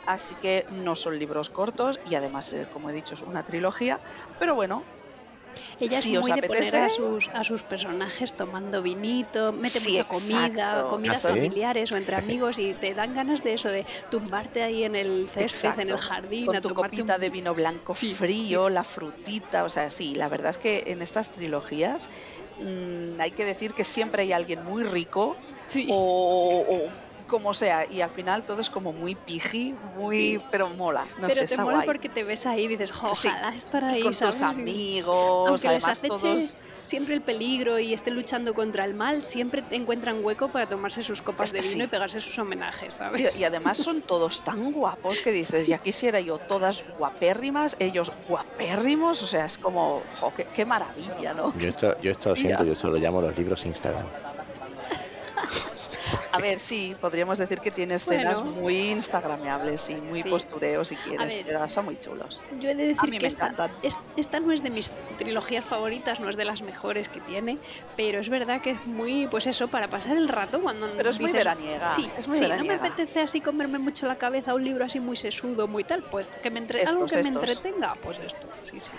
Así 0.03 0.37
que 0.37 0.67
no 0.69 0.95
son 0.97 1.19
libros 1.19 1.51
cortos 1.51 1.99
y 2.05 2.15
además, 2.15 2.53
eh, 2.53 2.67
como 2.69 2.91
he 2.91 2.93
dicho, 2.93 3.15
es 3.15 3.23
una 3.23 3.43
trilogía. 3.43 4.01
Pero 4.37 4.55
bueno, 4.55 4.89
Ella 5.81 6.01
si 6.01 6.13
es 6.13 6.19
os 6.19 6.29
muy 6.29 6.41
de 6.41 6.47
poner 6.47 6.77
a 6.77 6.89
sus, 6.89 7.29
a 7.29 7.45
sus 7.45 7.63
personajes 7.63 8.35
tomando 8.35 8.83
vinito, 8.83 9.53
mete 9.53 9.81
Sí, 9.81 9.93
mucha 9.93 10.09
comida, 10.09 10.47
exacto. 10.47 10.89
comidas 10.89 11.25
¿Ah, 11.25 11.29
sí? 11.29 11.35
familiares 11.35 11.93
o 11.93 11.97
entre 11.97 12.17
amigos 12.17 12.59
y 12.59 12.75
te 12.75 12.95
dan 12.95 13.15
ganas 13.15 13.43
de 13.45 13.55
eso, 13.55 13.69
de 13.69 13.85
tumbarte 14.11 14.63
ahí 14.63 14.85
en 14.85 14.97
el 14.97 15.29
césped, 15.29 15.79
en 15.79 15.91
el 15.91 15.99
jardín, 15.99 16.47
con 16.47 16.57
a 16.57 16.61
tu 16.61 16.75
copita 16.75 17.15
un- 17.15 17.21
de 17.21 17.31
vino 17.31 17.55
blanco 17.55 17.95
Sí, 17.95 18.15
frío, 18.15 18.69
la 18.71 18.85
frutita, 18.85 19.65
o 19.65 19.69
sea, 19.69 19.91
sí, 19.91 20.15
la 20.15 20.29
verdad 20.29 20.51
es 20.51 20.59
que 20.59 20.85
en 20.87 21.03
estas 21.03 21.31
trilogías 21.31 22.11
mm, 22.61 23.21
hay 23.21 23.31
que 23.33 23.45
decir 23.45 23.75
que 23.75 23.85
siempre 23.85 24.23
hay 24.23 24.33
alguien 24.33 24.65
muy 24.65 24.83
rico 24.85 25.37
Sí. 25.67 25.89
o, 25.91 26.65
o 26.69 27.04
como 27.27 27.55
sea, 27.55 27.87
y 27.91 28.01
al 28.01 28.11
final 28.11 28.45
todo 28.45 28.61
es 28.61 28.71
como 28.71 28.93
muy 28.93 29.15
piji, 29.15 29.75
muy, 29.97 30.17
Sí. 30.17 30.41
pero 30.51 30.69
mola, 30.69 31.05
no 31.17 31.23
Pero 31.23 31.31
sé, 31.31 31.39
te 31.41 31.45
está 31.47 31.63
mola 31.63 31.77
guay. 31.79 31.87
porque 31.87 32.09
te 32.09 32.25
ves 32.25 32.47
ahí 32.47 32.65
y 32.65 32.69
dices, 32.69 32.93
"Jo, 32.93 33.15
Sí. 33.15 33.29
ojalá 33.29 33.55
estar 33.57 33.83
Y 33.85 33.87
ahí, 33.95 34.03
con 34.03 34.15
¿sabes? 34.15 34.37
tus 34.39 34.43
amigos, 34.43 35.49
Aunque 35.49 35.53
les 35.53 35.65
además 35.85 35.89
aceche 35.89 36.09
todos 36.09 36.57
siempre 36.83 37.15
el 37.15 37.23
peligro 37.23 37.79
y 37.79 37.95
estén 37.95 38.15
luchando 38.15 38.53
contra 38.55 38.85
el 38.85 38.95
mal, 38.95 39.23
siempre 39.23 39.65
encuentran 39.71 40.23
hueco 40.25 40.49
para 40.49 40.69
tomarse 40.69 41.03
sus 41.03 41.23
copas 41.23 41.51
de 41.53 41.61
vino 41.61 41.71
sí. 41.73 41.83
y 41.83 41.87
pegarse 41.87 42.21
sus 42.21 42.39
homenajes, 42.39 42.95
¿sabes? 42.95 43.21
Tío, 43.21 43.31
Y 43.41 43.45
además 43.45 43.79
son 43.79 44.03
todos 44.03 44.43
tan 44.45 44.71
guapos 44.73 45.21
que 45.21 45.31
dices, 45.31 45.67
ya 45.67 45.79
quisiera 45.83 46.21
yo 46.21 46.39
todas 46.39 46.85
guapérrimas, 46.99 47.77
ellos 47.79 48.13
guapérrimos, 48.29 49.23
o 49.23 49.27
sea, 49.27 49.47
es 49.47 49.57
como, 49.59 50.03
jo, 50.21 50.33
qué, 50.37 50.47
qué 50.55 50.65
maravilla, 50.67 51.33
¿no? 51.35 51.57
Yo 51.59 51.69
esto, 51.71 51.99
yo 52.01 52.11
esto 52.11 52.31
lo 52.31 52.37
siento, 52.37 52.65
yo 52.65 52.73
esto 52.75 52.89
lo 52.89 52.97
llamo 52.99 53.21
los 53.23 53.37
libros 53.37 53.65
Instagram. 53.65 54.05
A 56.33 56.39
ver, 56.39 56.59
sí, 56.59 56.97
podríamos 57.01 57.39
decir 57.39 57.61
que 57.61 57.71
tiene 57.71 57.95
escenas 57.95 58.43
Bueno. 58.43 58.57
muy 58.61 58.91
instagrameables 58.91 59.91
y 59.91 59.97
muy 59.97 60.23
Sí. 60.23 60.29
postureo 60.31 60.85
si 60.85 60.97
quieres, 60.97 61.27
ver. 61.29 61.45
pero 61.47 61.69
son 61.69 61.85
muy 61.87 61.99
chulos. 61.99 62.43
Yo 62.61 62.71
he 62.71 62.75
de 62.75 62.87
decir 62.89 63.11
mí 63.11 63.19
que 63.19 63.23
me 63.25 63.29
esta, 63.29 63.71
es- 63.83 63.99
esta 64.17 64.41
no 64.41 64.53
es 64.53 64.63
de 64.63 64.71
mis 64.71 64.93
trilogías 65.19 65.65
favoritas, 65.65 66.21
no 66.21 66.29
es 66.29 66.37
de 66.37 66.45
las 66.45 66.63
mejores 66.63 67.09
que 67.09 67.21
tiene, 67.21 67.59
pero 67.97 68.21
es 68.21 68.29
verdad 68.29 68.61
que 68.61 68.71
es 68.71 68.87
muy, 68.87 69.27
pues 69.29 69.47
eso, 69.47 69.69
para 69.69 69.89
pasar 69.89 70.17
el 70.17 70.29
rato 70.29 70.61
cuando 70.61 70.89
Pero 70.97 71.11
es 71.11 71.21
muy 71.21 71.27
dices, 71.31 71.45
veraniega, 71.45 71.91
Sí, 71.91 72.09
es 72.17 72.27
muy 72.29 72.37
sí, 72.37 72.43
no 72.43 72.49
me 72.49 72.55
veraniega. 72.57 72.87
apetece 72.87 73.21
así 73.21 73.41
comerme 73.41 73.79
mucho 73.79 74.07
la 74.07 74.17
cabeza 74.17 74.55
un 74.55 74.65
libro 74.65 74.85
así 74.85 75.01
muy 75.01 75.17
sesudo, 75.17 75.67
muy 75.69 75.85
tal, 75.85 76.03
pues 76.05 76.29
que 76.29 76.51
me 76.51 76.59
entre- 76.61 76.83
algo 76.85 77.07
que 77.07 77.21
estos. 77.21 77.23
me 77.23 77.29
entretenga, 77.41 77.95
pues 78.03 78.19
esto, 78.19 78.49
sí, 78.65 78.79
sí. 78.81 78.91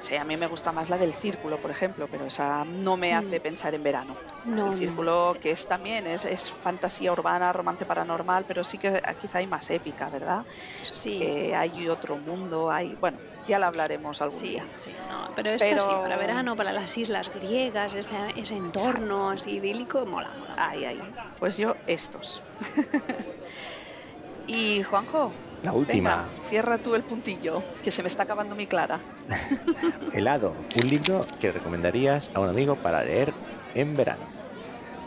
Sí, 0.00 0.16
a 0.16 0.24
mí 0.24 0.36
me 0.36 0.46
gusta 0.46 0.72
más 0.72 0.88
la 0.90 0.96
del 0.98 1.12
círculo, 1.14 1.60
por 1.60 1.70
ejemplo, 1.70 2.08
pero 2.10 2.24
esa 2.24 2.64
no 2.64 2.96
me 2.96 3.14
hace 3.14 3.38
Mm. 3.38 3.42
pensar 3.42 3.74
en 3.74 3.82
verano. 3.82 4.16
No, 4.46 4.64
el 4.64 4.70
no. 4.70 4.76
círculo, 4.76 5.36
que 5.40 5.50
es 5.50 5.68
también 5.68 6.06
es, 6.06 6.24
es 6.24 6.50
fantasía 6.50 7.12
urbana, 7.12 7.52
romance 7.52 7.84
paranormal, 7.84 8.44
pero 8.48 8.64
sí 8.64 8.78
que 8.78 9.00
quizá 9.20 9.38
hay 9.38 9.46
más 9.46 9.70
épica, 9.70 10.08
¿verdad? 10.08 10.44
Sí. 10.84 11.18
Que 11.18 11.54
hay 11.54 11.88
otro 11.88 12.16
mundo, 12.16 12.70
hay. 12.70 12.96
Bueno, 12.98 13.18
ya 13.46 13.58
la 13.58 13.66
hablaremos 13.66 14.20
algún 14.22 14.38
Sí, 14.38 14.48
día. 14.50 14.64
sí, 14.74 14.90
no, 15.10 15.30
pero 15.36 15.50
esta 15.50 15.66
Pero- 15.68 15.80
sí, 15.82 15.92
para 15.92 16.16
verano, 16.16 16.56
para 16.56 16.72
las 16.72 16.96
islas 16.96 17.30
griegas, 17.34 17.92
ese, 17.94 18.16
ese 18.36 18.56
entorno 18.56 19.30
así 19.30 19.52
idílico, 19.52 20.06
mola, 20.06 20.30
mola. 20.38 20.54
Ay, 20.56 20.84
ay. 20.86 21.02
Pues 21.38 21.58
yo, 21.58 21.74
estos. 21.86 22.42
y 24.46 24.82
Juanjo, 24.82 25.32
La 25.62 25.72
última, 25.72 26.10
venga, 26.16 26.28
cierra 26.48 26.78
tú 26.78 26.94
el 26.94 27.02
puntillo, 27.02 27.62
que 27.84 27.90
se 27.90 28.02
me 28.02 28.08
está 28.08 28.22
acabando 28.22 28.54
mi 28.56 28.66
clara. 28.66 28.98
Helado, 30.14 30.54
un 30.82 30.88
libro 30.88 31.20
que 31.38 31.52
recomendarías 31.52 32.30
a 32.34 32.40
un 32.40 32.48
amigo 32.48 32.76
para 32.76 33.04
leer 33.04 33.32
en 33.74 33.94
verano. 33.96 34.22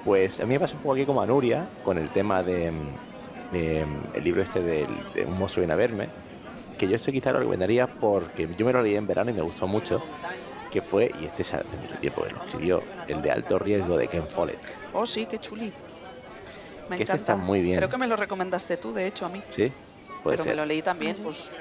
Pues 0.05 0.39
a 0.39 0.43
mí 0.43 0.49
me 0.53 0.59
pasa 0.59 0.75
un 0.75 0.81
poco 0.81 0.93
aquí 0.93 1.05
como 1.05 1.21
a 1.21 1.25
Nuria 1.25 1.65
con 1.83 1.97
el 1.97 2.09
tema 2.09 2.43
de, 2.43 2.71
mm, 2.71 3.53
de, 3.53 3.85
mm, 3.85 4.15
el 4.15 4.23
libro 4.23 4.43
este 4.43 4.61
del- 4.61 4.87
de, 5.15 5.25
Un 5.25 5.39
monstruo 5.39 5.61
viene 5.61 5.73
a 5.73 5.77
verme, 5.77 6.09
que 6.77 6.87
yo 6.87 6.95
este 6.95 7.11
quizá 7.11 7.31
lo 7.31 7.39
recomendaría 7.39 7.87
porque 7.87 8.47
yo 8.55 8.65
me 8.65 8.73
lo 8.73 8.81
leí 8.83 8.95
en 8.95 9.07
verano 9.07 9.31
y 9.31 9.33
me 9.33 9.41
gustó 9.41 9.65
mucho, 9.67 10.03
que 10.71 10.81
fue, 10.81 11.11
y 11.21 11.25
este 11.25 11.41
es 11.43 11.53
hace 11.53 11.77
mucho 11.77 11.95
tiempo 11.97 12.23
que 12.23 12.31
lo 12.31 12.43
escribió, 12.45 12.83
el 13.07 13.21
de 13.21 13.31
alto 13.31 13.57
riesgo 13.59 13.97
de 13.97 14.07
Ken 14.07 14.27
Follett. 14.27 14.59
Oh, 14.93 15.05
sí, 15.05 15.25
qué 15.25 15.39
chuli. 15.39 15.71
Me 16.89 16.97
Que 16.97 17.03
este 17.03 17.13
encanta. 17.13 17.33
está 17.33 17.35
muy 17.35 17.61
bien. 17.61 17.77
Creo 17.77 17.89
que 17.89 17.97
me 17.97 18.07
lo 18.07 18.15
recomendaste 18.17 18.77
tú, 18.77 18.91
de 18.93 19.07
hecho, 19.07 19.25
a 19.25 19.29
mí. 19.29 19.41
¿Sí? 19.47 19.71
Puede 20.23 20.37
pero 20.37 20.43
ser. 20.43 20.53
me 20.53 20.55
lo 20.55 20.65
leí 20.65 20.81
también, 20.81 21.15
pues. 21.21 21.51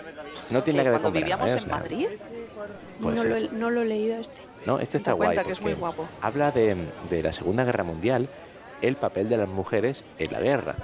No 0.51 0.63
tiene 0.63 0.79
que 0.81 0.85
nada 0.85 0.85
que 0.85 0.91
ver 0.91 1.01
cuando 1.01 1.03
con 1.09 1.13
verano, 1.13 1.25
vivíamos 1.47 1.51
¿eh? 1.51 1.53
O 1.53 1.57
en 1.57 1.61
sea, 1.63 1.73
Madrid. 1.77 2.09
No 3.01 3.11
lo, 3.11 3.37
he, 3.37 3.49
no 3.49 3.71
lo 3.71 3.83
he 3.83 3.85
leído 3.85 4.17
este. 4.21 4.41
No, 4.65 4.79
este 4.79 4.97
está 4.99 5.13
guay. 5.13 5.29
cuenta 5.29 5.45
que 5.45 5.53
es 5.53 5.61
muy 5.61 5.73
porque 5.73 5.81
guapo. 5.81 6.09
Habla 6.21 6.51
de, 6.53 6.77
de 7.11 7.23
la 7.23 7.33
Segunda 7.33 7.65
Guerra 7.65 7.83
Mundial, 7.85 8.29
el 8.81 8.97
papel 8.97 9.29
de 9.29 9.37
las 9.37 9.49
mujeres 9.49 10.05
en 10.19 10.33
la 10.33 10.41
guerra. 10.41 10.77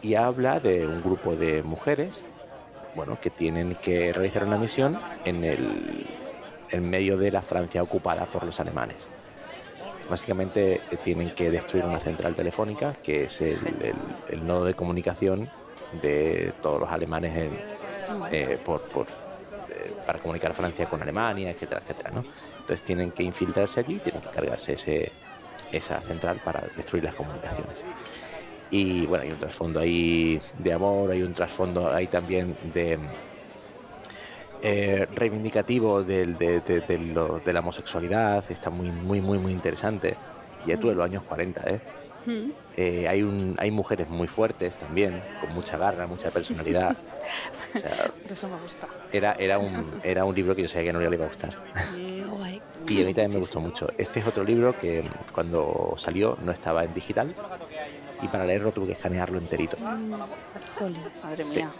Y 0.00 0.14
habla 0.14 0.60
de 0.60 0.86
un 0.86 1.02
grupo 1.02 1.34
de 1.36 1.62
mujeres, 1.62 2.22
bueno, 2.94 3.18
que 3.20 3.30
tienen 3.30 3.74
que 3.76 4.12
realizar 4.12 4.44
una 4.44 4.56
misión 4.58 4.98
en 5.24 5.44
el 5.44 6.06
en 6.70 6.88
medio 6.88 7.18
de 7.18 7.30
la 7.30 7.42
Francia 7.42 7.82
ocupada 7.82 8.24
por 8.26 8.44
los 8.44 8.58
alemanes. 8.60 9.08
Básicamente 10.08 10.80
eh, 10.90 10.96
tienen 11.04 11.30
que 11.34 11.50
destruir 11.50 11.84
una 11.84 11.98
central 11.98 12.34
telefónica, 12.34 12.94
que 12.94 13.24
es 13.24 13.40
el, 13.42 13.58
el- 13.82 13.94
el 14.28 14.46
nodo 14.46 14.64
de 14.64 14.74
comunicación 14.74 15.50
de 16.00 16.52
todos 16.62 16.80
los 16.80 16.90
alemanes 16.90 17.36
en, 17.36 17.50
eh, 18.30 18.58
por, 18.64 18.80
por, 18.82 19.06
eh, 19.06 19.92
para 20.06 20.18
comunicar 20.18 20.54
Francia 20.54 20.86
con 20.86 21.02
Alemania, 21.02 21.50
etcétera, 21.50 21.80
etcétera. 21.80 22.10
¿no? 22.12 22.24
Entonces 22.60 22.82
tienen 22.82 23.10
que 23.10 23.22
infiltrarse 23.22 23.80
allí, 23.80 23.98
tienen 23.98 24.20
que 24.22 24.28
cargarse 24.28 24.74
ese, 24.74 25.12
esa 25.70 26.00
central 26.00 26.40
para 26.44 26.62
destruir 26.76 27.04
las 27.04 27.14
comunicaciones. 27.14 27.84
Y 28.70 29.04
bueno, 29.06 29.24
hay 29.24 29.30
un 29.32 29.38
trasfondo 29.38 29.80
ahí 29.80 30.40
de 30.58 30.72
amor, 30.72 31.10
hay 31.10 31.22
un 31.22 31.34
trasfondo 31.34 31.92
ahí 31.92 32.06
también 32.06 32.56
de 32.72 32.98
eh, 34.62 35.06
reivindicativo 35.14 36.02
del- 36.04 36.38
de, 36.38 36.60
de- 36.60 36.80
de 36.80 36.98
lo- 36.98 37.40
de 37.44 37.52
la 37.52 37.60
homosexualidad, 37.60 38.44
está 38.48 38.70
muy, 38.70 38.90
muy, 38.90 39.20
muy, 39.20 39.38
muy 39.38 39.52
interesante. 39.52 40.14
Ya 40.66 40.76
tú 40.78 40.88
de 40.88 40.94
los 40.94 41.04
años 41.04 41.24
40, 41.24 41.62
¿eh? 41.66 41.80
Mm. 42.76 42.80
Eh, 42.80 43.08
hay, 43.08 43.22
un, 43.22 43.54
hay 43.58 43.70
mujeres 43.70 44.08
muy 44.08 44.28
fuertes 44.28 44.76
también, 44.76 45.22
con 45.40 45.52
mucha 45.54 45.76
garra, 45.76 46.06
mucha 46.06 46.30
personalidad. 46.30 46.96
O 47.74 47.78
sea, 47.78 48.10
Por 48.22 48.32
eso 48.32 48.48
me 48.48 48.58
gusta. 48.58 48.86
era, 49.12 49.32
era, 49.38 49.58
un, 49.58 49.94
era 50.02 50.24
un 50.26 50.34
libro 50.34 50.54
que 50.54 50.62
yo 50.62 50.68
sabía 50.68 50.84
que 50.84 50.90
a 50.90 50.92
Nuria 50.92 51.08
le 51.08 51.16
iba 51.16 51.24
a 51.24 51.28
gustar. 51.28 51.54
Y 51.96 53.02
a 53.02 53.06
mí 53.06 53.14
también 53.14 53.32
me 53.32 53.38
gustó 53.38 53.60
mucho. 53.60 53.88
Este 53.96 54.20
es 54.20 54.26
otro 54.26 54.44
libro 54.44 54.76
que 54.78 55.02
mm, 55.02 55.32
cuando 55.32 55.94
salió 55.96 56.36
no 56.44 56.52
estaba 56.52 56.84
en 56.84 56.92
digital 56.92 57.34
y 58.20 58.28
para 58.28 58.44
leerlo 58.44 58.72
tuve 58.72 58.88
que 58.88 58.92
escanearlo 58.92 59.38
enterito. 59.38 59.76
Jolín. 60.78 61.00
Madre 61.22 61.44
Sí. 61.44 61.56
mía. 61.56 61.70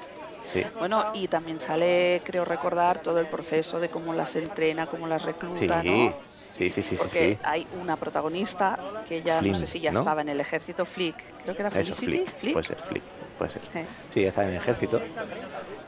Sí, 0.45 0.63
Bueno, 0.79 1.05
y 1.15 1.29
también 1.29 1.61
sale, 1.61 2.21
creo 2.25 2.45
recordar, 2.45 2.99
todo 3.03 3.19
el 3.21 3.27
proceso 3.27 3.79
de 3.79 3.89
cómo 3.91 4.13
las 4.15 4.35
entrena, 4.37 4.87
cómo 4.87 5.07
las 5.07 5.25
recluta, 5.25 5.83
sí, 5.83 6.11
¿no? 6.11 6.32
Sí, 6.53 6.71
sí, 6.71 6.83
sí, 6.83 6.83
sí, 6.83 6.97
Porque 6.97 7.35
sí. 7.35 7.39
hay 7.43 7.67
una 7.81 7.97
protagonista 7.97 8.79
que 9.09 9.23
ya 9.23 9.39
Flynn, 9.41 9.53
no 9.53 9.59
sé 9.59 9.67
si 9.67 9.81
ya 9.81 9.91
¿no? 9.93 9.99
estaba 10.01 10.21
en 10.23 10.29
el 10.29 10.41
ejército, 10.41 10.85
Flick, 10.85 11.17
creo 11.43 11.55
que 11.57 11.63
era 11.63 11.69
Eso, 11.71 11.93
Felicity, 11.95 12.25
Flick. 12.39 12.53
Puede 12.53 12.65
ser, 12.65 12.77
Flick. 12.79 13.03
Puede 13.39 13.51
ser. 13.51 13.63
Eh, 13.75 13.87
Sí, 14.11 14.25
está 14.25 14.43
en 14.45 14.51
el 14.51 14.57
ejército. 14.57 15.01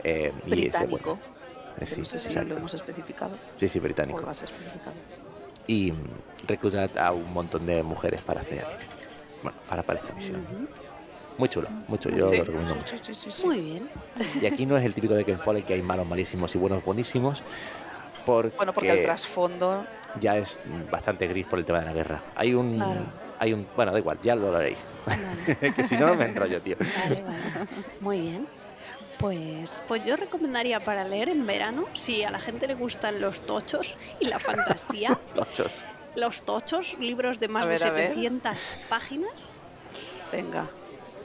eh, 0.02 0.32
y 0.46 0.52
ese, 0.52 0.54
británico. 0.86 1.10
bueno, 1.14 1.22
eh, 1.80 1.86
sí, 1.86 2.00
no 2.00 2.06
sé 2.06 2.18
si 2.18 2.26
exacto. 2.28 2.48
lo 2.50 2.56
hemos 2.58 2.74
especificado 2.74 3.36
Sí, 3.56 3.68
sí, 3.68 3.78
o 3.78 3.82
británico. 3.82 4.20
lo 4.20 4.30
has 4.30 4.42
especificado. 4.42 4.92
y 5.66 5.92
mm, 5.92 6.46
recluta 6.46 6.88
a 7.06 7.12
un 7.12 7.32
montón 7.32 7.64
de 7.66 7.82
mujeres 7.82 8.20
para 8.22 8.40
hacer, 8.42 8.66
bueno, 9.42 9.56
para, 9.68 9.82
para 9.82 9.98
esta 10.00 10.12
misión. 10.14 10.44
Muy 11.36 11.48
chulo, 11.48 11.68
muy 11.88 11.98
chulo, 11.98 12.16
yo 12.16 12.28
Sí, 12.28 12.36
lo 12.36 12.44
recomiendo 12.44 12.74
sí, 12.74 12.78
mucho. 12.80 12.96
sí, 12.98 13.12
sí, 13.12 13.14
sí, 13.14 13.30
sí. 13.32 13.46
Muy 13.46 13.60
bien. 13.60 13.90
Y 14.40 14.46
aquí 14.46 14.66
no 14.66 14.76
es 14.76 14.84
el 14.84 14.94
típico 14.94 15.14
de 15.14 15.24
Ken 15.24 15.38
Follett 15.38 15.64
que 15.66 15.74
hay 15.74 15.82
malos 15.82 16.06
malísimos 16.06 16.54
y 16.54 16.58
buenos 16.58 16.84
buenísimos, 16.84 17.42
porque, 18.24 18.56
Bueno, 18.56 18.72
porque 18.72 18.90
el 18.90 19.02
trasfondo, 19.02 19.84
ya 20.20 20.36
es 20.36 20.60
bastante 20.90 21.26
gris 21.26 21.46
por 21.46 21.58
el 21.58 21.64
tema 21.64 21.80
de 21.80 21.86
la 21.86 21.92
guerra. 21.92 22.22
Hay 22.34 22.54
un, 22.54 22.76
Claro. 22.76 23.00
hay 23.38 23.52
un, 23.52 23.66
bueno, 23.76 23.92
da 23.92 23.98
igual, 23.98 24.18
ya 24.22 24.34
lo 24.36 24.54
habréis. 24.54 24.84
Vale. 25.06 25.72
que 25.76 25.84
si 25.84 25.96
no, 25.96 26.14
me 26.14 26.24
enrollo, 26.26 26.60
tío. 26.62 26.76
Vale, 27.02 27.22
vale. 27.22 27.38
Muy 28.00 28.20
bien. 28.20 28.46
Pues, 29.18 29.80
pues 29.86 30.02
yo 30.02 30.16
recomendaría 30.16 30.82
para 30.82 31.04
leer 31.04 31.28
en 31.28 31.46
verano, 31.46 31.84
si 31.94 32.24
a 32.24 32.30
la 32.30 32.40
gente 32.40 32.66
le 32.66 32.74
gustan 32.74 33.20
los 33.20 33.40
tochos 33.42 33.96
y 34.20 34.26
la 34.26 34.38
fantasía, 34.40 35.18
Tochos. 35.34 35.84
los 36.16 36.42
tochos, 36.42 36.96
libros 36.98 37.38
de 37.40 37.48
más 37.48 37.66
de 37.66 37.74
ver, 37.74 37.86
a 37.86 37.90
ver. 37.90 38.08
700 38.08 38.56
páginas. 38.88 39.32
venga. 40.32 40.66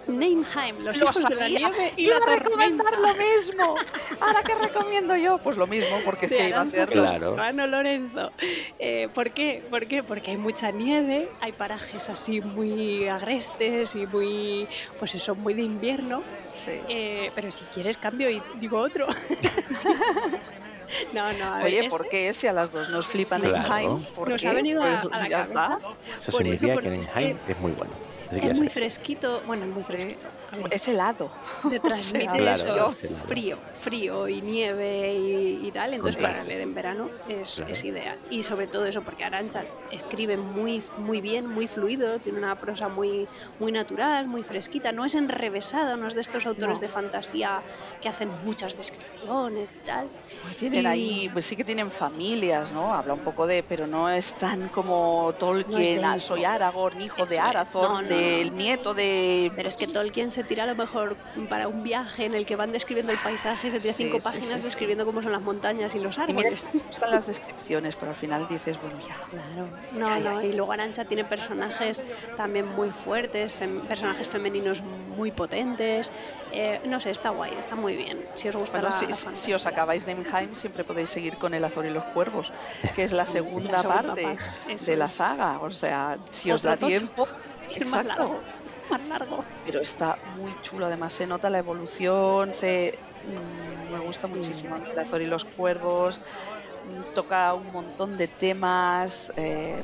Nameheim, 0.07 0.79
los 0.83 0.97
Lo 0.97 1.05
hijos 1.05 1.23
de 1.29 1.35
la 1.35 1.41
sabía, 1.41 1.59
nieve 1.69 1.93
y 1.95 2.07
iba 2.07 2.17
la 2.19 2.33
a 2.33 2.35
recomendar 2.37 2.99
lo 2.99 3.13
mismo. 3.13 3.75
Ahora 4.19 4.41
qué 4.43 4.55
recomiendo 4.55 5.15
yo, 5.15 5.37
pues 5.37 5.55
lo 5.57 5.67
mismo, 5.67 5.97
porque 6.03 6.25
es 6.25 6.31
que 6.31 6.49
iba 6.49 6.59
a 6.59 6.63
hacerlo. 6.63 7.03
Claro. 7.05 7.31
Serrano 7.31 7.67
Lorenzo. 7.67 8.31
Eh, 8.79 9.07
¿Por 9.13 9.31
qué? 9.31 9.63
¿Por 9.69 9.85
qué? 9.87 10.01
Porque 10.01 10.31
hay 10.31 10.37
mucha 10.37 10.71
nieve, 10.71 11.29
hay 11.41 11.51
parajes 11.51 12.09
así 12.09 12.41
muy 12.41 13.07
agrestes 13.07 13.93
y 13.95 14.07
muy, 14.07 14.67
pues 14.97 15.13
eso, 15.15 15.35
muy 15.35 15.53
de 15.53 15.61
invierno. 15.61 16.23
Sí. 16.65 16.71
Eh, 16.87 17.31
pero 17.35 17.51
si 17.51 17.65
quieres 17.65 17.97
cambio 17.97 18.29
y 18.31 18.41
digo 18.59 18.79
otro. 18.79 19.05
no, 21.13 21.31
no, 21.33 21.53
a 21.53 21.57
ver, 21.57 21.65
Oye, 21.67 21.77
este 21.79 21.89
¿por 21.89 22.09
qué 22.09 22.33
si 22.33 22.47
a 22.47 22.53
las 22.53 22.71
dos 22.71 22.89
nos 22.89 23.05
flipan 23.05 23.41
Sí. 23.41 23.47
en 23.47 23.53
Claro. 23.53 23.69
Jaime? 23.69 24.07
¿Por 24.15 24.29
Nos 24.29 24.41
qué? 24.41 24.47
ha 24.47 24.53
venido 24.53 24.81
a- 24.81 24.85
pues 24.87 25.05
a 25.05 25.09
la 25.09 25.27
ya 25.27 25.41
cabeza. 25.41 25.47
está. 25.49 25.79
Eso 26.17 26.31
Por 26.31 26.41
significa 26.41 26.71
eso, 26.73 26.81
que 26.81 26.95
es 26.95 27.09
que 27.09 27.35
es 27.53 27.59
muy 27.59 27.71
bueno. 27.73 27.91
Así 28.29 28.39
que 28.39 28.47
Es 28.47 28.57
muy 28.59 28.69
sabéis. 28.69 28.73
fresquito, 28.73 29.41
bueno, 29.47 29.65
es 29.65 29.71
muy 29.71 29.83
fresquito. 29.83 30.27
Es 30.71 30.87
helado. 30.87 31.29
te 31.69 31.79
transmite 31.79 32.25
Claro, 32.37 32.53
eso, 32.55 32.65
claro. 32.65 32.91
frío, 32.91 33.57
frío 33.79 34.27
y 34.27 34.41
nieve 34.41 35.13
y, 35.13 35.67
y 35.67 35.71
tal, 35.71 35.93
entonces 35.93 36.15
para 36.15 36.29
Contraste. 36.35 36.49
leer 36.51 36.61
en 36.61 36.73
verano 36.73 37.09
es, 37.27 37.55
Claro. 37.55 37.71
es 37.71 37.83
ideal. 37.83 38.19
Y 38.29 38.43
sobre 38.43 38.67
todo 38.67 38.85
eso, 38.85 39.01
porque 39.01 39.23
Arancha 39.23 39.63
escribe 39.91 40.37
muy, 40.37 40.83
muy 40.97 41.21
bien, 41.21 41.47
muy 41.47 41.67
fluido, 41.67 42.19
tiene 42.19 42.37
una 42.39 42.59
prosa 42.59 42.87
muy, 42.87 43.27
muy 43.59 43.71
natural, 43.71 44.27
muy 44.27 44.43
fresquita, 44.43 44.91
no 44.91 45.05
es 45.05 45.15
enrevesada, 45.15 45.95
no 45.95 46.07
es 46.07 46.15
de 46.15 46.21
estos 46.21 46.45
autores 46.45 46.79
No. 46.81 46.81
de 46.81 46.87
fantasía 46.87 47.61
que 48.01 48.09
hacen 48.09 48.29
muchas 48.43 48.77
descripciones 48.77 49.73
y 49.73 49.85
tal. 49.85 50.07
Pues 50.43 50.55
tienen 50.57 50.83
Y- 50.83 50.87
ahí, 50.87 51.29
pues 51.31 51.45
sí 51.45 51.55
que 51.55 51.63
tienen 51.63 51.91
familias, 51.91 52.71
¿no? 52.71 52.93
Habla 52.93 53.13
un 53.13 53.19
poco 53.21 53.45
de, 53.47 53.63
pero 53.63 53.87
no 53.87 54.09
es 54.09 54.33
tan 54.33 54.69
como 54.69 55.33
Tolkien, 55.37 56.01
de 56.01 56.07
hijo. 56.07 56.19
soy 56.19 56.43
Aragorn, 56.45 56.99
hijo 57.01 57.25
de 57.25 57.35
Eso 57.35 57.43
es. 57.43 57.49
Arathorn, 57.49 57.93
No, 57.93 58.01
no, 58.01 58.07
del 58.07 58.49
no. 58.51 58.55
nieto 58.55 58.93
de... 58.93 59.51
Pero 59.55 59.69
es 59.69 59.77
que 59.77 59.87
Tolkien 59.87 60.31
se 60.31 60.38
tira 60.43 60.63
a 60.63 60.67
lo 60.67 60.75
mejor 60.75 61.15
para 61.49 61.67
un 61.67 61.83
viaje 61.83 62.25
en 62.25 62.33
el 62.33 62.45
que 62.45 62.55
van 62.55 62.71
describiendo 62.71 63.11
el 63.11 63.19
paisaje, 63.23 63.71
se 63.71 63.79
tira 63.79 63.93
Sí, 63.93 64.03
cinco 64.05 64.19
sí, 64.19 64.25
páginas 64.25 64.61
sí, 64.61 64.65
describiendo 64.67 65.05
cómo 65.05 65.21
son 65.21 65.31
las 65.31 65.41
montañas 65.41 65.93
y 65.95 65.99
los 65.99 66.17
Y 66.17 66.21
mira, 66.33 66.49
árboles. 66.49 66.65
están 66.91 67.11
las 67.11 67.25
descripciones, 67.27 67.95
pero 67.95 68.11
al 68.11 68.17
final 68.17 68.47
dices, 68.47 68.79
bueno, 68.81 68.99
ya. 68.99 69.15
Claro, 69.29 69.69
no, 69.93 70.19
no, 70.19 70.41
y 70.43 70.53
luego 70.53 70.71
Arancha 70.71 71.05
tiene 71.05 71.23
personajes 71.25 72.03
también 72.35 72.67
muy 72.67 72.89
fuertes, 72.89 73.53
fem- 73.59 73.81
personajes 73.81 74.27
femeninos 74.27 74.81
muy 74.81 75.31
potentes, 75.31 76.11
eh, 76.51 76.79
no 76.85 76.99
sé, 76.99 77.11
está 77.11 77.29
guay, 77.29 77.53
está 77.57 77.75
muy 77.75 77.95
bien, 77.95 78.25
si 78.33 78.47
os 78.49 78.55
gusta 78.55 78.77
Bueno, 78.79 78.87
la, 78.89 78.91
si, 78.91 79.05
la 79.07 79.35
si 79.35 79.53
os 79.53 79.65
acabáis 79.65 80.05
de 80.05 80.13
Heim, 80.13 80.55
siempre 80.55 80.83
podéis 80.83 81.09
seguir 81.09 81.37
con 81.37 81.53
El 81.53 81.63
Azor 81.65 81.85
y 81.85 81.89
los 81.89 82.03
Cuervos, 82.05 82.53
que 82.95 83.03
es 83.03 83.13
la 83.13 83.25
segunda, 83.25 83.79
segunda 83.79 84.03
parte 84.03 84.23
parte, 84.23 84.85
de 84.85 84.97
la 84.97 85.09
saga. 85.09 85.59
O 85.59 85.71
sea, 85.71 86.17
si 86.31 86.51
os 86.51 86.61
Otro 86.61 86.71
da 86.71 86.77
tocho. 86.77 86.87
tiempo. 86.87 87.27
Exacto. 87.75 88.41
Más 88.89 89.01
largo. 89.07 89.43
Pero 89.65 89.81
está 89.81 90.17
muy 90.37 90.53
chulo, 90.61 90.85
además 90.87 91.13
se 91.13 91.27
nota 91.27 91.49
la 91.49 91.59
evolución, 91.59 92.53
se 92.53 92.97
mm, 93.25 93.93
me 93.93 93.99
gusta 93.99 94.27
Sí. 94.27 94.33
muchísimo 94.33 94.75
El 94.77 94.99
Azor 94.99 95.21
y 95.21 95.25
los 95.25 95.45
Cuervos, 95.45 96.19
mm, 96.19 97.13
toca 97.13 97.53
un 97.53 97.71
montón 97.71 98.17
de 98.17 98.27
temas 98.27 99.31
eh, 99.35 99.83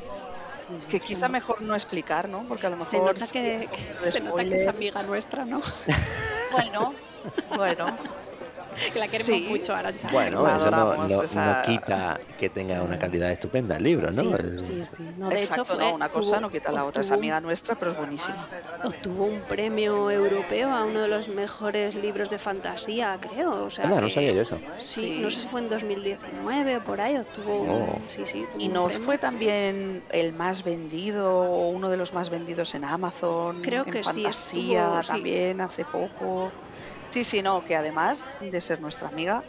que 0.88 0.98
quizá 1.00 1.28
mejor 1.28 1.62
no 1.62 1.74
explicar, 1.74 2.28
¿no? 2.28 2.44
Porque 2.48 2.66
a 2.66 2.70
lo 2.70 2.76
mejor 2.76 2.90
Se 2.90 2.98
nota 2.98 3.26
que, 3.32 3.68
se 4.10 4.20
nota 4.20 4.44
que 4.44 4.56
es 4.56 4.66
amiga 4.66 5.02
nuestra, 5.02 5.44
¿no? 5.44 5.60
Bueno, 6.52 6.94
bueno, 7.56 7.96
que 8.92 8.98
la 8.98 9.06
queremos 9.06 9.24
Sí. 9.26 9.46
mucho, 9.48 9.74
Arancha. 9.74 10.08
Bueno, 10.12 10.42
La 10.42 10.56
eso 10.56 10.70
no, 10.70 10.76
adoramos, 10.76 11.12
no- 11.12 11.22
esa- 11.22 11.56
no 11.56 11.62
quita 11.62 12.20
que 12.38 12.48
tenga 12.50 12.82
una 12.82 12.98
calidad 12.98 13.30
estupenda 13.32 13.76
el 13.76 13.82
libro, 13.84 14.10
¿no? 14.10 14.22
Sí, 14.22 14.62
sí, 14.62 14.82
sí. 14.96 15.02
No, 15.18 15.28
de 15.28 15.40
Exacto, 15.40 15.62
hecho, 15.62 15.74
fue, 15.76 15.84
no, 15.84 15.94
una 15.94 16.08
cosa 16.08 16.36
tuvo- 16.36 16.40
no 16.42 16.50
quita 16.50 16.72
la 16.72 16.84
otra. 16.84 17.00
Es 17.00 17.06
obtuvo 17.08 17.16
un- 17.18 17.20
amiga 17.24 17.40
nuestra, 17.40 17.74
pero 17.76 17.90
es 17.92 17.96
buenísima. 17.96 18.48
Obtuvo 18.84 19.24
un 19.24 19.40
premio 19.42 20.10
europeo 20.10 20.70
a 20.70 20.84
uno 20.84 21.00
de 21.00 21.08
los 21.08 21.28
mejores 21.28 21.94
libros 21.94 22.30
de 22.30 22.38
fantasía, 22.38 23.18
creo. 23.20 23.64
O 23.64 23.70
sea, 23.70 23.84
Anda, 23.84 24.00
no 24.00 24.06
que- 24.06 24.12
sabía 24.12 24.32
yo 24.32 24.42
eso. 24.42 24.58
Sí, 24.78 25.00
Sí. 25.00 25.18
no 25.22 25.30
sé 25.30 25.40
si 25.40 25.48
fue 25.48 25.60
en 25.60 25.68
2019 25.68 26.76
o 26.76 26.80
por 26.84 27.00
ahí, 27.00 27.16
obtuvo 27.16 27.56
Oh. 27.68 27.98
Sí, 28.08 28.22
sí. 28.26 28.44
Y 28.58 28.68
no 28.68 28.86
premio. 28.86 29.04
fue 29.04 29.18
también 29.18 30.02
el 30.10 30.32
más 30.32 30.62
vendido 30.64 31.32
o 31.32 31.68
uno 31.70 31.88
de 31.88 31.96
los 31.96 32.12
más 32.12 32.30
vendidos 32.30 32.74
en 32.74 32.84
Amazon, 32.84 33.62
Creo 33.62 33.84
en 33.84 33.90
que 33.90 34.02
sí, 34.04 34.22
fantasía 34.22 35.00
sí. 35.02 35.08
también 35.08 35.60
hace 35.60 35.84
poco. 35.84 36.50
Sí, 37.10 37.24
sí, 37.24 37.42
no, 37.42 37.64
que 37.64 37.76
además 37.76 38.30
de 38.40 38.60
ser 38.60 38.80
nuestra 38.80 39.08
amiga, 39.08 39.42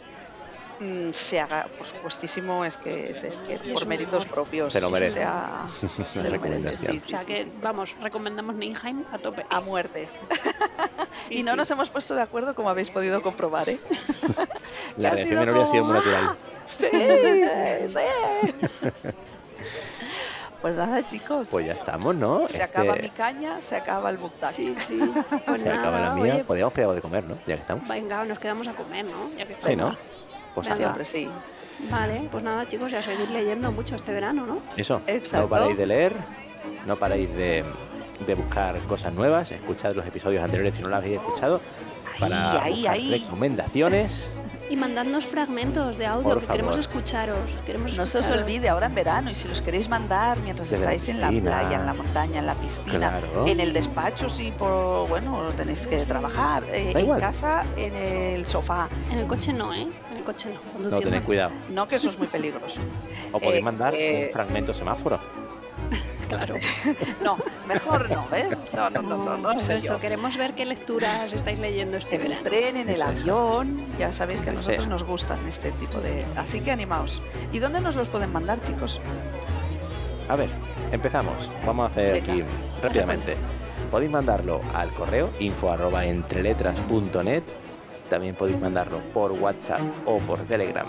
mm, 0.80 1.10
se 1.12 1.40
haga, 1.40 1.66
por 1.76 1.86
supuestísimo, 1.86 2.64
es 2.64 2.76
que 2.76 3.10
es, 3.10 3.24
es 3.24 3.42
que 3.42 3.56
por 3.72 3.86
méritos 3.86 4.24
propios. 4.26 4.72
Se 4.72 4.80
lo 4.80 4.90
merece. 4.90 5.20
O 5.20 5.22
sea, 5.22 5.66
se 5.68 5.86
lo 5.86 6.04
merece, 6.04 6.30
Recomendación. 6.30 7.00
sí, 7.00 7.14
O 7.14 7.18
sea 7.18 7.26
que, 7.26 7.36
sí. 7.38 7.52
vamos, 7.62 7.96
recomendamos 8.00 8.56
Ninheim 8.56 9.04
a 9.12 9.18
tope. 9.18 9.44
A 9.50 9.60
muerte. 9.60 10.08
Sí, 11.28 11.34
y 11.40 11.42
no 11.42 11.52
sí. 11.52 11.56
nos 11.56 11.70
hemos 11.70 11.90
puesto 11.90 12.14
de 12.14 12.22
acuerdo, 12.22 12.54
como 12.54 12.70
habéis 12.70 12.90
podido 12.90 13.22
comprobar, 13.22 13.68
¿eh? 13.68 13.78
La 14.96 15.10
reacción 15.14 15.40
de 15.40 15.46
Nuria 15.46 15.64
ha 15.64 15.66
sido 15.66 15.84
muy 15.84 15.96
como, 16.00 16.06
natural. 16.06 16.36
¡Sí! 16.64 16.86
sí. 17.88 18.88
Pues 20.60 20.74
nada, 20.74 21.04
chicos. 21.06 21.48
Pues 21.50 21.66
ya 21.66 21.72
estamos, 21.74 22.14
¿no? 22.16 22.40
se 22.48 22.62
Este- 22.62 22.64
acaba 22.64 22.96
mi 22.96 23.10
caña, 23.10 23.60
se 23.60 23.76
acaba 23.76 24.10
el 24.10 24.18
book 24.18 24.32
tag. 24.40 24.52
Sí, 24.52 24.74
sí. 24.74 24.98
Pues 25.46 25.60
se 25.60 25.70
acaba 25.70 26.00
la 26.00 26.12
mía. 26.14 26.34
oye, 26.34 26.44
Podríamos 26.44 26.72
pedir 26.72 26.84
algo 26.84 26.94
de 26.96 27.00
comer, 27.00 27.24
¿no? 27.24 27.36
Ya 27.46 27.54
que 27.54 27.60
estamos. 27.60 27.86
venga, 27.88 28.24
nos 28.24 28.38
quedamos 28.38 28.66
a 28.66 28.72
comer, 28.74 29.04
¿no? 29.04 29.30
Ya 29.36 29.46
que 29.46 29.54
Sí, 29.54 29.76
¿no? 29.76 29.88
estamos. 29.90 29.96
Pues. 30.54 30.76
Siempre 30.76 31.04
sí. 31.04 31.28
Vale, 31.90 32.28
pues 32.32 32.42
nada, 32.42 32.66
chicos, 32.66 32.90
ya 32.90 33.00
seguir 33.00 33.30
leyendo 33.30 33.70
mucho 33.70 33.94
este 33.94 34.12
verano, 34.12 34.44
¿no? 34.44 34.60
Eso, 34.76 35.00
Exacto. 35.06 35.44
no 35.46 35.48
paráis 35.50 35.78
de 35.78 35.86
leer, 35.86 36.12
no 36.86 36.96
paráis 36.96 37.32
de, 37.36 37.64
de 38.26 38.34
buscar 38.34 38.76
cosas 38.88 39.12
nuevas, 39.12 39.52
escuchad 39.52 39.94
los 39.94 40.04
episodios 40.04 40.42
anteriores 40.42 40.74
si 40.74 40.82
no 40.82 40.88
los 40.88 40.98
habéis 40.98 41.18
escuchado, 41.20 41.60
para 42.18 42.62
Ahí, 42.62 42.86
ahí, 42.86 43.20
recomendaciones. 43.22 44.34
Y 44.70 44.76
mandadnos 44.76 45.24
fragmentos 45.24 45.96
de 45.96 46.04
audio, 46.04 46.24
Por 46.28 46.40
que 46.40 46.46
queremos 46.48 46.76
escucharos. 46.76 47.38
Queremos 47.64 47.96
No 47.96 48.04
se 48.04 48.18
os 48.18 48.30
olvide 48.30 48.68
ahora 48.68 48.86
en 48.86 48.94
verano 48.94 49.30
y 49.30 49.34
si 49.34 49.48
los 49.48 49.62
queréis 49.62 49.88
mandar 49.88 50.36
mientras 50.40 50.70
la 50.72 50.76
estáis 50.76 51.08
en 51.08 51.20
la 51.22 51.28
playa, 51.30 51.78
en 51.80 51.86
la 51.86 51.94
montaña, 51.94 52.40
en 52.40 52.46
la 52.46 52.54
piscina, 52.54 53.18
Claro. 53.18 53.46
en 53.46 53.60
el 53.60 53.72
despacho 53.72 54.28
si 54.28 54.50
por 54.50 55.08
bueno 55.08 55.52
tenéis 55.56 55.86
que 55.86 56.04
trabajar, 56.04 56.64
eh, 56.64 56.90
en 56.92 56.98
igual. 57.00 57.18
casa, 57.18 57.64
en 57.78 57.96
el 57.96 58.44
sofá. 58.44 58.90
En 59.10 59.20
el 59.20 59.26
coche 59.26 59.54
no, 59.54 59.72
¿eh? 59.72 59.88
En 60.10 60.16
el 60.18 60.24
coche 60.24 60.50
no. 60.78 60.90
No, 60.90 61.00
tened 61.00 61.22
cuidado. 61.22 61.52
No 61.70 61.88
que 61.88 61.94
eso 61.94 62.10
es 62.10 62.18
muy 62.18 62.26
peligroso. 62.28 62.82
O 63.32 63.40
podéis 63.40 63.60
Eh, 63.60 63.64
mandar 63.64 63.94
eh, 63.94 64.24
un 64.26 64.32
fragmento 64.34 64.74
semáforo. 64.74 65.18
Claro. 66.28 66.54
No, 67.22 67.36
mejor 67.66 68.10
no, 68.10 68.26
¿ves? 68.30 68.66
No, 68.72 68.90
no, 68.90 69.02
no, 69.02 69.16
no, 69.16 69.36
no, 69.38 69.52
pues 69.52 69.64
sé 69.64 69.78
eso, 69.78 69.94
yo. 69.94 70.00
queremos 70.00 70.36
ver 70.36 70.54
qué 70.54 70.64
lecturas 70.64 71.32
estáis 71.32 71.58
leyendo 71.58 71.96
este 71.96 72.16
En 72.16 72.26
el 72.32 72.38
tren, 72.42 72.76
en 72.76 72.88
el 72.88 73.02
avión, 73.02 73.84
ya 73.98 74.12
sabéis 74.12 74.40
que 74.40 74.50
a 74.50 74.52
nosotros 74.52 74.86
nos 74.86 75.02
gustan 75.02 75.46
este 75.46 75.72
tipo 75.72 75.98
de... 75.98 76.12
sí, 76.12 76.18
sí, 76.26 76.34
Así 76.36 76.58
sí. 76.58 76.64
que 76.64 76.70
animaos. 76.70 77.22
¿Y 77.52 77.58
dónde 77.58 77.80
nos 77.80 77.96
los 77.96 78.08
pueden 78.08 78.32
mandar, 78.32 78.60
chicos? 78.60 79.00
A 80.28 80.36
ver, 80.36 80.48
empezamos. 80.92 81.50
Vamos 81.66 81.84
a 81.84 81.86
hacer 81.92 82.12
Venga. 82.22 82.32
aquí 82.32 82.44
rápidamente. 82.82 83.36
Podéis 83.90 84.10
mandarlo 84.10 84.60
al 84.74 84.92
correo 84.92 85.30
info 85.40 85.72
arroba 85.72 86.04
entreletras.net. 86.04 87.42
También 88.10 88.34
podéis 88.34 88.60
mandarlo 88.60 88.98
por 89.14 89.32
WhatsApp 89.32 89.80
o 90.06 90.18
por 90.18 90.40
Telegram 90.40 90.86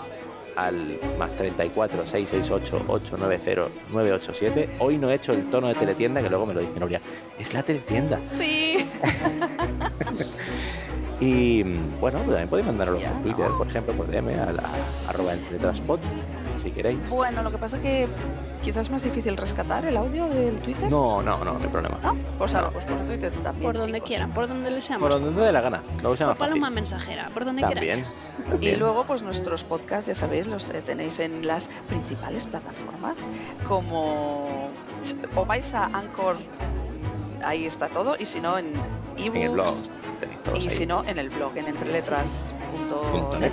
al 0.56 0.98
más 1.18 1.34
34 1.36 2.06
668 2.06 2.84
890 2.88 3.70
987. 3.90 4.76
Hoy 4.78 4.98
no 4.98 5.10
he 5.10 5.14
hecho 5.14 5.32
el 5.32 5.50
tono 5.50 5.68
de 5.68 5.74
teletienda 5.74 6.22
que 6.22 6.28
luego 6.28 6.46
me 6.46 6.54
lo 6.54 6.60
dice 6.60 6.78
Nuria. 6.78 7.00
Es 7.38 7.54
la 7.54 7.62
teletienda. 7.62 8.20
Sí. 8.24 8.86
Y 11.20 11.62
mm, 11.62 12.00
bueno, 12.00 12.18
también 12.20 12.48
podéis 12.48 12.66
mandarlo 12.66 12.98
Ya, 12.98 13.12
por 13.12 13.22
Twitter, 13.22 13.48
por 13.58 13.66
ejemplo, 13.66 13.92
por 13.94 14.10
DM 14.10 14.28
a 14.40 14.52
la 14.52 14.62
arroba 15.06 15.34
entreletraspod, 15.34 16.00
si 16.56 16.70
queréis. 16.70 17.08
Bueno, 17.10 17.42
lo 17.42 17.50
que 17.50 17.58
pasa 17.58 17.80
que 17.80 18.08
quizás 18.62 18.82
es 18.86 18.90
más 18.90 19.02
difícil 19.02 19.36
rescatar 19.36 19.84
el 19.86 19.96
audio 19.96 20.28
del 20.28 20.60
Twitter. 20.60 20.90
No, 20.90 21.22
no, 21.22 21.38
no, 21.44 21.54
no 21.54 21.60
hay 21.60 21.68
problema. 21.68 21.98
¿No? 22.02 22.16
Pues 22.38 22.54
ahora, 22.54 22.70
pues 22.70 22.86
por 22.86 22.98
Twitter 23.06 23.32
también. 23.42 23.72
Por 23.72 23.80
donde 23.80 23.98
chicos. 23.98 24.08
quieran, 24.08 24.32
por 24.34 24.48
donde 24.48 24.70
les 24.70 24.84
seamos. 24.84 25.08
Por 25.08 25.20
donde 25.22 25.42
dé 25.42 25.52
la 25.52 25.60
gana, 25.60 25.82
luego 26.02 26.16
se 26.16 26.24
llama 26.24 26.34
Por 26.34 26.48
paloma 26.48 26.66
fácil. 26.66 26.74
mensajera, 26.74 27.30
por 27.32 27.44
donde 27.44 27.62
También, 27.62 27.80
queráis. 28.04 28.06
Y 28.38 28.50
también. 28.50 28.78
luego, 28.80 29.04
pues 29.04 29.22
nuestros 29.22 29.64
podcasts, 29.64 30.08
ya 30.08 30.14
sabéis, 30.14 30.46
los 30.46 30.70
eh, 30.70 30.82
tenéis 30.82 31.18
en 31.20 31.46
las 31.46 31.70
principales 31.88 32.46
plataformas, 32.46 33.28
como 33.66 34.70
o 35.34 35.46
vais 35.46 35.72
a 35.74 35.86
Anchor, 35.86 36.36
mm, 36.36 37.44
ahí 37.44 37.64
está 37.66 37.88
todo, 37.88 38.16
y 38.18 38.24
si 38.26 38.40
no 38.40 38.58
en 38.58 38.72
en 39.16 39.36
el 39.36 39.50
blog 39.50 39.66
ebooks, 39.66 39.90
tenéis 40.20 40.42
todos 40.42 40.58
y 40.58 40.62
ahí. 40.68 40.70
si 40.70 40.86
no 40.86 41.04
en 41.04 41.18
el 41.18 41.30
blog, 41.30 41.56
en 41.56 41.66
entreletras.net. 41.66 43.52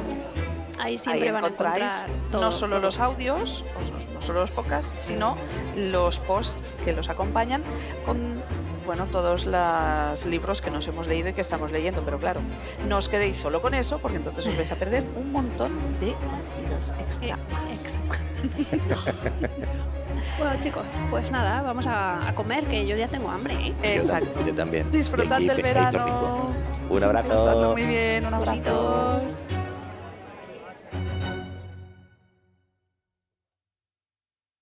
Ahí 0.80 0.94
Ahí 0.94 0.98
siempre 0.98 1.32
van 1.32 1.44
a 1.44 1.48
encontráis 1.48 2.04
encontrar 2.04 2.32
todo. 2.32 2.42
no 2.42 2.52
solo 2.52 2.76
todo. 2.76 2.86
los 2.86 3.00
audios, 3.00 3.66
no, 3.74 4.14
no 4.14 4.22
solo 4.22 4.42
los 4.42 4.52
podcasts, 4.52 5.00
sino 5.00 5.38
los 5.76 6.20
posts 6.20 6.76
que 6.84 6.94
los 6.94 7.10
acompañan 7.10 7.64
con 8.06 8.42
bueno, 8.86 9.06
todos 9.08 9.46
los 9.46 10.26
libros 10.26 10.62
que 10.62 10.72
nos 10.72 10.88
hemos 10.88 11.08
leído 11.08 11.28
y 11.28 11.34
que 11.34 11.42
estamos 11.42 11.74
leyendo, 11.74 12.04
pero 12.04 12.20
claro, 12.20 12.40
no 12.88 12.98
os 12.98 13.10
quedéis 13.10 13.36
solo 13.36 13.62
con 13.62 13.74
eso, 13.74 14.00
porque 14.00 14.16
entonces 14.16 14.48
os 14.48 14.56
vais 14.56 14.72
a 14.72 14.76
perder 14.78 15.04
un 15.18 15.34
montón 15.34 15.74
de 16.00 16.14
contenidos 16.14 16.94
extra. 17.02 17.38
Ex. 17.68 18.02
bueno, 20.40 20.60
chicos, 20.62 20.86
pues 21.10 21.32
nada, 21.32 21.62
vamos 21.64 21.86
a, 21.86 22.30
a 22.30 22.34
comer, 22.34 22.64
que 22.66 22.88
yo 22.88 22.96
ya 22.96 23.10
tengo 23.10 23.30
hambre, 23.30 23.56
¿eh? 23.56 23.76
Exacto. 23.84 24.46
yo 24.46 24.56
también. 24.56 24.90
Disfrutad 24.90 25.40
del 25.40 25.62
verano. 25.62 26.56
Un 26.90 27.04
abrazo. 27.04 27.28
Pasadlo 27.28 27.72
muy 27.74 27.86
bien, 27.86 28.26
un 28.26 28.34
abrazo. 28.36 29.20
Besitos. 29.26 29.67